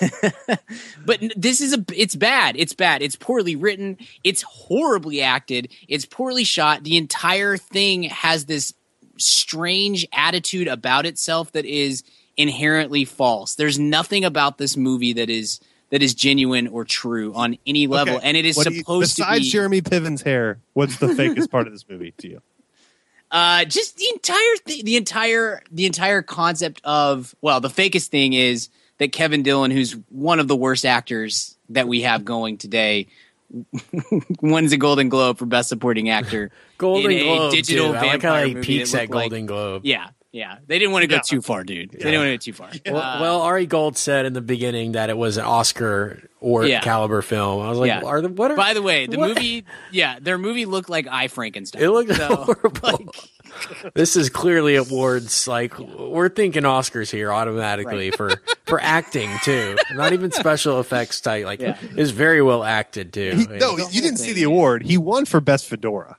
but 1.04 1.20
this 1.36 1.60
is 1.60 1.74
a 1.74 1.84
it's 1.94 2.16
bad. 2.16 2.56
It's 2.58 2.74
bad. 2.74 3.02
It's 3.02 3.16
poorly 3.16 3.56
written. 3.56 3.98
It's 4.24 4.42
horribly 4.42 5.22
acted. 5.22 5.72
It's 5.88 6.04
poorly 6.06 6.44
shot. 6.44 6.82
The 6.84 6.96
entire 6.96 7.56
thing 7.56 8.04
has 8.04 8.46
this 8.46 8.74
strange 9.18 10.06
attitude 10.12 10.68
about 10.68 11.06
itself 11.06 11.52
that 11.52 11.64
is 11.64 12.02
inherently 12.36 13.04
false. 13.04 13.54
There's 13.54 13.78
nothing 13.78 14.24
about 14.24 14.58
this 14.58 14.76
movie 14.76 15.14
that 15.14 15.30
is 15.30 15.60
that 15.90 16.02
is 16.02 16.14
genuine 16.14 16.66
or 16.68 16.84
true 16.84 17.32
on 17.34 17.56
any 17.66 17.86
level, 17.86 18.16
Okay. 18.16 18.26
and 18.28 18.36
it 18.36 18.44
is 18.44 18.56
What 18.56 18.66
do 18.66 18.72
you- 18.74 18.80
supposed 18.80 19.16
to 19.16 19.22
be 19.22 19.26
besides. 19.26 19.50
Jeremy 19.52 19.80
Piven's 19.82 20.22
hair, 20.22 20.58
what's 20.72 20.96
the 20.98 21.06
fakest 21.08 21.50
part 21.50 21.66
of 21.66 21.72
this 21.72 21.84
movie 21.88 22.12
to 22.18 22.28
you? 22.28 22.42
Uh, 23.28 23.64
just 23.64 23.96
the 23.96 24.06
entire 24.12 24.54
th- 24.66 24.84
the 24.84 24.96
entire 24.96 25.60
the 25.72 25.84
entire 25.84 26.22
concept 26.22 26.80
of 26.84 27.34
well, 27.40 27.60
the 27.60 27.68
fakest 27.68 28.06
thing 28.06 28.32
is 28.34 28.68
that 28.98 29.10
Kevin 29.10 29.42
Dillon, 29.42 29.72
who's 29.72 29.96
one 30.10 30.38
of 30.38 30.46
the 30.46 30.54
worst 30.54 30.86
actors 30.86 31.56
that 31.70 31.88
we 31.88 32.02
have 32.02 32.24
going 32.24 32.56
today, 32.56 33.08
wins 34.40 34.72
a 34.72 34.76
Golden 34.76 35.08
Globe 35.08 35.38
for 35.38 35.46
Best 35.46 35.68
Supporting 35.68 36.08
Actor. 36.08 36.50
Golden 36.78 37.10
in 37.10 37.18
a 37.18 37.24
Globe. 37.24 37.52
digital 37.52 37.86
dude. 37.88 37.96
I 37.96 38.00
like 38.02 38.10
how 38.10 38.18
vampire 38.34 38.46
he 38.46 38.54
movie 38.54 38.66
peaks 38.66 38.92
that 38.92 38.98
at 38.98 39.02
looked 39.02 39.14
like- 39.14 39.30
Golden 39.30 39.46
Globe. 39.46 39.82
Yeah, 39.84 40.08
yeah, 40.36 40.58
they 40.66 40.78
didn't 40.78 40.92
want 40.92 41.02
to 41.02 41.06
go 41.06 41.16
Yeah. 41.16 41.20
too 41.22 41.40
far, 41.40 41.64
dude. 41.64 41.90
They 41.92 41.98
didn't 41.98 42.18
want 42.20 42.28
to 42.28 42.32
go 42.34 42.36
too 42.36 42.52
far. 42.52 42.68
Well, 42.86 42.96
Uh, 43.02 43.20
well, 43.20 43.40
Ari 43.42 43.66
Gold 43.66 43.96
said 43.96 44.26
in 44.26 44.34
the 44.34 44.40
beginning 44.42 44.92
that 44.92 45.08
it 45.10 45.16
was 45.16 45.38
an 45.38 45.44
Oscar 45.44 46.28
or 46.40 46.66
Yeah. 46.66 46.80
caliber 46.80 47.22
film. 47.22 47.62
I 47.64 47.70
was 47.70 47.78
like, 47.78 47.88
Yeah. 47.88 48.02
are 48.02 48.20
the 48.20 48.28
what? 48.28 48.50
Are, 48.50 48.56
by 48.56 48.74
the 48.74 48.82
way, 48.82 49.06
the 49.06 49.18
what? 49.18 49.28
movie, 49.30 49.64
yeah, 49.90 50.18
their 50.20 50.36
movie 50.38 50.66
looked 50.66 50.90
like 50.90 51.06
I 51.10 51.28
Frankenstein. 51.28 51.82
It 51.82 51.88
looked 51.88 52.14
So, 52.14 52.26
horrible. 52.36 52.80
like, 52.82 53.94
this 53.94 54.16
is 54.16 54.28
clearly 54.28 54.76
awards. 54.76 55.48
Like 55.48 55.78
we're 55.78 56.28
thinking 56.28 56.64
Oscars 56.64 57.10
here 57.10 57.32
automatically 57.32 58.10
for 58.10 58.32
for 58.66 58.78
acting 58.82 59.30
too. 59.42 59.76
Not 59.94 60.12
even 60.12 60.30
special 60.32 60.78
effects 60.80 61.20
type. 61.22 61.46
Like 61.46 61.60
Yeah. 61.60 61.78
it's 61.96 62.10
very 62.10 62.42
well 62.42 62.62
acted 62.62 63.12
too. 63.14 63.32
He, 63.36 63.46
no, 63.58 63.78
you 63.78 64.02
didn't 64.02 64.18
see 64.18 64.34
the 64.34 64.42
award. 64.42 64.82
He 64.84 64.98
won 64.98 65.24
for 65.24 65.40
best 65.40 65.66
fedora. 65.66 66.18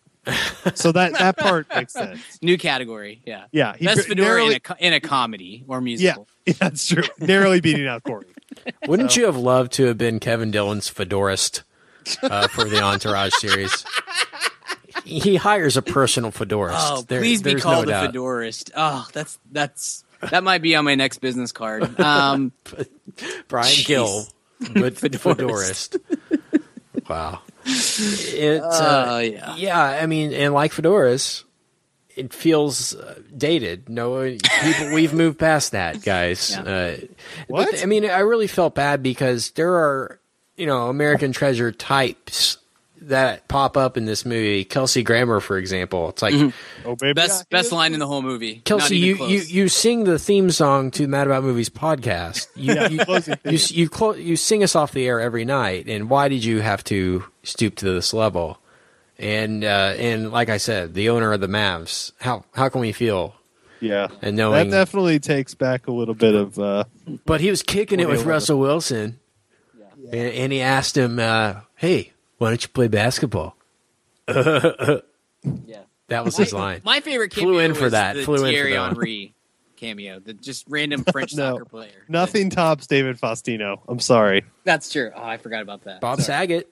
So 0.76 0.92
that 0.92 1.14
that 1.14 1.38
part 1.38 1.68
makes 1.74 1.94
sense. 1.94 2.20
new 2.42 2.58
category. 2.58 3.22
Yeah, 3.26 3.46
Yeah, 3.52 3.76
he 3.78 3.86
best 3.86 4.00
bar- 4.08 4.16
fedora 4.16 4.46
in 4.46 4.54
a, 4.54 4.76
in 4.80 4.94
a 4.94 5.00
comedy 5.00 5.64
or 5.68 5.78
Yeah, 5.78 5.84
musical. 5.84 6.28
yeah, 6.46 6.54
that's 6.60 6.88
true. 6.88 7.04
Narrowly 7.20 7.62
beating 7.62 7.88
out 7.88 8.04
Corey. 8.04 8.26
Wouldn't 8.88 9.16
you 9.16 9.26
have 9.26 9.38
loved 9.38 9.72
to 9.74 9.86
have 9.86 9.98
been 9.98 10.20
Kevin 10.20 10.52
Dillon's 10.52 10.90
fedorist 10.90 11.64
uh, 12.24 12.48
for 12.48 12.66
the 12.66 12.82
Entourage 12.82 13.34
series? 13.36 13.86
He 15.06 15.36
hires 15.38 15.78
a 15.78 15.82
personal 15.82 16.32
fedorist. 16.32 16.78
Oh, 16.80 17.02
There- 17.08 17.20
please 17.22 17.42
be 17.42 17.56
called 17.56 17.88
no 17.88 17.98
a 17.98 18.06
fedorist. 18.06 18.72
Oh, 18.76 19.08
that's 19.14 19.40
that's 19.52 20.04
that 20.32 20.44
might 20.44 20.62
be 20.62 20.76
on 20.76 20.84
my 20.86 20.96
next 20.96 21.20
business 21.20 21.52
card. 21.52 21.98
Um, 22.00 22.52
Brian 23.48 23.68
Jeez. 23.72 23.86
Gill, 23.86 24.28
but 24.74 24.98
fedorist. 24.98 25.98
wow. 27.10 27.42
It, 27.68 28.62
uh, 28.62 29.06
Oh, 29.10 29.20
yeah. 29.20 29.56
yeah. 29.56 29.80
I 29.80 30.06
mean, 30.06 30.34
and 30.34 30.54
like 30.54 30.72
fedoras, 30.72 31.44
it 32.16 32.34
feels 32.34 32.96
uh, 32.96 33.20
dated. 33.36 33.90
No, 33.90 34.22
people, 34.64 34.94
we've 34.94 35.14
moved 35.14 35.38
past 35.40 35.72
that, 35.74 36.02
guys. 36.04 36.52
Yeah. 36.52 36.62
Uh, 36.62 36.96
What? 37.48 37.70
But, 37.72 37.84
I 37.84 37.86
mean, 37.86 38.06
I 38.10 38.20
really 38.20 38.48
felt 38.48 38.76
bad 38.76 39.04
because 39.04 39.52
there 39.52 39.74
are, 39.76 40.20
you 40.56 40.66
know, 40.66 40.88
American 40.88 41.32
treasure 41.32 41.72
types 41.72 42.58
that 43.04 43.48
pop 43.48 43.78
up 43.78 43.96
in 43.96 44.06
this 44.06 44.26
movie. 44.26 44.66
Kelsey 44.66 45.04
Grammer, 45.04 45.40
for 45.40 45.58
example. 45.60 46.10
It's 46.10 46.22
like. 46.24 46.34
Oh 46.84 46.96
baby, 46.96 47.14
best 47.14 47.48
best 47.52 47.72
line 47.72 47.94
in 47.94 48.00
the 48.00 48.08
whole 48.08 48.24
movie. 48.24 48.56
Kelsey, 48.66 48.98
you, 48.98 49.16
close. 49.18 49.30
you 49.30 49.62
you 49.64 49.70
sing 49.70 50.04
the 50.06 50.18
theme 50.18 50.50
song 50.50 50.90
to 50.92 51.08
Mad 51.08 51.28
About 51.28 51.44
Movies 51.44 51.70
podcast. 51.70 52.48
You 52.56 52.74
Yeah, 52.74 52.88
you 52.90 52.98
closing 53.06 53.38
you 53.46 53.58
theme. 53.60 53.78
you, 53.80 53.90
clo- 53.90 54.16
you 54.16 54.36
sing 54.36 54.64
us 54.64 54.76
off 54.76 54.94
the 54.94 55.06
air 55.06 55.20
every 55.22 55.46
night. 55.46 55.88
And 55.88 56.10
why 56.10 56.28
did 56.28 56.44
you 56.44 56.60
have 56.62 56.84
to 56.86 57.24
stoop 57.48 57.76
to 57.78 57.86
this 57.86 58.14
level. 58.14 58.60
And 59.20 59.64
uh, 59.64 59.94
and 59.98 60.32
like 60.32 60.50
I 60.50 60.58
said, 60.58 60.94
the 60.94 61.10
owner 61.10 61.34
of 61.34 61.42
the 61.42 61.48
Mavs, 61.48 62.12
how 62.20 62.46
how 62.54 62.70
can 62.70 62.82
we 62.82 62.92
feel? 62.92 63.34
Yeah, 63.80 64.08
And 64.24 64.36
knowing- 64.36 64.72
that 64.72 64.76
definitely 64.86 65.20
takes 65.20 65.54
back 65.54 65.86
a 65.88 65.92
little 65.92 66.16
bit 66.16 66.34
of. 66.34 66.58
Uh, 66.58 66.86
But 67.26 67.42
he 67.42 67.50
was 67.52 67.62
kicking 67.62 68.00
it 68.00 68.08
with 68.08 68.22
2011. 68.24 68.28
Russell 68.28 68.60
Wilson, 68.60 69.20
and, 70.12 70.34
and 70.34 70.52
he 70.52 70.62
asked 70.62 70.98
him, 70.98 71.20
uh, 71.20 71.62
"Hey, 71.76 72.14
why 72.40 72.50
don't 72.50 72.62
you 72.64 72.70
play 72.70 72.88
basketball?" 72.88 73.56
Yeah. 75.66 75.82
That 76.08 76.26
was 76.26 76.36
his 76.38 76.54
line. 76.54 76.82
My 76.84 77.00
favorite 77.02 77.34
Flew 77.34 77.44
cameo 77.54 77.60
in 77.60 77.74
for 77.74 77.90
that, 77.90 78.16
The 78.16 78.24
flew 78.24 78.36
in 78.36 78.42
for 78.42 78.48
Thierry 78.48 78.74
that. 78.74 78.88
Henry 78.94 79.34
cameo, 79.76 80.20
the 80.20 80.34
just 80.34 80.66
random 80.70 81.04
French 81.04 81.34
No. 81.36 81.54
soccer 81.54 81.66
player. 81.66 81.92
nothing 82.08 82.50
tops 82.50 82.88
David 82.88 83.18
Faustino. 83.20 83.80
I'm 83.88 84.00
sorry. 84.00 84.44
That's 84.64 84.92
true. 84.92 85.12
Oh, 85.16 85.24
I 85.24 85.38
forgot 85.38 85.62
about 85.62 85.84
that. 85.84 86.02
Bob 86.02 86.20
Saget 86.22 86.68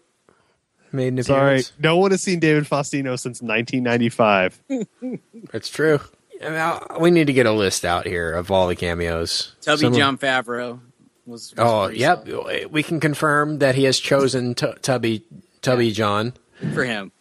made 0.95 1.13
an 1.13 1.23
Sorry, 1.23 1.39
appearance. 1.59 1.73
no 1.79 1.97
one 1.97 2.11
has 2.11 2.21
seen 2.21 2.39
David 2.39 2.63
Faustino 2.65 3.19
since 3.19 3.41
1995. 3.41 4.61
That's 5.51 5.69
true. 5.69 5.99
I 6.41 6.45
mean, 6.49 6.55
I- 6.59 6.97
we 6.99 7.11
need 7.11 7.27
to 7.27 7.33
get 7.33 7.45
a 7.45 7.51
list 7.51 7.85
out 7.85 8.05
here 8.07 8.31
of 8.33 8.51
all 8.51 8.67
the 8.67 8.75
cameos. 8.75 9.53
Tubby 9.61 9.81
Some 9.81 9.93
of- 9.93 9.99
Jon 9.99 10.17
Favreau 10.17 10.79
was. 11.25 11.51
was 11.51 11.53
Oh, 11.57 11.85
pretty 11.85 11.99
yep. 12.01 12.27
solid 12.27 12.71
We 12.71 12.83
can 12.83 12.99
confirm 12.99 13.59
that 13.59 13.75
he 13.75 13.83
has 13.85 13.99
chosen 13.99 14.55
T- 14.55 14.73
Tubby 14.81 15.23
Tubby 15.61 15.91
John. 15.91 16.33
for 16.73 16.83
him. 16.83 17.11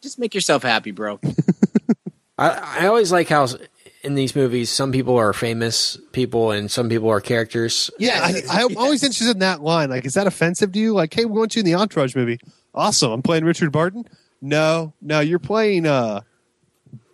Just 0.00 0.18
make 0.18 0.34
yourself 0.34 0.62
happy, 0.62 0.90
bro. 0.90 1.18
I, 2.38 2.80
I 2.82 2.86
always 2.86 3.12
like 3.12 3.28
how 3.28 3.46
in 4.02 4.16
these 4.16 4.34
movies 4.36 4.68
some 4.68 4.92
people 4.92 5.16
are 5.16 5.32
famous 5.32 5.96
people 6.12 6.50
and 6.50 6.70
some 6.70 6.88
people 6.88 7.08
are 7.08 7.20
characters. 7.20 7.90
Yeah, 7.98 8.20
I, 8.22 8.42
I'm 8.50 8.76
always 8.76 9.02
interested 9.02 9.30
in 9.30 9.38
that 9.38 9.62
line. 9.62 9.88
Like, 9.88 10.04
is 10.04 10.14
that 10.14 10.26
offensive 10.26 10.72
to 10.72 10.78
you? 10.78 10.92
Like, 10.92 11.14
hey, 11.14 11.24
we're 11.24 11.36
going 11.36 11.48
to 11.50 11.60
in 11.60 11.64
the 11.64 11.76
Entourage 11.76 12.14
movie. 12.16 12.38
Awesome. 12.74 13.12
I'm 13.12 13.22
playing 13.22 13.44
Richard 13.44 13.70
Barton. 13.72 14.04
No, 14.40 14.92
no, 15.00 15.20
you're 15.20 15.38
playing. 15.38 15.86
uh 15.86 16.20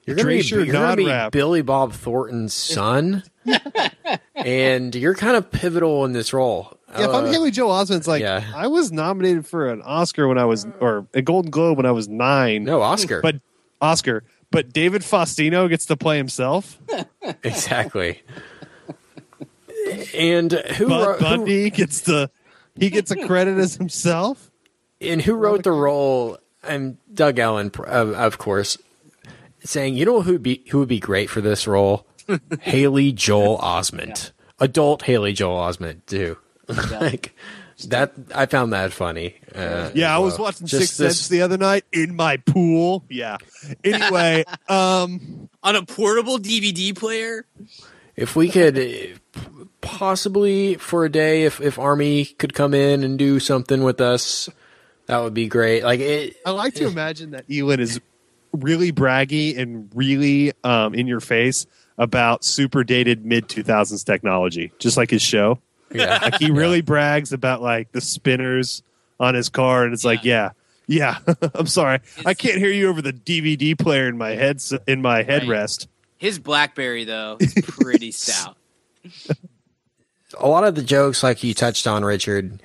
You're 0.07 0.17
gonna 0.17 0.29
be, 0.29 0.35
Tracer 0.37 0.65
you're 0.65 0.73
gonna 0.73 0.97
be 0.97 1.31
Billy 1.31 1.63
Bob 1.63 1.93
Thornton's 1.93 2.55
son, 2.55 3.23
and 4.35 4.95
you're 4.95 5.15
kind 5.15 5.37
of 5.37 5.51
pivotal 5.51 6.05
in 6.05 6.13
this 6.13 6.33
role. 6.33 6.77
Yeah, 6.93 7.05
if 7.05 7.11
I'm 7.11 7.27
Uh, 7.27 7.31
Haley 7.31 7.51
Joel 7.53 7.73
Osment, 7.73 7.99
it's 7.99 8.09
like 8.09 8.23
yeah. 8.23 8.51
I 8.57 8.67
was 8.67 8.91
nominated 8.91 9.47
for 9.47 9.69
an 9.69 9.81
Oscar 9.83 10.27
when 10.27 10.39
I 10.39 10.45
was, 10.45 10.67
or 10.81 11.07
a 11.15 11.23
Golden 11.23 11.51
Globe 11.51 11.77
when 11.77 11.87
I 11.87 11.93
was 11.93 12.09
nine. 12.09 12.65
no 12.65 12.83
Oscar, 12.83 13.21
but 13.21 13.37
Oscar, 13.81 14.25
but 14.51 14.73
David 14.73 15.03
Faustino 15.03 15.69
gets 15.69 15.87
to 15.87 15.97
play 15.97 16.17
himself. 16.17 16.79
exactly. 17.45 18.23
And 20.15 20.53
who, 20.53 20.89
Bud 20.89 21.07
wrote, 21.07 21.19
who 21.19 21.25
Bundy 21.25 21.71
gets 21.71 22.03
to 22.03 22.31
he 22.77 22.91
gets 22.91 23.11
a 23.11 23.27
credit 23.27 23.59
as 23.59 23.77
himself. 23.77 24.50
And 25.01 25.23
who 25.23 25.35
wrote 25.35 25.63
the 25.65 25.73
role? 25.73 26.39
And 26.63 26.99
Doug 27.13 27.39
Ellin, 27.39 27.71
of, 27.87 28.11
of 28.13 28.39
course, 28.39 28.77
saying, 29.65 29.95
"You 29.97 30.05
know 30.05 30.23
who 30.23 30.33
would 30.33 30.43
be 30.43 30.63
who 30.71 30.79
would 30.81 30.89
be 30.89 31.01
great 31.01 31.31
for 31.31 31.41
this 31.41 31.67
role? 31.67 32.07
Haley 32.61 33.13
Joel 33.13 33.59
Osment, 33.59 34.33
adult 34.59 35.03
Haley 35.03 35.33
Joel 35.33 35.59
Osment, 35.59 36.01
too. 36.07 36.37
like 36.69 37.35
that. 37.89 38.13
I 38.35 38.45
found 38.47 38.73
that 38.75 38.93
funny. 38.93 39.37
Uh, 39.55 39.91
Yeah, 39.95 40.15
I 40.15 40.19
was 40.19 40.35
well. 40.35 40.45
watching 40.49 40.67
Just 40.67 40.83
Six 40.83 40.93
Sense 40.97 41.19
this- 41.21 41.29
the 41.29 41.43
other 41.43 41.57
night 41.57 41.85
in 41.93 42.15
my 42.15 42.37
pool. 42.37 43.03
Yeah. 43.09 43.39
Anyway, 43.83 44.45
um, 44.69 45.49
On 45.63 45.77
a 45.77 45.83
portable 45.85 46.39
DVD 46.39 46.95
player. 46.97 47.47
If 48.17 48.37
we 48.37 48.51
could 48.51 48.79
uh, 48.79 49.41
possibly 49.81 50.75
for 50.75 51.05
a 51.05 51.09
day, 51.11 51.45
if 51.45 51.61
if 51.61 51.79
Army 51.79 52.27
could 52.27 52.53
come 52.55 52.75
in 52.75 53.03
and 53.03 53.19
do 53.19 53.41
something 53.41 53.83
with 53.83 54.01
us, 54.01 54.49
that 55.11 55.19
would 55.25 55.35
be 55.35 55.49
great. 55.49 55.83
Like 55.83 55.99
it, 55.99 56.37
I 56.47 56.53
like 56.53 56.75
to 56.75 56.87
imagine 56.87 57.33
that 57.33 57.47
Ellin 57.51 57.81
is 57.81 58.01
really 58.53 58.93
braggy 58.93 59.59
and 59.59 59.91
really 59.93 60.53
um, 60.63 60.95
in 60.95 61.09
your 61.09 61.19
face 61.19 61.67
about 61.99 62.45
super 62.45 62.85
dated 62.85 63.27
mid 63.27 63.49
2000s 63.49 64.05
technology, 64.05 64.73
just 64.79 64.97
like 64.97 65.11
his 65.11 65.21
show. 65.21 65.59
yeah, 65.93 66.19
Like 66.23 66.37
he 66.39 66.53
really 66.53 66.81
brags 66.81 67.33
about 67.33 67.61
like 67.61 67.91
the 67.91 68.01
spinners 68.01 68.85
on 69.19 69.35
his 69.35 69.49
car, 69.49 69.83
and 69.83 69.93
it's 69.93 70.05
like, 70.05 70.25
yeah, 70.25 70.51
yeah. 70.87 71.19
I'm 71.55 71.67
sorry, 71.67 71.99
I 72.25 72.35
can't 72.35 72.59
hear 72.59 72.71
you 72.71 72.89
over 72.89 73.03
the 73.03 73.13
DVD 73.13 73.77
player 73.77 74.07
in 74.07 74.17
my 74.17 74.31
head 74.31 74.63
in 74.87 75.03
my 75.03 75.25
headrest. 75.25 75.89
His 76.19 76.39
BlackBerry 76.39 77.03
though 77.03 77.37
is 77.41 77.53
pretty 77.65 78.13
stout. 78.13 78.57
a 80.39 80.47
lot 80.47 80.63
of 80.63 80.77
the 80.77 80.83
jokes, 80.83 81.25
like 81.25 81.43
you 81.43 81.53
touched 81.53 81.89
on, 81.89 82.05
Richard, 82.05 82.63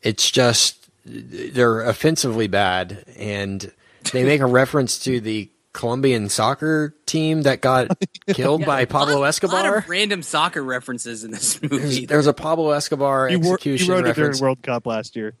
it's 0.00 0.30
just 0.30 0.87
they're 1.08 1.80
offensively 1.82 2.46
bad, 2.48 3.04
and 3.16 3.72
they 4.12 4.24
make 4.24 4.40
a 4.40 4.46
reference 4.60 4.98
to 5.04 5.20
the 5.20 5.50
Colombian 5.72 6.28
soccer 6.28 6.94
team 7.06 7.42
that 7.42 7.60
got 7.60 7.96
killed 8.28 8.64
by 8.64 8.84
Pablo 8.84 9.18
A 9.18 9.20
lot 9.20 9.28
Escobar. 9.28 9.76
of 9.78 9.88
random 9.88 10.22
soccer 10.22 10.62
references 10.62 11.22
in 11.24 11.30
this 11.30 11.60
movie. 11.62 11.76
There's, 11.78 12.06
there's 12.06 12.26
a 12.26 12.32
Pablo 12.32 12.70
Escobar 12.72 13.28
You, 13.30 13.38
wor- 13.38 13.54
execution 13.54 13.86
you 13.86 13.92
wrote 13.92 13.98
it 14.06 14.14
during 14.16 14.28
reference, 14.30 14.40
World 14.40 14.62
Cup 14.62 14.86
last 14.86 15.14
year 15.14 15.34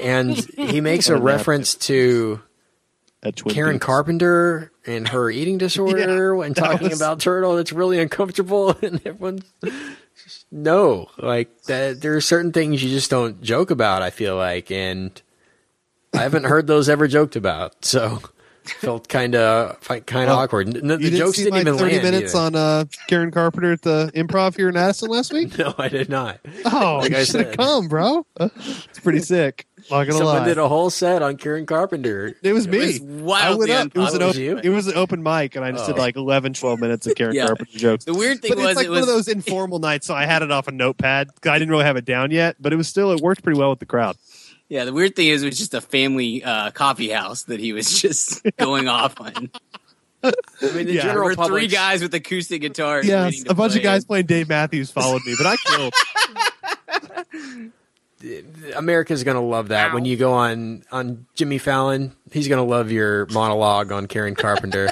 and 0.00 0.34
he 0.36 0.80
makes 0.80 1.08
a 1.10 1.16
reference 1.16 1.74
to 1.76 2.40
Karen 3.48 3.74
Peaks. 3.76 3.86
Carpenter 3.86 4.72
and 4.86 5.06
her 5.08 5.30
eating 5.30 5.58
disorder 5.58 6.34
when 6.34 6.54
talking 6.54 6.88
was- 6.88 7.00
about 7.00 7.20
Turtle. 7.20 7.58
It's 7.58 7.72
really 7.72 8.00
uncomfortable, 8.00 8.70
and 8.82 9.00
everyone's 9.06 9.44
just, 9.64 9.76
no, 10.50 11.08
like 11.18 11.62
that. 11.64 12.00
There 12.00 12.14
are 12.16 12.20
certain 12.20 12.52
things 12.52 12.82
you 12.82 12.90
just 12.90 13.10
don't 13.10 13.40
joke 13.42 13.70
about. 13.70 14.02
I 14.02 14.10
feel 14.10 14.36
like, 14.36 14.70
and 14.70 15.20
I 16.14 16.18
haven't 16.22 16.44
heard 16.44 16.66
those 16.66 16.88
ever 16.88 17.06
joked 17.08 17.36
about, 17.36 17.84
so 17.84 18.20
felt 18.64 19.08
kind 19.08 19.34
of 19.34 19.80
kind 19.80 20.00
of 20.00 20.28
Well, 20.28 20.38
awkward. 20.38 20.68
N- 20.76 20.86
the 20.88 20.96
didn't 20.98 21.18
jokes 21.18 21.36
see 21.36 21.44
didn't 21.44 21.54
my 21.54 21.60
even 21.60 21.78
30 21.78 21.92
land. 21.92 22.02
minutes 22.04 22.34
either. 22.34 22.44
on 22.44 22.54
uh, 22.56 22.84
Karen 23.08 23.30
Carpenter 23.30 23.72
at 23.72 23.82
the 23.82 24.10
Improv 24.14 24.56
here 24.56 24.68
in 24.68 24.76
Addison 24.76 25.10
last 25.10 25.32
week. 25.32 25.56
No, 25.58 25.74
I 25.78 25.88
did 25.88 26.08
not. 26.08 26.40
Oh, 26.64 26.98
Like 27.02 27.12
I 27.14 27.24
should 27.24 27.46
have 27.46 27.56
come, 27.56 27.88
bro. 27.88 28.26
It's 28.40 29.00
pretty 29.00 29.20
sick. 29.20 29.66
Not 29.90 30.04
gonna 30.04 30.12
Someone 30.18 30.36
lie. 30.38 30.44
did 30.46 30.56
a 30.58 30.66
whole 30.66 30.88
set 30.88 31.20
on 31.22 31.36
Karen 31.36 31.66
Carpenter. 31.66 32.34
it 32.42 32.52
was 32.54 32.66
me. 32.66 32.98
was 33.00 33.42
I 33.42 33.54
went 33.54 33.70
up. 33.70 33.86
It 33.94 33.98
was, 33.98 34.14
an 34.14 34.22
unpopular. 34.22 34.24
open, 34.26 34.40
You? 34.40 34.58
it 34.58 34.74
was 34.74 34.86
an 34.86 34.94
open 34.96 35.22
mic, 35.22 35.56
and 35.56 35.64
I 35.64 35.72
just 35.72 35.86
did 35.86 35.96
Oh. 35.96 36.00
like 36.00 36.16
11, 36.16 36.54
12 36.54 36.80
minutes 36.80 37.06
of 37.06 37.14
Karen 37.14 37.34
Yeah. 37.36 37.46
Carpenter 37.46 37.78
jokes. 37.78 38.04
The 38.06 38.14
weird 38.14 38.40
thing 38.40 38.50
But 38.50 38.58
was 38.58 38.66
it's 38.68 38.76
like 38.76 38.86
it 38.86 38.90
one 38.90 39.00
was 39.00 39.08
of 39.08 39.14
those 39.14 39.28
informal 39.28 39.78
nights, 39.80 40.06
so 40.06 40.14
I 40.14 40.24
had 40.24 40.42
it 40.42 40.50
off 40.50 40.68
a 40.68 40.72
notepad. 40.72 41.28
'cause 41.40 41.50
I 41.50 41.58
didn't 41.58 41.70
really 41.70 41.84
have 41.84 41.96
it 41.96 42.04
down 42.06 42.30
yet, 42.30 42.56
but 42.60 42.72
it 42.72 42.76
was 42.76 42.88
still 42.88 43.12
it 43.12 43.20
worked 43.20 43.42
pretty 43.42 43.58
well 43.58 43.70
with 43.70 43.78
the 43.80 43.86
crowd. 43.86 44.16
yeah. 44.70 44.84
The 44.86 44.92
weird 44.92 45.14
thing 45.16 45.28
is 45.28 45.42
it 45.42 45.46
was 45.46 45.58
just 45.58 45.74
a 45.74 45.80
family 45.82 46.42
uh, 46.42 46.70
coffee 46.70 47.10
house 47.10 47.42
that 47.44 47.60
he 47.60 47.72
was 47.74 48.00
just 48.00 48.42
going 48.56 48.88
off 48.88 49.20
on. 49.20 49.50
I 50.22 50.32
mean, 50.62 50.86
the 50.86 50.92
Yeah. 50.94 51.02
There 51.02 51.02
general 51.02 51.24
were 51.28 51.34
public. 51.36 51.60
three 51.64 51.68
guys 51.68 52.00
with 52.00 52.14
acoustic 52.14 52.62
guitars. 52.62 53.06
Yes, 53.06 53.24
waiting 53.32 53.44
to 53.44 53.50
a 53.50 53.54
bunch 53.54 53.76
of 53.76 53.82
guys 53.82 54.06
playing 54.06 54.24
Dave 54.24 54.48
Matthews 54.48 54.90
followed 54.90 55.20
me, 55.26 55.34
but 55.36 55.46
I 55.46 55.56
killed. 55.66 55.92
America's 58.76 59.24
gonna 59.24 59.42
love 59.42 59.68
that 59.68 59.92
when 59.94 60.04
you 60.04 60.16
go 60.16 60.32
on 60.32 60.82
on 60.90 61.26
Jimmy 61.34 61.58
Fallon. 61.58 62.12
He's 62.32 62.48
gonna 62.48 62.64
love 62.64 62.90
your 62.90 63.26
monologue 63.26 63.92
on 63.92 64.06
Karen 64.06 64.34
Carpenter. 64.34 64.88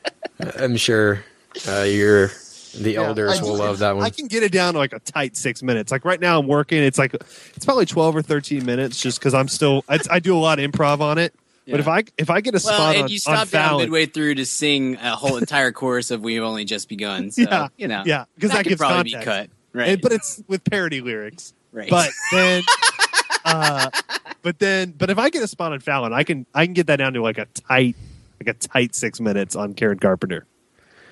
I'm 0.58 0.76
sure 0.76 1.24
uh, 1.68 1.82
your 1.82 2.30
the 2.78 2.96
elders 2.96 3.40
I 3.40 3.42
will 3.42 3.56
love 3.56 3.78
that 3.78 3.96
one. 3.96 4.04
I 4.04 4.10
can 4.10 4.26
get 4.26 4.42
it 4.42 4.52
down 4.52 4.74
to 4.74 4.78
like 4.78 4.92
a 4.92 4.98
tight 4.98 5.36
six 5.36 5.62
minutes. 5.62 5.90
Like 5.90 6.04
right 6.04 6.20
now, 6.20 6.38
I'm 6.38 6.46
working. 6.46 6.82
It's 6.82 6.98
like 6.98 7.14
it's 7.14 7.64
probably 7.64 7.86
twelve 7.86 8.14
or 8.14 8.22
thirteen 8.22 8.66
minutes, 8.66 9.00
just 9.00 9.18
because 9.18 9.32
I'm 9.34 9.48
still. 9.48 9.84
I, 9.88 9.98
I 10.10 10.18
do 10.20 10.36
a 10.36 10.38
lot 10.40 10.58
of 10.58 10.70
improv 10.70 11.00
on 11.00 11.18
it. 11.18 11.34
But 11.68 11.80
if 11.80 11.88
I 11.88 12.04
if 12.18 12.30
I 12.30 12.42
get 12.42 12.54
a 12.54 12.60
Well, 12.64 12.74
spot 12.74 12.94
and 12.94 13.04
on, 13.04 13.08
you 13.10 13.14
on 13.16 13.18
stopped 13.20 13.50
down 13.50 13.68
Fallon, 13.70 13.84
midway 13.86 14.06
through 14.06 14.36
to 14.36 14.46
sing 14.46 14.96
a 14.96 15.16
whole 15.16 15.36
entire 15.36 15.72
chorus 15.72 16.10
of 16.12 16.20
"We've 16.20 16.42
Only 16.42 16.64
Just 16.64 16.88
Begun." 16.88 17.32
So, 17.32 17.42
Yeah, 17.50 17.68
you 17.76 17.88
know, 17.88 18.02
yeah, 18.06 18.26
'cause 18.40 18.50
that 18.52 18.64
could 18.66 18.78
probably 18.78 19.10
context. 19.10 19.18
be 19.20 19.24
cut, 19.24 19.50
right? 19.72 19.88
and- 19.88 20.00
but 20.00 20.12
it's 20.12 20.42
with 20.46 20.62
parody 20.62 21.00
lyrics. 21.00 21.54
Right. 21.76 21.90
But 21.90 22.10
then, 22.32 22.62
uh, 23.44 23.90
but 24.42 24.58
then, 24.58 24.92
but 24.96 25.10
if 25.10 25.18
I 25.18 25.30
get 25.30 25.42
a 25.42 25.48
spot 25.48 25.72
on 25.72 25.80
Fallon, 25.80 26.12
I 26.12 26.24
can 26.24 26.46
I 26.54 26.64
can 26.66 26.74
get 26.74 26.88
that 26.88 26.96
down 26.96 27.12
to 27.12 27.22
like 27.22 27.38
a 27.38 27.46
tight 27.46 27.96
like 28.40 28.48
a 28.48 28.58
tight 28.58 28.94
six 28.94 29.20
minutes 29.20 29.54
on 29.54 29.74
Karen 29.74 29.98
Carpenter. 29.98 30.46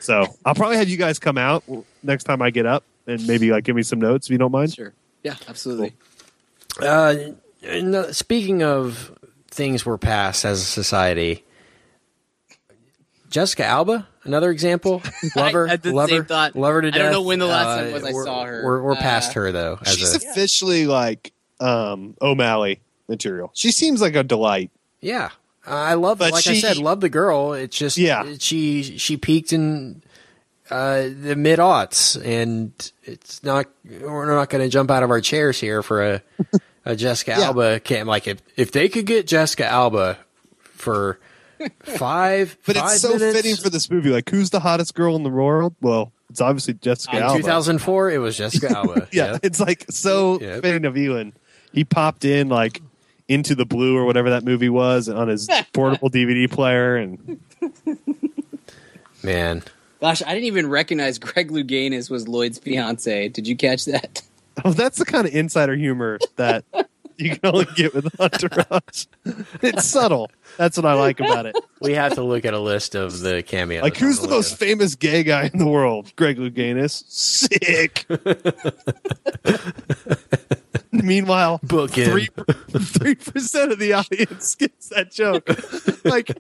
So 0.01 0.27
I'll 0.45 0.55
probably 0.55 0.77
have 0.77 0.89
you 0.89 0.97
guys 0.97 1.19
come 1.19 1.39
out 1.39 1.65
next 2.03 2.25
time 2.25 2.43
I 2.43 2.51
get 2.51 2.67
up 2.67 2.85
and 3.07 3.27
maybe 3.27 3.51
like 3.51 3.65
give 3.65 3.77
me 3.77 3.83
some 3.83 4.01
notes 4.01 4.27
if 4.27 4.33
you 4.33 4.39
don't 4.39 4.53
mind. 4.53 4.75
sure, 4.75 4.93
yeah, 5.23 5.37
absolutely. 5.49 5.95
Uh, 6.81 7.15
and, 7.63 7.95
uh, 7.95 8.13
speaking 8.13 8.63
of 8.63 9.17
things 9.49 9.87
we're 9.87 9.97
past 9.97 10.45
as 10.45 10.61
a 10.61 10.65
society, 10.65 11.45
Jessica 13.35 13.65
Alba, 13.65 14.07
another 14.23 14.53
example. 14.53 15.03
Lover, 15.37 15.67
I 15.67 15.71
had 15.73 15.83
the 15.83 15.93
lover, 15.93 16.09
same 16.09 16.25
thought. 16.25 16.55
lover 16.55 16.83
to 16.83 16.87
I 16.89 16.91
don't 16.93 17.11
know 17.11 17.23
when 17.23 17.41
the 17.41 17.47
last 17.47 17.81
time 17.81 17.89
Uh, 17.89 17.93
was 17.95 18.05
I 18.05 18.13
we're- 18.13 18.25
saw 18.25 18.45
her. 18.45 18.63
We're, 18.65 18.81
we're 18.83 18.93
Uh, 18.93 18.97
past 19.01 19.33
her 19.33 19.51
though. 19.51 19.81
As 19.85 19.97
She's 19.97 20.15
a, 20.15 20.19
officially 20.29 20.87
like 20.87 21.33
um 21.59 22.17
O'Malley 22.23 22.81
material. 23.09 23.51
She 23.53 23.73
seems 23.73 24.01
like 24.01 24.15
a 24.15 24.23
delight. 24.23 24.71
Yeah, 25.01 25.31
I 25.67 25.95
love. 25.95 26.19
But 26.19 26.31
like 26.31 26.47
I 26.47 26.55
said, 26.61 26.77
love 26.77 27.01
the 27.01 27.09
girl. 27.09 27.55
It's 27.55 27.77
just 27.77 27.99
Yeah. 27.99 28.25
She 28.39 28.99
she 28.99 29.17
peaked 29.17 29.53
in 29.53 30.01
uh, 30.71 31.09
the 31.21 31.35
mid 31.37 31.59
aughts, 31.59 32.17
and 32.25 32.71
it's 33.03 33.43
not. 33.43 33.67
We're 33.85 34.27
not 34.33 34.49
going 34.49 34.63
to 34.65 34.71
jump 34.71 34.93
out 34.93 35.03
of 35.03 35.11
our 35.11 35.21
chairs 35.21 35.59
here 35.59 35.83
for 35.83 36.03
a 36.05 36.23
uh, 36.87 36.95
Jessica 36.95 37.33
Yeah. 37.39 37.47
Alba 37.47 37.81
came. 37.81 38.07
Like 38.07 38.29
if 38.29 38.39
if 38.57 38.71
they 38.71 38.89
could 38.89 39.07
get 39.07 39.27
Jessica 39.27 39.67
Alba 39.67 40.19
for 40.63 41.19
five, 41.83 42.57
But 42.67 42.77
five 42.77 42.93
it's 42.93 43.01
so 43.01 43.15
minutes, 43.17 43.37
fitting 43.37 43.57
for 43.57 43.71
this 43.71 43.91
movie. 43.91 44.11
Like, 44.11 44.29
who's 44.29 44.51
the 44.51 44.61
hottest 44.61 44.95
girl 44.95 45.17
in 45.17 45.23
the 45.23 45.31
world? 45.31 45.75
Well, 45.81 46.13
it's 46.31 46.41
obviously 46.41 46.75
Jessica 46.75 47.17
in 47.17 47.23
Alba. 47.23 47.39
2004, 47.39 48.11
it 48.11 48.19
was 48.19 48.37
Jessica 48.37 48.71
Alba. 48.77 49.09
yeah, 49.13 49.33
Yep. 49.33 49.41
it's 49.45 49.61
like 49.61 49.85
so 49.91 50.41
Yep. 50.41 50.63
fitting 50.63 50.85
of 50.85 50.97
Ewan. 50.97 51.33
He 51.73 51.85
popped 51.85 52.25
in 52.25 52.49
like 52.49 52.81
into 53.29 53.55
the 53.55 53.65
blue 53.65 53.97
or 53.97 54.05
whatever 54.05 54.31
that 54.31 54.45
movie 54.45 54.69
was 54.69 55.09
on 55.09 55.29
his 55.29 55.49
portable 55.73 56.11
DVD 56.11 56.51
player, 56.51 56.97
and 56.97 57.41
man. 59.23 59.63
Gosh, 60.01 60.23
I 60.23 60.35
didn't 60.35 60.45
even 60.45 60.69
recognize 60.69 61.19
Greg 61.19 61.51
Louganis 61.51 62.11
was 62.11 62.29
Lloyd's 62.29 62.59
fiance. 62.59 63.29
Did 63.31 63.47
you 63.49 63.57
catch 63.57 63.87
that? 63.87 64.23
oh, 64.65 64.73
that's 64.73 64.99
the 64.99 65.05
kind 65.07 65.27
of 65.27 65.35
insider 65.35 65.75
humor 65.75 66.19
that 66.37 66.65
you 67.17 67.31
can 67.31 67.41
only 67.45 67.67
get 67.77 67.95
with 67.95 68.09
Entourage. 68.21 69.07
it's 69.63 69.87
subtle. 69.87 70.31
That's 70.57 70.77
what 70.77 70.87
I 70.87 70.95
like 70.95 71.21
about 71.21 71.47
it. 71.47 71.57
We 71.81 71.93
have 71.93 72.15
to 72.15 72.23
look 72.23 72.45
at 72.45 72.55
a 72.55 72.59
list 72.59 72.95
of 72.95 73.21
the 73.21 73.43
cameos. 73.43 73.83
Like, 73.83 73.97
who's 73.97 74.19
on 74.21 74.29
the 74.29 74.31
most 74.31 74.57
famous 74.57 74.95
gay 74.95 75.23
guy 75.23 75.51
in 75.53 75.59
the 75.59 75.67
world? 75.67 76.13
Greg 76.17 76.39
Louganis. 76.39 77.05
Sick. 77.09 78.07
Meanwhile, 80.93 81.61
Book 81.65 81.91
three 81.91 82.29
three 82.79 83.17
percent 83.17 83.73
of 83.73 83.79
the 83.79 83.93
audience 83.95 84.55
gets 84.55 84.89
that 84.91 85.11
joke. 85.11 85.49
Like, 86.05 86.31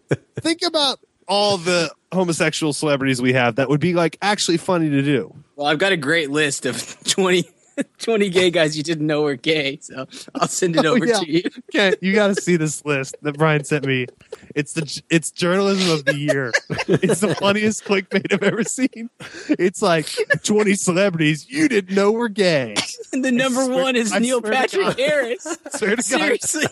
think 0.40 0.62
about 0.62 1.00
all 1.26 1.56
the 1.58 1.90
homosexual 2.12 2.72
celebrities 2.72 3.20
we 3.20 3.32
have 3.32 3.56
that 3.56 3.68
would 3.68 3.80
be 3.80 3.94
like 3.94 4.16
actually 4.22 4.58
funny 4.58 4.90
to 4.90 5.02
do. 5.02 5.34
Well, 5.56 5.66
I've 5.66 5.78
got 5.78 5.92
a 5.92 5.96
great 5.96 6.30
list 6.30 6.66
of 6.66 6.96
20, 7.04 7.48
20 7.98 8.28
gay 8.30 8.50
guys 8.50 8.76
you 8.76 8.82
didn't 8.82 9.06
know 9.06 9.22
were 9.22 9.34
gay, 9.36 9.78
so 9.80 10.06
I'll 10.34 10.48
send 10.48 10.76
it 10.76 10.84
Oh, 10.84 10.94
over 10.94 11.06
yeah. 11.06 11.18
to 11.18 11.30
you. 11.30 11.42
Okay, 11.74 11.96
you 12.00 12.12
got 12.14 12.28
to 12.28 12.34
see 12.40 12.56
this 12.56 12.84
list 12.84 13.16
that 13.22 13.36
Brian 13.38 13.64
sent 13.64 13.84
me. 13.86 14.06
It's 14.54 14.74
the 14.74 15.02
it's 15.10 15.30
journalism 15.30 15.90
of 15.92 16.04
the 16.04 16.16
year. 16.16 16.52
It's 16.88 17.20
the 17.20 17.34
funniest 17.34 17.84
clickbait 17.84 18.32
I've 18.32 18.42
ever 18.42 18.62
seen. 18.64 19.08
It's 19.48 19.80
like 19.82 20.06
twenty 20.42 20.74
celebrities 20.74 21.48
you 21.50 21.68
didn't 21.68 21.94
know 21.94 22.12
were 22.12 22.28
gay. 22.28 22.74
And 23.12 23.24
the 23.24 23.32
number 23.32 23.64
swear- 23.64 23.82
one 23.82 23.96
is 23.96 24.12
I 24.12 24.18
Neil 24.18 24.40
Patrick. 24.42 24.98
Harris. 24.98 25.42
Swear 25.70 25.90
to 25.90 25.96
God, 25.96 26.02
Seriously. 26.04 26.66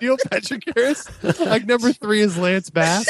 Neil 0.00 0.16
Patrick 0.30 0.62
Harris. 0.74 1.08
Like 1.40 1.66
number 1.66 1.92
three 1.92 2.20
is 2.20 2.36
Lance 2.38 2.70
Bass. 2.70 3.06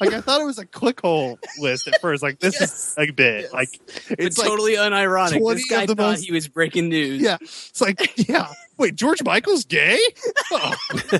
Like 0.00 0.12
I 0.12 0.20
thought 0.20 0.40
it 0.40 0.44
was 0.44 0.58
a 0.58 0.66
clickhole 0.66 1.38
list 1.58 1.88
at 1.88 2.00
first. 2.00 2.22
Like 2.22 2.38
this 2.40 2.60
Yes. 2.60 2.90
is 2.90 2.94
a 2.98 3.10
bit. 3.12 3.52
Like 3.52 3.70
But 4.08 4.20
it's 4.20 4.38
like 4.38 4.46
totally 4.48 4.76
unironic. 4.76 5.38
20 5.40 5.54
This 5.60 5.70
guy 5.70 5.86
thought 5.86 5.96
most- 5.96 6.24
he 6.24 6.32
was 6.32 6.46
breaking 6.48 6.88
news. 6.88 7.20
yeah. 7.22 7.38
It's 7.40 7.80
like 7.80 8.28
yeah. 8.28 8.48
Wait, 8.76 8.94
George 8.94 9.22
Michael's 9.24 9.64
gay? 9.64 9.98
Oh, 10.52 10.74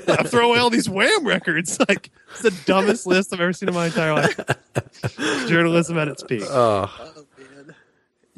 I'll 0.08 0.24
throw 0.24 0.50
away 0.50 0.58
all 0.60 0.70
these 0.70 0.88
Wham 0.88 1.26
records. 1.26 1.78
Like 1.88 2.10
it's 2.30 2.42
the 2.42 2.50
dumbest 2.66 3.06
list 3.06 3.32
I've 3.32 3.40
ever 3.40 3.52
seen 3.52 3.68
in 3.68 3.74
my 3.74 3.86
entire 3.86 4.14
life. 4.14 4.38
Journalism 5.48 5.98
at 5.98 6.08
its 6.08 6.22
peak. 6.22 6.42
Oh, 6.44 6.88
oh. 7.00 7.24
man, 7.38 7.74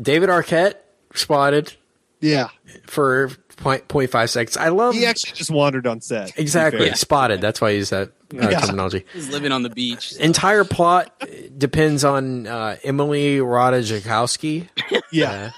David 0.01 0.29
Arquette 0.31 0.75
spotted 1.15 1.75
yeah. 2.21 2.49
for 2.87 3.31
point, 3.61 3.87
0.5 3.89 4.29
seconds. 4.29 4.57
I 4.57 4.69
love 4.69 4.95
He 4.95 5.07
actually 5.07 5.33
just 5.37 5.51
wandered 5.51 5.87
on 5.87 6.01
set. 6.01 6.37
exactly 6.39 6.87
fair. 6.87 6.95
spotted. 6.97 7.41
That's 7.41 7.61
why 7.61 7.69
I 7.69 7.73
use 7.73 7.91
that 7.91 8.09
uh, 8.09 8.49
Yeah. 8.51 8.61
terminology. 8.61 9.05
He's 9.13 9.29
living 9.31 9.53
on 9.53 9.63
the 9.63 9.71
beach. 9.71 10.13
Entire 10.17 10.65
plot 10.65 11.13
depends 11.57 12.03
on 12.05 12.47
uh, 12.47 12.77
Emily 12.85 13.39
Ratajkowski. 13.39 14.69
Yeah. 15.13 15.51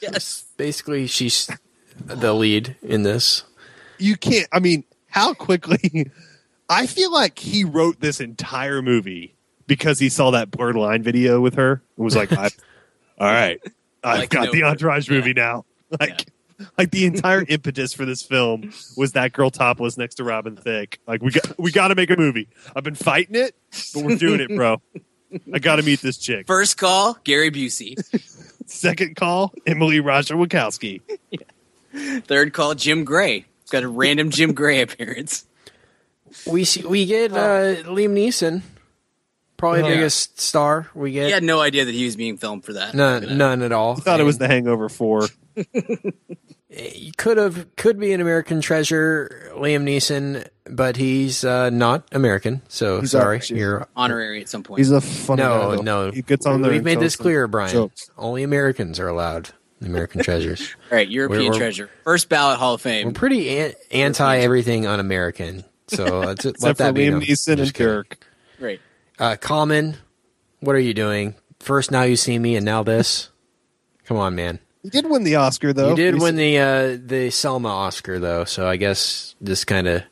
Yes. 0.00 0.44
Basically, 0.56 1.06
she's 1.06 1.50
the 2.04 2.32
lead 2.34 2.76
in 2.82 3.02
this. 3.02 3.44
you 3.98 4.16
can't 4.16 4.46
i 4.52 4.60
mean 4.60 4.84
how 5.08 5.34
quickly 5.34 6.12
i 6.68 6.86
feel 6.86 7.10
like 7.12 7.38
he 7.40 7.64
wrote 7.64 7.98
this 8.00 8.20
entire 8.20 8.80
movie 8.82 9.34
because 9.66 9.98
he 9.98 10.08
saw 10.08 10.30
that 10.30 10.48
blurred 10.52 10.76
line 10.76 11.02
video 11.02 11.40
with 11.40 11.54
her 11.56 11.82
and 11.96 12.04
was 12.04 12.14
like 12.14 12.30
I, 12.38 12.44
all 13.18 13.26
right 13.26 13.58
i've 14.04 14.18
Like 14.20 14.30
got 14.30 14.44
no- 14.46 14.52
the 14.52 14.62
entourage 14.62 15.10
movie 15.10 15.32
now 15.34 15.64
like 15.98 16.28
like 16.76 16.90
the 16.90 17.04
entire 17.06 17.44
impetus 17.48 17.92
for 17.92 18.04
this 18.04 18.22
film 18.22 18.72
was 18.96 19.12
that 19.12 19.32
girl 19.32 19.50
topless 19.50 19.96
next 19.96 20.16
to 20.16 20.24
robin 20.24 20.56
thicke 20.56 20.98
like 21.06 21.22
we 21.22 21.30
got 21.30 21.58
we 21.58 21.70
got 21.70 21.88
to 21.88 21.94
make 21.94 22.10
a 22.10 22.16
movie 22.16 22.48
i've 22.74 22.84
been 22.84 22.94
fighting 22.94 23.36
it 23.36 23.54
but 23.94 24.04
we're 24.04 24.16
doing 24.16 24.40
it 24.40 24.48
bro 24.54 24.80
i 25.54 25.58
gotta 25.58 25.82
meet 25.82 26.00
this 26.00 26.16
chick 26.18 26.46
First 26.46 26.76
call, 26.78 27.18
Gary 27.24 27.50
Busey. 27.50 27.96
second 28.66 29.16
call 29.16 29.52
emily 29.66 30.00
ratajkowski 30.00 31.00
Third 32.24 32.52
call, 32.52 32.74
Jim 32.74 33.04
Gray. 33.04 33.46
Got 33.70 33.82
a 33.82 33.88
random 33.88 34.30
Jim 34.30 34.52
Gray 34.52 34.82
appearance. 34.82 35.46
We 36.46 36.64
see, 36.64 36.84
we 36.84 37.06
get 37.06 37.32
uh, 37.32 37.82
Liam 37.88 38.12
Neeson, 38.12 38.60
probably 39.56 39.80
the 39.82 39.88
Yeah. 39.88 39.94
biggest 39.94 40.38
star 40.38 40.88
we 40.94 41.12
get. 41.12 41.26
He 41.26 41.32
had 41.32 41.42
no 41.42 41.60
idea 41.60 41.86
that 41.86 41.94
he 41.94 42.04
was 42.04 42.14
being 42.14 42.36
filmed 42.36 42.64
for 42.64 42.74
that. 42.74 42.94
None, 42.94 43.38
none 43.38 43.62
at 43.62 43.72
all. 43.72 43.92
i 43.92 44.00
thought 44.00 44.20
it 44.20 44.24
was 44.24 44.36
the 44.38 44.46
hangover 44.48 44.88
4 44.90 45.22
He 45.22 45.28
could 47.16 47.36
have 47.36 47.74
could 47.76 47.98
be 47.98 48.12
an 48.12 48.20
American 48.20 48.60
treasure, 48.60 49.50
Liam 49.54 49.84
Neeson, 49.84 50.46
but 50.66 50.96
he's 50.96 51.44
uh, 51.44 51.70
not 51.70 52.06
American. 52.12 52.62
So 52.68 53.00
He's 53.00 53.12
sorry, 53.12 53.36
actually- 53.36 53.60
you're 53.60 53.88
honorary 53.96 54.40
at 54.40 54.48
some 54.48 54.62
point. 54.62 54.78
he's 54.78 54.90
a 54.90 55.00
funny 55.00 55.42
no, 55.42 55.76
though. 55.76 55.82
no. 55.82 56.10
he 56.10 56.22
gets 56.22 56.46
on 56.46 56.62
there 56.62 56.70
We've 56.72 56.84
made 56.84 57.00
this 57.00 57.16
clear, 57.16 57.46
Brian. 57.48 57.72
jokes. 57.72 58.10
Only 58.18 58.42
Americans 58.42 59.00
are 59.00 59.08
allowed 59.08 59.50
American 59.80 60.22
treasures. 60.22 60.74
All 60.90 60.96
right, 60.96 61.08
European 61.08 61.38
We're- 61.40 61.50
we're- 61.50 61.58
treasure. 61.58 61.90
First 62.04 62.28
ballot 62.28 62.58
Hall 62.58 62.74
of 62.74 62.80
Fame. 62.82 63.06
We're 63.06 63.10
Fame. 63.10 63.14
pretty 63.14 63.58
an- 63.58 63.72
anti 63.90 64.38
everything 64.38 64.86
un-American. 64.86 65.64
So 65.88 66.20
let's 66.20 66.44
let 66.44 66.54
Except 66.54 66.78
that 66.78 66.88
for 66.88 66.92
be 66.92 67.06
Liam 67.06 67.12
known. 67.12 67.20
Neeson 67.22 67.60
and 67.60 67.74
Kirk. 67.74 67.74
kidding. 67.74 67.86
Dirk. 67.86 68.18
Right. 68.60 68.80
Uh, 69.18 69.36
Common, 69.36 69.96
what 70.60 70.76
are 70.76 70.80
you 70.80 70.94
doing? 70.94 71.34
First, 71.60 71.90
now 71.90 72.02
you 72.02 72.14
see 72.16 72.38
me, 72.38 72.54
and 72.56 72.64
now 72.64 72.82
this. 72.84 73.30
Come 74.04 74.16
on, 74.16 74.34
man. 74.36 74.58
He 74.82 74.90
did 74.90 75.08
win 75.10 75.24
the 75.24 75.36
Oscar, 75.36 75.72
though. 75.72 75.90
He 75.90 75.96
did 75.96 76.14
He's- 76.14 76.22
win 76.22 76.36
the 76.36 76.58
uh, 76.58 76.98
the 77.04 77.30
Selma 77.30 77.68
Oscar 77.68 78.18
though, 78.18 78.44
so 78.44 78.66
I 78.68 78.76
guess 78.76 79.34
this 79.40 79.64
kind 79.64 79.86
of 79.88 80.02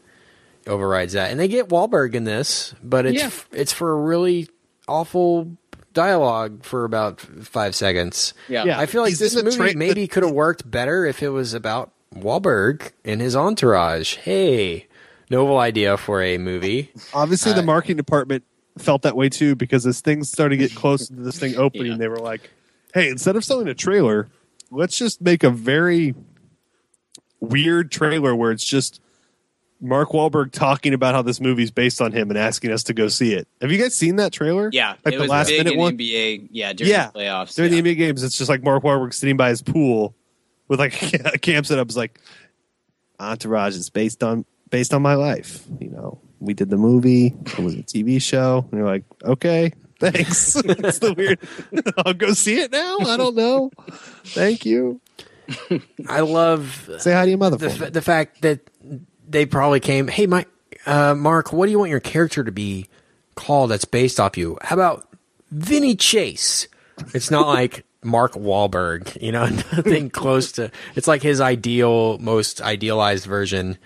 overrides 0.66 1.12
that. 1.12 1.30
And 1.30 1.38
they 1.38 1.48
get 1.48 1.68
Wahlberg 1.68 2.14
in 2.14 2.24
this, 2.24 2.74
but 2.82 3.06
it's 3.06 3.18
Yeah. 3.22 3.30
it's 3.52 3.72
for 3.72 3.92
a 3.92 3.96
really 4.00 4.48
awful 4.88 5.56
dialogue 5.94 6.64
for 6.64 6.84
about 6.84 7.20
five 7.20 7.74
seconds. 7.74 8.34
Yeah. 8.48 8.64
Yeah. 8.64 8.78
I 8.78 8.86
feel 8.86 9.02
like 9.02 9.10
He's 9.10 9.18
this 9.18 9.34
movie 9.42 9.56
tra- 9.56 9.74
maybe 9.76 10.06
could 10.08 10.22
have 10.24 10.32
worked 10.32 10.68
better 10.70 11.06
if 11.06 11.22
it 11.22 11.30
was 11.30 11.54
about 11.54 11.92
Wahlberg 12.14 12.90
and 13.04 13.20
his 13.20 13.34
entourage. 13.36 14.16
Hey, 14.16 14.86
novel 15.30 15.58
idea 15.58 15.96
for 15.96 16.20
a 16.22 16.38
movie. 16.38 16.90
Obviously, 17.14 17.52
Uh, 17.52 17.56
the 17.56 17.62
marketing 17.62 17.96
department 17.96 18.42
felt 18.78 19.02
that 19.02 19.16
way 19.16 19.28
too 19.28 19.54
because 19.54 19.86
as 19.86 20.00
things 20.00 20.30
started 20.30 20.58
to 20.58 20.68
get 20.68 20.74
close 20.74 21.06
to 21.08 21.14
this 21.14 21.38
thing 21.38 21.56
opening, 21.56 21.92
Yeah. 21.92 21.98
they 21.98 22.08
were 22.08 22.18
like, 22.18 22.50
"Hey, 22.92 23.08
instead 23.08 23.36
of 23.36 23.44
selling 23.44 23.68
a 23.68 23.74
trailer, 23.74 24.28
let's 24.70 24.96
just 24.98 25.20
make 25.20 25.44
a 25.44 25.50
very 25.50 26.14
weird 27.40 27.90
trailer 27.90 28.34
where 28.34 28.50
it's 28.50 28.64
just 28.64 29.00
Mark 29.80 30.10
Wahlberg 30.10 30.52
talking 30.52 30.94
about 30.94 31.14
how 31.14 31.22
this 31.22 31.40
movie's 31.40 31.70
based 31.70 32.00
on 32.00 32.12
him 32.12 32.30
and 32.30 32.38
asking 32.38 32.72
us 32.72 32.82
to 32.84 32.94
go 32.94 33.08
see 33.08 33.34
it." 33.34 33.46
Have 33.60 33.70
you 33.70 33.78
guys 33.78 33.94
seen 33.94 34.16
that 34.16 34.32
trailer? 34.32 34.70
Yeah. 34.72 34.94
like 35.04 35.14
it 35.14 35.16
the 35.18 35.22
was 35.24 35.30
last 35.30 35.50
minute 35.50 35.74
in 35.74 35.78
one. 35.78 35.96
NBA. 35.98 36.48
Yeah, 36.50 36.72
during 36.72 36.90
Yeah. 36.90 37.10
the 37.12 37.18
playoffs. 37.20 37.54
During 37.54 37.72
yeah. 37.72 37.80
the 37.82 37.94
NBA 37.94 37.98
games, 37.98 38.22
it's 38.22 38.38
just 38.38 38.48
like 38.48 38.62
Mark 38.62 38.82
Wahlberg 38.82 39.12
sitting 39.14 39.36
by 39.36 39.50
his 39.50 39.62
pool 39.62 40.14
with 40.68 40.78
like 40.80 41.00
a 41.34 41.38
camp 41.38 41.66
setup. 41.66 41.88
It's 41.88 41.96
like 41.96 42.18
Entourage 43.20 43.76
is 43.76 43.90
based 43.90 44.22
on 44.22 44.44
based 44.70 44.92
on 44.94 45.02
my 45.02 45.14
life. 45.14 45.64
You 45.80 45.90
know, 45.90 46.20
we 46.40 46.54
did 46.54 46.70
the 46.70 46.76
movie. 46.76 47.34
It 47.44 47.58
was 47.58 47.74
a 47.74 47.82
TV 47.82 48.20
show. 48.20 48.66
And 48.70 48.78
you're 48.80 48.86
like, 48.88 49.04
okay, 49.22 49.72
thanks. 49.98 50.56
it's 50.64 50.98
the 50.98 51.14
weird. 51.14 51.38
I'll 52.06 52.14
go 52.14 52.32
see 52.32 52.60
it 52.60 52.70
now. 52.72 52.98
I 53.00 53.16
don't 53.16 53.34
know. 53.36 53.70
Thank 54.24 54.64
you. 54.66 55.00
I 56.08 56.20
love 56.20 56.90
Say 56.98 57.12
hi 57.12 57.24
to 57.24 57.28
your 57.30 57.38
mother. 57.38 57.56
the, 57.56 57.70
for 57.70 57.80
me. 57.80 57.86
f- 57.86 57.92
the 57.92 58.02
fact 58.02 58.42
that 58.42 58.60
they 59.28 59.46
probably 59.46 59.80
came, 59.80 60.08
hey, 60.08 60.26
Mike, 60.26 60.48
uh, 60.86 61.14
Mark, 61.14 61.52
what 61.52 61.66
do 61.66 61.72
you 61.72 61.78
want 61.78 61.90
your 61.90 62.00
character 62.00 62.42
to 62.42 62.52
be 62.52 62.86
called 63.36 63.70
that's 63.70 63.84
based 63.84 64.18
off 64.18 64.36
you? 64.36 64.58
How 64.62 64.74
about 64.74 65.08
Vinny 65.50 65.94
Chase? 65.94 66.66
It's 67.14 67.30
not 67.30 67.46
like 67.46 67.84
Mark 68.02 68.32
Wahlberg, 68.32 69.20
you 69.22 69.30
know, 69.32 69.46
nothing 69.46 70.10
close 70.10 70.52
to. 70.52 70.70
It's 70.94 71.06
like 71.08 71.22
his 71.22 71.40
ideal, 71.40 72.18
most 72.18 72.60
idealized 72.60 73.26
version 73.26 73.78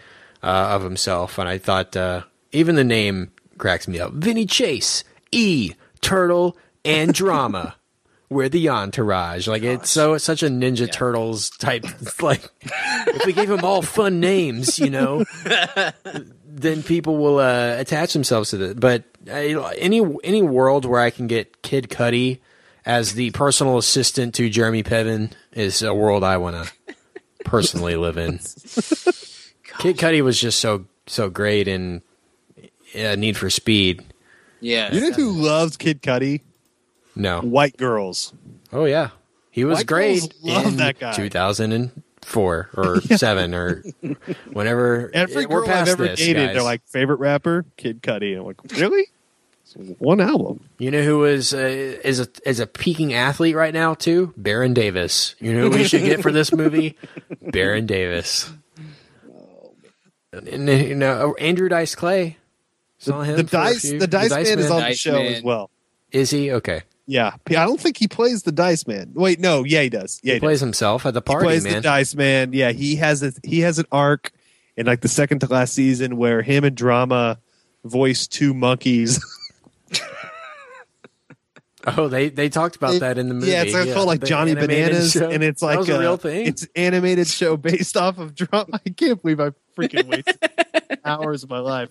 uh, 0.43 0.47
of 0.71 0.83
himself. 0.83 1.39
And 1.39 1.49
I 1.49 1.59
thought 1.59 1.95
uh, 1.97 2.23
even 2.53 2.75
the 2.77 2.85
name 2.85 3.33
cracks 3.59 3.87
me 3.89 3.99
up. 4.01 4.13
Vinny 4.13 4.47
Chase, 4.47 5.05
E, 5.33 5.73
Turtle, 6.01 6.57
and 6.85 7.13
Drama. 7.13 7.77
We're 8.31 8.49
the 8.49 8.69
entourage. 8.69 9.49
Like 9.49 9.65
it's 9.65 9.91
so 9.91 10.15
it's 10.15 10.25
such 10.25 10.45
a 10.45 10.47
Ninja 10.47 10.91
Turtles 10.91 11.51
type. 11.51 11.85
Like 12.23 12.49
if 12.63 13.27
we 13.27 13.33
gave 13.33 13.49
them 13.49 13.65
all 13.65 13.83
fun 13.83 14.21
names, 14.21 14.79
you 14.79 14.89
know, 14.89 15.25
then 16.45 16.85
people 16.85 17.17
will 17.17 17.41
uh, 17.41 17.75
attach 17.77 18.13
themselves 18.13 18.51
to 18.51 18.63
it. 18.71 18.79
But 18.79 19.03
uh, 19.29 19.33
any 19.33 20.01
any 20.23 20.43
world 20.43 20.85
where 20.85 21.01
I 21.01 21.11
can 21.11 21.27
get 21.27 21.63
Kid 21.63 21.89
Cudi 21.89 22.39
as 22.87 23.15
the 23.15 23.33
personal 23.33 23.79
assistant 23.79 24.35
to 24.37 24.49
Jeremy 24.49 24.85
Piven 24.85 25.33
is 25.53 25.83
a 25.83 25.93
world 25.93 26.23
I 26.23 26.37
want 26.37 26.65
to 26.65 26.95
personally 27.45 27.97
live 27.97 28.17
in. 28.17 28.39
Kid 29.79 29.97
Cudi 29.97 30.23
was 30.23 30.39
just 30.39 30.61
so 30.61 30.87
so 31.09 31.31
great 31.31 31.67
in 31.67 32.03
uh, 32.95 33.17
Need 33.17 33.37
for 33.37 33.51
Speed. 33.51 34.05
Yeah. 34.61 34.93
You 34.93 35.01
know 35.01 35.13
who 35.13 35.33
loves 35.33 35.77
Kid 35.77 36.03
Cudi? 36.03 36.43
No. 37.17 37.41
White 37.41 37.77
girls. 37.77 38.33
Oh 38.73 38.85
yeah, 38.85 39.11
he 39.51 39.65
was 39.65 39.79
White 39.79 39.87
great 39.87 40.35
love 40.43 40.67
in 40.67 40.77
that 40.77 40.99
guy. 40.99 41.13
2004 41.13 42.71
or 42.77 43.01
seven 43.17 43.55
or 43.55 43.83
whenever. 44.53 45.11
Every 45.13 45.47
girl 45.47 45.69
I've 45.69 45.89
ever 45.89 46.09
this, 46.09 46.21
dated, 46.21 46.47
guys. 46.47 46.55
they're 46.55 46.63
like 46.63 46.87
favorite 46.87 47.19
rapper, 47.19 47.65
Kid 47.77 48.03
Cudi. 48.03 48.39
I'm 48.39 48.45
like, 48.45 48.63
really? 48.77 49.07
It's 49.63 49.75
One 49.99 50.21
album. 50.21 50.69
You 50.79 50.91
know 50.91 51.03
who 51.03 51.19
was 51.19 51.53
uh, 51.53 51.59
is 51.59 52.21
a 52.21 52.29
is 52.45 52.61
a 52.61 52.67
peaking 52.67 53.13
athlete 53.13 53.57
right 53.57 53.75
now 53.75 53.95
too? 53.95 54.33
Baron 54.37 54.73
Davis. 54.75 55.35
You 55.41 55.53
know 55.55 55.71
who 55.71 55.79
we 55.79 55.85
should 55.85 56.03
get 56.03 56.23
for 56.23 56.33
this 56.33 56.53
movie? 56.53 56.97
Baron 57.43 57.87
Davis. 57.87 58.51
And 60.33 60.69
you 60.69 60.95
know 60.95 61.35
Andrew 61.35 61.69
Dice 61.69 61.95
Clay. 61.95 62.37
Saw 63.01 63.23
him 63.23 63.37
the 63.37 63.45
for 63.45 63.57
a 63.57 63.61
dice, 63.61 63.81
few- 63.91 63.99
the 63.99 64.07
dice, 64.07 64.31
man, 64.31 64.59
is 64.59 64.71
on 64.71 64.83
the 64.83 64.95
show 64.95 65.13
Man. 65.15 65.35
as 65.35 65.43
well. 65.43 65.71
Is 66.13 66.31
he 66.31 66.53
okay? 66.53 66.83
Yeah, 67.07 67.33
I 67.49 67.53
don't 67.65 67.81
think 67.81 67.97
he 67.99 68.07
plays 68.07 68.45
the 68.45 68.53
dice 68.53 68.87
man. 68.87 69.11
Wait, 69.15 69.41
no, 69.41 69.65
yeah, 69.65 69.83
he 69.83 69.89
does. 69.89 70.21
Yeah, 70.23 70.33
He 70.33 70.37
he, 70.37 70.41
plays 70.41 70.57
does. 70.57 70.67
himself 70.67 71.05
at 71.07 71.15
the 71.15 71.21
He 71.21 71.25
party, 71.25 71.45
plays 71.47 71.65
man. 71.65 71.75
the 71.75 71.81
dice 71.81 72.15
man. 72.15 72.53
Yeah, 72.53 72.71
he 72.71 72.95
has 72.97 73.23
a 73.25 73.33
he 73.43 73.61
has 73.61 73.79
an 73.81 73.87
arc 73.91 74.31
in 74.77 74.87
like 74.87 75.01
the 75.01 75.09
second 75.09 75.41
to 75.41 75.47
last 75.49 75.75
season 75.75 76.17
where 76.19 76.41
him 76.43 76.63
and 76.63 76.77
Drama 76.77 77.39
voice 77.85 78.27
two 78.29 78.55
monkeys. 78.55 79.19
Oh, 81.97 82.09
they 82.09 82.29
they 82.29 82.51
talked 82.51 82.77
about 82.77 83.01
that 83.01 83.17
in 83.17 83.29
the 83.29 83.35
movie. 83.35 83.51
Yeah, 83.53 83.63
it's 83.63 83.73
like 83.73 83.91
called 83.95 84.07
like 84.07 84.21
the 84.21 84.27
Johnny 84.27 84.55
Bananas, 84.55 85.13
show. 85.13 85.31
and 85.31 85.43
it's 85.43 85.61
That 85.63 85.67
like 85.67 85.79
was 85.79 85.89
a 85.89 85.97
uh, 85.97 86.01
real 86.01 86.17
thing. 86.19 86.47
It's 86.47 86.63
an 86.65 86.69
animated 86.77 87.27
show 87.27 87.57
based 87.57 87.97
off 87.97 88.19
of 88.19 88.35
drama. 88.35 88.67
I 88.85 88.91
can't 88.91 89.21
believe 89.23 89.41
I 89.41 89.53
freaking 89.75 90.07
wasted 90.07 90.39
hours 91.07 91.43
of 91.43 91.49
my 91.49 91.61
life. 91.61 91.89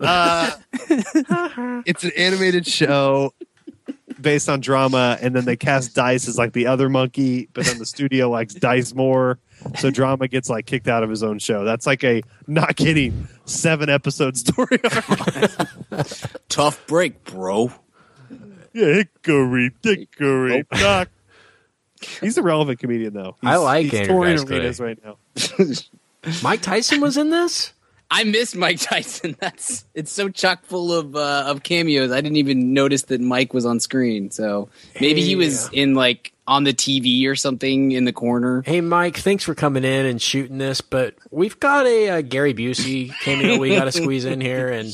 Uh, 0.00 0.50
it's 1.86 2.04
an 2.04 2.12
animated 2.16 2.66
show 2.66 3.32
based 4.20 4.48
on 4.48 4.60
drama, 4.60 5.18
and 5.20 5.34
then 5.34 5.44
they 5.44 5.56
cast 5.56 5.94
Dice 5.94 6.28
as 6.28 6.38
like 6.38 6.52
the 6.52 6.66
other 6.66 6.88
monkey, 6.88 7.48
but 7.52 7.64
then 7.64 7.78
the 7.78 7.86
studio 7.86 8.28
likes 8.30 8.54
Dice 8.54 8.94
more, 8.94 9.38
so 9.78 9.90
drama 9.90 10.28
gets 10.28 10.48
like 10.48 10.66
kicked 10.66 10.88
out 10.88 11.02
of 11.02 11.10
his 11.10 11.22
own 11.22 11.38
show. 11.38 11.64
That's 11.64 11.86
like 11.86 12.02
a 12.04 12.22
not 12.46 12.76
kidding 12.76 13.28
seven 13.44 13.88
episode 13.90 14.36
story. 14.36 14.78
Tough 16.48 16.84
break, 16.86 17.22
bro. 17.24 17.72
yeah, 18.72 18.94
hickory 18.94 19.70
dickory 19.82 20.64
dock. 20.72 21.08
He's 22.20 22.36
a 22.36 22.42
relevant 22.42 22.78
comedian 22.78 23.14
though. 23.14 23.36
He's, 23.40 23.50
I 23.50 23.56
like 23.56 23.84
he's 23.84 23.94
Andrew 23.94 24.14
touring 24.14 24.36
Dice 24.36 24.44
Clay. 24.44 24.56
arenas 24.56 24.80
right 24.80 24.98
now. 25.04 25.16
Mike 26.42 26.62
Tyson 26.62 27.00
was 27.00 27.16
in 27.18 27.28
this. 27.30 27.73
I 28.14 28.22
miss 28.22 28.54
Mike 28.54 28.78
Tyson. 28.78 29.36
That's 29.40 29.84
it's 29.92 30.12
so 30.12 30.28
chock 30.28 30.64
full 30.64 30.92
of 30.92 31.16
uh, 31.16 31.44
of 31.48 31.64
cameos. 31.64 32.12
I 32.12 32.20
didn't 32.20 32.36
even 32.36 32.72
notice 32.72 33.02
that 33.02 33.20
Mike 33.20 33.52
was 33.52 33.66
on 33.66 33.80
screen. 33.80 34.30
So 34.30 34.68
maybe 35.00 35.20
he 35.20 35.34
was 35.34 35.68
in 35.72 35.94
like 35.94 36.32
on 36.46 36.62
the 36.62 36.72
TV 36.72 37.26
or 37.26 37.34
something 37.34 37.90
in 37.90 38.04
the 38.04 38.12
corner. 38.12 38.62
Hey, 38.64 38.80
Mike, 38.80 39.16
thanks 39.16 39.42
for 39.42 39.54
coming 39.54 39.82
in 39.82 40.06
and 40.06 40.22
shooting 40.22 40.58
this, 40.58 40.80
but 40.80 41.14
we've 41.30 41.58
got 41.58 41.86
a, 41.86 42.10
uh 42.10 42.20
Gary 42.20 42.54
Busey 42.54 43.12
cameo 43.22 43.58
we 43.58 43.74
got 43.74 43.84
to 43.86 43.92
squeeze 44.00 44.26
in 44.26 44.40
here, 44.40 44.68
and 44.68 44.86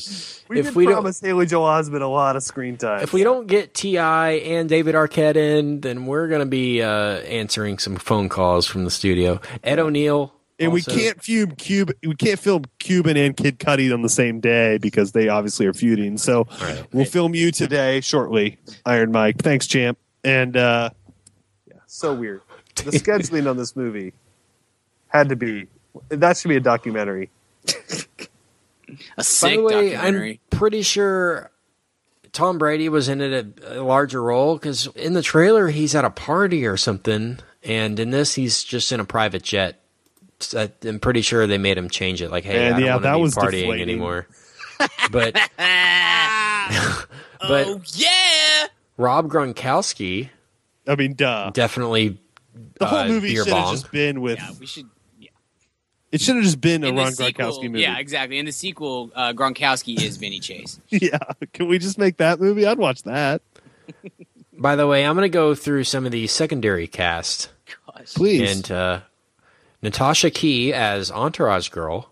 We 0.49 0.61
if 0.61 0.67
did 0.67 0.75
we 0.75 0.85
don't 0.85 0.95
promise 0.95 1.21
Haley 1.21 1.47
Joel 1.47 1.67
Osment 1.67 2.01
a 2.03 2.07
lot 2.07 2.37
of 2.37 2.43
screen 2.43 2.79
time. 2.79 3.03
if 3.03 3.13
we 3.13 3.23
don't 3.23 3.47
get 3.49 3.75
Ti 3.75 3.99
and 3.99 4.67
David 4.69 4.95
Arquette 4.95 5.37
in, 5.37 5.81
then 5.81 6.07
we're 6.07 6.29
gonna 6.29 6.47
be 6.47 6.83
uh, 6.83 7.19
answering 7.19 7.79
some 7.79 7.97
phone 7.97 8.31
calls 8.31 8.67
from 8.67 8.85
the 8.85 8.91
studio. 8.91 9.41
Ed 9.63 9.79
O'Neill, 9.79 10.33
and 10.61 10.73
we 10.73 10.83
can't 10.83 11.23
film 11.23 11.53
Cube, 11.53 11.93
we 12.07 12.15
can't 12.15 12.39
film 12.39 12.65
Cuban 12.79 13.17
and 13.17 13.37
Kid 13.37 13.59
Cudi 13.59 13.93
on 13.93 14.03
the 14.03 14.09
same 14.09 14.41
day 14.41 14.79
because 14.79 15.13
they 15.13 15.29
obviously 15.29 15.67
are 15.67 15.73
feuding. 15.75 16.19
So 16.19 16.47
Right. 16.61 16.85
we'll 16.93 17.05
film 17.07 17.35
you 17.35 17.51
today 17.51 18.01
shortly, 18.01 18.59
Iron 18.87 19.11
Mike. 19.11 19.39
Thanks, 19.39 19.67
champ. 19.67 19.99
And 20.23 20.57
uh, 20.57 20.91
yeah, 21.67 21.75
so 21.87 22.15
weird. 22.15 22.43
The 22.77 22.93
scheduling 22.93 23.49
on 23.49 23.57
this 23.57 23.75
movie 23.75 24.13
had 25.09 25.31
to 25.31 25.37
be 25.37 25.67
that 26.11 26.37
should 26.37 26.49
be 26.49 26.57
a 26.57 26.61
documentary. 26.61 27.31
A 27.67 27.73
By 29.17 29.23
sick 29.23 29.57
the 29.57 29.63
way, 29.63 29.91
documentary. 29.93 30.41
I'm 30.53 30.59
pretty 30.59 30.83
sure 30.83 31.51
Tom 32.33 32.59
Brady 32.59 32.89
was 32.89 33.09
in 33.09 33.21
it 33.21 33.61
a, 33.63 33.81
a 33.81 33.83
larger 33.83 34.23
role 34.23 34.57
because 34.57 34.87
in 34.89 35.15
the 35.15 35.23
trailer 35.23 35.69
he's 35.69 35.95
at 35.95 36.05
a 36.05 36.11
party 36.11 36.67
or 36.67 36.77
something, 36.77 37.39
and 37.65 37.99
in 37.99 38.11
this 38.11 38.35
he's 38.35 38.63
just 38.63 38.93
in 38.93 39.01
a 39.01 39.05
private 39.05 39.43
jet. 39.43 39.80
So 40.41 40.69
I'm 40.85 40.99
pretty 41.01 41.21
sure 41.23 41.47
they 41.47 41.59
made 41.59 41.77
him 41.79 41.89
change 41.91 42.23
it. 42.23 42.31
Like, 42.31 42.45
hey, 42.45 42.67
And 42.67 42.75
I 42.77 42.79
don't 42.79 42.87
yeah, 42.87 42.93
want 42.95 43.03
that 43.03 43.13
to 43.13 43.17
be 43.19 43.23
was 43.23 43.35
partying 43.35 43.51
deflating. 43.63 43.83
anymore. 43.83 44.27
but 45.11 45.35
but 47.41 47.67
oh 47.67 47.81
yeah. 47.95 48.67
Rob 48.97 49.29
Gronkowski 49.29 50.31
I 50.87 50.97
mean, 50.97 51.15
duh. 51.15 51.51
definitely 51.51 52.19
The 52.79 52.87
whole 52.87 52.99
uh, 53.01 53.09
movie 53.09 53.35
should 53.37 53.47
have 53.49 53.71
just 53.73 53.91
been 53.93 54.21
with. 54.21 54.39
Yeah, 54.39 54.51
we 54.59 54.67
should. 54.67 54.87
Yeah. 55.19 55.29
It 56.11 56.21
should 56.21 56.37
have 56.37 56.45
just 56.45 56.61
been 56.61 56.83
a 56.85 56.89
In 56.89 56.95
the 56.97 57.03
Ron 57.03 57.13
sequel, 57.13 57.33
Gronkowski 57.53 57.65
movie. 57.71 57.81
yeah, 57.83 57.99
exactly. 57.99 58.39
In 58.39 58.47
the 58.47 58.53
sequel, 58.53 59.11
uh, 59.15 59.33
Gronkowski 59.33 60.01
is 60.03 60.17
Vinny 60.17 60.41
Chase. 60.41 60.81
yeah. 60.89 61.19
Can 61.53 61.69
we 61.69 61.79
just 61.79 61.99
make 61.99 62.17
that 62.17 62.41
movie? 62.41 62.67
I'd 62.67 62.79
watch 62.79 63.03
that. 63.05 63.43
By 64.59 64.77
the 64.77 64.87
way, 64.87 65.05
I'm 65.07 65.15
going 65.17 65.31
to 65.31 65.33
go 65.33 65.55
through 65.55 65.85
some 65.85 66.05
of 66.07 66.13
the 66.13 66.27
secondary 66.27 66.87
cast 66.87 67.51
Gosh. 67.87 68.15
Please. 68.15 68.57
and 68.57 68.71
uh, 68.73 69.01
Natasha 69.83 70.31
Key 70.31 70.73
as 70.73 71.11
Entourage 71.11 71.69
Girl. 71.69 72.11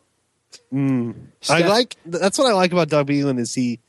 Hmm. 0.70 1.12
I 1.48 1.58
Steph- 1.60 1.68
like 1.68 1.96
that's 2.06 2.38
what 2.38 2.48
I 2.48 2.54
like 2.54 2.72
about 2.72 2.88
Doug 2.88 3.10
Ellin 3.10 3.38
is 3.38 3.54
he 3.54 3.80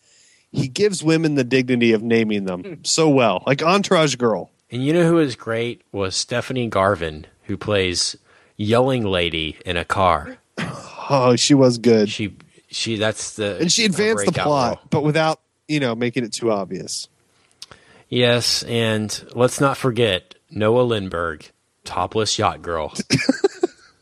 he 0.52 0.68
gives 0.68 1.04
women 1.04 1.36
the 1.36 1.44
dignity 1.44 1.94
of 1.94 2.04
naming 2.04 2.46
them 2.46 2.64
hmm. 2.64 2.74
so 2.84 3.10
well. 3.10 3.44
Like 3.46 3.62
Entourage 3.62 4.16
Girl. 4.16 4.52
And 4.72 4.86
you 4.86 4.94
know 4.94 5.08
who 5.08 5.16
was 5.16 5.36
great 5.36 5.82
was 5.92 6.16
Stephanie 6.16 6.68
Garvin, 6.68 7.26
who 7.44 7.58
plays 7.58 8.18
yelling 8.56 9.04
lady 9.04 9.58
in 9.66 9.78
a 9.78 9.86
car. 9.86 10.38
Oh, 11.12 11.36
she 11.36 11.56
was 11.56 11.80
good. 11.80 12.08
She 12.08 12.36
she 12.68 12.96
that's 12.96 13.34
the 13.34 13.58
And 13.58 13.72
she 13.72 13.86
advanced 13.86 14.28
the 14.28 14.32
plot, 14.32 14.76
role. 14.76 14.88
but 14.92 15.04
without, 15.04 15.42
you 15.68 15.80
know, 15.80 15.96
making 15.96 16.24
it 16.24 16.34
too 16.34 16.52
obvious. 16.52 17.08
Yes, 18.10 18.62
and 18.62 19.26
let's 19.34 19.60
not 19.60 19.76
forget 19.76 20.36
Noah 20.52 20.84
Lindbergh, 20.84 21.50
topless 21.84 22.38
yacht 22.38 22.62
girl. 22.62 22.94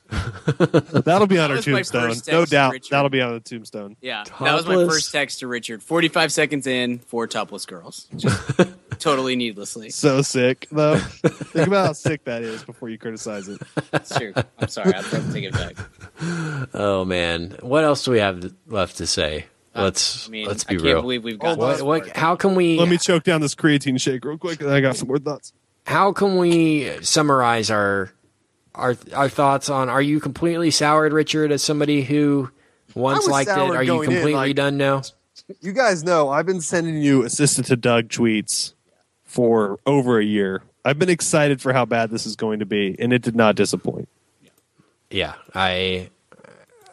That'll 0.10 1.28
be 1.28 1.38
on 1.40 1.50
her 1.50 1.58
was 1.58 1.68
my 1.68 1.82
tombstone. 1.82 2.16
No 2.34 2.46
doubt. 2.46 2.72
Richard. 2.74 2.92
That'll 2.92 3.10
be 3.10 3.22
on 3.22 3.34
the 3.34 3.40
tombstone. 3.40 3.96
Yeah, 4.02 4.24
that 4.40 4.54
was 4.54 4.66
my 4.66 4.76
first 4.86 5.12
text 5.12 5.40
to 5.40 5.48
Richard. 5.48 5.84
Forty-five 5.84 6.32
seconds 6.32 6.68
in, 6.68 7.00
four 7.00 7.28
topless 7.28 7.66
girls, 7.66 8.08
Just 8.16 8.40
totally 9.00 9.36
needlessly. 9.36 9.90
So 9.90 10.22
sick, 10.22 10.68
though. 10.72 10.98
Think 10.98 11.68
about 11.68 11.88
how 11.88 11.94
sick 11.94 12.24
that 12.26 12.44
is 12.44 12.64
before 12.64 12.90
you 12.90 12.98
criticize 12.98 13.48
it. 13.48 13.62
It's 13.94 14.18
true. 14.18 14.34
I'm 14.60 14.68
sorry. 14.68 14.94
I'll 14.94 15.02
have 15.04 15.28
to 15.28 15.34
take 15.34 15.44
it 15.46 15.54
back. 15.54 15.76
oh 16.74 17.04
man, 17.06 17.58
what 17.62 17.84
else 17.84 18.04
do 18.06 18.12
we 18.12 18.20
have 18.20 18.54
left 18.68 18.98
to 18.98 19.08
say? 19.08 19.46
Let's 19.76 20.26
Uh, 20.26 20.30
I 20.30 20.32
mean, 20.32 20.48
let's 20.48 20.66
I 20.68 20.70
be 20.70 20.76
can't 20.78 20.86
real. 20.86 21.02
believe 21.02 21.24
we've 21.24 21.38
got. 21.38 21.58
what, 21.58 21.82
what, 21.84 22.18
how 22.18 22.36
can 22.36 22.56
we 22.56 22.80
Let 22.80 22.90
me 22.90 22.98
choke 22.98 23.24
down 23.24 23.42
this 23.42 23.54
creatine 23.54 24.00
shake 24.02 24.26
real 24.26 24.38
quick, 24.38 24.60
and 24.62 24.72
I 24.72 24.82
got 24.82 24.96
some 24.98 25.08
more 25.08 25.20
thoughts. 25.20 25.54
how 25.86 26.14
can 26.14 26.38
we 26.38 26.90
summarize 27.04 27.70
our 27.70 28.12
our 28.78 28.96
our 29.14 29.28
thoughts 29.30 29.70
on 29.70 29.90
are 29.90 30.02
you 30.02 30.20
completely 30.20 30.72
soured 30.72 31.12
richard 31.12 31.52
as 31.52 31.62
somebody 31.64 32.04
who 32.04 32.50
once 32.96 33.28
liked 33.28 33.50
it 33.50 33.58
are 33.58 33.84
you 33.84 33.88
going 33.88 34.10
in, 34.10 34.16
completely 34.16 34.34
like- 34.34 34.56
done 34.56 34.78
now 34.78 35.02
You 35.62 35.72
guys 35.72 36.04
know 36.04 36.30
I've 36.30 36.46
been 36.46 36.62
sending 36.62 36.98
you 37.02 37.24
assistant 37.24 37.68
to 37.68 37.76
Doug 37.78 38.10
tweets 38.10 38.74
for 39.24 39.80
over 39.86 40.20
a 40.20 40.24
year. 40.26 40.64
I've 40.84 41.00
been 41.00 41.10
excited 41.10 41.62
for 41.62 41.72
how 41.74 41.86
bad 41.86 42.10
this 42.10 42.26
is 42.26 42.36
going 42.36 42.60
to 42.60 42.66
be, 42.66 42.96
and 43.00 43.14
it 43.14 43.22
did 43.22 43.36
not 43.36 43.56
disappoint. 43.56 44.10
yeah 45.10 45.36
i 45.54 46.10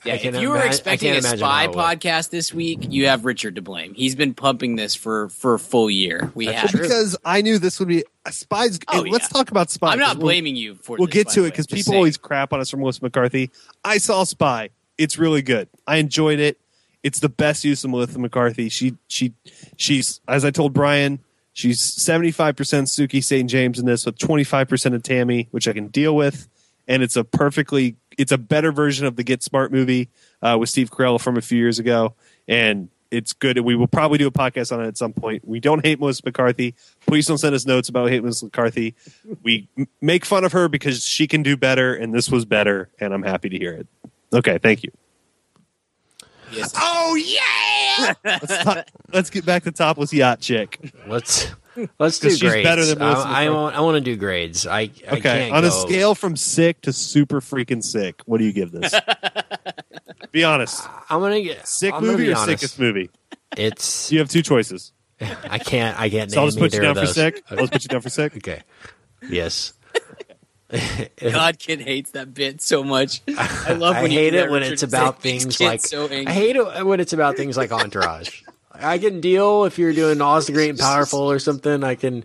Yeah, 0.04 0.14
if 0.14 0.36
you 0.40 0.50
were 0.50 0.56
ima- 0.56 0.66
expecting 0.66 1.12
a 1.16 1.22
spy 1.22 1.36
how 1.38 1.64
it 1.64 1.68
would. 1.68 1.76
podcast 1.78 2.30
this 2.30 2.52
week, 2.52 2.80
you 2.90 3.06
have 3.06 3.24
Richard 3.24 3.54
to 3.56 3.62
blame. 3.62 3.94
He's 3.94 4.14
been 4.14 4.34
pumping 4.34 4.76
this 4.76 4.94
for 4.94 5.28
for 5.30 5.54
a 5.54 5.58
full 5.58 5.88
year. 5.90 6.30
We 6.34 6.46
Well, 6.46 6.54
have. 6.54 6.72
because 6.72 7.16
I 7.24 7.40
knew 7.40 7.58
this 7.58 7.78
would 7.78 7.88
be 7.88 8.04
a 8.26 8.32
spies. 8.32 8.78
Oh, 8.88 9.00
and 9.02 9.10
let's 9.10 9.28
talk 9.28 9.50
about 9.50 9.70
spies. 9.70 9.92
I'm 9.94 9.98
not 9.98 10.08
'cause 10.08 10.16
we'll- 10.16 10.26
blaming 10.26 10.56
you 10.56 10.74
for. 10.74 10.96
We'll 10.98 11.06
this, 11.06 11.14
get 11.14 11.28
to 11.30 11.44
it 11.44 11.50
because 11.50 11.66
people 11.66 11.92
saying. 11.92 11.96
always 11.96 12.16
crap 12.16 12.52
on 12.52 12.60
us 12.60 12.70
from 12.70 12.80
Melissa 12.80 13.00
McCarthy. 13.02 13.50
I 13.84 13.98
saw 13.98 14.24
Spy. 14.24 14.68
It's 14.98 15.18
really 15.18 15.42
good. 15.42 15.68
I 15.86 15.96
enjoyed 15.96 16.38
it. 16.38 16.58
It's 17.02 17.20
the 17.20 17.28
best 17.28 17.64
use 17.64 17.82
of 17.84 17.90
Melissa 17.90 18.18
McCarthy. 18.18 18.68
She 18.68 18.94
she 19.08 19.32
she's 19.76 20.20
as 20.28 20.44
I 20.44 20.50
told 20.50 20.72
Brian, 20.72 21.18
she's 21.52 21.80
75% 21.80 22.88
Sookie 22.88 23.22
St. 23.22 23.48
James 23.48 23.78
in 23.78 23.86
this 23.86 24.06
with 24.06 24.18
25% 24.18 24.94
of 24.94 25.02
Tammy, 25.02 25.48
which 25.50 25.66
I 25.68 25.72
can 25.72 25.88
deal 25.88 26.14
with. 26.16 26.48
And 26.86 27.02
it's 27.02 27.16
a 27.16 27.24
perfectly 27.24 27.96
it's 28.18 28.32
a 28.32 28.38
better 28.38 28.72
version 28.72 29.06
of 29.06 29.16
the 29.16 29.24
Get 29.24 29.42
Smart 29.42 29.72
movie 29.72 30.08
uh, 30.42 30.56
with 30.58 30.68
Steve 30.68 30.90
Carell 30.90 31.20
from 31.20 31.36
a 31.36 31.40
few 31.40 31.58
years 31.58 31.78
ago. 31.78 32.14
And 32.46 32.88
it's 33.10 33.32
good. 33.32 33.58
We 33.60 33.76
will 33.76 33.86
probably 33.86 34.18
do 34.18 34.26
a 34.26 34.32
podcast 34.32 34.72
on 34.72 34.84
it 34.84 34.88
at 34.88 34.96
some 34.96 35.12
point. 35.12 35.46
We 35.46 35.60
don't 35.60 35.84
hate 35.84 36.00
Melissa 36.00 36.22
McCarthy. 36.24 36.74
Please 37.06 37.26
don't 37.26 37.38
send 37.38 37.54
us 37.54 37.64
notes 37.64 37.88
about 37.88 38.10
hate 38.10 38.22
Melissa 38.22 38.46
McCarthy. 38.46 38.94
We 39.42 39.68
make 40.00 40.24
fun 40.24 40.44
of 40.44 40.52
her 40.52 40.68
because 40.68 41.04
she 41.04 41.26
can 41.26 41.42
do 41.42 41.56
better, 41.56 41.94
and 41.94 42.12
this 42.12 42.30
was 42.30 42.44
better, 42.44 42.88
and 42.98 43.14
I'm 43.14 43.22
happy 43.22 43.48
to 43.50 43.58
hear 43.58 43.72
it. 43.72 43.86
Okay, 44.32 44.58
thank 44.58 44.82
you. 44.82 44.90
Yes. 46.56 46.72
Oh 46.80 47.14
yeah! 47.16 48.14
Let's, 48.24 48.64
talk, 48.64 48.86
let's 49.12 49.30
get 49.30 49.44
back 49.46 49.62
to 49.64 49.70
topless 49.72 50.12
yacht 50.12 50.40
chick. 50.40 50.92
Let's 51.06 51.48
let's 51.98 52.18
do 52.18 52.28
'Cause 52.28 52.38
she's 52.38 52.50
grades. 52.50 52.64
better 52.66 52.84
than 52.84 52.98
Melissa 52.98 53.20
I, 53.20 53.22
I 53.22 53.44
McCarthy. 53.44 53.50
want 53.54 53.76
I 53.76 53.80
want 53.80 53.94
to 53.96 54.00
do 54.00 54.16
grades. 54.16 54.66
I, 54.66 54.80
I 54.80 54.90
Okay, 55.08 55.20
can't 55.20 55.52
on 55.54 55.64
a 55.64 55.70
scale 55.70 56.14
from 56.14 56.34
sick 56.36 56.80
to 56.82 56.92
super 56.92 57.40
freaking 57.40 57.82
sick, 57.84 58.20
what 58.26 58.38
do 58.38 58.44
you 58.44 58.52
give 58.52 58.72
this? 58.72 58.92
be 60.32 60.44
honest. 60.44 60.86
I'm 61.08 61.20
gonna 61.20 61.42
get 61.42 61.66
Sick 61.68 61.92
I'm 61.94 62.00
gonna 62.00 62.12
movie 62.12 62.24
be 62.26 62.32
or 62.32 62.36
honest. 62.36 62.46
sickest 62.60 62.78
movie? 62.80 63.10
It's 63.56 64.10
You 64.10 64.18
have 64.20 64.28
two 64.28 64.42
choices. 64.42 64.92
I 65.20 65.58
can't 65.58 65.98
I 65.98 66.10
can't 66.10 66.30
So 66.32 66.40
I'll 66.40 66.46
just 66.46 66.58
put 66.58 66.74
you 66.74 66.80
down 66.80 66.94
for 66.96 67.06
sick. 67.06 67.42
I'll 67.50 67.58
just 67.58 67.72
put 67.72 67.82
you 67.84 67.88
down 67.88 68.00
for 68.00 68.10
sick. 68.10 68.36
Okay. 68.38 68.62
Yes. 69.28 69.72
God, 71.20 71.58
kid 71.58 71.80
hates 71.80 72.12
that 72.12 72.34
bit 72.34 72.60
so 72.62 72.82
much. 72.84 73.22
I 73.28 73.72
love 73.74 73.96
I 73.96 74.02
when 74.02 74.10
you 74.10 74.18
hate 74.18 74.30
do 74.30 74.38
it 74.38 74.50
when 74.50 74.60
Richard. 74.62 74.72
it's 74.74 74.82
about 74.82 75.20
things 75.22 75.60
like 75.60 75.80
so. 75.80 76.06
I 76.10 76.24
hate 76.30 76.56
it 76.56 76.86
when 76.86 77.00
it's 77.00 77.12
about 77.12 77.36
things 77.36 77.56
like 77.56 77.72
Entourage. 77.72 78.42
I 78.72 78.98
can 78.98 79.20
deal 79.20 79.64
if 79.64 79.78
you're 79.78 79.92
doing 79.92 80.20
Oz 80.20 80.46
the 80.46 80.52
Great 80.52 80.70
and 80.70 80.78
Powerful 80.78 81.30
or 81.30 81.38
something. 81.38 81.84
I 81.84 81.94
can 81.94 82.24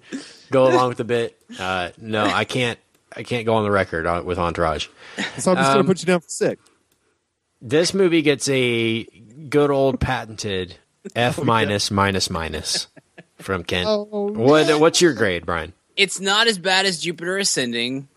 go 0.51 0.67
along 0.67 0.89
with 0.89 0.97
the 0.97 1.03
bit. 1.03 1.39
Uh, 1.59 1.89
no, 1.99 2.25
I 2.25 2.45
can't. 2.45 2.79
I 3.15 3.23
can't 3.23 3.45
go 3.45 3.55
on 3.55 3.63
the 3.63 3.71
record 3.71 4.05
on, 4.05 4.25
with 4.25 4.37
Entourage. 4.39 4.87
So 5.37 5.51
I'm 5.51 5.57
just 5.57 5.69
Um, 5.69 5.73
going 5.73 5.77
to 5.77 5.83
put 5.83 5.99
you 5.99 6.05
down 6.05 6.19
for 6.21 6.29
sick. 6.29 6.59
This 7.61 7.93
movie 7.93 8.21
gets 8.21 8.47
a 8.49 9.03
good 9.49 9.69
old 9.71 9.99
patented 9.99 10.75
Oh, 11.05 11.09
F 11.15 11.41
minus 11.43 11.91
minus 11.91 12.29
minus 12.29 12.87
from 13.37 13.63
Kent. 13.63 13.87
Oh, 13.89 14.03
What 14.33 14.79
what's 14.79 15.01
your 15.01 15.13
grade, 15.13 15.45
Brian? 15.45 15.73
It's 15.95 16.19
not 16.19 16.47
as 16.47 16.57
bad 16.57 16.85
as 16.85 16.99
Jupiter 17.01 17.37
Ascending, 17.37 18.07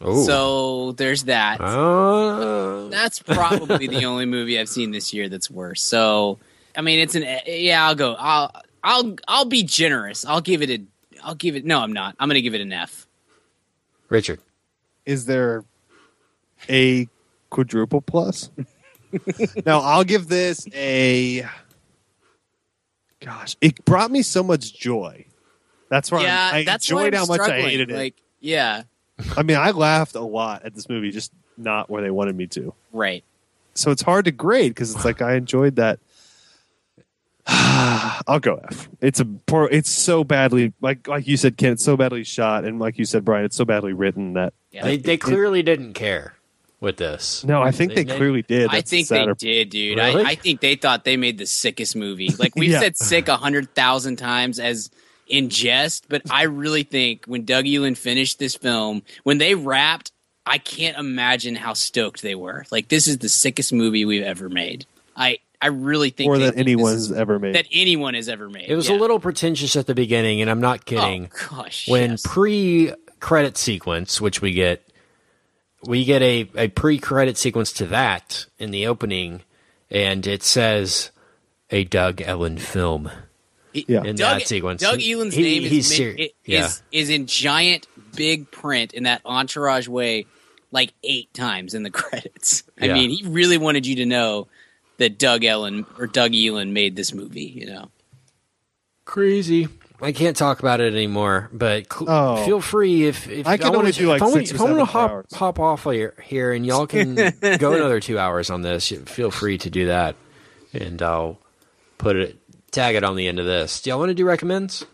Oh, 0.00 0.24
so 0.24 0.92
there's 0.92 1.24
that. 1.24 1.60
Uh, 1.60 2.88
That's 2.88 3.18
probably 3.20 3.86
the 3.86 4.04
only 4.04 4.26
movie 4.26 4.58
I've 4.58 4.68
seen 4.68 4.90
this 4.90 5.14
year 5.14 5.28
that's 5.28 5.50
worse. 5.50 5.82
So, 5.82 6.38
I 6.76 6.82
mean, 6.82 6.98
it's 6.98 7.14
an 7.14 7.24
yeah. 7.46 7.86
I'll 7.86 7.94
go. 7.94 8.14
I'll 8.18 8.52
I'll 8.84 9.16
I'll 9.26 9.44
be 9.46 9.62
generous. 9.62 10.26
I'll 10.26 10.42
give 10.42 10.60
it 10.62 10.70
a. 10.70 10.82
I'll 11.24 11.34
give 11.34 11.56
it. 11.56 11.64
No, 11.64 11.80
I'm 11.80 11.92
not. 11.92 12.14
I'm 12.20 12.28
going 12.28 12.34
to 12.34 12.42
give 12.42 12.54
it 12.54 12.60
an 12.60 12.72
F. 12.72 13.06
Richard. 14.10 14.40
Is 15.06 15.24
there 15.24 15.64
a 16.68 17.08
quadruple 17.50 18.02
plus? 18.02 18.50
now 19.66 19.80
I'll 19.80 20.04
give 20.04 20.28
this 20.28 20.68
a. 20.74 21.46
Gosh, 23.20 23.56
it 23.62 23.82
brought 23.86 24.10
me 24.10 24.22
so 24.22 24.42
much 24.42 24.78
joy. 24.78 25.24
That's 25.88 26.12
why 26.12 26.22
yeah, 26.22 26.50
I'm, 26.52 26.54
I 26.56 26.64
that's 26.64 26.92
why 26.92 27.06
enjoyed 27.06 27.14
I'm 27.14 27.20
how 27.20 27.26
much 27.26 27.40
I 27.40 27.44
struggling. 27.44 27.70
hated 27.70 27.90
it. 27.90 27.96
Like, 27.96 28.14
yeah, 28.40 28.82
I 29.36 29.42
mean, 29.42 29.56
I 29.56 29.70
laughed 29.70 30.14
a 30.14 30.20
lot 30.20 30.64
at 30.64 30.74
this 30.74 30.88
movie, 30.88 31.10
just 31.10 31.32
not 31.56 31.88
where 31.88 32.02
they 32.02 32.10
wanted 32.10 32.36
me 32.36 32.46
to. 32.48 32.74
right. 32.92 33.24
So 33.74 33.90
it's 33.90 34.00
hard 34.02 34.24
to 34.24 34.30
grade 34.32 34.70
because 34.70 34.94
it's 34.94 35.04
like 35.04 35.20
I 35.20 35.34
enjoyed 35.34 35.76
that. 35.76 35.98
I'll 37.46 38.40
go 38.40 38.60
F. 38.70 38.88
It's 39.00 39.20
a 39.20 39.24
poor. 39.24 39.68
It's 39.70 39.90
so 39.90 40.24
badly, 40.24 40.72
like 40.80 41.06
like 41.06 41.26
you 41.26 41.36
said, 41.36 41.56
Ken. 41.56 41.72
It's 41.72 41.84
so 41.84 41.96
badly 41.96 42.24
shot, 42.24 42.64
and 42.64 42.78
like 42.78 42.98
you 42.98 43.04
said, 43.04 43.24
Brian, 43.24 43.44
it's 43.44 43.54
so 43.56 43.64
badly 43.64 43.92
written 43.92 44.32
that. 44.32 44.54
Yeah. 44.72 44.84
They 44.84 44.96
they 44.96 45.16
clearly 45.16 45.62
didn't 45.62 45.92
care 45.94 46.34
with 46.80 46.96
this. 46.96 47.44
No, 47.44 47.62
I 47.62 47.70
think 47.70 47.94
they, 47.94 48.04
They- 48.04 48.16
clearly 48.16 48.42
did. 48.42 48.68
I 48.70 48.80
think 48.80 49.08
the 49.08 49.14
they 49.14 49.32
did, 49.34 49.70
dude. 49.70 49.98
Really? 49.98 50.24
I, 50.24 50.30
I 50.30 50.34
think 50.34 50.60
they 50.60 50.74
thought 50.74 51.04
they 51.04 51.16
made 51.16 51.38
the 51.38 51.46
sickest 51.46 51.94
movie. 51.96 52.30
Like 52.38 52.56
we've 52.56 52.70
Yeah. 52.72 52.80
said 52.80 52.96
sick 52.96 53.28
a 53.28 53.36
hundred 53.36 53.74
thousand 53.74 54.16
times 54.16 54.58
as 54.58 54.90
in 55.26 55.48
jest, 55.50 56.06
but 56.08 56.22
I 56.30 56.44
really 56.44 56.82
think 56.82 57.24
when 57.26 57.44
Doug 57.44 57.66
Ellin 57.66 57.94
finished 57.94 58.38
this 58.38 58.54
film, 58.56 59.02
when 59.24 59.38
they 59.38 59.54
wrapped, 59.54 60.12
I 60.44 60.58
can't 60.58 60.96
imagine 60.96 61.56
how 61.56 61.72
stoked 61.72 62.22
they 62.22 62.34
were. 62.34 62.64
Like 62.70 62.88
this 62.88 63.08
is 63.08 63.18
the 63.18 63.28
sickest 63.28 63.72
movie 63.72 64.04
we've 64.04 64.22
ever 64.22 64.48
made. 64.48 64.86
I 65.16 65.38
I 65.60 65.68
really 65.68 66.10
think 66.10 66.28
or 66.28 66.38
that 66.38 66.54
think 66.54 66.54
this 66.54 66.60
anyone's 66.60 67.10
is- 67.10 67.12
ever 67.12 67.38
made. 67.38 67.54
that 67.54 67.66
anyone 67.72 68.14
has 68.14 68.28
ever 68.28 68.48
made. 68.48 68.68
It 68.68 68.76
was 68.76 68.88
Yeah. 68.88 68.96
a 68.96 68.98
little 68.98 69.18
pretentious 69.18 69.74
at 69.74 69.86
the 69.86 69.94
beginning, 69.94 70.40
and 70.40 70.50
I'm 70.50 70.60
not 70.60 70.80
oh, 70.80 70.82
kidding. 70.84 71.30
Oh 71.34 71.46
gosh, 71.50 71.88
when 71.88 72.12
yes. 72.12 72.22
pre-credit 72.26 73.56
sequence, 73.56 74.20
which 74.20 74.40
we 74.40 74.52
get, 74.52 74.86
we 75.84 76.04
get 76.04 76.22
a, 76.22 76.48
a 76.56 76.68
pre-credit 76.68 77.36
sequence 77.38 77.72
to 77.74 77.86
that 77.86 78.46
in 78.58 78.70
the 78.70 78.86
opening, 78.86 79.42
and 79.90 80.26
it 80.26 80.42
says 80.42 81.10
a 81.70 81.84
Doug 81.84 82.20
Ellin 82.20 82.58
film 82.58 83.10
yeah, 83.88 84.00
in 84.00 84.08
uh, 84.08 84.12
Doug, 84.12 84.38
that 84.40 84.48
sequence. 84.48 84.80
Doug 84.80 84.98
He- 85.00 85.12
Ellin's 85.12 85.34
he- 85.34 85.42
name 85.42 85.62
is, 85.64 85.70
he's 85.70 85.90
ma- 85.90 85.96
ser- 85.96 86.16
yeah. 86.44 86.64
is 86.66 86.82
is 86.92 87.10
in 87.10 87.26
giant 87.26 87.86
big 88.14 88.50
print 88.50 88.94
in 88.94 89.02
that 89.04 89.20
entourage 89.24 89.88
way 89.88 90.26
like 90.72 90.92
eight 91.04 91.32
times 91.34 91.74
in 91.74 91.82
the 91.82 91.90
credits. 92.02 92.62
I 92.80 92.86
Yeah. 92.86 92.94
mean, 92.94 93.10
he 93.10 93.24
really 93.26 93.58
wanted 93.58 93.86
you 93.86 93.96
to 93.96 94.06
know 94.06 94.48
that 94.98 95.18
Doug 95.18 95.44
Ellin 95.44 95.84
or 95.98 96.06
Doug 96.06 96.34
Ellin 96.34 96.72
made 96.72 96.96
this 96.96 97.12
movie, 97.12 97.44
you 97.44 97.66
know. 97.66 97.90
crazy. 99.04 99.68
I 100.00 100.12
can't 100.12 100.36
talk 100.36 100.58
about 100.60 100.80
it 100.80 100.92
anymore, 100.92 101.48
but 101.54 101.90
cl- 101.90 102.10
Oh. 102.10 102.44
feel 102.44 102.60
free 102.60 103.04
if, 103.06 103.28
if 103.30 103.46
I 103.46 103.56
can 103.56 103.68
wanna- 103.68 103.78
only 103.78 103.92
do, 103.92 104.08
like, 104.08 104.16
if 104.16 104.22
I 104.22 104.26
wanna- 104.26 104.46
six 104.46 104.52
or 104.52 104.62
I 104.62 104.64
want 104.64 104.72
to 104.72 104.78
seven 104.80 104.86
hop 104.86 105.10
hours. 105.10 105.26
hop 105.34 105.58
off 105.58 105.84
here, 105.84 106.14
here 106.22 106.52
and 106.52 106.66
y'all 106.66 106.86
can 106.86 107.14
go 107.58 107.72
another 107.72 107.98
two 108.00 108.18
hours 108.18 108.50
on 108.50 108.60
this. 108.62 108.88
Feel 109.06 109.30
free 109.30 109.56
to 109.58 109.70
do 109.70 109.86
that, 109.86 110.16
and 110.74 111.00
I'll 111.00 111.38
put 111.96 112.16
it 112.16 112.36
tag 112.76 112.94
it 112.94 113.02
on 113.04 113.16
the 113.16 113.26
end 113.26 113.38
of 113.38 113.46
this. 113.46 113.80
Do 113.80 113.90
y'all 113.90 113.98
want 113.98 114.10
to 114.10 114.14
do 114.14 114.24
recommends? 114.24 114.84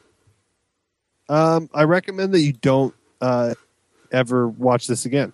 um, 1.28 1.68
I 1.74 1.84
recommend 1.84 2.32
that 2.34 2.40
you 2.40 2.52
don't 2.52 2.94
uh, 3.20 3.54
ever 4.10 4.48
watch 4.48 4.86
this 4.86 5.04
again. 5.04 5.32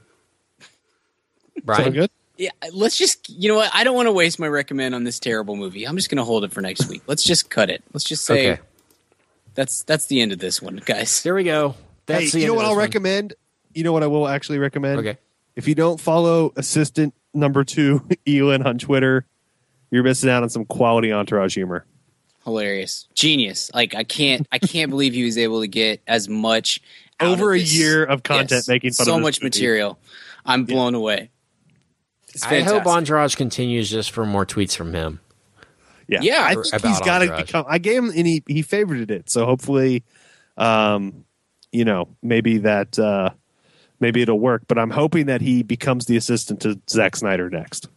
Brian, 1.65 1.85
Sound 1.85 1.95
good? 1.95 2.11
Yeah, 2.37 2.51
let's 2.73 2.97
just 2.97 3.29
you 3.29 3.49
know 3.49 3.57
what? 3.57 3.71
I 3.75 3.83
don't 3.85 3.97
want 3.97 4.07
to 4.07 4.13
waste 4.13 4.39
my 4.39 4.47
recommend 4.47 4.95
on 4.95 5.03
this 5.05 5.19
terrible 5.19 5.57
movie. 5.57 5.87
I'm 5.87 5.97
just 5.97 6.09
going 6.09 6.19
to 6.19 6.25
hold 6.25 6.45
it 6.45 6.53
for 6.53 6.61
next 6.61 6.89
week. 6.89 7.03
Let's 7.07 7.25
just 7.25 7.51
cut 7.51 7.69
it. 7.69 7.83
Let's 7.93 8.05
just 8.05 8.25
say 8.25 8.53
Okay. 8.53 8.63
that's 9.55 9.83
that's 9.83 10.07
the 10.07 10.21
end 10.21 10.33
of 10.33 10.39
this 10.39 10.63
one, 10.63 10.77
guys. 10.85 11.23
There 11.23 11.35
we 11.35 11.43
go. 11.43 11.75
That's 12.07 12.27
hey, 12.27 12.31
the 12.31 12.41
you 12.41 12.47
know 12.47 12.55
what 12.55 12.65
I'll 12.65 12.73
one. 12.73 12.79
recommend? 12.79 13.35
You 13.75 13.83
know 13.83 13.93
what 13.93 14.05
I 14.05 14.07
will 14.07 14.29
actually 14.29 14.59
recommend? 14.59 15.01
Okay. 15.01 15.19
If 15.57 15.67
you 15.67 15.75
don't 15.75 16.01
follow 16.01 16.53
assistant 16.57 17.13
number 17.35 17.65
two 17.65 18.07
Ellin 18.27 18.63
on 18.63 18.79
Twitter, 18.79 19.27
you're 19.91 20.05
missing 20.05 20.31
out 20.31 20.45
on 20.45 20.49
some 20.49 20.65
quality 20.65 21.13
entourage 21.13 21.57
humor. 21.57 21.85
Hilarious. 22.49 23.07
Genius. 23.15 23.71
Like 23.75 23.95
I 23.95 24.05
can't 24.05 24.47
I 24.51 24.59
can't 24.59 24.91
believe 24.91 25.13
he 25.15 25.25
was 25.25 25.39
able 25.39 25.61
to 25.61 25.69
get 25.69 26.01
as 26.07 26.29
much 26.29 26.81
out 27.21 27.29
Over 27.29 27.53
of 27.53 27.57
a 27.57 27.61
this. 27.61 27.75
year 27.77 28.05
of 28.05 28.23
content 28.23 28.51
Yes. 28.51 28.69
making 28.69 28.93
fun 28.93 29.07
so 29.07 29.13
of 29.15 29.19
this 29.19 29.23
much 29.25 29.41
movie. 29.43 29.47
material. 29.49 29.99
I'm 30.47 30.65
blown 30.65 30.95
away. 30.95 31.31
It's 32.29 32.43
I 32.45 32.61
hope 32.61 32.67
fantastic. 32.67 32.87
Entourage 32.87 33.35
continues 33.37 33.91
just 33.91 34.11
for 34.11 34.25
more 34.27 34.47
tweets 34.47 34.77
from 34.77 34.93
him. 34.95 35.21
Yeah, 36.09 36.21
Yeah, 36.23 36.45
I 36.47 36.55
think 36.55 36.85
he's 36.87 37.01
got 37.01 37.19
to 37.19 37.37
become. 37.37 37.67
I 37.69 37.79
gave 37.79 37.99
him 38.03 38.11
and 38.17 38.27
he 38.27 38.43
he 38.47 38.63
favorited 38.63 39.11
it, 39.11 39.29
so 39.29 39.45
hopefully, 39.45 40.05
um, 40.57 41.25
you 41.71 41.85
know, 41.85 42.09
maybe 42.23 42.59
that 42.59 42.99
uh, 42.99 43.31
maybe 44.01 44.23
it'll 44.23 44.39
work. 44.41 44.63
But 44.69 44.79
I'm 44.79 44.89
hoping 44.91 45.27
that 45.27 45.43
he 45.43 45.63
becomes 45.63 46.07
the 46.07 46.17
assistant 46.17 46.61
to 46.63 46.81
Zack 46.89 47.15
Snyder 47.17 47.51
next, 47.51 47.89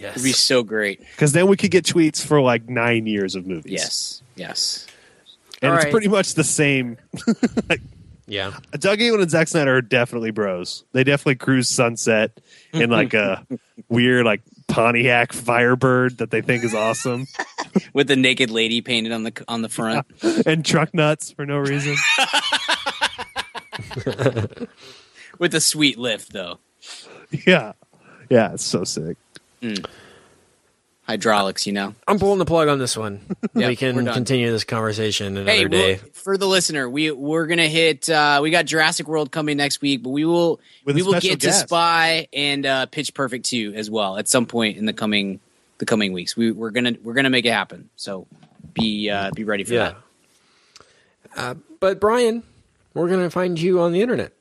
Yes. 0.00 0.12
It'd 0.16 0.24
be 0.24 0.32
so 0.32 0.62
great. 0.62 1.00
because 1.00 1.32
then 1.32 1.46
we 1.48 1.56
could 1.56 1.70
get 1.70 1.84
tweets 1.84 2.24
for 2.24 2.40
like 2.40 2.68
nine 2.68 3.06
years 3.06 3.34
of 3.34 3.46
movies. 3.46 3.72
Yes. 3.72 4.22
Yes. 4.36 4.86
and 5.62 5.70
All 5.72 5.76
it's 5.76 5.84
right. 5.86 5.92
pretty 5.92 6.08
much 6.08 6.34
the 6.34 6.44
same. 6.44 6.96
yeah. 8.26 8.52
Doug 8.72 9.00
Ellin 9.00 9.20
and 9.22 9.30
Zack 9.30 9.48
Snyder 9.48 9.76
are 9.76 9.82
definitely 9.82 10.30
bros. 10.30 10.84
They 10.92 11.04
definitely 11.04 11.36
cruise 11.36 11.68
Sunset 11.68 12.38
in 12.72 12.90
like 12.90 13.14
a 13.14 13.46
weird 13.88 14.24
like 14.26 14.42
Pontiac 14.68 15.32
Firebird 15.32 16.18
that 16.18 16.30
they 16.30 16.42
think 16.42 16.64
is 16.64 16.74
awesome, 16.74 17.26
With 17.92 18.08
the 18.08 18.16
naked 18.16 18.50
lady 18.50 18.80
painted 18.82 19.12
on 19.12 19.22
the 19.22 19.44
on 19.48 19.62
the 19.62 19.68
front. 19.68 20.06
and 20.44 20.64
truck 20.64 20.92
nuts 20.92 21.30
for 21.30 21.46
no 21.46 21.58
reason. 21.58 21.94
With 25.38 25.54
a 25.54 25.60
sweet 25.60 25.98
lift 25.98 26.32
though. 26.32 26.58
Yeah, 27.46 27.72
yeah, 28.30 28.52
it's 28.54 28.64
so 28.64 28.84
sick. 28.84 29.16
Hydraulics, 31.06 31.66
you 31.66 31.72
know. 31.72 31.94
I'm 32.08 32.18
pulling 32.18 32.38
the 32.40 32.44
plug 32.44 32.68
on 32.68 32.78
this 32.78 32.96
one. 32.96 33.20
Yeah, 33.54 33.68
we 33.68 33.76
can 33.76 34.04
continue 34.04 34.50
this 34.50 34.64
conversation 34.64 35.28
another 35.38 35.50
Hey, 35.50 35.64
day. 35.64 35.94
we'll- 36.02 36.10
for 36.12 36.36
the 36.36 36.46
listener, 36.46 36.90
we 36.90 37.10
we're 37.10 37.46
gonna 37.46 37.68
hit. 37.68 38.10
Uh, 38.10 38.40
we 38.42 38.50
got 38.50 38.66
Jurassic 38.66 39.08
World 39.08 39.30
coming 39.30 39.56
next 39.56 39.80
week, 39.80 40.02
but 40.02 40.10
we 40.10 40.24
will 40.26 40.60
With 40.84 40.94
we 40.96 41.02
will 41.02 41.12
special 41.12 41.30
get 41.30 41.40
to. 41.40 41.52
Spy 41.54 42.28
and 42.34 42.66
uh, 42.66 42.86
Pitch 42.86 43.14
Perfect 43.14 43.46
two 43.46 43.72
as 43.76 43.88
well 43.90 44.18
at 44.18 44.28
some 44.28 44.44
point 44.44 44.76
in 44.76 44.84
the 44.84 44.92
coming 44.92 45.40
the 45.78 45.86
coming 45.86 46.12
weeks. 46.12 46.36
We 46.36 46.50
we're 46.52 46.70
gonna 46.70 46.96
we're 47.02 47.14
gonna 47.14 47.30
make 47.30 47.46
it 47.46 47.52
happen. 47.52 47.88
So 47.96 48.26
be 48.74 49.08
uh, 49.08 49.30
be 49.34 49.44
ready 49.44 49.64
for 49.64 49.72
Yeah. 49.74 49.94
that. 51.34 51.36
Uh, 51.36 51.54
but 51.80 51.98
Brian, 52.00 52.42
we're 52.92 53.08
going 53.08 53.20
to 53.20 53.30
find 53.30 53.58
you 53.60 53.80
on 53.80 53.92
the 53.92 54.00
internet. 54.02 54.32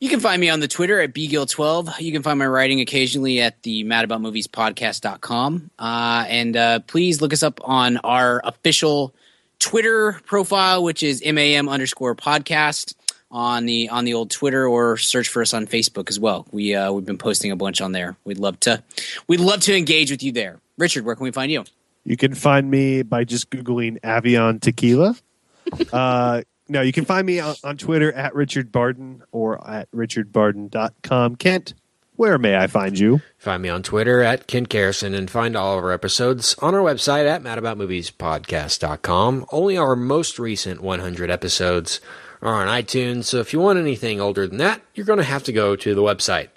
You 0.00 0.08
can 0.08 0.20
find 0.20 0.40
me 0.40 0.48
on 0.48 0.60
the 0.60 0.68
Twitter 0.68 1.00
at 1.00 1.12
bgill12. 1.12 2.00
You 2.00 2.12
can 2.12 2.22
find 2.22 2.38
my 2.38 2.46
writing 2.46 2.80
occasionally 2.80 3.40
at 3.40 3.60
the 3.64 3.82
madaboutmoviespodcast.com. 3.84 5.70
Uh, 5.76 6.24
and 6.28 6.56
uh, 6.56 6.80
please 6.80 7.20
look 7.20 7.32
us 7.32 7.42
up 7.42 7.60
on 7.64 7.96
our 7.98 8.40
official 8.44 9.12
Twitter 9.58 10.20
profile, 10.24 10.84
which 10.84 11.02
is 11.02 11.22
MAM 11.24 11.68
underscore 11.68 12.14
podcast. 12.14 12.94
on 13.30 13.66
the 13.66 13.88
on 13.90 14.04
the 14.04 14.14
old 14.14 14.30
Twitter 14.30 14.66
or 14.66 14.96
search 14.96 15.28
for 15.28 15.42
us 15.42 15.52
on 15.52 15.66
Facebook 15.66 16.08
as 16.08 16.18
well. 16.18 16.46
We 16.52 16.74
uh, 16.74 16.92
we've 16.92 17.04
been 17.04 17.18
posting 17.18 17.50
a 17.50 17.56
bunch 17.56 17.80
on 17.80 17.92
there. 17.92 18.16
We'd 18.24 18.38
love 18.38 18.58
to 18.60 18.82
we'd 19.26 19.40
love 19.40 19.60
to 19.62 19.76
engage 19.76 20.10
with 20.10 20.22
you 20.22 20.32
there. 20.32 20.60
Richard, 20.78 21.04
where 21.04 21.14
can 21.16 21.24
we 21.24 21.32
find 21.32 21.50
you? 21.50 21.64
You 22.04 22.16
can 22.16 22.34
find 22.34 22.70
me 22.70 23.02
by 23.02 23.24
just 23.24 23.50
googling 23.50 24.00
Avion 24.00 24.60
Tequila. 24.60 25.16
uh, 25.92 26.42
no, 26.68 26.82
you 26.82 26.92
can 26.92 27.04
find 27.04 27.26
me 27.26 27.40
on, 27.40 27.54
on 27.64 27.76
Twitter 27.76 28.12
at 28.12 28.34
Richard 28.34 28.70
Barden 28.70 29.22
or 29.32 29.66
at 29.68 29.90
richardbarden.com. 29.92 31.36
Kent, 31.36 31.74
where 32.16 32.38
may 32.38 32.56
I 32.56 32.66
find 32.66 32.98
you? 32.98 33.20
Find 33.38 33.62
me 33.62 33.68
on 33.68 33.82
Twitter 33.82 34.22
at 34.22 34.46
Kent 34.46 34.68
Garrison 34.68 35.14
and 35.14 35.30
find 35.30 35.56
all 35.56 35.78
of 35.78 35.84
our 35.84 35.92
episodes 35.92 36.54
on 36.60 36.74
our 36.74 36.80
website 36.80 37.28
at 37.28 37.42
madaboutmoviespodcast.com. 37.42 39.46
Only 39.50 39.76
our 39.76 39.96
most 39.96 40.38
recent 40.38 40.82
100 40.82 41.30
episodes 41.30 42.00
are 42.42 42.54
on 42.54 42.68
iTunes, 42.68 43.24
so 43.24 43.38
if 43.38 43.52
you 43.52 43.60
want 43.60 43.78
anything 43.78 44.20
older 44.20 44.46
than 44.46 44.58
that, 44.58 44.82
you're 44.94 45.06
going 45.06 45.18
to 45.18 45.24
have 45.24 45.44
to 45.44 45.52
go 45.52 45.76
to 45.76 45.94
the 45.94 46.02
website. 46.02 46.48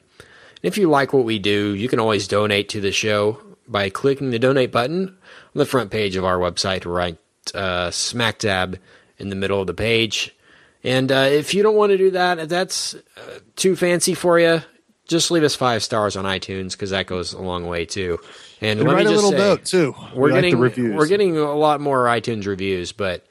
If 0.61 0.77
you 0.77 0.89
like 0.89 1.13
what 1.13 1.25
we 1.25 1.39
do, 1.39 1.73
you 1.73 1.87
can 1.87 1.99
always 1.99 2.27
donate 2.27 2.69
to 2.69 2.81
the 2.81 2.91
show 2.91 3.39
by 3.67 3.89
clicking 3.89 4.29
the 4.29 4.39
donate 4.39 4.71
button 4.71 5.07
on 5.07 5.17
the 5.55 5.65
front 5.65 5.89
page 5.89 6.15
of 6.15 6.25
our 6.25 6.37
website, 6.37 6.85
right 6.85 7.17
uh, 7.53 7.91
smack 7.91 8.39
dab 8.39 8.77
in 9.21 9.29
the 9.29 9.35
middle 9.35 9.61
of 9.61 9.67
the 9.67 9.73
page. 9.73 10.35
And 10.83 11.11
uh, 11.11 11.27
if 11.29 11.53
you 11.53 11.61
don't 11.63 11.75
want 11.75 11.91
to 11.91 11.97
do 11.97 12.11
that, 12.11 12.39
if 12.39 12.49
that's 12.49 12.95
uh, 12.95 13.39
too 13.55 13.75
fancy 13.75 14.13
for 14.15 14.39
you, 14.39 14.61
just 15.07 15.29
leave 15.29 15.43
us 15.43 15.55
five 15.55 15.83
stars 15.83 16.15
on 16.15 16.25
iTunes 16.25 16.71
because 16.71 16.89
that 16.89 17.05
goes 17.05 17.33
a 17.33 17.41
long 17.41 17.67
way 17.67 17.85
too. 17.85 18.19
And, 18.61 18.79
And 18.79 18.87
let 18.89 18.95
write 18.95 19.05
me 19.05 19.11
a 19.11 19.13
just 19.15 19.23
little 19.23 19.31
say, 19.39 19.47
note 19.49 19.65
too. 19.65 19.95
we're 20.15 20.27
We 20.27 20.31
like 20.31 20.37
getting 20.37 20.55
the 20.55 20.61
reviews. 20.61 20.95
we're 20.95 21.07
getting 21.07 21.37
a 21.37 21.53
lot 21.53 21.81
more 21.81 22.05
iTunes 22.05 22.45
reviews, 22.47 22.91
but 22.93 23.25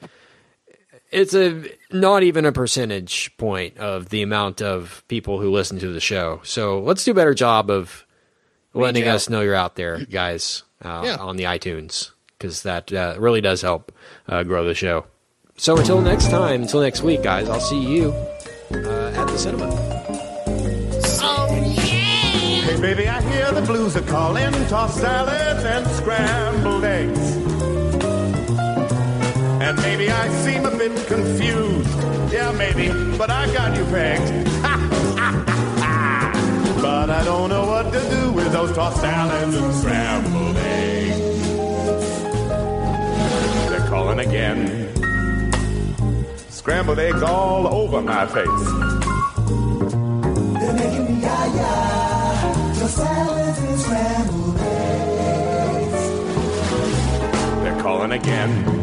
it's 1.10 1.34
a 1.34 1.64
not 1.90 2.22
even 2.22 2.44
a 2.46 2.52
percentage 2.52 3.36
point 3.36 3.78
of 3.78 4.10
the 4.10 4.22
amount 4.22 4.62
of 4.62 5.02
people 5.08 5.40
who 5.40 5.50
listen 5.50 5.78
to 5.80 5.88
the 5.92 6.00
show. 6.00 6.40
So 6.44 6.80
let's 6.80 7.04
do 7.04 7.10
a 7.10 7.14
better 7.14 7.34
job 7.34 7.70
of 7.70 8.06
letting 8.74 9.08
us 9.08 9.28
know 9.28 9.40
you're 9.40 9.54
out 9.56 9.74
there, 9.74 10.04
guys, 10.04 10.62
uh, 10.84 11.02
Yeah. 11.04 11.16
on 11.16 11.36
the 11.36 11.44
iTunes 11.44 12.10
because 12.38 12.62
that 12.62 12.92
uh, 12.92 13.16
really 13.18 13.40
does 13.40 13.60
help 13.62 13.90
uh, 14.28 14.44
grow 14.44 14.64
the 14.64 14.74
show. 14.74 15.06
So 15.60 15.76
until 15.76 16.00
next 16.00 16.30
time, 16.30 16.62
until 16.62 16.80
next 16.80 17.02
week, 17.02 17.22
guys, 17.22 17.46
I'll 17.50 17.60
see 17.60 17.78
you 17.78 18.12
uh, 18.72 19.12
at 19.14 19.26
the 19.26 19.36
cinema. 19.36 19.68
Oh, 21.22 21.48
yeah. 21.52 21.82
Hey, 22.64 22.80
baby, 22.80 23.06
I 23.06 23.20
hear 23.20 23.52
the 23.52 23.60
blues 23.60 23.94
are 23.94 24.00
calling. 24.00 24.50
Toss 24.68 24.98
salads 24.98 25.62
and 25.62 25.86
scrambled 25.88 26.82
eggs. 26.82 27.36
And 29.60 29.76
maybe 29.82 30.10
I 30.10 30.28
seem 30.44 30.64
a 30.64 30.70
bit 30.70 31.06
confused. 31.06 32.32
Yeah, 32.32 32.52
maybe, 32.52 32.88
but 33.18 33.28
I 33.28 33.52
got 33.52 33.76
you 33.76 33.84
pegged. 33.84 34.46
but 36.80 37.10
I 37.10 37.22
don't 37.22 37.50
know 37.50 37.66
what 37.66 37.92
to 37.92 38.00
do 38.08 38.32
with 38.32 38.50
those 38.50 38.74
tossed 38.74 39.02
salads 39.02 39.54
and 39.54 39.74
scrambled 39.74 40.56
eggs. 40.56 41.18
They're 43.68 43.86
calling 43.90 44.20
again. 44.20 44.89
Scrambled 46.70 47.00
eggs 47.00 47.22
all 47.24 47.66
over 47.66 48.00
my 48.00 48.24
face. 48.26 48.46
They're 50.60 50.72
making 50.72 51.04
me 51.04 51.20
yah-yah. 51.20 52.78
Your 52.78 52.88
salads 52.88 53.58
and 53.58 53.80
scrambled 53.80 54.56
eggs. 54.60 56.02
They're 57.64 57.82
calling 57.82 58.12
again. 58.12 58.79